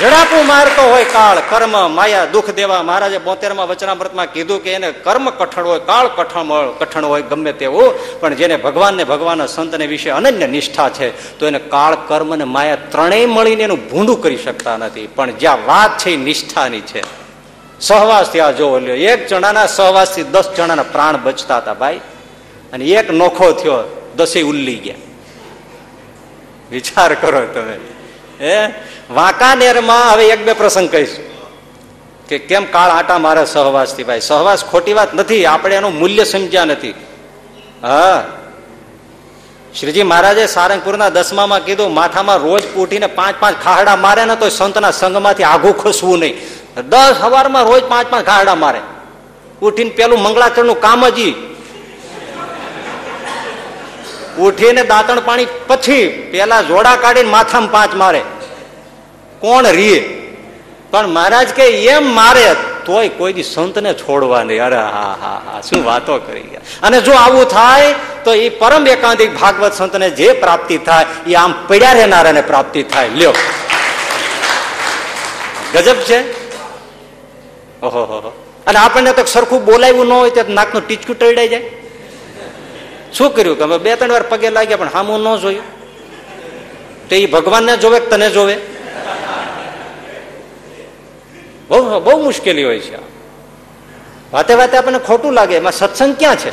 જડાપું 0.02 0.46
મારતો 0.46 0.82
હોય 0.82 1.04
કાળ, 1.04 1.38
કર્મ, 1.50 1.94
માયા, 1.94 2.24
દુઃખ 2.24 2.50
દેવા. 2.50 2.82
મહારાજે 2.82 3.18
બોતેરમાં 3.18 3.68
વચનામૃતમાં 3.68 4.32
કીધું 4.32 4.62
કે 4.62 4.72
એને 4.72 4.92
કર્મ 4.92 5.30
કઠણ 5.30 5.62
હોય, 5.62 5.80
કાળ 5.80 6.08
કઠણ 6.08 6.72
કઠણ 6.78 7.04
હોય, 7.04 7.22
ગમે 7.22 7.52
તેવું. 7.52 8.20
પણ 8.20 8.34
જેને 8.34 8.56
ભગવાનને 8.56 9.04
ભગવાનના 9.04 9.46
સંતને 9.46 9.86
વિશે 9.86 10.10
અનન્ય 10.10 10.46
નિષ્ઠા 10.46 10.88
છે, 10.88 11.38
તો 11.38 11.46
એને 11.46 11.58
કાળ, 11.58 11.94
કર્મ 11.94 12.32
અને 12.32 12.44
માયા 12.44 12.76
ત્રણેય 12.76 13.26
મળીને 13.26 13.62
એનું 13.62 13.90
ભૂંડું 13.90 14.22
કરી 14.22 14.36
શકતા 14.36 14.76
નથી. 14.76 15.06
પણ 15.06 15.30
જ્યાં 15.30 15.66
વાત 15.66 15.98
છે 15.98 16.10
એ 16.10 16.16
નિષ્ઠાની 16.16 16.80
છે. 16.80 17.27
સહવાસ 17.80 18.36
આ 18.36 18.50
જોવો 18.50 18.78
લ્યો. 18.78 18.94
એક 18.94 19.26
જણાના 19.26 19.66
સહવાસથી 19.66 20.22
દસ 20.22 20.44
જણાના 20.56 20.82
પ્રાણ 20.82 21.16
બચતા 21.22 21.56
હતા 21.56 21.74
ભાઈ. 21.74 22.00
અને 22.72 22.84
એક 22.84 23.10
નોખો 23.10 23.52
થયો 23.52 24.08
દસે 24.16 24.42
ઉલ્લી 24.42 24.76
ગયા. 24.76 24.94
વિચાર 26.70 27.14
કરો 27.14 27.40
તમે. 27.40 27.78
હે? 28.40 28.74
વાંકાનેરમાં 29.10 30.12
હવે 30.12 30.26
એક 30.26 30.44
બે 30.44 30.52
પ્રસંગ 30.52 30.90
કહીશ. 30.90 31.16
કે 32.28 32.38
કેમ 32.38 32.64
કાળ 32.64 32.90
આટા 32.90 33.18
મારે 33.18 33.44
સહવાસથી 33.44 34.04
ભાઈ? 34.04 34.20
સહવાસ 34.20 34.64
ખોટી 34.64 34.92
વાત 34.92 35.14
નથી, 35.14 35.46
આપણે 35.46 35.76
એનું 35.76 35.98
મૂલ્ય 35.98 36.24
સમજ્યા 36.24 36.64
નથી. 36.64 36.94
હા. 37.82 38.26
શ્રીજી 39.80 40.02
મહારાજે 40.02 40.46
સારંગપુરના 40.46 41.08
દસમામાં 41.08 41.64
કીધું, 41.64 41.94
માથામાં 41.94 42.36
રોજ 42.36 42.74
ઉઠીને 42.76 43.06
પાંચ 43.06 43.36
પાંચ 43.40 43.64
ખાહડા 43.64 43.96
મારે 43.96 44.24
ને 44.24 44.36
તો 44.36 44.48
સંતના 44.48 44.90
સંઘમાંથી 44.90 45.42
આઘું 45.42 45.78
ખસવું 45.78 46.18
નહીં. 46.18 46.34
દસ 46.82 47.14
સવારમાં 47.20 47.64
રોજ 47.64 47.84
પાંચ 47.84 48.06
પાંચ 48.06 48.26
ખાહડા 48.26 48.54
મારે. 48.54 48.80
ઉઠીને 49.62 49.90
પેલું 49.90 50.22
મંગળાચરણનું 50.22 50.80
કામ 50.80 51.08
જ. 51.08 51.18
ઉઠીને 54.38 54.84
દાંતણ 54.84 55.20
પાણી 55.20 55.46
પછી 55.66 56.28
પેલા 56.32 56.62
જોડા 56.62 56.96
કાઢીને 56.96 57.30
માથામાં 57.30 57.70
પાંચ 57.70 57.94
મારે. 57.94 58.22
કોણ 59.38 59.66
રીએ? 59.66 60.18
પણ 60.90 61.06
મહારાજ 61.06 61.48
કે 61.48 61.62
એમ 61.62 62.14
મારે, 62.14 62.54
તોય 62.86 63.08
કોઈ 63.08 63.32
દી 63.32 63.42
સંતને 63.42 63.94
છોડવા 63.94 64.42
નહીં. 64.42 64.62
અરે 64.62 64.76
હા 64.76 65.16
હા 65.20 65.42
હા, 65.46 65.60
શું 65.60 65.84
વાતો 65.84 66.18
કરી 66.18 66.40
ગયા. 66.40 66.60
અને 66.82 67.00
જો 67.00 67.12
આવું 67.12 67.44
થાય, 67.44 67.94
તો 68.24 68.34
એ 68.34 68.48
પરમ 68.48 68.86
એકાંતિક 68.86 69.40
ભાગવત 69.40 69.72
સંતને 69.72 70.10
જે 70.10 70.32
પ્રાપ્તિ 70.32 70.78
થાય 70.78 71.06
એ 71.26 71.34
આમ 71.34 71.54
પડ્યા 71.68 71.92
રહેનારાને 71.92 72.40
પ્રાપ્તિ 72.40 72.82
થાય. 72.82 73.08
લ્યો. 73.08 73.34
ગજબ 75.74 75.96
છે? 75.96 76.47
અને 78.66 78.78
આપણને 78.78 79.12
તો 79.12 79.24
સરખું 79.24 79.64
બોલાવ્યું 79.64 80.06
ન 80.06 80.12
હોય 80.12 80.30
તો 80.30 80.52
નાકનું 80.52 80.86
ટીચકું 80.86 81.18
ટળડાઈ 81.18 81.48
જાય. 81.48 81.70
શું 83.12 83.34
કર્યું 83.34 83.58
કે 83.58 83.78
બે 83.78 83.96
ત્રણ 83.96 84.10
વાર 84.10 84.22
પગે 84.22 84.50
લાગ્યા 84.50 84.76
પણ 84.76 84.88
હામું 84.94 85.20
ન 85.20 85.36
જોયું? 85.36 85.62
તો 87.08 87.14
એ 87.14 87.26
ભગવાનને 87.26 87.76
જોવે 87.76 88.00
તને 88.00 88.30
જોવે? 88.30 88.56
બહુ 91.68 92.00
બહુ 92.00 92.24
મુશ્કેલી 92.24 92.64
હોય 92.64 92.78
છે. 92.78 92.96
વાતે 94.32 94.54
વાતે 94.54 94.78
આપણને 94.78 94.98
ખોટું 94.98 95.32
લાગે. 95.32 95.56
એમાં 95.56 95.72
સત્સંગ 95.72 96.16
ક્યાં 96.18 96.36
છે? 96.36 96.50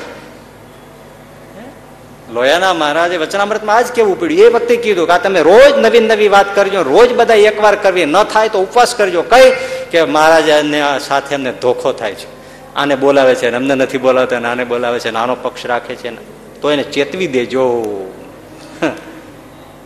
લોયાના 2.33 2.73
મહારાજે 2.73 3.17
વચનામૃતમાં 3.17 3.75
આજ 3.75 3.87
કેવું 3.87 4.19
પડ્યું? 4.19 4.41
એ 4.41 4.49
વખતે 4.49 4.75
કીધું 4.75 5.07
કે 5.07 5.13
આ 5.13 5.17
તમે 5.17 5.41
રોજ 5.41 5.77
નવી 5.77 5.99
નવી 5.99 6.27
વાત 6.27 6.55
કરજો, 6.55 6.81
રોજ 6.81 7.13
બધા 7.13 7.33
એકવાર 7.33 7.75
કરવી. 7.75 8.05
ન 8.05 8.23
થાય 8.23 8.49
તો 8.49 8.59
ઉપવાસ 8.59 8.95
કરજો. 8.95 9.21
કઈ? 9.21 9.51
કે 9.91 10.03
મહારાજાને 10.03 10.83
સાથે 10.99 11.35
અમને 11.35 11.51
ધોખો 11.51 11.91
થાય 11.91 12.11
છે. 12.11 12.35
આને 12.75 12.95
બોલાવે 12.95 13.35
છે 13.35 13.51
અમને 13.51 13.75
નથી 13.75 13.97
બોલાવતા 13.97 14.37
આને 14.37 14.63
બોલાવે 14.63 14.99
છે 14.99 15.11
નાનો 15.11 15.35
પક્ષ 15.35 15.65
રાખે 15.65 15.95
છે 15.95 16.09
ને. 16.09 16.17
તો 16.61 16.71
એને 16.71 16.83
ચેતવી 16.83 17.27
દેજો. 17.27 17.83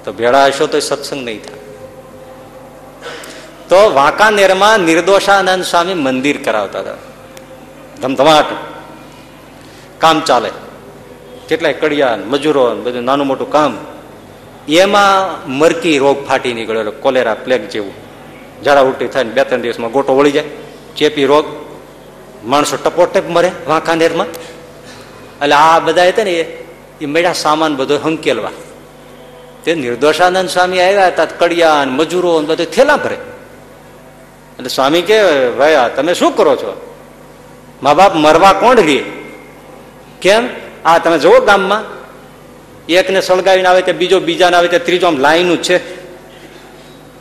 તો 0.06 0.14
ભેળા 0.14 0.46
હશો 0.46 0.68
તો 0.68 0.80
સત્સંગ 0.80 1.26
નહીં 1.26 1.44
થાય. 1.44 1.60
તો 3.70 3.94
વાંકાનેરમાં 3.94 4.80
નિર્દોષાનંદ 4.80 5.64
સ્વામી 5.64 5.94
મંદિર 5.94 6.44
કરાવતા 6.44 6.80
હતા. 6.80 6.92
ધમધમાટ. 8.02 8.46
કામ 9.98 10.22
ચાલે. 10.22 10.50
કેટલાય 11.50 11.74
કડિયા 11.74 12.18
મજૂરો 12.26 12.76
બધું 12.76 13.04
નાનું 13.04 13.28
મોટું 13.28 13.52
કામ. 13.52 13.78
એમાં 14.68 15.50
મરકી 15.52 15.98
રોગ 15.98 16.28
ફાટી 16.28 16.54
નીકળેલો, 16.54 16.92
કોલેરા, 16.92 17.34
પ્લેગ 17.34 17.70
જેવું. 17.70 17.94
ઝાડા 18.64 18.82
ઉલટી 18.82 19.08
થાય 19.08 19.24
બે 19.24 19.44
ત્રણ 19.44 19.62
દિવસમાં 19.62 19.92
ગોટો 19.92 20.16
વળી 20.16 20.32
જાય. 20.32 20.44
ચેપી 20.98 21.26
રોગ. 21.26 21.46
માણસો 22.46 22.78
ટપોટપ 22.78 23.24
મરે 23.30 23.52
વાંકાનેરમાં. 23.68 24.28
એટલે 24.28 25.56
આ 25.56 25.80
બધા 25.80 26.04
હતા 26.04 26.24
ને 26.24 26.32
એ- 26.32 27.06
મેળા 27.06 27.34
સામાન 27.34 27.76
બધો 27.76 27.98
હંકેલવા. 27.98 28.52
તે 29.64 29.76
નિર્દોષાનંદ 29.76 30.50
સ્વામી 30.50 30.82
આવ્યા 30.82 31.08
હતા 31.08 31.26
કડિયા 31.26 31.86
ને 31.86 31.92
મજૂરો 31.92 32.40
બધું 32.40 32.66
થેલા 32.66 32.98
ભરે. 32.98 33.18
એટલે 34.56 34.70
સ્વામી 34.70 35.02
કે, 35.02 35.50
ભાઈ 35.50 35.76
તમે 35.96 36.14
શું 36.14 36.38
કરો 36.38 36.56
છો? 36.56 36.96
મા 37.84 37.94
બાપ 37.94 38.16
મરવા 38.16 38.54
કોણ 38.54 38.76
રે 38.76 39.04
કેમ? 40.22 40.69
આ 40.86 40.98
તમે 40.98 41.20
જુઓ 41.20 41.40
ગામમાં. 41.40 42.00
એકને 42.90 43.22
સળગાવીને 43.22 43.68
આવે 43.68 43.82
તે 43.82 43.92
બીજો, 43.92 44.20
બીજાને 44.20 44.58
આવે 44.58 44.68
તે 44.68 44.80
ત્રીજો, 44.80 45.08
આમ 45.08 45.18
લાઈન 45.18 45.58
છે. 45.58 46.00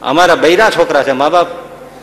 અમારા 0.03 0.35
બૈરા 0.35 0.71
છોકરા 0.71 1.03
છે, 1.03 1.13
મા 1.13 1.29
બાપ. 1.29 1.47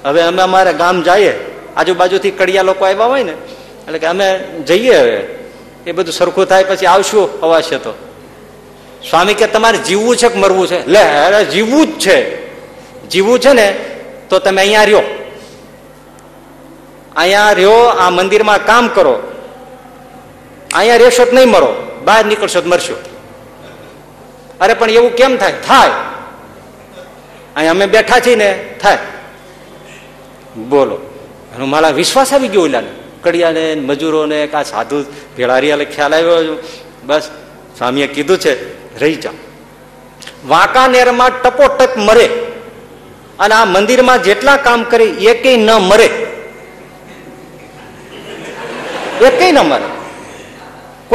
હવે 0.05 0.21
અમે 0.21 0.41
અમારે 0.41 0.73
ગામ 0.73 1.01
જઈએ. 1.01 1.33
આજુબાજુથી 1.75 2.31
કડિયા 2.31 2.61
લોકો 2.61 2.85
આવ્યા 2.85 3.05
હોય 3.05 3.23
ને, 3.23 3.31
એટલે 3.31 3.99
કે 3.99 4.05
અમે 4.05 4.39
જઈએ 4.67 4.95
હવે. 4.95 5.27
એ 5.87 5.91
બધું 5.91 6.13
સરખું 6.13 6.45
થાય 6.45 6.63
પછી 6.63 6.85
આવશું 6.85 7.41
અવાશે 7.41 7.77
તો. 7.77 7.93
સ્વામી 9.09 9.33
કે 9.33 9.47
તમારે 9.47 9.77
જીવવું 9.77 10.17
છે 10.17 10.29
કે 10.29 10.39
મરવું 10.39 10.67
છે? 10.67 10.87
લે, 10.87 10.99
અરે 10.99 11.45
જીવવું 11.45 11.87
જ 11.87 11.99
છે. 11.99 12.47
જીવવું 13.09 13.39
છે 13.39 13.53
ને, 13.53 13.75
તો 14.29 14.39
તમે 14.39 14.61
અહીંયા 14.61 14.83
રહ્યો. 14.83 15.01
અહીંયા 17.15 17.51
રહ્યો, 17.51 17.71
આ 17.71 18.09
મંદિરમાં 18.09 18.65
કામ 18.65 18.87
કરો. 18.87 19.31
અહીંયા 20.75 20.95
રહેશો 20.95 21.27
નહીં 21.33 21.49
મરો 21.49 22.01
બહાર 22.03 22.25
નીકળશો 22.25 22.61
તો 22.61 22.69
મરશો. 22.69 23.03
અરે 24.61 24.73
પણ 24.73 24.89
એવું 24.89 25.15
કેમ 25.15 25.37
થાય? 25.37 25.53
થાય. 25.67 25.89
અહીંયા 27.55 27.71
અમે 27.71 27.85
બેઠા 27.85 28.19
છીએ 28.19 28.35
ને, 28.35 28.75
થાય. 28.81 28.97
બોલો. 30.57 30.99
એનો 31.55 31.65
મારા 31.65 31.89
વિશ્વાસ 31.89 32.33
આવી 32.33 32.47
ગયો 32.47 32.61
ઓલાને. 32.61 32.87
કડિયાને, 33.23 33.75
મજૂરોને, 33.75 34.47
કા 34.47 34.63
સાધુ 34.63 35.03
ભેળારિયાને 35.37 35.85
ખ્યાલ 35.85 36.15
આવ્યો 36.15 36.63
બસ, 37.03 37.29
સ્વામીએ 37.77 38.07
કીધું 38.07 38.37
છે, 38.37 38.73
રહી 38.99 39.15
જાઓ. 39.15 39.33
વાંકાનેરમાં 40.47 41.41
ટપોટપ 41.41 41.97
મરે 41.97 42.25
અને 43.39 43.55
આ 43.55 43.65
મંદિરમાં 43.65 44.23
જેટલા 44.23 44.57
કામ 44.57 44.83
કરે, 44.83 45.05
એકેય 45.05 45.57
ન 45.57 45.71
મરે. 45.71 46.05
એકેય 49.21 49.51
ન 49.51 49.59
મરે. 49.59 50.04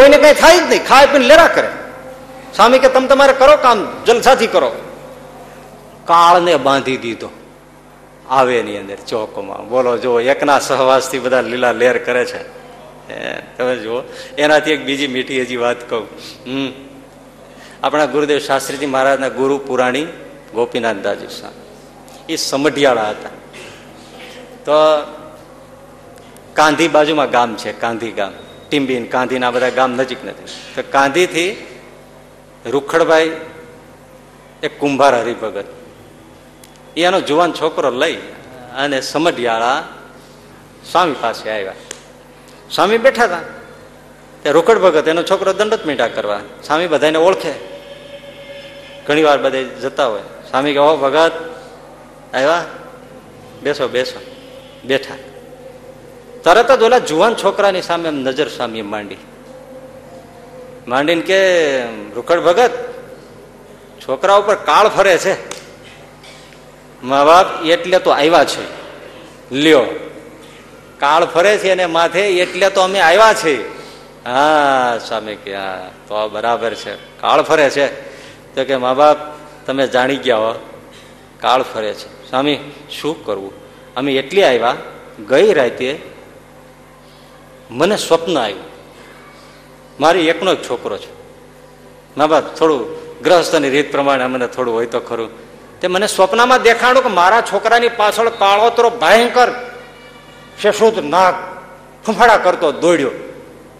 કોઈને 0.00 0.18
કઈ 0.18 0.34
થાય 0.34 0.58
જ 0.58 0.62
નહીં. 0.62 0.86
ખાય 0.86 1.06
પીને 1.06 1.24
લેરા 1.24 1.46
કરે. 1.46 1.68
સ્વામી 2.56 2.78
કે, 2.78 2.88
તમે 2.88 3.06
તમારે 3.06 3.32
કરો 3.32 3.56
કામ, 3.56 4.04
જલસાથી 4.06 4.46
કરો. 4.46 4.72
કાળને 6.04 6.56
બાંધી 6.56 6.96
દીધો. 6.96 7.28
આવે 8.30 8.58
એની 8.60 8.78
અંદર 8.78 8.94
ચોકમાં. 8.94 9.68
બોલો 9.68 9.98
જો 9.98 10.20
એકના 10.20 10.58
સહવાસથી 10.58 11.18
બધા 11.18 11.40
લીલા 11.40 11.72
લેર 11.72 11.98
કરે 11.98 12.24
છે. 12.24 12.42
તમે 13.56 13.76
જુઓ. 13.76 14.02
એનાથી 14.38 14.70
એક 14.70 14.84
બીજી 14.84 15.06
મીઠી 15.06 15.42
હજી 15.42 15.56
વાત 15.56 15.90
કહું. 15.90 16.08
હમ. 16.46 16.72
આપણા 17.82 18.06
ગુરુદેવ 18.06 18.38
શાસ્ત્રીજી 18.38 18.86
મહારાજના 18.86 19.28
ગુરુ 19.28 19.58
પુરાણી 19.58 20.04
ગોપીનાથ 20.54 20.96
દાજી 20.96 21.26
સ્વામી 21.26 22.32
એ 22.32 22.36
સમઢિયાળા 22.36 23.10
હતા. 23.10 23.28
તો 24.64 24.72
કાંધી 26.54 26.88
બાજુમાં 26.88 27.30
ગામ 27.30 27.54
છે, 27.54 27.72
કાંધી 27.72 28.10
ગામ. 28.10 28.32
ટીમ્બીન 28.70 29.06
કાંધીના 29.06 29.50
બધા 29.50 29.70
ગામ 29.70 29.90
નજીક 29.90 30.24
નથી. 30.24 30.44
તો 30.74 30.82
કાંધીથી 30.90 31.66
રૂખડભાઈ 32.66 33.36
એક 34.62 34.80
કુંભાર 34.80 35.14
હરિભગત 35.14 35.64
એ 36.96 37.04
એનો 37.04 37.20
જુવાન 37.20 37.52
છોકરો 37.52 37.90
લઈ 37.90 38.16
અને 38.76 39.00
સમઢિયાળા 39.00 39.88
સ્વામી 40.92 41.14
પાસે 41.20 41.50
આવ્યા. 41.50 41.72
સ્વામી 42.70 42.98
બેઠા 42.98 43.24
હતા 43.24 43.38
તે 44.42 44.50
રોકડ 44.50 44.78
ભગત, 44.78 45.08
એનો 45.08 45.22
છોકરો 45.22 45.52
દંડત 45.52 45.86
મીઠા 45.86 46.08
કરવા. 46.08 46.40
સ્વામી 46.66 46.86
બધાને 46.86 47.18
ઓળખે. 47.18 47.52
ઘણી 49.06 49.22
વાર 49.22 49.38
બધે 49.38 49.64
જતા 49.64 50.06
હોય. 50.06 50.20
સ્વામી 50.50 50.74
કહો 50.74 50.96
ભગત, 50.96 51.32
આવ્યા? 52.34 52.64
બેસો 53.62 53.88
બેસો. 53.88 54.20
બેઠા. 54.84 55.14
તરત 56.44 56.72
જ 56.72 56.82
ઓલા 56.82 56.98
જુવાન 56.98 57.34
છોકરાની 57.34 57.82
સામે 57.82 58.08
એમ 58.08 58.14
નજર 58.14 58.48
સામી 58.48 58.82
માંડી. 58.82 59.16
માંડીને 60.88 61.22
કે, 61.22 61.82
રૂકડ 61.84 62.40
ભગત, 62.40 62.70
છોકરા 64.08 64.34
ઉપર 64.34 64.54
કાળ 64.54 64.88
ફરે 64.88 65.18
છે. 65.18 65.36
મા 67.02 67.24
બાપ 67.24 67.66
એટલે 67.66 67.98
તો 67.98 68.10
આવ્યા 68.10 68.44
છે. 68.44 68.80
લ્યો, 69.54 69.86
કાળ 70.98 71.24
ફરે 71.24 71.58
છે 71.58 71.70
અને 71.70 71.86
માથે 71.86 72.20
એટલે 72.20 72.70
તો 72.70 72.80
અમે 72.80 73.00
આવ્યા 73.00 73.34
છે. 73.34 73.68
હા 74.24 74.98
સ્વામી 74.98 75.34
કે, 75.34 75.56
હા, 75.56 75.90
તો 76.08 76.28
બરાબર 76.28 76.74
છે. 76.74 76.94
કાળ 76.94 77.42
ફરે 77.42 77.70
છે. 77.70 77.86
તો 78.54 78.64
કે, 78.64 78.76
મા 78.76 78.94
બાપ, 78.94 79.16
તમે 79.66 79.86
જાણી 79.86 80.16
ગયા 80.16 80.36
હો, 80.36 80.54
કાળ 81.40 81.62
ફરે 81.62 81.94
છે. 81.94 82.30
સ્વામી 82.30 82.58
શું 83.00 83.24
કરવું? 83.24 83.52
અમે 83.94 84.14
એટલી 84.14 84.42
આવ્યા 84.42 84.76
ગઈ 85.28 85.52
રાતે 85.52 86.19
મને 87.70 87.96
સ્વપ્ન 87.96 88.38
આવ્યું. 88.38 88.60
મારી 90.00 90.28
એકનો 90.28 90.54
જ 90.54 90.70
છોકરો 90.70 90.98
છે. 90.98 91.12
મા 92.16 92.26
બાપ 92.26 92.54
થોડું 92.54 93.00
ગ્રહસ્થની 93.22 93.70
રીત 93.70 93.92
પ્રમાણે 93.92 94.26
મને 94.26 94.46
થોડું 94.46 94.74
હોય 94.74 94.86
તો 94.86 95.00
ખરું. 95.00 95.50
તે 95.80 95.88
મને 95.88 96.06
સ્વપ્નમાં 96.06 96.62
દેખાડું 96.62 97.02
કે 97.02 97.08
મારા 97.08 97.40
છોકરાની 97.40 97.88
પાછળ 97.88 98.28
કાળોતરો 98.28 98.90
ભયંકર 98.90 99.48
શેષુદ 100.62 100.98
નાક 100.98 101.34
ફંફાડા 102.06 102.36
કરતો 102.36 102.72
દોડ્યો 102.72 103.10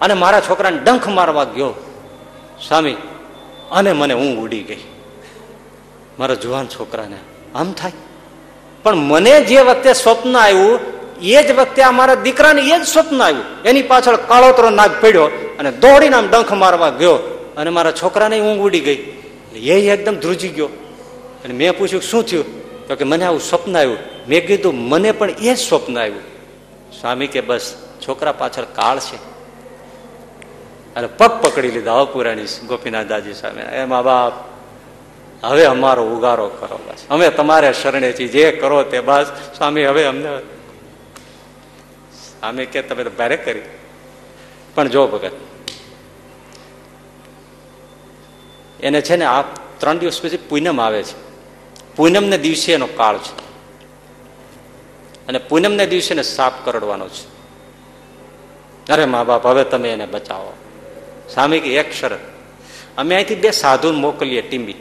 અને 0.00 0.14
મારા 0.14 0.40
છોકરાને 0.40 0.78
ડંખ 0.78 1.08
મારવા 1.08 1.44
ગયો. 1.44 1.74
સ્વામી 2.68 2.96
અને 3.70 3.92
મને 3.92 4.14
હું 4.14 4.42
ઉડી 4.42 4.62
ગઈ. 4.62 4.80
મારા 6.18 6.34
જુવાન 6.34 6.66
છોકરાને 6.66 7.16
આમ 7.54 7.72
થાય? 7.72 7.92
પણ 8.82 8.94
મને 8.94 9.44
જે 9.44 9.60
વખતે 9.60 9.92
સ્વપ્ન 9.92 10.36
આવ્યું 10.36 10.99
એ 11.22 11.42
જ 11.42 11.52
વખતે 11.52 11.82
આ 11.82 11.90
મારા 11.90 12.14
દીકરાને 12.14 12.62
એ 12.62 12.78
જ 12.78 12.82
સ્વપ્ન 12.82 13.22
આવ્યું. 13.22 13.62
એની 13.64 13.82
પાછળ 13.82 14.16
કાળોતરો 14.16 14.70
નાગ 14.70 14.90
પડ્યો 15.00 15.24
અને 15.58 15.70
દોડીને 15.70 16.16
આમ 16.16 16.28
ડંખ 16.30 16.52
મારવા 16.52 16.90
ગયો. 16.90 17.36
અને 17.56 17.70
મારા 17.70 17.92
છોકરાને 17.92 18.40
ઊંઘ 18.40 18.60
ઉડી 18.60 18.80
ગઈ. 18.80 19.12
એ 19.54 19.90
એકદમ 19.90 20.14
ધ્રુજી 20.14 20.48
ગયો. 20.48 20.66
અને 21.44 21.54
મેં 21.54 21.78
પૂછ્યું, 21.78 22.02
શું 22.02 22.24
થયું? 22.24 22.60
તો 22.88 22.94
કે, 22.94 23.04
મને 23.04 23.24
આવું 23.24 23.40
સ્વપ્ન 23.40 23.76
આવ્યું. 23.76 23.98
મેં 24.28 24.46
કીધું, 24.46 24.74
મને 24.74 25.12
પણ 25.12 25.30
એ 25.30 25.54
જ 25.54 25.58
સ્વપ્ન 25.58 25.98
આવ્યું. 25.98 26.20
સ્વામી 27.00 27.26
કે, 27.26 27.40
બસ, 27.40 27.74
છોકરા 28.08 28.32
પાછળ 28.32 28.62
કાળ 28.62 28.98
છે. 28.98 29.16
અને 30.94 31.06
પગ 31.06 31.28
પકડી 31.28 31.70
લીધા 31.70 32.04
પુરાણી 32.04 32.42
ગોપીનાથ 32.42 33.06
દાદી 33.06 33.32
સામે. 33.32 33.62
એ 33.62 33.84
મા 33.84 34.02
બાપ, 34.02 34.32
હવે 35.44 35.64
અમારો 35.64 36.02
ઉગારો 36.02 36.48
કરો 36.48 36.80
બસ. 36.86 36.98
અમે 37.10 37.28
તમારે 37.28 37.72
શરણે 37.72 38.12
છીએ 38.12 38.28
જે 38.28 38.52
કરો 38.52 38.82
તે 38.82 39.00
બસ. 39.00 39.26
સ્વામી, 39.56 39.84
હવે 39.84 40.04
અમને 40.04 40.28
સ્વામી 42.40 42.66
કે 42.66 42.82
તમે 42.82 43.04
તો 43.04 43.10
ભારે 43.10 43.36
કરી. 43.36 43.62
પણ 44.74 44.88
જો 44.88 45.06
ભગત, 45.06 45.32
એને 48.80 49.00
છે 49.00 49.16
ને 49.16 49.24
આ 49.24 49.42
ત્રણ 49.78 49.98
દિવસ 49.98 50.22
પછી 50.22 50.36
પૂનમ 50.36 50.80
આવે 50.80 51.02
છે. 51.02 51.14
પૂનમને 51.96 52.38
દિવસે 52.38 52.72
એનો 52.72 52.86
કાળ 52.86 53.18
છે. 53.18 53.34
અને 55.28 55.38
પૂનમને 55.38 55.86
દિવસે 55.86 56.14
એને 56.14 56.22
સાપ 56.22 56.64
કરડવાનો 56.64 57.08
છે. 57.08 57.24
અરે 58.92 59.04
મા 59.04 59.24
બાપ, 59.24 59.46
હવે 59.46 59.64
તમે 59.64 59.92
એને 59.92 60.06
બચાવો. 60.06 60.52
સામે 61.28 61.56
એક 61.58 61.92
શરત, 61.92 62.18
અમે 62.96 63.14
અહીંથી 63.14 63.34
બે 63.34 63.50
સાધુ 63.50 63.92
મોકલીએ 63.92 64.42
ટીમી 64.42 64.74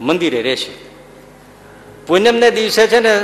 મંદિરે 0.00 0.42
રહેશે. 0.42 0.72
પૂનમને 2.06 2.50
દિવસે 2.50 2.86
છે 2.86 3.00
ને 3.00 3.14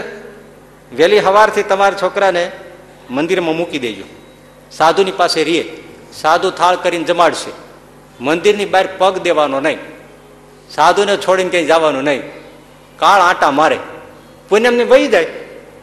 વહેલી 0.96 1.20
સવારથી 1.20 1.62
તમારા 1.62 1.96
છોકરાને 2.02 2.50
મંદિરમાં 3.10 3.56
મૂકી 3.56 3.78
દેજો. 3.78 4.04
સાધુની 4.72 5.12
પાસે 5.12 5.44
રીએ. 5.44 5.84
સાધુ 6.12 6.50
થાળ 6.50 6.76
કરીને 6.76 7.04
જમાડશે. 7.04 7.52
મંદિરની 8.20 8.64
બહાર 8.64 8.88
પગ 8.98 9.18
દેવાનો 9.18 9.60
નહીં. 9.60 9.78
સાધુને 10.70 11.16
છોડીને 11.16 11.50
ક્યાંય 11.50 11.66
જવાનું 11.66 12.02
નહીં. 12.02 12.22
કાળ 12.98 13.20
આટા 13.20 13.50
મારે. 13.50 13.78
પૂનમને 14.48 14.84
વહી 14.84 15.08
જાય. 15.08 15.26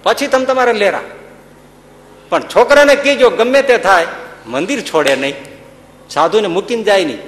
પછી 0.03 0.27
તમે 0.27 0.45
તમારે 0.45 0.73
લેરા. 0.73 1.01
પણ 2.29 2.41
છોકરાને 2.41 2.95
કહેજો, 2.95 3.29
ગમે 3.29 3.61
તે 3.61 3.77
થાય, 3.77 4.07
મંદિર 4.47 4.81
છોડે 4.81 5.15
નહીં. 5.15 5.33
સાધુને 6.09 6.47
મૂકીને 6.47 6.83
જાય 6.83 7.05
નહીં. 7.05 7.19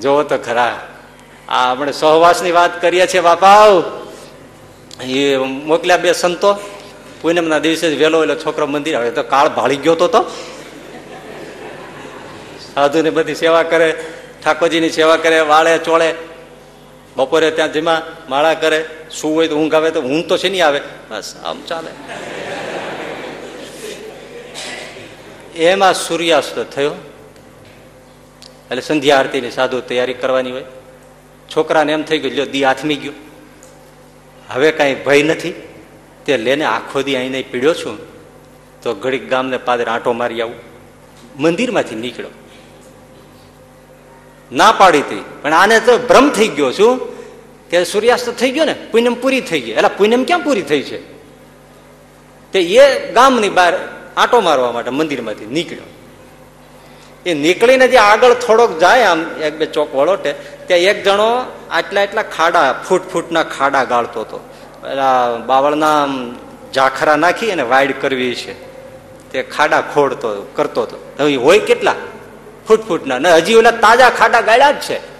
જોવો 0.00 0.22
તો 0.22 0.38
ખરા. 0.38 0.88
આ 1.48 1.70
આપણે 1.70 1.92
સહવાસની 1.92 2.52
વાત 2.52 2.82
કરીએ 2.82 3.06
છીએ 3.06 3.20
બાપા 3.20 3.64
એ 5.02 5.36
મોકલ્યા 5.36 5.96
બે 5.96 6.12
સંતો. 6.12 6.54
પૂનમના 7.20 7.58
દિવસે 7.58 7.88
વહેલો 7.88 8.22
એટલે 8.22 8.36
છોકરો 8.36 8.66
મંદિર 8.66 8.96
આવે. 8.96 9.10
તો 9.10 9.22
કાળ 9.22 9.48
ભાળી 9.48 9.76
ગયો 9.76 9.94
તો 9.94 10.30
સાધુને 12.74 13.10
બધી 13.10 13.34
સેવા 13.34 13.62
કરે, 13.62 14.04
ઠાકોરજીની 14.44 14.90
સેવા 14.90 15.16
કરે, 15.16 15.40
વાળે, 15.40 15.78
ચોળે. 15.78 16.14
બપોરે 17.16 17.50
ત્યાં 17.50 17.72
જેમાં, 17.72 18.30
માળા 18.30 18.54
કરે. 18.54 18.84
શું 19.10 19.34
હોય 19.34 19.48
તો 19.48 19.56
ઊંઘ 19.56 19.74
આવે 19.74 19.90
તો 19.90 20.02
ઊંઘ 20.02 20.26
તો 20.26 20.38
છે 20.38 20.48
નહીં 20.48 20.66
આવે? 20.66 20.80
બસ, 21.10 21.34
આમ 21.44 21.62
ચાલે. 21.62 21.90
એમાં 25.58 25.94
સૂર્યાસ્ત 25.94 26.58
થયો. 26.58 26.90
એટલે 28.70 28.82
સંધ્યા 28.82 29.16
આરતીની 29.16 29.50
સાધુ 29.50 29.80
તૈયારી 29.80 30.14
કરવાની 30.14 30.50
હોય. 30.50 30.64
છોકરાને 31.56 31.92
એમ 31.92 32.02
થઈ 32.02 32.18
ગયું, 32.18 32.34
લ્યો, 32.34 32.46
દી 32.46 32.64
આથમી 32.64 32.94
ગયો. 32.94 33.12
હવે 34.48 34.70
કાંઈ 34.72 34.94
ભય 34.94 35.22
નથી? 35.22 35.54
તે 36.26 36.36
લેને 36.36 36.64
આખો 36.64 37.02
દી 37.02 37.16
અહીં 37.16 37.50
પીડ્યો 37.50 37.74
છું. 37.74 37.98
તો 38.82 38.94
ઘડીક 38.94 39.28
ગામને 39.28 39.56
પાદર 39.56 39.88
આંટો 39.88 40.12
મારી 40.12 40.40
આવું. 40.40 40.54
મંદિરમાંથી 41.38 41.94
નીકળ્યો. 41.94 42.30
ના 44.52 44.72
પાડી 44.72 44.98
હતી, 44.98 45.24
પણ 45.42 45.52
આને 45.52 45.80
તો 45.80 45.98
ભ્રમ 45.98 46.30
થઈ 46.30 46.48
ગયો 46.48 46.70
શું 46.70 47.16
કે 47.70 47.84
સૂર્યાસ્ત 47.84 48.30
થઈ 48.30 48.50
ગયો 48.50 48.64
ને, 48.64 48.74
પૂનમ 48.92 49.14
પૂરી 49.14 49.40
થઈ 49.40 49.60
ગઈ. 49.60 49.70
એટલે 49.70 49.88
પૂનમ 49.88 50.24
ક્યાં 50.24 50.40
પૂરી 50.40 50.62
થઈ 50.62 50.82
છે? 50.82 50.98
તે 52.52 52.60
એ 52.60 53.12
ગામની 53.12 53.48
બહાર 53.48 53.74
આંટો 54.16 54.40
મારવા 54.40 54.72
માટે 54.72 54.90
મંદિરમાંથી 54.90 55.46
નીકળ્યો. 55.46 55.88
એ 57.26 57.34
નીકળીને 57.34 57.88
જે 57.88 57.96
આગળ 57.96 58.34
થોડોક 58.34 58.78
જાય, 58.78 59.02
આમ 59.02 59.20
એક 59.42 59.58
બે 59.58 59.66
ચોક 59.66 59.94
વળોટે 59.94 60.34
ત્યાં 60.66 60.80
એક 60.80 61.04
જણો 61.04 61.52
આટલા 61.70 62.00
એટલા 62.00 62.22
ખાડા, 62.22 62.74
ફૂટ 62.88 63.02
ફૂટના 63.12 63.42
ખાડા 63.42 63.84
ગાળતો 63.84 64.20
હતો. 64.20 64.38
બાવળના 65.46 66.08
ઝાખરા 66.74 67.16
નાખી 67.16 67.50
અને 67.50 67.62
વાઈડ 67.62 68.00
કરવી 68.00 68.34
છે. 68.34 68.54
તે 69.30 69.42
ખાડા 69.42 69.80
ખોડતો, 69.80 70.28
કરતો 70.54 70.82
હતો. 70.82 70.96
હવે 71.20 71.36
હોય 71.36 71.58
કેટલા? 71.58 71.94
ફૂટ 72.68 72.80
ફૂટના. 72.88 73.18
ને 73.18 73.32
હજી 73.32 73.54
ઓલા 73.54 73.70
તાજા 73.70 74.10
ખાડા 74.10 74.40
ગાળ્યા 74.40 74.72
જ 74.72 74.80
છે. 74.80 75.16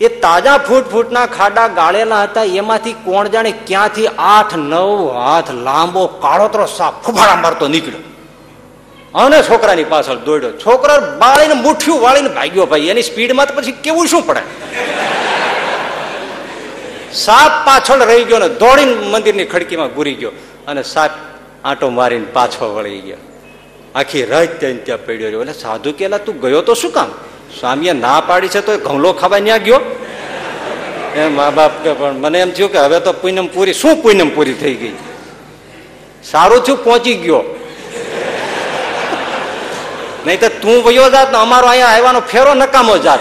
એ 0.00 0.08
તાજા 0.20 0.58
ફૂટ 0.58 0.84
ફૂટના 0.84 1.26
ખાડા 1.26 1.68
ગાળેલા 1.68 2.22
હતા. 2.22 2.42
એમાંથી 2.42 2.92
કોણ 2.92 3.28
જાણે 3.28 3.50
ક્યાંથી 3.66 4.06
આઠ 4.06 4.56
નવ 4.56 5.10
હાથ 5.14 5.50
લાંબો 5.50 6.06
કાળોતરો 6.06 6.66
સાપ 6.66 7.02
ફુફાડા 7.02 7.36
મારતો 7.36 7.68
નીકળ્યો. 7.68 8.02
અને 9.14 9.42
છોકરાની 9.42 9.84
પાછળ 9.84 10.14
દોડ્યો. 10.14 10.52
છોકરા 10.52 10.98
બાળીને 10.98 11.54
મુઠ્ઠિયું 11.54 12.00
વાળીને 12.00 12.28
ભાગ્યો 12.28 12.66
ભાઈ. 12.66 12.80
એની 12.80 13.02
સ્પીડમાં 13.02 13.48
તો 13.48 13.54
પછી 13.54 13.72
કેવું 13.72 14.06
શું 14.06 14.26
પડે? 14.26 14.40
સાપ 17.12 17.66
પાછળ 17.66 18.06
રહી 18.06 18.24
ગયો 18.24 18.38
ને 18.38 18.48
દોડીને 18.48 18.92
મંદિરની 18.92 19.44
ખડકીમાં 19.44 19.88
ઘૂરી 19.88 20.14
ગયો. 20.14 20.30
અને 20.66 20.82
સાપ 20.82 21.10
આંટો 21.64 21.90
મારીને 21.90 22.24
પાછો 22.32 22.74
વળી 22.74 23.00
ગયો. 23.00 23.16
આખી 23.94 24.24
રાત 24.24 24.60
ત્યાં 24.60 24.84
ત્યાં 24.84 25.06
પડ્યો 25.06 25.26
રહ્યો. 25.26 25.40
એટલે 25.40 25.52
સાધુ 25.52 25.92
કેલા 25.92 26.18
તું 26.18 26.40
ગયો 26.40 26.62
તો 26.62 26.74
શું 26.74 26.90
કામ? 26.90 27.08
સ્વામીએ 27.60 27.92
ના 27.92 28.20
પાડી 28.20 28.48
છે 28.48 28.60
તો 28.60 28.78
ઘઉલો 28.78 29.12
ખાવા 29.12 29.38
ત્યાં 29.38 29.58
ગયો? 29.58 29.80
એ 31.16 31.28
મા 31.28 31.50
બાપ 31.50 31.70
કે, 31.84 31.92
પણ 31.92 32.12
મને 32.12 32.40
એમ 32.40 32.50
થયું 32.50 32.72
કે 32.72 32.78
હવે 32.78 33.00
તો 33.00 33.12
પૂનમ 33.12 33.46
પૂરી. 33.46 33.72
શું 33.72 34.02
પૂનમ 34.02 34.28
પૂરી 34.28 34.54
થઈ 34.54 34.74
ગઈ? 34.74 34.92
સારું 36.24 36.62
થયું, 36.62 36.84
પહોંચી 36.84 37.14
ગયો. 37.14 37.59
નહીં 40.26 40.40
તો 40.40 40.48
તું 40.48 40.84
વયો 40.84 41.10
જાત 41.10 41.32
ને 41.32 41.38
અમારો 41.38 41.66
અહીંયા 41.66 41.86
આવવાનો 41.86 42.20
ફેરો 42.20 42.54
નકામો 42.54 42.98
જાત. 42.98 43.20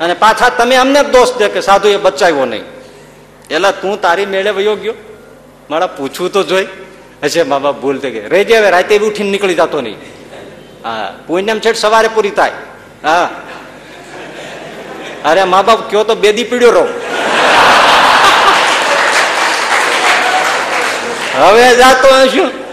અને 0.00 0.14
પાછા 0.14 0.48
તમે 0.48 0.76
અમને 0.76 1.02
દોષ 1.02 1.38
દે 1.38 1.48
કે 1.48 1.60
સાધુ 1.60 1.88
એ 1.88 1.96
બચાવ્યો 1.96 2.44
નહીં. 2.44 2.62
એટલે 3.50 3.72
તું 3.72 4.00
તારી 4.00 4.26
મેળે 4.26 4.50
વયો 4.50 4.76
ગયો? 4.76 4.94
મારા 5.70 5.86
પૂછવું 5.86 6.32
તો 6.32 6.42
જોઈ. 6.42 6.66
હશે 7.24 7.42
મા 7.42 7.58
બાપ 7.58 7.80
ભૂલ 7.80 7.98
થઈ 7.98 8.10
ગઈ. 8.10 8.28
રેજે 8.28 8.58
હવે, 8.58 8.70
રાતે 8.70 8.98
ઉઠીને 8.98 9.30
નીકળી 9.30 9.54
જતો 9.54 9.80
નહીં. 9.80 9.96
હા, 10.84 11.14
પૂનમ 11.26 11.58
છેટ 11.58 11.76
સવારે 11.76 12.08
પૂરી 12.08 12.30
થાય. 12.30 12.52
હા. 13.04 13.30
અરે, 15.24 15.44
મા 15.44 15.62
બાપ, 15.62 15.90
કયો 15.90 16.04
તો 16.04 16.14
બેદી 16.14 16.44
પીડ્યો 16.44 16.70
રહો. 16.70 16.88
હવે 21.38 21.76
જાતો 21.76 22.26
શું 22.26 22.67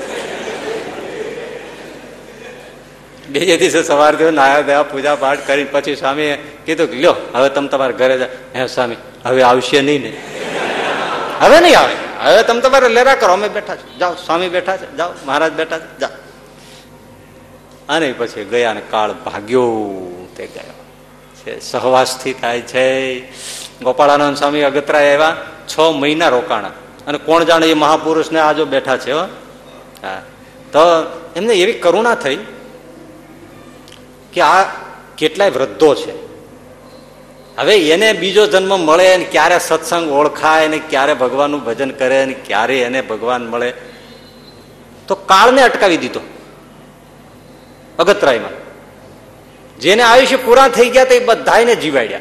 બીજે 3.40 3.58
દિવસે 3.58 3.84
સવાર 3.84 4.16
થયો 4.16 4.32
નાયા 4.32 4.62
દયા 4.62 4.84
પૂજા 4.84 5.16
પાઠ 5.16 5.40
કરીને 5.48 5.70
પછી 5.72 5.96
સ્વામીએ 5.96 6.36
કીધું 6.66 6.88
કે, 6.88 6.96
લ્યો, 6.96 7.16
હવે 7.34 7.50
તમે 7.50 7.68
તમારા 7.68 7.92
ઘરે 7.92 8.18
જા 8.18 8.28
હે 8.56 8.68
સ્વામી, 8.68 8.96
હવે 9.26 9.44
આવશે 9.44 9.82
નહીં 9.82 10.02
ને. 10.02 10.18
હવે 11.40 11.60
નહીં 11.60 11.80
આવે? 11.80 11.94
હવે 12.20 12.44
તમે 12.44 12.62
તમારે 12.62 12.90
લેરા 12.90 13.16
કરો, 13.16 13.34
અમે 13.34 13.50
બેઠા 13.50 13.76
છે 13.76 14.00
જાઓ, 14.00 14.14
સ્વામી 14.14 14.50
બેઠા 14.50 14.78
છે. 14.78 14.96
જાઓ, 14.96 15.10
મહારાજ 15.26 15.54
બેઠા 15.54 15.80
છે. 15.80 16.00
જાઓ 16.00 16.10
અને 17.90 18.14
પછી 18.18 18.44
ગયા 18.44 18.74
ને 18.74 18.82
કાળ 18.92 19.14
ભાગ્યો, 19.14 19.64
તે 20.38 20.48
ગયો. 20.48 20.74
છે, 21.36 21.60
સહવાસથી 21.60 22.34
થાય 22.34 22.62
છે. 22.62 23.20
ગોપાળાનંદ 23.82 24.38
સ્વામી 24.38 24.62
અગતરા 24.62 25.02
એવા 25.02 25.38
છ 25.68 25.80
મહિના 25.80 26.30
રોકાણા. 26.30 26.68
અને 27.08 27.18
કોણ 27.18 27.44
જાણે 27.44 27.68
એ 27.68 27.74
મહાપુરુષને 27.74 28.40
આજો 28.40 28.66
બેઠા 28.66 28.98
છે 28.98 29.12
હા. 29.12 30.22
તો 30.72 30.80
એમને 31.36 31.54
એવી 31.54 31.74
કરુણા 31.74 32.16
થઈ 32.16 32.38
કે 34.36 34.42
આ 34.42 34.64
કેટલાય 35.18 35.50
વૃદ્ધો 35.50 35.96
છે. 35.96 36.14
હવે 37.58 37.76
એને 37.90 38.14
બીજો 38.14 38.48
જન્મ 38.48 38.80
મળે 38.80 39.18
ને 39.18 39.24
ક્યારે 39.24 39.60
સત્સંગ 39.60 40.12
ઓળખાય 40.12 40.68
ને 40.68 40.80
ક્યારે 40.90 41.14
ભગવાનનું 41.14 41.66
ભજન 41.66 41.92
કરે 41.92 42.26
ને 42.26 42.34
ક્યારે 42.34 42.82
એને 42.82 43.02
ભગવાન 43.02 43.48
મળે, 43.48 43.74
તો 45.08 45.16
કાળને 45.16 45.62
અટકાવી 45.62 45.98
દીધો. 45.98 46.20
અગતરાયમાં. 48.00 48.54
જેને 49.80 50.04
આયુષ્ય 50.04 50.36
પૂરા 50.36 50.68
થઈ 50.68 50.90
ગયા 50.90 51.06
તે 51.06 51.20
બધાને 51.20 51.76
જીવાડ્યા. 51.76 52.20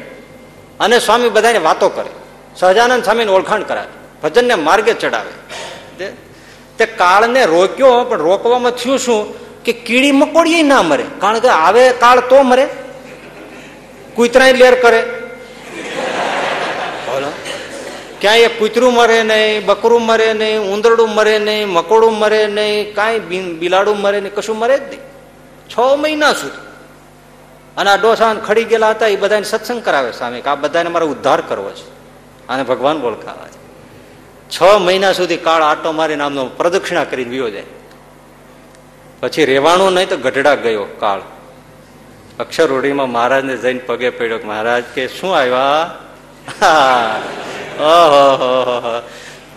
અને 0.79 0.99
સ્વામી 0.99 1.29
બધાને 1.29 1.57
વાતો 1.57 1.89
કરે. 1.89 2.11
સહજાનંદ 2.55 3.03
સ્વામીને 3.03 3.31
ઓળખાણ 3.31 3.63
કરાવે. 3.63 3.93
ભજનને 4.23 4.55
માર્ગે 4.55 4.93
ચડાવે. 4.93 5.33
તે 6.77 6.85
કાળને 6.85 7.45
રોક્યો, 7.45 8.03
પણ 8.03 8.17
રોકવામાં 8.17 8.71
થયું 8.71 8.99
શું? 8.99 9.44
કે 9.65 9.73
કીડી 9.73 10.11
મકોડીએ 10.11 10.63
ના 10.63 10.81
મરે. 10.81 11.05
કારણ 11.19 11.39
કે 11.39 11.47
આવે 11.47 11.89
કાળ 11.89 12.19
તો 12.19 12.41
મરે. 12.41 12.67
કૂતરાય 14.15 14.53
લેર 14.53 14.81
કરે. 14.81 15.05
ક્યાંય 18.21 18.47
કૂતરું 18.47 18.93
મરે 18.93 19.23
નહીં, 19.23 19.65
બકરું 19.65 20.01
મરે 20.01 20.33
નહીં, 20.33 20.59
ઉંદરડું 20.59 21.09
મરે 21.09 21.39
નહીં, 21.39 21.67
મકોડું 21.67 22.19
મરે 22.19 22.47
નહીં, 22.47 22.95
કાંઈ 22.95 23.19
બિલાડું 23.59 23.97
મરે 23.97 24.21
નહીં, 24.21 24.33
કશું 24.33 24.57
મરે 24.57 24.77
જ 24.77 24.81
નહીં. 24.81 24.99
છ 25.69 25.79
મહિના 25.97 26.33
સુધી. 26.33 26.67
અને 27.77 27.89
આ 27.89 27.95
ડોસાન 27.95 28.39
ખડી 28.39 28.63
ગયેલા 28.63 28.89
હતા, 28.89 29.07
એ 29.07 29.15
બધાને 29.15 29.43
સત્સંગ 29.43 29.83
કરાવે 29.83 30.11
સામે, 30.11 30.41
કે 30.41 30.49
આ 30.49 30.55
બધાને 30.55 30.89
મારે 30.89 31.05
ઉદ્ધાર 31.05 31.41
કરવો 31.41 31.69
છે. 31.69 31.89
અને 32.47 32.63
ભગવાન 32.63 33.01
બોલકાવા 33.01 33.47
છે. 33.47 33.65
છ 34.49 34.61
મહિના 34.79 35.13
સુધી 35.13 35.37
કાળ 35.37 35.61
આટો 35.61 35.91
મારીને 35.91 36.23
આમનો 36.23 36.45
પ્રદક્ષિણા 36.45 37.03
કરીને 37.03 37.29
વિયો 37.29 37.49
જાય. 37.49 37.63
પછી 39.25 39.45
રહેવાનું 39.45 39.93
નહીં 39.93 40.09
તો 40.09 40.17
ગઢડા 40.17 40.55
ગયો 40.55 40.83
કાળ. 40.99 41.21
અક્ષર 42.39 42.67
રૂઢીમાં 42.67 43.09
મહારાજને 43.09 43.55
જઈને 43.57 43.79
પગે 43.79 44.09
પડ્યો 44.09 44.37
કે 44.37 44.47
મહારાજ 44.47 44.83
કે 44.95 45.07
શું 45.07 45.31
આવ્યા? 45.37 45.91
ઓહો, 47.81 49.01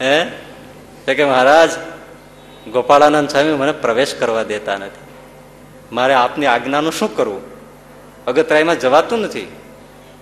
હે 0.01 1.15
કે 1.15 1.25
મહારાજ, 1.25 1.71
ગોપાળાનંદ 2.73 3.29
સ્વામી 3.29 3.53
મને 3.53 3.73
પ્રવેશ 3.73 4.15
કરવા 4.15 4.43
દેતા 4.43 4.77
નથી. 4.77 5.05
મારે 5.93 6.15
આપની 6.15 6.47
આજ્ઞાનું 6.47 6.93
શું 6.93 7.17
કરવું? 7.17 7.43
અગતરાયમાં 8.27 8.81
જવાતું 8.81 9.19
નથી. 9.19 9.47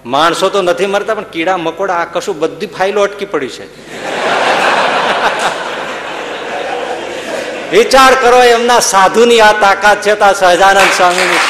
માણસો 0.07 0.49
તો 0.49 0.63
નથી 0.63 0.87
મરતા, 0.87 1.15
પણ 1.15 1.23
કીડા, 1.23 1.57
મકોડા, 1.57 1.95
આ 1.95 2.05
કશું 2.05 2.39
બધી 2.39 2.67
ફાઇલો 2.67 3.01
અટકી 3.03 3.27
પડી 3.27 3.49
છે. 3.49 3.67
વિચાર 7.73 8.13
કરો, 8.23 8.41
એમના 8.55 8.81
સાધુની 8.81 9.41
આ 9.41 9.53
તાકાત 9.65 9.99
છે 10.05 10.15
તા 10.15 10.33
સહજાનંદ 10.33 10.93
સ્વામીની 10.97 11.41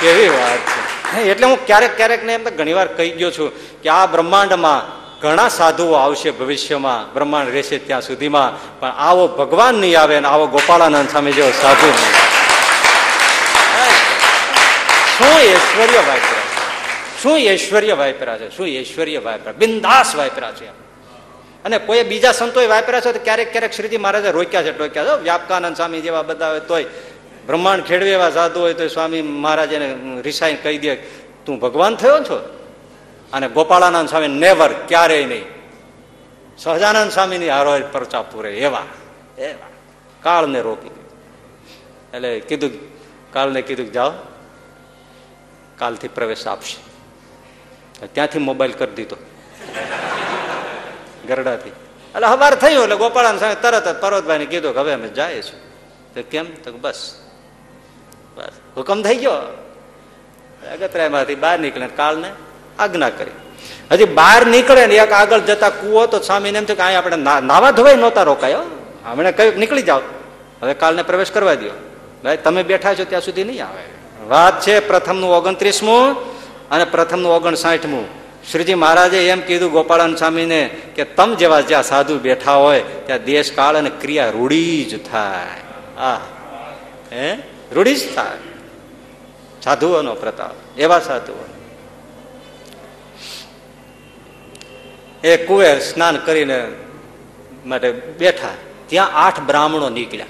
કેવી 0.00 0.30
વાત 0.30 0.60
છે. 0.68 1.30
એટલે 1.30 1.46
હું 1.46 1.58
ક્યારેક 1.66 1.92
ક્યારેક 1.96 2.22
ને 2.24 2.32
એમ 2.34 2.44
તો 2.44 2.50
ઘણી 2.50 2.76
વાર 2.78 2.88
કહી 2.96 3.12
ગયો 3.18 3.30
છું 3.30 3.48
કે 3.82 3.88
આ 3.88 4.06
બ્રહ્માંડમાં 4.06 4.82
ઘણા 5.22 5.48
સાધુઓ 5.48 5.94
આવશે 5.94 6.30
ભવિષ્યમાં, 6.30 7.02
બ્રહ્માંડ 7.14 7.54
રહેશે 7.56 7.76
ત્યાં 7.86 8.02
સુધીમાં, 8.02 8.50
પણ 8.80 8.94
આવો 9.08 9.24
ભગવાન 9.38 9.74
નહીં 9.82 9.96
આવે 10.00 10.16
ને 10.20 10.28
આવો 10.28 10.46
ગોપાળાનંદ 10.54 11.10
સ્વામી 11.10 11.36
જેવો 11.38 11.52
સાધુ 11.62 11.88
નહીં 11.92 12.14
શું 15.14 15.36
ઐશ્વર્ય 15.40 16.02
વાપર્યા 16.08 16.35
શું 17.22 17.36
ઐશ્વર્ય 17.38 17.94
વાપર્યા 17.94 18.38
છે? 18.38 18.56
શું 18.56 18.66
ઐશ્વર્ય 18.66 19.18
વાપર્યા 19.18 19.52
બિંદાસ 19.52 20.14
વાપર્યા 20.16 20.52
છે 20.52 20.66
અને 21.64 21.78
કોઈ 21.78 22.02
બીજા 22.02 22.32
સંતોએ 22.32 22.66
વાપર્યા 22.66 23.00
છે 23.00 23.12
તો 23.12 23.20
ક્યારેક 23.24 23.50
ક્યારેક 23.50 23.72
શ્રીજી 23.72 23.96
મહારાજે 23.96 24.30
રોક્યા 24.30 24.62
છે 24.62 24.72
ટોક્યા 24.72 25.04
છે. 25.04 25.22
વ્યાપકાનંદ 25.22 25.76
સ્વામી 25.76 26.00
જેવા 26.00 26.22
બધા 26.22 26.50
હોય 26.50 26.60
તોય, 26.60 26.84
બ્રહ્માંડ 27.46 27.82
ખેડવે 27.82 28.12
એવા 28.12 28.30
સાધુ 28.30 28.60
હોય 28.60 28.74
તો 28.74 28.88
સ્વામી 28.88 29.22
મહારાજને 29.22 30.20
રિસાઈ 30.22 30.54
કહી 30.54 30.78
દે, 30.78 30.94
તું 31.46 31.58
ભગવાન 31.60 31.96
થયો 31.96 32.24
છો? 32.24 32.38
અને 33.32 33.48
ગોપાળાનંદ 33.48 34.08
સ્વામી 34.08 34.28
નેવર 34.28 34.72
ક્યારેય 34.88 35.26
નહીં. 35.26 35.44
સહજાનંદ 36.58 37.12
સ્વામીની 37.12 37.48
હારો 37.48 37.78
પરચા 37.92 38.22
પૂરે, 38.22 38.50
એવા 38.58 38.82
એવા. 39.38 39.68
કાળને 40.22 40.60
રોકી 40.60 40.90
એટલે 42.14 42.40
કીધું, 42.40 42.72
કાળને 43.32 43.62
કીધું 43.62 43.92
જાઓ, 43.92 44.12
કાલથી 45.78 46.08
પ્રવેશ 46.08 46.46
આપશે. 46.46 46.85
ત્યાંથી 48.04 48.38
મોબાઈલ 48.38 48.72
કરી 48.72 48.94
દીધો. 48.94 49.16
ગરડાથી. 51.28 51.68
એટલે 51.68 52.26
હવાર 52.26 52.54
થયું 52.54 52.82
એટલે 52.82 52.96
ગોપાળાન 52.96 53.38
સામે 53.38 53.54
તરત 53.54 53.88
જ 53.88 54.00
પર્વતભાઈને 54.00 54.46
કીધું 54.46 54.72
કે 54.72 54.80
હવે 54.80 54.92
અમે 54.92 55.08
જાય 55.08 55.42
છું 55.42 55.58
તો 56.14 56.22
કેમ? 56.30 56.44
તો 56.54 56.72
બસ. 56.72 57.14
બસ. 58.36 58.52
હુકમ 58.76 59.02
થઈ 59.02 59.16
ગયો. 59.16 59.32
અગતરાયમાંથી 60.72 61.34
બહાર 61.34 61.58
નીકળે 61.58 61.86
કાળને 61.86 62.32
આજ્ઞા 62.78 63.10
કરી. 63.10 63.30
હજી 63.92 64.04
બહાર 64.04 64.46
નીકળે 64.46 64.86
ને 64.86 64.94
એક 64.94 65.12
આગળ 65.12 65.38
જતા 65.38 65.70
કુવો 65.70 66.06
તો 66.06 66.20
સ્વામીને 66.20 66.58
એમ 66.58 66.64
છે 66.64 66.74
કે 66.74 66.82
અહીં 66.82 66.98
આપણે 66.98 67.16
નાવા 67.16 67.70
ધોવાય 67.70 67.96
નહોતા 67.96 68.22
રોકાયો. 68.22 68.62
હમણાં 69.04 69.36
કયું 69.36 69.54
નીકળી 69.56 69.82
જાઓ. 69.82 70.00
હવે 70.62 70.74
કાલને 70.74 71.02
પ્રવેશ 71.02 71.30
કરવા 71.30 71.54
દો 71.54 71.70
ભાઈ, 72.24 72.36
તમે 72.36 72.62
બેઠા 72.62 72.94
છો 72.94 73.04
ત્યાં 73.04 73.22
સુધી 73.22 73.44
નહીં 73.44 73.66
આવે. 73.66 73.82
વાત 74.26 74.60
છે 74.60 74.80
પ્રથમનું 74.80 75.30
ઓગણત્રીસમું. 75.36 76.35
અને 76.70 76.84
પ્રથમનું 76.84 77.32
ઓગણસાઠમું. 77.32 78.06
શ્રીજી 78.52 78.74
મહારાજે 78.74 79.28
એમ 79.28 79.40
કીધું 79.40 79.70
ગોપાળન 79.70 80.14
સ્વામીને 80.14 80.70
કે 80.94 81.04
તમ 81.04 81.34
જેવા 81.34 81.60
જ્યાં 81.60 81.82
સાધુ 81.82 82.18
બેઠા 82.18 82.54
હોય, 82.54 82.80
ત્યાં 82.80 83.24
દેશ 83.24 83.52
કાળ 83.52 83.76
અને 83.76 83.90
ક્રિયા 84.00 84.30
રૂઢી 84.30 84.84
જ 84.84 85.10
થાય. 85.10 85.46
આ 86.00 86.16
હે? 87.12 87.36
રૂઢી 87.72 87.94
જ 87.94 88.14
થાય. 88.14 88.36
સાધુઓનો 89.62 90.14
પ્રતાપ. 90.14 90.78
એવા 90.78 90.98
સાધુઓ. 90.98 91.44
એ 95.24 95.36
કુએ 95.36 95.78
સ્નાન 95.78 96.16
કરીને 96.16 96.68
માટે 97.66 97.90
બેઠા. 97.90 98.48
ત્યાં 98.86 99.08
આઠ 99.10 99.40
બ્રાહ્મણો 99.40 99.88
નીકળ્યા. 99.88 100.26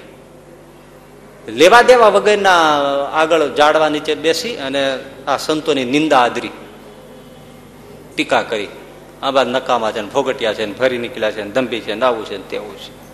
લેવા 1.47 1.81
દેવા 1.81 2.07
વગરના 2.07 2.51
આગળ 3.13 3.47
જાડવા 3.47 3.89
નીચે 3.89 4.15
બેસી 4.15 4.55
અને 4.55 4.99
આ 5.27 5.37
સંતોની 5.37 5.85
નિંદા 5.85 6.19
આદરી. 6.19 6.49
ટીકા 8.15 8.41
કરી. 8.41 8.67
આ 9.21 9.31
બાદ 9.31 9.47
નકામા 9.47 9.91
છે 9.91 10.01
ને 10.01 10.09
ફોગટિયા 10.09 10.53
છે 10.53 10.79
ફરી 10.79 10.97
નીકળ્યા 10.97 11.31
છે 11.31 11.41
દંભી 11.41 11.79
છે 11.79 11.99
આવું 11.99 12.25
છે 12.25 12.49
તેવું 12.49 12.77
છે. 12.77 13.07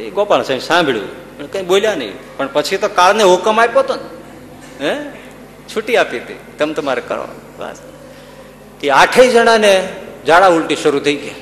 એ 0.00 0.10
ગોપાલ 0.10 0.42
સાહેબ 0.42 0.60
સાંભળ્યું. 0.60 1.24
કઈ 1.52 1.62
બોલ્યા 1.62 1.94
નહીં. 1.94 2.12
પણ 2.36 2.48
પછી 2.52 2.76
તો 2.76 2.88
કાળને 2.88 3.22
હુકમ 3.22 3.60
આપ્યો 3.60 3.78
હતો 3.78 3.94
ને. 3.94 4.02
હે? 4.88 4.96
છૂટી 5.76 5.96
આપી 5.96 6.18
હતી. 6.18 6.38
તમ 6.58 6.72
તમારે 6.72 7.02
કરો. 7.08 7.28
બસ. 7.58 7.76
કે 8.80 8.90
આઠેય 8.90 9.28
જણાને 9.28 9.88
ઝાડા 10.26 10.48
ઉલટી 10.48 10.76
શરૂ 10.76 10.98
થઈ 10.98 11.14
ગયા. 11.14 11.34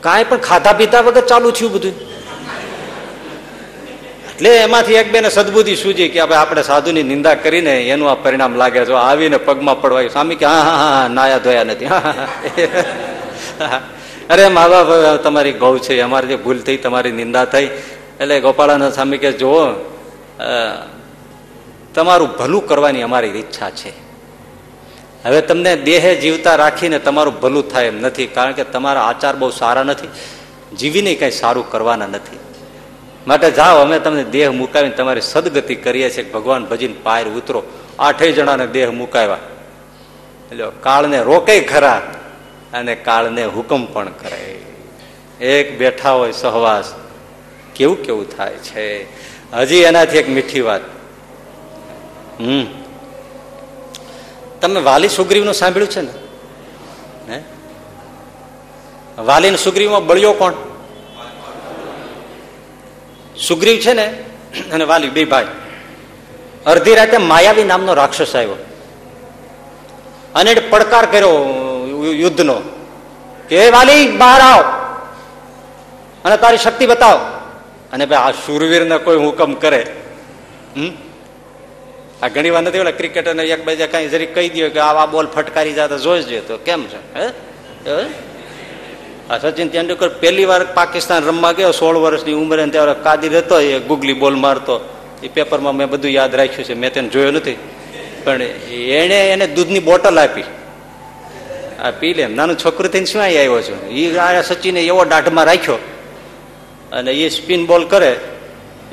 કાંઈ 0.00 0.24
પણ 0.24 0.36
ખાધા 0.36 0.72
પીધા 0.72 1.00
વગર 1.00 1.20
ચાલુ 1.20 1.50
થયું 1.50 1.72
બધું. 1.72 2.15
એટલે 4.36 4.56
એમાંથી 4.56 4.94
એક 4.94 5.12
બેને 5.12 5.30
સદબુદ્ધિ 5.30 5.76
સૂજી 5.76 6.08
કે 6.08 6.24
ભાઈ 6.24 6.38
આપણે 6.38 6.62
સાધુની 6.62 7.02
નિંદા 7.02 7.34
કરીને 7.34 7.88
એનું 7.88 8.10
આ 8.10 8.14
પરિણામ 8.14 8.56
લાગે 8.56 8.84
જો 8.84 8.94
આવીને 8.94 9.36
પગમાં 9.36 9.80
પડવાય. 9.80 10.08
સ્વામી 10.08 10.34
કે, 10.34 10.44
હા 10.44 10.60
હા 10.60 10.76
હા 10.76 11.08
નાયા 11.08 11.38
ધોયા 11.38 11.64
નથી. 11.64 11.86
અરે 14.30 14.48
મા 14.48 14.68
બાપ 14.68 15.16
તમારી 15.16 15.52
ગૌ 15.52 15.78
છે. 15.78 16.00
અમારી 16.00 16.26
જે 16.26 16.36
ભૂલ 16.36 16.58
થઈ, 16.58 16.76
તમારી 16.76 17.12
નિંદા 17.12 17.44
થઈ. 17.44 17.68
એટલે 18.20 18.40
ગોપાળાના 18.40 18.90
સ્વામી 18.90 19.18
કે, 19.18 19.32
જુઓ 19.32 19.72
તમારું 21.94 22.36
ભલું 22.36 22.66
કરવાની 22.66 23.02
અમારી 23.02 23.28
ઈચ્છા 23.28 23.70
છે. 23.70 23.92
હવે 25.24 25.40
તમને 25.40 25.76
દેહે 25.76 26.14
જીવતા 26.14 26.56
રાખીને 26.56 26.98
તમારું 26.98 27.40
ભલું 27.40 27.72
થાય 27.72 27.86
એમ 27.86 28.00
નથી. 28.00 28.26
કારણ 28.26 28.52
કે 28.52 28.64
તમારા 28.64 29.02
આચાર 29.02 29.36
બહુ 29.36 29.50
સારા 29.50 29.82
નથી. 29.82 30.08
જીવીને 30.76 31.14
કઈ 31.14 31.30
સારું 31.30 31.70
કરવાના 31.70 32.06
નથી. 32.06 32.45
માટે 33.26 33.50
જાઓ, 33.50 33.76
અમે 33.78 33.98
તમને 33.98 34.24
દેહ 34.24 34.50
મુકાવીને 34.50 34.94
તમારી 34.94 35.20
સદગતિ 35.20 35.74
કરીએ 35.74 36.10
છીએ 36.10 36.32
ભગવાન 36.32 36.64
ભજીને 36.64 36.94
પાયર 37.02 37.28
ઉતરો. 37.28 37.62
આઠેય 37.98 38.32
જણાને 38.32 38.66
દેહ 38.66 38.90
મુકાવ્યા. 38.90 39.38
એટલે 40.50 40.64
કાળને 40.80 41.22
રોકે 41.22 41.60
ખરા 41.60 42.02
અને 42.72 42.94
કાળને 42.94 43.44
હુકમ 43.44 43.86
પણ 43.86 44.08
કરે. 44.08 44.62
એક 45.40 45.78
બેઠા 45.78 46.10
હોય 46.10 46.32
સહવાસ, 46.32 46.94
કેવું 47.74 48.02
કેવું 48.02 48.36
થાય 48.36 48.54
છે? 48.54 49.06
હજી 49.52 49.76
એનાથી 49.76 50.18
એક 50.18 50.28
મીઠી 50.28 50.60
વાત. 50.60 50.80
હમ. 52.40 52.66
તમે 54.60 54.80
વાલી 54.80 55.08
સુગ્રીવનું 55.08 55.54
સાંભળ્યું 55.54 55.90
છે 55.90 56.00
ને? 56.00 57.44
વાલી 59.18 59.56
સુગ્રીવમાં 59.56 60.06
બળ્યો 60.06 60.32
કોણ? 60.32 60.52
સુગ્રીવ 63.40 63.78
છે 63.78 63.92
ને, 63.92 64.06
અને 64.72 64.84
વાલી 64.84 65.08
બે 65.08 65.24
ભાઈ. 65.24 65.46
અડધી 66.66 66.94
રાતે 66.94 67.16
માયાવી 67.16 67.64
નામનો 67.64 67.94
રાક્ષસ 67.94 68.36
આવ્યો. 68.36 68.54
અને 70.34 70.54
પડકાર 70.54 71.06
કર્યો 71.06 71.28
યુદ્ધનો. 72.04 72.62
કે 73.48 73.70
વાલી, 73.70 74.08
બહાર 74.08 74.40
આવ. 74.40 74.62
અને 76.24 76.36
તારી 76.36 76.56
શક્તિ 76.56 76.86
બતાવ. 76.86 77.18
અને 77.92 78.06
ભાઈ, 78.06 78.18
આ 78.18 78.30
શૂરવીરને 78.30 78.98
કોઈ 78.98 79.16
હુકમ 79.16 79.54
કરે. 79.54 79.86
હમ? 80.76 80.90
આ 82.22 82.28
ઘણી 82.28 82.50
વાર 82.50 82.62
નથી 82.62 82.78
ઓલા 82.78 82.90
ક્રિકેટરને 82.90 83.42
એક 83.42 83.64
બીજા 83.64 83.86
કઈ 83.86 84.08
જરી 84.08 84.26
કહી 84.26 84.48
દો 84.48 84.68
કે, 84.68 84.80
આવા 84.80 85.06
બોલ 85.06 85.26
ફટકારી 85.26 85.72
જતા 85.72 85.96
જોઈજે 85.96 86.40
તો 86.40 86.56
કેમ 86.56 86.86
છે 86.86 87.18
હે? 87.18 87.26
આ 89.30 89.38
સચિન 89.38 89.68
તેંડુલકર 89.68 90.08
પહેલી 90.08 90.44
વાર 90.44 90.64
પાકિસ્તાન 90.64 91.24
રમવા 91.24 91.52
ગયો, 91.52 91.72
સોળ 91.72 91.96
વર્ષની 91.96 92.32
ઉંમરે 92.32 92.66
ત્યારે 92.66 92.94
કાદી 93.02 93.28
રહેતો, 93.28 93.60
એ 93.60 93.78
ગુગલી 93.78 94.12
બોલ 94.12 94.34
મારતો. 94.34 94.80
એ 95.22 95.28
પેપરમાં 95.28 95.76
મેં 95.76 95.90
બધું 95.90 96.10
યાદ 96.10 96.34
રાખ્યું 96.34 96.64
છે, 96.64 96.74
મેં 96.74 96.92
તેને 96.92 97.08
જોયો 97.08 97.30
નથી. 97.30 97.58
પણ 98.24 98.42
એણે 98.70 99.30
એને 99.32 99.46
દૂધની 99.46 99.78
બોટલ 99.78 100.18
આપી. 100.18 100.42
આ 101.82 101.90
પી 101.90 102.14
લે, 102.14 102.26
નાનું 102.26 102.58
છોકરું 102.58 102.92
થઈને 102.92 103.06
શું 103.06 103.22
આવ્યો 103.22 103.62
છું? 103.62 103.90
એ 103.90 104.16
આ 104.16 104.42
સચિને 104.42 104.80
એવો 104.80 105.04
દાઢમાં 105.04 105.44
રાખ્યો. 105.44 105.74
અને 106.92 107.12
એ 107.12 107.28
સ્પિન 107.28 107.66
બોલ 107.66 107.84
કરે, 107.84 108.20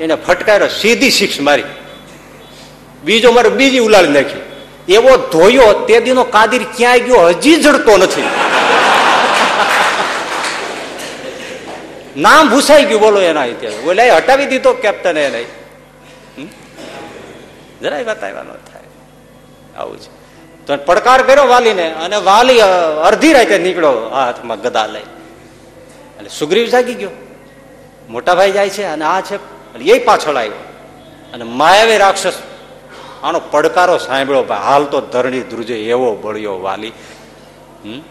એને 0.00 0.14
ફટકાર્યો, 0.14 0.68
સીધી 0.68 1.10
સિક્સ 1.10 1.40
મારી. 1.40 1.62
બીજો 3.04 3.32
મારે 3.32 3.48
બીજી 3.48 3.78
ઉલાળી 3.78 4.08
નાખી. 4.08 4.40
એવો 4.92 5.16
ધોયો, 5.16 5.84
તે 5.88 6.00
દીનો 6.00 6.24
કાદીર 6.24 6.62
ક્યાંય 6.76 7.00
ગયો 7.00 7.16
હજી 7.16 7.56
જડતો 7.56 7.96
નથી. 7.96 8.22
નામ 12.16 12.50
ભૂસાઈ 12.50 12.84
ગયું, 12.84 13.00
બોલો 13.00 13.20
એના 13.20 13.44
ઇતિહાસ. 13.44 13.74
બોલે 13.84 14.10
હટાવી 14.10 14.46
દીધો 14.46 14.72
કેપ્ટન 14.72 15.18
એને. 15.18 15.44
જરા 17.82 17.96
વાત 17.96 18.18
બતાવ્યા 18.18 18.42
ન 18.42 18.52
થાય. 18.52 18.82
આવું 19.76 19.98
છે. 19.98 20.24
તો 20.66 20.76
પડકાર 20.76 21.22
કર્યો 21.22 21.46
વાલીને 21.46 21.92
અને 21.92 22.16
વાલી 22.16 22.60
અડધી 23.04 23.32
રાતે 23.32 23.58
નીકળ્યો 23.58 24.08
હાથમાં 24.08 24.60
ગદા 24.60 24.86
લઈ 24.86 25.00
એટલે 25.00 26.28
સુગ્રીવ 26.28 26.66
જાગી 26.66 26.94
ગયો. 26.94 27.10
મોટા 28.08 28.34
ભાઈ 28.34 28.52
જાય 28.52 28.68
છે 28.68 28.82
અને 28.82 29.04
આ 29.04 29.20
છે 29.20 29.38
એ 29.78 29.98
પાછળ 29.98 30.36
આવ્યો 30.36 30.52
અને 31.32 31.44
માયાવી 31.44 31.96
રાક્ષસ, 31.96 32.32
આનો 33.22 33.40
પડકારો 33.40 33.98
સાંભળ્યો, 33.98 34.42
ભાઈ, 34.42 34.58
હાલ 34.58 34.84
તો 34.84 35.00
ધરણી 35.00 35.40
ધ્રુજે 35.40 35.88
એવો 35.88 36.14
બળ્યો 36.14 36.62
વાલી. 36.62 36.92
હમ? 37.84 38.02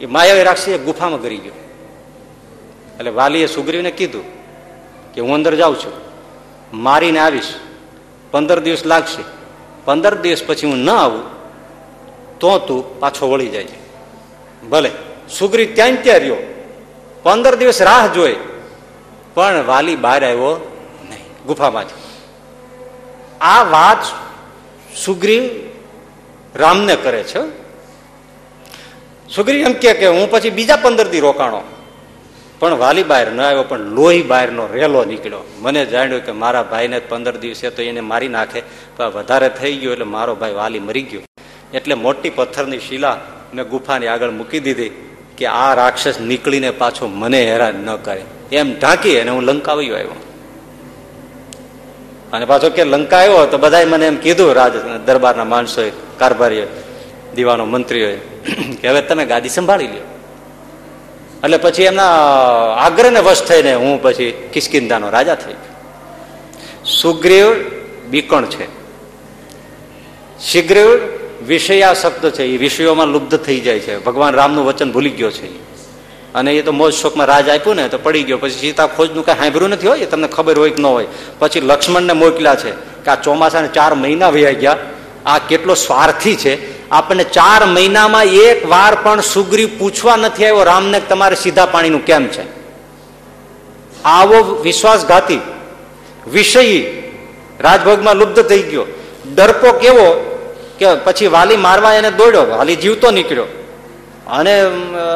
એ 0.00 0.06
માયાવી 0.06 0.72
એ 0.72 0.78
ગુફામાં 0.78 1.20
ગરી 1.20 1.36
ગયો. 1.36 1.67
એટલે 2.98 3.10
વાલીએ 3.10 3.48
સુગ્રીવને 3.48 3.92
કીધું 3.98 4.26
કે 5.14 5.20
હું 5.20 5.34
અંદર 5.34 5.54
જાઉં 5.54 5.76
છું, 5.82 5.94
મારીને 6.72 7.20
આવીશ, 7.20 7.52
પંદર 8.32 8.60
દિવસ 8.66 8.82
લાગશે, 8.84 9.22
પંદર 9.86 10.14
દિવસ 10.22 10.42
પછી 10.42 10.70
હું 10.70 10.82
ન 10.84 10.90
આવું, 10.90 11.24
તો 12.40 12.58
તું 12.66 12.84
પાછો 13.00 13.24
વળી 13.30 13.52
જાય 13.54 13.78
ભલે, 14.72 14.90
સુગ્રીવ 15.38 15.74
ત્યાં 15.76 16.02
ત્યાં 16.02 16.22
રહ્યો, 16.22 16.40
પંદર 17.24 17.54
દિવસ 17.60 17.80
રાહ 17.80 18.04
જોઈ, 18.16 18.38
પણ 19.34 19.66
વાલી 19.70 19.96
બહાર 19.96 20.22
આવ્યો 20.24 20.52
નહીં 21.10 21.24
ગુફામાંથી 21.46 22.02
આ 23.40 23.62
વાત 23.74 24.02
સુગ્રીવ 25.04 25.44
રામને 26.54 26.94
કરે 27.04 27.22
છે. 27.30 27.40
સુગ્રીવ 29.28 29.66
એમ 29.66 29.74
કે 29.78 30.06
હું 30.08 30.26
પછી 30.32 30.50
બીજા 30.50 30.82
પંદર 30.84 31.06
દી 31.12 31.20
રોકાણો. 31.20 31.60
પણ 32.60 32.74
વાલી 32.82 33.06
બહાર 33.10 33.26
ન 33.36 33.40
આવ્યો, 33.40 33.64
પણ 33.70 33.82
લોહી 33.96 34.22
બહારનો 34.30 34.64
રેલો 34.76 35.02
નીકળ્યો. 35.10 35.42
મને 35.64 35.82
જાણ્યું 35.92 36.22
કે 36.26 36.32
મારા 36.42 36.66
ભાઈને 36.72 36.98
પંદર 37.10 37.34
દિવસે 37.42 37.66
તો 37.76 37.82
એને 37.90 38.02
મારી 38.10 38.32
નાખે, 38.36 38.60
પણ 38.96 39.12
વધારે 39.16 39.48
થઈ 39.58 39.74
ગયો 39.80 39.92
એટલે 39.96 40.08
મારો 40.16 40.34
ભાઈ 40.40 40.58
વાલી 40.60 40.84
મરી 40.88 41.06
ગયો. 41.10 41.22
એટલે 41.76 41.94
મોટી 42.04 42.34
પથ્થરની 42.38 42.82
શિલા 42.88 43.18
મેં 43.54 43.64
ગુફાની 43.72 44.10
આગળ 44.14 44.32
મૂકી 44.40 44.62
દીધી 44.66 44.92
કે 45.38 45.46
આ 45.46 45.70
રાક્ષસ 45.80 46.18
નીકળીને 46.30 46.70
પાછો 46.82 47.04
મને 47.20 47.40
હેરાન 47.50 47.78
ન 47.86 47.90
કરે. 48.06 48.22
એમ 48.58 48.68
ઢાંકી 48.74 49.16
અને 49.20 49.30
હું 49.34 49.44
લંકાવી 49.50 49.92
આવ્યો. 49.94 50.18
અને 52.34 52.44
પાછો 52.52 52.74
કે 52.76 52.82
લંકા 52.94 53.22
આવ્યો 53.22 53.46
તો 53.52 53.56
બધાએ 53.64 53.86
મને 53.94 54.06
એમ 54.10 54.18
કીધું, 54.26 54.52
રાજ 54.60 54.74
દરબારના 55.06 55.48
માણસોએ 55.54 55.90
કારભારીઓ 56.20 56.68
દીવાનો 57.36 57.64
મંત્રીઓએ, 57.74 58.18
કે 58.80 58.86
હવે 58.90 59.00
તમે 59.08 59.24
ગાદી 59.32 59.56
સંભાળી 59.58 59.92
લ્યો. 59.94 60.06
એટલે 61.44 61.56
પછી 61.56 61.82
એમના 61.82 62.04
આગ્રહને 62.74 63.20
વશ 63.20 63.42
થઈને 63.42 63.74
હું 63.74 64.02
પછી 64.02 64.48
કિસ્કિંદાનો 64.52 65.10
રાજા 65.10 65.34
થઈ 65.34 65.52
ગયો. 65.52 65.74
સુગ્રીવ 66.84 67.54
બીકણ 68.10 68.44
છે. 68.44 68.66
શીઘ્ર 70.40 70.98
વિષયા 71.46 71.94
શબ્દ 71.94 72.30
છે. 72.30 72.44
એ 72.44 72.56
વિષયોમાં 72.56 73.06
લુબ્ધ 73.06 73.36
થઈ 73.36 73.60
જાય 73.60 73.78
છે. 73.78 73.98
ભગવાન 73.98 74.34
રામનું 74.34 74.66
વચન 74.66 74.92
ભૂલી 74.92 75.10
ગયો 75.10 75.30
છે 75.30 75.68
અને 76.34 76.52
એ 76.52 76.62
તો 76.62 76.72
મોજ 76.72 76.94
શોકમાં 76.94 77.26
રાજ 77.26 77.48
આપ્યું 77.48 77.76
ને, 77.76 77.88
તો 77.88 77.98
પડી 77.98 78.22
ગયો. 78.22 78.38
પછી 78.38 78.50
સીતા 78.50 78.86
ખોજનું 78.86 79.26
કઈ 79.26 79.32
સાંભળ્યું 79.32 79.70
નથી 79.70 79.88
હોય? 79.88 80.06
તમને 80.06 80.28
ખબર 80.28 80.58
હોય 80.58 80.70
કે 80.70 80.82
ન 80.82 80.86
હોય? 80.86 81.06
પછી 81.38 81.60
લક્ષ્મણને 81.60 82.12
મોકલ્યા 82.12 82.54
છે 82.54 82.70
કે 82.70 83.10
આ 83.10 83.14
ચોમાસાને 83.14 83.68
ચાર 83.68 83.94
મહિના 83.94 84.28
વયા 84.28 84.50
ગયા. 84.50 84.76
આ 85.26 85.38
કેટલો 85.38 85.74
સ્વાર્થી 85.74 86.36
છે. 86.36 86.77
આપણને 86.90 87.24
ચાર 87.24 87.64
મહિનામાં 87.66 88.24
એક 88.24 88.68
વાર 88.70 88.94
પણ 89.02 89.20
સુગ્રીવ 89.20 89.70
પૂછવા 89.78 90.16
નથી 90.16 90.44
આવ્યો, 90.44 90.64
રામને, 90.64 91.00
તમારે 91.00 91.36
સીધા 91.36 91.66
પાણીનું 91.66 92.04
કેમ 92.04 92.26
છે? 92.26 92.44
આવો 94.04 94.38
વિશ્વાસઘાતી 94.62 95.40
વિષયી 96.32 96.80
રાજભોગમાં 97.60 98.16
લુપ્ત 98.16 98.40
થઈ 98.40 98.62
ગયો. 98.62 98.86
ડરપો 99.34 99.72
કેવો 99.72 100.06
કે 100.78 100.94
પછી 100.94 101.26
વાલી 101.26 101.56
મારવા 101.56 101.94
એને 101.94 102.10
દોડ્યો, 102.10 102.46
વાલી 102.46 102.76
જીવતો 102.76 103.10
નીકળ્યો. 103.10 103.46
અને 104.28 104.54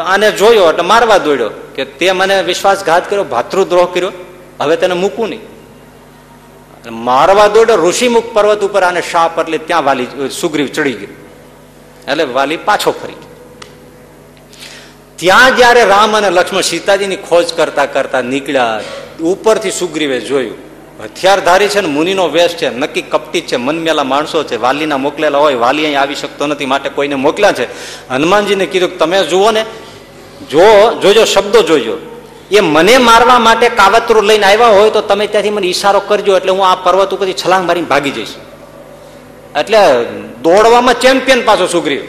આને 0.07 0.33
જોયો 0.33 0.69
એટલે 0.71 0.83
મારવા 0.83 1.19
દોડ્યો 1.19 1.51
કે 1.75 1.85
તે 1.85 2.13
મને 2.13 2.43
વિશ્વાસઘાત 2.43 3.11
કર્યો, 3.11 3.25
ભાતૃદ્રોહ 3.25 3.87
કર્યો. 3.95 4.13
હવે 4.61 4.77
તેને 4.77 4.95
મૂકું 4.95 5.29
નહીં. 5.29 5.41
મારવા 7.05 7.49
દોડ્યો, 7.49 7.89
ઋષિમુખ 7.89 8.29
પર્વત 8.33 8.61
ઉપર 8.65 8.83
આને 8.83 9.03
શાપ 9.03 9.39
એટલે 9.39 9.59
ત્યાં 9.59 9.85
વાલી 9.85 10.07
સુગ્રીવ 10.41 10.67
ચડી 10.67 10.93
ગયો. 10.93 11.22
એટલે 12.09 12.25
વાલી 12.25 12.57
પાછો 12.57 12.93
ફરી 12.93 13.21
ત્યાં 15.19 15.57
જયારે 15.57 15.85
રામ 15.85 16.15
અને 16.15 16.29
લક્ષ્મણ 16.31 16.63
સીતાજીની 16.63 17.17
ખોજ 17.29 17.47
કરતા 17.57 17.87
કરતા 17.87 18.23
નીકળ્યા, 18.23 18.81
ઉપરથી 19.33 19.71
સુગ્રીવે 19.71 20.19
જોયું, 20.21 20.59
હથિયારધારી 21.05 21.69
છે 21.69 21.81
ને, 21.81 21.89
મુનિનો 21.89 22.25
વેશ 22.29 22.55
છે, 22.57 22.71
નક્કી 22.71 23.03
કપટી 23.03 23.43
છે, 23.43 23.57
મનમેલા 23.57 24.05
માણસો 24.05 24.45
છે, 24.45 24.57
વાલીના 24.57 24.99
મોકલેલા 24.99 25.39
હોય, 25.39 25.59
વાલી 25.59 25.87
અહીં 25.87 26.01
આવી 26.01 26.15
શકતો 26.15 26.47
નથી, 26.47 26.67
માટે 26.67 26.91
કોઈને 26.91 27.17
મોકલ્યા 27.17 27.53
છે. 27.53 27.69
હનુમાનજીને 28.11 28.67
કીધું 28.67 28.99
તમે 28.99 29.25
જુઓ 29.25 29.51
ને, 29.53 29.63
જો, 30.51 30.67
જોજો, 31.03 31.25
શબ્દો 31.27 31.63
જોજો. 31.63 31.99
એ 32.51 32.61
મને 32.61 32.99
મારવા 32.99 33.39
માટે 33.39 33.67
કાવતરું 33.71 34.27
લઈને 34.27 34.47
આવ્યા 34.47 34.75
હોય 34.79 34.91
તો 34.91 35.03
તમે 35.03 35.29
ત્યાંથી 35.29 35.51
મને 35.51 35.67
ઈશારો 35.67 36.01
કરજો, 36.01 36.37
એટલે 36.37 36.53
હું 36.53 36.67
આ 36.67 36.77
પર્વત 36.77 37.13
ઉપરથી 37.13 37.35
છલાંગ 37.35 37.65
મારીને 37.67 37.87
ભાગી 37.87 38.11
જઈશ. 38.11 38.35
એટલે 39.59 40.05
દોડવામાં 40.43 41.01
ચેમ્પિયન 41.01 41.45
પાછો 41.45 41.67
સુગ્રીવ. 41.67 42.01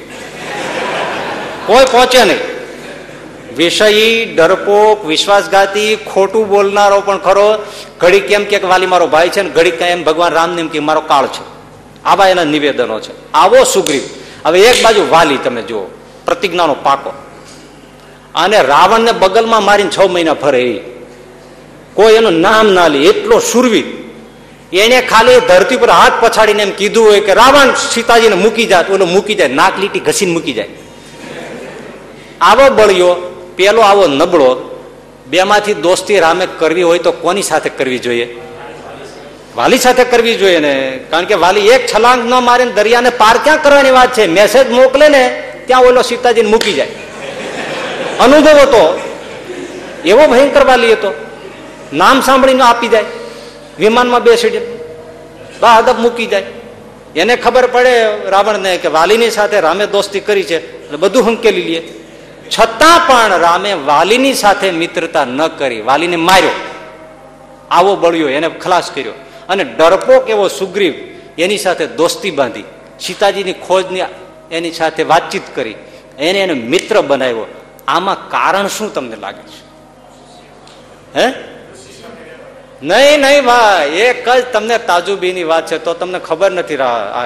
કોઈ 1.66 1.86
પહોંચે 1.86 2.24
નહીં. 2.24 2.38
વિષયી, 3.58 4.26
ડરપોક, 4.26 5.06
વિશ્વાસઘાતી, 5.06 5.96
ખોટું 5.96 6.50
બોલનારો 6.50 7.02
પણ 7.02 7.18
ખરો. 7.18 7.66
ઘડી 8.00 8.20
કેમ 8.20 8.46
કે 8.46 8.58
વાલી, 8.58 8.86
મારો 8.86 9.08
ભાઈ 9.08 9.30
છે 9.30 9.42
ને 9.42 9.50
ઘડી 9.50 9.72
કેમ 9.72 10.04
ભગવાન 10.04 10.34
રામને 10.34 10.62
એમ 10.62 10.68
કે, 10.68 10.80
મારો 10.80 11.02
કાળ 11.02 11.28
છે. 11.28 11.54
આવા 12.06 12.28
એના 12.28 12.44
નિવેદનો 12.44 13.00
છે. 13.00 13.32
આવો 13.32 13.64
સુગ્રીવ. 13.64 14.02
હવે 14.46 14.62
એક 14.62 14.84
બાજુ 14.84 15.08
વાલી 15.10 15.38
તમે 15.38 15.62
જુઓ. 15.62 15.82
પ્રતિજ્ઞાનો 16.26 16.74
પાકો. 16.74 17.14
અને 18.36 18.62
રાવણને 18.62 19.12
બગલમાં 19.12 19.64
મારીને 19.64 19.90
છ 19.90 20.00
મહિના 20.00 20.34
ફરે. 20.34 20.84
કોઈ 21.94 22.14
એનું 22.14 22.34
નામ 22.34 22.68
ના 22.68 22.88
લે. 22.88 23.00
એટલો 23.00 23.40
સુરવીર. 23.40 24.03
એને 24.80 25.02
ખાલી 25.02 25.40
ધરતી 25.40 25.78
પર 25.78 25.90
હાથ 25.90 26.12
પછાડીને 26.20 26.64
એમ 26.64 26.72
કીધું 26.72 27.08
હોય 27.08 27.20
કે 27.20 27.34
રાવણ 27.34 27.74
સીતાજીને 27.92 28.36
મૂકી 28.36 28.66
જાય 28.66 28.94
ઓલો 28.94 29.06
મૂકી 29.06 29.36
જાય 29.36 29.48
નાક 29.48 29.80
લીટી 29.80 30.00
ઘસીને 30.00 30.34
મૂકી 30.34 30.54
જાય. 30.54 30.70
આવો 32.42 32.76
બળ્યો, 32.76 33.16
પેલો 33.56 33.82
આવો 33.82 34.08
નબળો, 34.08 34.82
બેમાંથી 35.28 35.74
દોસ્તી 35.74 36.20
રામે 36.20 36.48
કરવી 36.60 36.84
હોય 36.84 37.00
તો 37.00 37.12
કોની 37.12 37.42
સાથે 37.42 37.70
કરવી 37.70 38.00
જોઈએ? 38.00 38.42
વાલી 39.56 39.78
સાથે 39.78 40.04
કરવી 40.04 40.36
જોઈએ 40.36 40.60
ને? 40.60 41.00
કારણ 41.10 41.26
કે 41.26 41.34
વાલી 41.34 41.68
એક 41.68 41.88
છલાંગ 41.96 42.30
ન 42.30 42.34
મારે 42.34 42.66
દરિયાને 42.66 43.10
પાર 43.10 43.38
ક્યાં 43.44 43.64
કરવાની 43.64 43.92
વાત 43.92 44.14
છે? 44.14 44.28
મેસેજ 44.28 44.72
મોકલે 44.72 45.10
ને, 45.10 45.44
ત્યાં 45.68 45.82
ઓલો 45.82 46.02
સીતાજીને 46.02 46.50
મૂકી 46.50 46.74
જાય. 46.74 46.88
અનુભવ 48.20 48.58
હતો. 48.58 49.00
એવો 50.06 50.28
ભયંકર 50.28 50.66
વાલી 50.66 50.92
હતો. 50.94 51.14
નામ 51.94 52.22
સાંભળીને 52.22 52.64
આપી 52.64 52.88
જાય. 52.88 53.06
વિમાનમાં 53.78 54.24
બેસી 54.24 54.78
બા 55.60 55.76
અદબ 55.76 56.00
મૂકી 56.00 56.26
જાય. 56.26 56.44
એને 57.16 57.36
ખબર 57.36 57.68
પડે 57.68 58.06
રાવણને 58.30 58.78
કે 58.78 58.88
વાલીની 58.88 59.30
સાથે 59.30 59.60
રામે 59.60 59.86
દોસ્તી 59.86 60.20
કરી 60.20 60.44
છે, 60.44 60.86
એટલે 60.86 60.98
બધું 60.98 61.26
હંકેલી 61.26 61.62
લે. 61.62 61.84
છતાં 62.60 63.08
પણ 63.08 63.40
રામે 63.40 63.74
વાલીની 63.74 64.34
સાથે 64.34 64.72
મિત્રતા 64.72 65.26
ન 65.26 65.48
કરી, 65.48 65.82
વાલીને 65.82 66.16
માર્યો. 66.16 66.50
આવો 67.72 67.96
બળ્યો, 67.96 68.30
એને 68.30 68.50
ખલાસ 68.50 68.92
કર્યો. 68.92 69.14
અને 69.50 69.64
ડરપોક 69.64 70.30
એવો 70.30 70.48
સુગ્રીવ 70.48 70.94
એની 71.38 71.58
સાથે 71.58 71.88
દોસ્તી 71.88 72.32
બાંધી. 72.32 72.64
સીતાજીની 73.00 73.54
ખોજની 73.54 74.02
એની 74.52 74.72
સાથે 74.72 75.04
વાતચીત 75.04 75.42
કરી. 75.56 75.76
એને 76.20 76.40
એને 76.40 76.54
મિત્ર 76.54 77.02
બનાવ્યો. 77.02 77.46
આમાં 77.88 78.30
કારણ 78.30 78.68
શું 78.68 78.94
તમને 78.94 79.16
લાગે 79.16 79.42
છે? 79.42 79.62
હે? 81.20 81.53
નહીં 82.84 83.20
નહીં, 83.22 83.46
ભાઈ. 83.46 83.90
એક 84.06 84.30
જ 84.30 84.42
તમને 84.54 84.78
તાજુબીની 84.78 85.44
વાત 85.44 85.68
છે, 85.68 85.78
તો 85.78 85.94
તમને 85.94 86.20
ખબર 86.20 86.52
નથી 86.52 86.76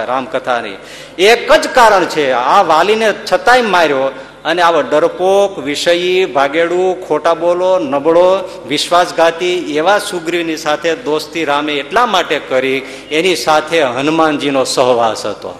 રામકથાની. 0.09 0.77
એક 1.19 1.51
જ 1.51 1.67
કારણ 1.67 2.05
છે, 2.05 2.25
આ 2.31 2.61
વાલીને 2.63 3.09
છતાંય 3.31 3.61
માર્યો 3.61 4.11
અને 4.45 4.61
આવો 4.61 4.81
ડરપોક, 4.81 5.59
વિષયી, 5.59 6.25
ભાગેડું, 6.25 7.07
ખોટા 7.07 7.33
બોલો, 7.33 7.79
નબળો, 7.79 8.27
વિશ્વાસઘાતી 8.67 9.55
એવા 9.77 9.97
સુગ્રીવની 9.99 10.57
સાથે 10.57 10.95
દોસ્તી 10.95 11.45
રામે 11.45 11.73
એટલા 11.73 12.05
માટે 12.05 12.37
કરી, 12.49 12.79
એની 13.11 13.35
સાથે 13.35 13.81
હનુમાનજીનો 13.97 14.63
સહવાસ 14.63 15.25
હતો. 15.25 15.51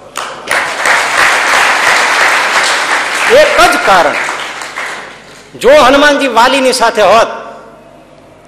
એક 3.42 3.58
જ 3.74 3.76
કારણ. 3.86 4.16
જો 5.60 5.70
હનુમાનજી 5.70 6.28
વાલીની 6.40 6.74
સાથે 6.74 7.02
હોત 7.02 7.47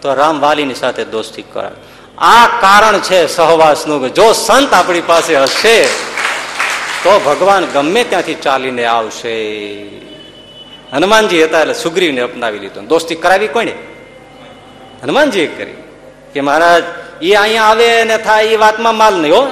તો 0.01 0.13
રામ 0.13 0.39
વાલીની 0.39 0.73
સાથે 0.73 1.05
દોસ્તી 1.05 1.41
કરાય. 1.41 1.71
આ 2.17 2.47
કારણ 2.47 2.99
છે 2.99 3.27
સહવાસનું 3.27 4.13
જો 4.13 4.33
સંત 4.33 4.73
આપણી 4.73 5.01
પાસે 5.01 5.35
હશે, 5.35 5.85
તો 7.03 7.19
ભગવાન 7.25 7.65
ગમે 7.65 8.03
ત્યાંથી 8.03 8.33
ચાલીને 8.35 8.85
આવશે. 8.85 9.35
હનુમાનજી 10.93 11.43
હતા 11.43 11.61
એટલે 11.61 11.73
સુગ્રીવને 11.73 12.21
અપનાવી 12.21 12.59
લીધો. 12.59 12.81
દોસ્તી 12.81 13.15
કરાવી 13.15 13.47
કોને 13.47 13.71
હનુમાનજીએ 15.03 15.47
કરી. 15.47 15.73
કે 16.33 16.41
મહારાજ 16.41 16.83
એ 17.21 17.33
અહીંયા 17.33 17.63
આવે 17.63 18.03
ને 18.03 18.17
થાય 18.17 18.43
એ 18.43 18.55
વાતમાં 18.55 18.95
માલ 18.95 19.15
નહીં 19.15 19.33
હો. 19.33 19.47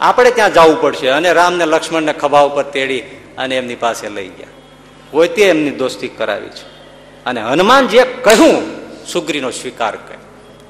આપણે 0.00 0.30
ત્યાં 0.30 0.52
જવું 0.52 0.80
પડશે 0.80 1.08
અને 1.08 1.32
રામને 1.32 1.64
લક્ષ્મણને 1.66 2.12
ખભા 2.12 2.40
ઉપર 2.40 2.62
તેડી 2.62 3.00
અને 3.38 3.56
એમની 3.56 3.74
પાસે 3.74 4.08
લઈ 4.08 4.28
ગયા. 4.28 4.46
હોય 5.12 5.28
તે 5.28 5.42
એમની 5.42 5.70
દોસ્તી 5.70 6.08
કરાવી 6.08 6.48
છે. 6.48 6.66
અને 7.26 7.40
હનુમાનજીએ 7.42 8.04
કહ્યું 8.04 8.79
સુગ્રીનો 9.12 9.50
સ્વીકાર 9.50 9.96
કર્યો 9.96 10.18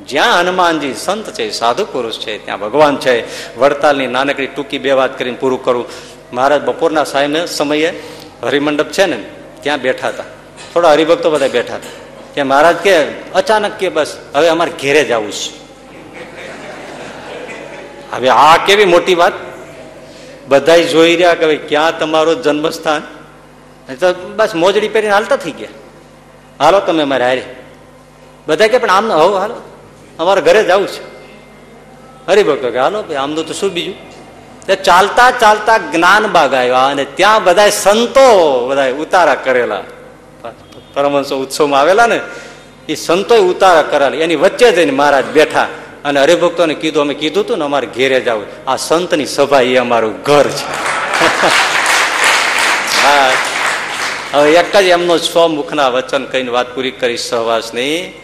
જ્યાં 0.01 0.41
હનુમાનજી 0.41 0.95
સંત 0.95 1.31
છે, 1.31 1.51
સાધુ 1.51 1.85
પુરુષ 1.85 2.19
છે, 2.19 2.45
ત્યાં 2.45 2.61
ભગવાન 2.61 2.97
છે. 2.97 3.25
વડતાલની 3.59 4.07
નાનકડી 4.07 4.47
ટૂંકી 4.47 4.79
બે 4.79 4.93
વાત 4.93 5.19
કરીને 5.19 5.37
પૂરું 5.37 5.65
કરું. 5.65 5.87
મહારાજ 6.33 6.63
બપોરના 6.63 7.05
સાહેબ 7.05 7.45
સમયે 7.45 8.01
હરિમંડપ 8.43 8.89
છે 8.89 9.07
ને, 9.07 9.25
ત્યાં 9.63 9.81
બેઠા 9.81 10.09
હતા. 10.09 10.25
થોડા 10.75 10.93
હરિભક્તો 10.93 11.31
બધા 11.31 11.49
બેઠા 11.49 11.75
હતા. 11.75 11.89
કે 12.35 12.43
મહારાજ 12.43 12.77
કે, 12.77 13.05
અચાનક 13.33 13.73
કે 13.73 13.89
બસ, 13.89 14.17
હવે 14.35 14.49
અમારે 14.49 14.71
ઘેરે 14.83 15.05
જવું 15.05 15.33
છે. 15.33 15.61
હવે 18.13 18.29
આ 18.29 18.67
કેવી 18.67 18.85
મોટી 18.85 19.15
વાત? 19.15 19.33
બધા 20.49 20.77
જોઈ 20.77 21.17
રહ્યા 21.17 21.35
કે 21.35 21.47
ભાઈ, 21.47 21.57
ક્યાં 21.57 21.99
તમારું 21.99 22.43
જન્મસ્થાન? 22.43 23.01
તો 23.95 24.33
બસ 24.37 24.55
મોજડી 24.55 24.89
પહેરીને 24.89 25.13
હાલતા 25.13 25.37
થઈ 25.37 25.51
ગયા. 25.51 25.69
હાલો, 26.61 26.81
તમે 26.81 27.05
મારે 27.05 27.25
હારે. 27.25 27.60
બધા 28.47 28.67
કે 28.67 28.79
પણ 28.79 28.91
આમ 28.91 29.13
હો 29.13 29.39
હાલો. 29.39 29.55
અમારે 30.19 30.41
ઘરે 30.41 30.65
જવું 30.65 30.87
છે. 30.87 31.11
હરિભક્તો 32.27 32.71
કે 32.71 32.79
હાલો, 32.79 33.03
ભાઈ, 33.03 33.17
આમનું 33.17 33.47
તો 33.47 33.53
શું 33.53 33.73
બીજું? 33.73 34.11
તે 34.67 34.77
ચાલતા 34.77 35.31
ચાલતા 35.31 35.79
જ્ઞાન 35.79 36.27
બાગ 36.27 36.55
આવ્યા 36.55 36.87
અને 36.87 37.05
ત્યાં 37.05 37.45
બધા 37.45 37.69
સંતો 37.69 38.69
બધા 38.69 38.87
ઉતારા 38.87 39.35
કરેલા. 39.35 39.83
પરમહંસો 40.95 41.37
ઉત્સવમાં 41.37 41.81
આવેલા 41.81 42.07
ને, 42.07 42.21
એ 42.89 42.95
સંતોએ 42.95 43.39
ઉતારા 43.39 43.83
કરેલા. 43.83 44.17
એની 44.17 44.37
વચ્ચે 44.37 44.73
જઈને 44.73 44.93
મહારાજ 44.93 45.25
બેઠા 45.25 45.69
અને 46.05 46.21
હરિભક્તોને 46.21 46.75
કીધું, 46.75 47.03
અમે 47.03 47.15
કીધું 47.15 47.45
હતું 47.45 47.59
ને, 47.59 47.65
અમારે 47.65 47.87
ઘેરે 47.87 48.21
જવું 48.21 48.71
આ 48.71 48.77
સંતની 48.77 49.27
સભા 49.27 49.61
એ 49.61 49.77
અમારું 49.77 50.23
ઘર 50.23 50.49
છે. 50.49 50.65
હા. 53.03 53.31
હવે 54.33 54.53
એક 54.53 54.77
જ 54.77 54.85
એમનો 54.85 55.19
સ્વમુખના 55.19 55.89
વચન 55.89 56.25
કહીને 56.25 56.51
વાત 56.51 56.75
પૂરી 56.75 56.91
કરી, 56.91 57.17
સહવાસની. 57.17 58.21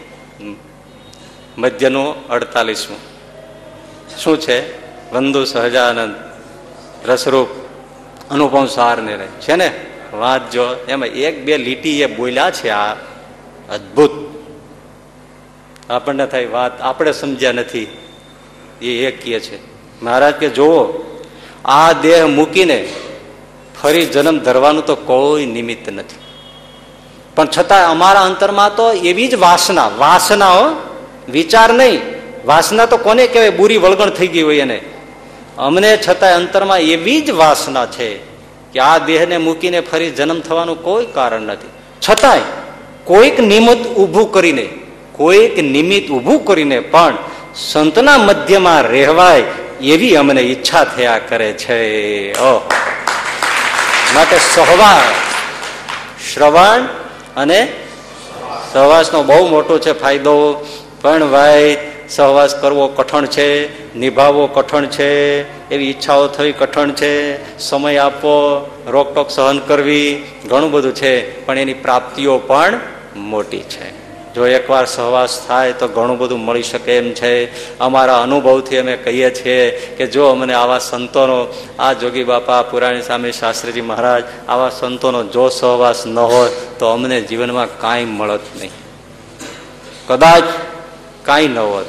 મધ્યનું 1.57 2.27
અડતાલીસમું. 2.27 2.99
શું 4.17 4.39
છે? 4.39 4.87
વંદુ 5.11 5.43
સહજાનંદ, 5.43 6.15
રસરૂપ 7.09 7.47
અનુપમ 8.31 8.65
સાર 8.65 9.01
નિર્ણય 9.01 9.25
છે 9.25 9.55
ને? 9.55 9.85
વાત 10.13 10.51
જો 10.51 10.85
એમાં 10.87 11.07
એક 11.07 11.45
બે 11.45 11.57
લીટી 11.57 12.01
એ 12.01 12.05
બોલ્યા 12.05 12.51
છે 12.51 12.69
આ 12.69 12.93
અદભુત. 13.73 14.11
આપણને 15.89 16.27
થાય 16.27 16.45
વાત 16.45 16.81
આપણે 16.81 17.11
સમજ્યા 17.11 17.51
નથી. 17.51 17.97
એ 18.81 19.05
એક 19.05 19.23
કહે 19.23 19.39
છે. 19.39 19.59
મહારાજ 20.03 20.33
કે, 20.33 20.49
જુઓ, 20.49 21.03
આ 21.65 21.91
દેહ 21.91 22.25
મૂકીને 22.25 22.93
ફરી 23.81 24.05
જન્મ 24.05 24.39
ધરવાનું 24.39 24.85
તો 24.85 24.95
કોઈ 24.95 25.45
નિમિત્ત 25.45 25.89
નથી. 25.89 26.15
પણ 27.35 27.47
છતાં 27.57 27.91
અમારા 27.91 28.21
અંતરમાં 28.21 28.75
તો 28.75 28.91
એવી 28.91 29.27
જ 29.27 29.35
વાસના, 29.35 29.87
વાસનાઓ 29.87 30.86
વિચાર 31.29 31.73
નહીં. 31.73 31.99
વાસના 32.45 32.85
તો 32.85 32.97
કોને 32.97 33.27
કહેવાય? 33.27 33.49
બુરી 33.49 33.77
વળગણ 33.77 34.09
થઈ 34.09 34.27
ગઈ 34.27 34.41
હોય 34.41 34.59
એને. 34.59 34.79
અમને 35.57 35.97
છતાં 35.97 36.35
અંતરમાં 36.35 36.79
એવી 36.79 37.21
જ 37.21 37.29
વાસના 37.31 37.85
છે 37.85 38.09
કે 38.73 38.79
આ 38.79 38.97
દેહને 38.97 39.37
મૂકીને 39.37 39.79
ફરી 39.81 40.09
જન્મ 40.09 40.39
થવાનું 40.39 40.83
કોઈ 40.83 41.05
કારણ 41.13 41.41
નથી. 41.41 41.69
છતાંય 42.05 42.39
કોઈક 43.03 43.39
નિમિત્ત 43.39 43.87
ઊભું 43.87 44.31
કરીને, 44.31 44.67
કોઈક 45.11 45.57
નિમિત્ત 45.57 46.11
ઊભું 46.11 46.45
કરીને 46.45 46.79
પણ 46.79 47.17
સંતના 47.55 48.17
મધ્યમાં 48.17 48.81
રહેવાય 48.81 49.43
એવી 49.81 50.15
અમને 50.15 50.41
ઈચ્છા 50.41 50.83
થયા 50.83 51.19
કરે 51.19 51.51
છે. 51.53 51.79
માટે 54.15 54.37
સહવાસ, 54.55 55.07
શ્રવણ 56.33 56.81
અને 57.35 57.59
સહવાસનો 58.73 59.23
બહુ 59.23 59.47
મોટો 59.47 59.79
છે 59.79 59.91
ફાયદો. 59.91 60.35
પણ 61.07 61.31
ભાઈ, 61.31 61.77
સહવાસ 62.09 62.55
કરવો 62.55 62.87
કઠણ 62.87 63.25
છે, 63.25 63.49
નિભાવવો 63.95 64.47
કઠણ 64.47 64.85
છે, 64.85 65.41
એવી 65.69 65.85
ઈચ્છાઓ 65.85 66.27
થવી 66.27 66.51
કઠણ 66.51 66.91
છે, 66.91 67.57
સમય 67.59 67.97
આપવો 67.97 68.67
રોકટોક 68.87 69.29
સહન 69.29 69.59
કરવી, 69.59 70.23
ઘણું 70.49 70.71
બધું 70.71 70.95
છે, 70.95 71.45
પણ 71.45 71.57
એની 71.57 71.73
પ્રાપ્તિઓ 71.73 72.37
પણ 72.37 72.79
મોટી 73.15 73.59
છે. 73.59 74.07
જો 74.33 74.47
એકવાર 74.47 74.85
સહવાસ 74.85 75.47
થાય 75.47 75.73
તો 75.73 75.87
ઘણું 75.87 76.17
બધું 76.17 76.45
મળી 76.45 76.63
શકે 76.63 76.97
એમ 76.97 77.13
છે. 77.13 77.33
અમારા 77.79 78.21
અનુભવથી 78.21 78.77
અમે 78.77 78.97
કહીએ 78.97 79.31
છીએ 79.31 79.71
કે 79.71 80.07
જો 80.07 80.27
અમને 80.27 80.53
આવા 80.53 80.79
સંતોનો, 80.79 81.47
આ 81.79 81.93
જોગી 81.93 82.23
બાપા 82.23 82.63
પુરાણી 82.63 83.01
સ્વામી 83.01 83.31
શાસ્ત્રીજી 83.31 83.81
મહારાજ, 83.81 84.23
આવા 84.47 84.69
સંતોનો 84.69 85.23
જો 85.23 85.49
સહવાસ 85.49 86.05
ન 86.05 86.19
હોય 86.19 86.49
તો 86.79 86.87
અમને 86.87 87.21
જીવનમાં 87.21 87.77
કાંઈ 87.77 88.05
મળત 88.05 88.41
નહીં. 88.59 88.71
કદાચ 90.07 90.43
કાંઈ 91.27 91.47
ન 91.47 91.57
હોત. 91.57 91.85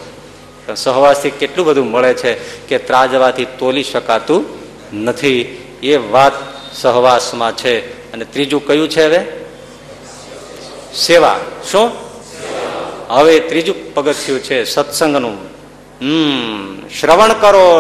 સહવાસથી 0.77 1.31
કેટલું 1.31 1.66
બધું 1.66 1.90
મળે 1.90 2.15
છે 2.15 2.35
કે 2.66 2.78
ત્રાજવાથી 2.78 3.44
તોલી 3.44 3.82
શકાતું 3.82 4.44
નથી. 5.05 5.65
એ 5.82 5.97
વાત 5.97 6.32
સહવાસમાં 6.74 7.56
છે. 7.56 7.98
અને 8.12 8.24
ત્રીજું 8.24 8.66
કયું 8.66 8.89
છે 8.89 9.06
હવે? 9.06 9.24
સેવા. 10.94 11.40
શું? 11.70 11.90
હવે 13.09 13.40
ત્રીજું 13.40 13.94
પગથિયું 13.94 14.40
છે 14.40 14.65
સત્સંગનું. 14.65 15.39
હમ, 16.01 16.89
શ્રવણ 17.01 17.32
કરો, 17.32 17.70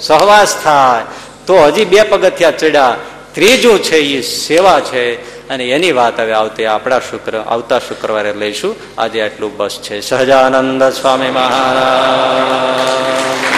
સહવાસ 0.00 0.62
થાય. 0.64 1.04
તો 1.46 1.56
હજી 1.56 1.84
બે 1.84 2.02
પગથિયા 2.02 2.50
ચડ્યા. 2.50 2.96
ત્રીજું 3.32 3.82
છે 3.82 3.96
એ 3.96 4.20
સેવા 4.20 4.80
છે. 4.80 5.37
અને 5.50 5.64
એની 5.64 5.92
વાત 5.92 6.20
હવે 6.20 6.32
આવતી 6.32 6.66
આપણા 6.66 6.98
શુક્ર, 6.98 7.38
આવતા 7.38 7.78
શુક્રવારે 7.78 8.32
લઈશું. 8.32 8.76
આજે 8.98 9.22
આટલું 9.22 9.56
બસ 9.56 9.78
છે. 9.82 10.00
સહજાનંદ 10.00 10.82
સ્વામી 10.82 11.30
મહારાજ. 11.30 13.57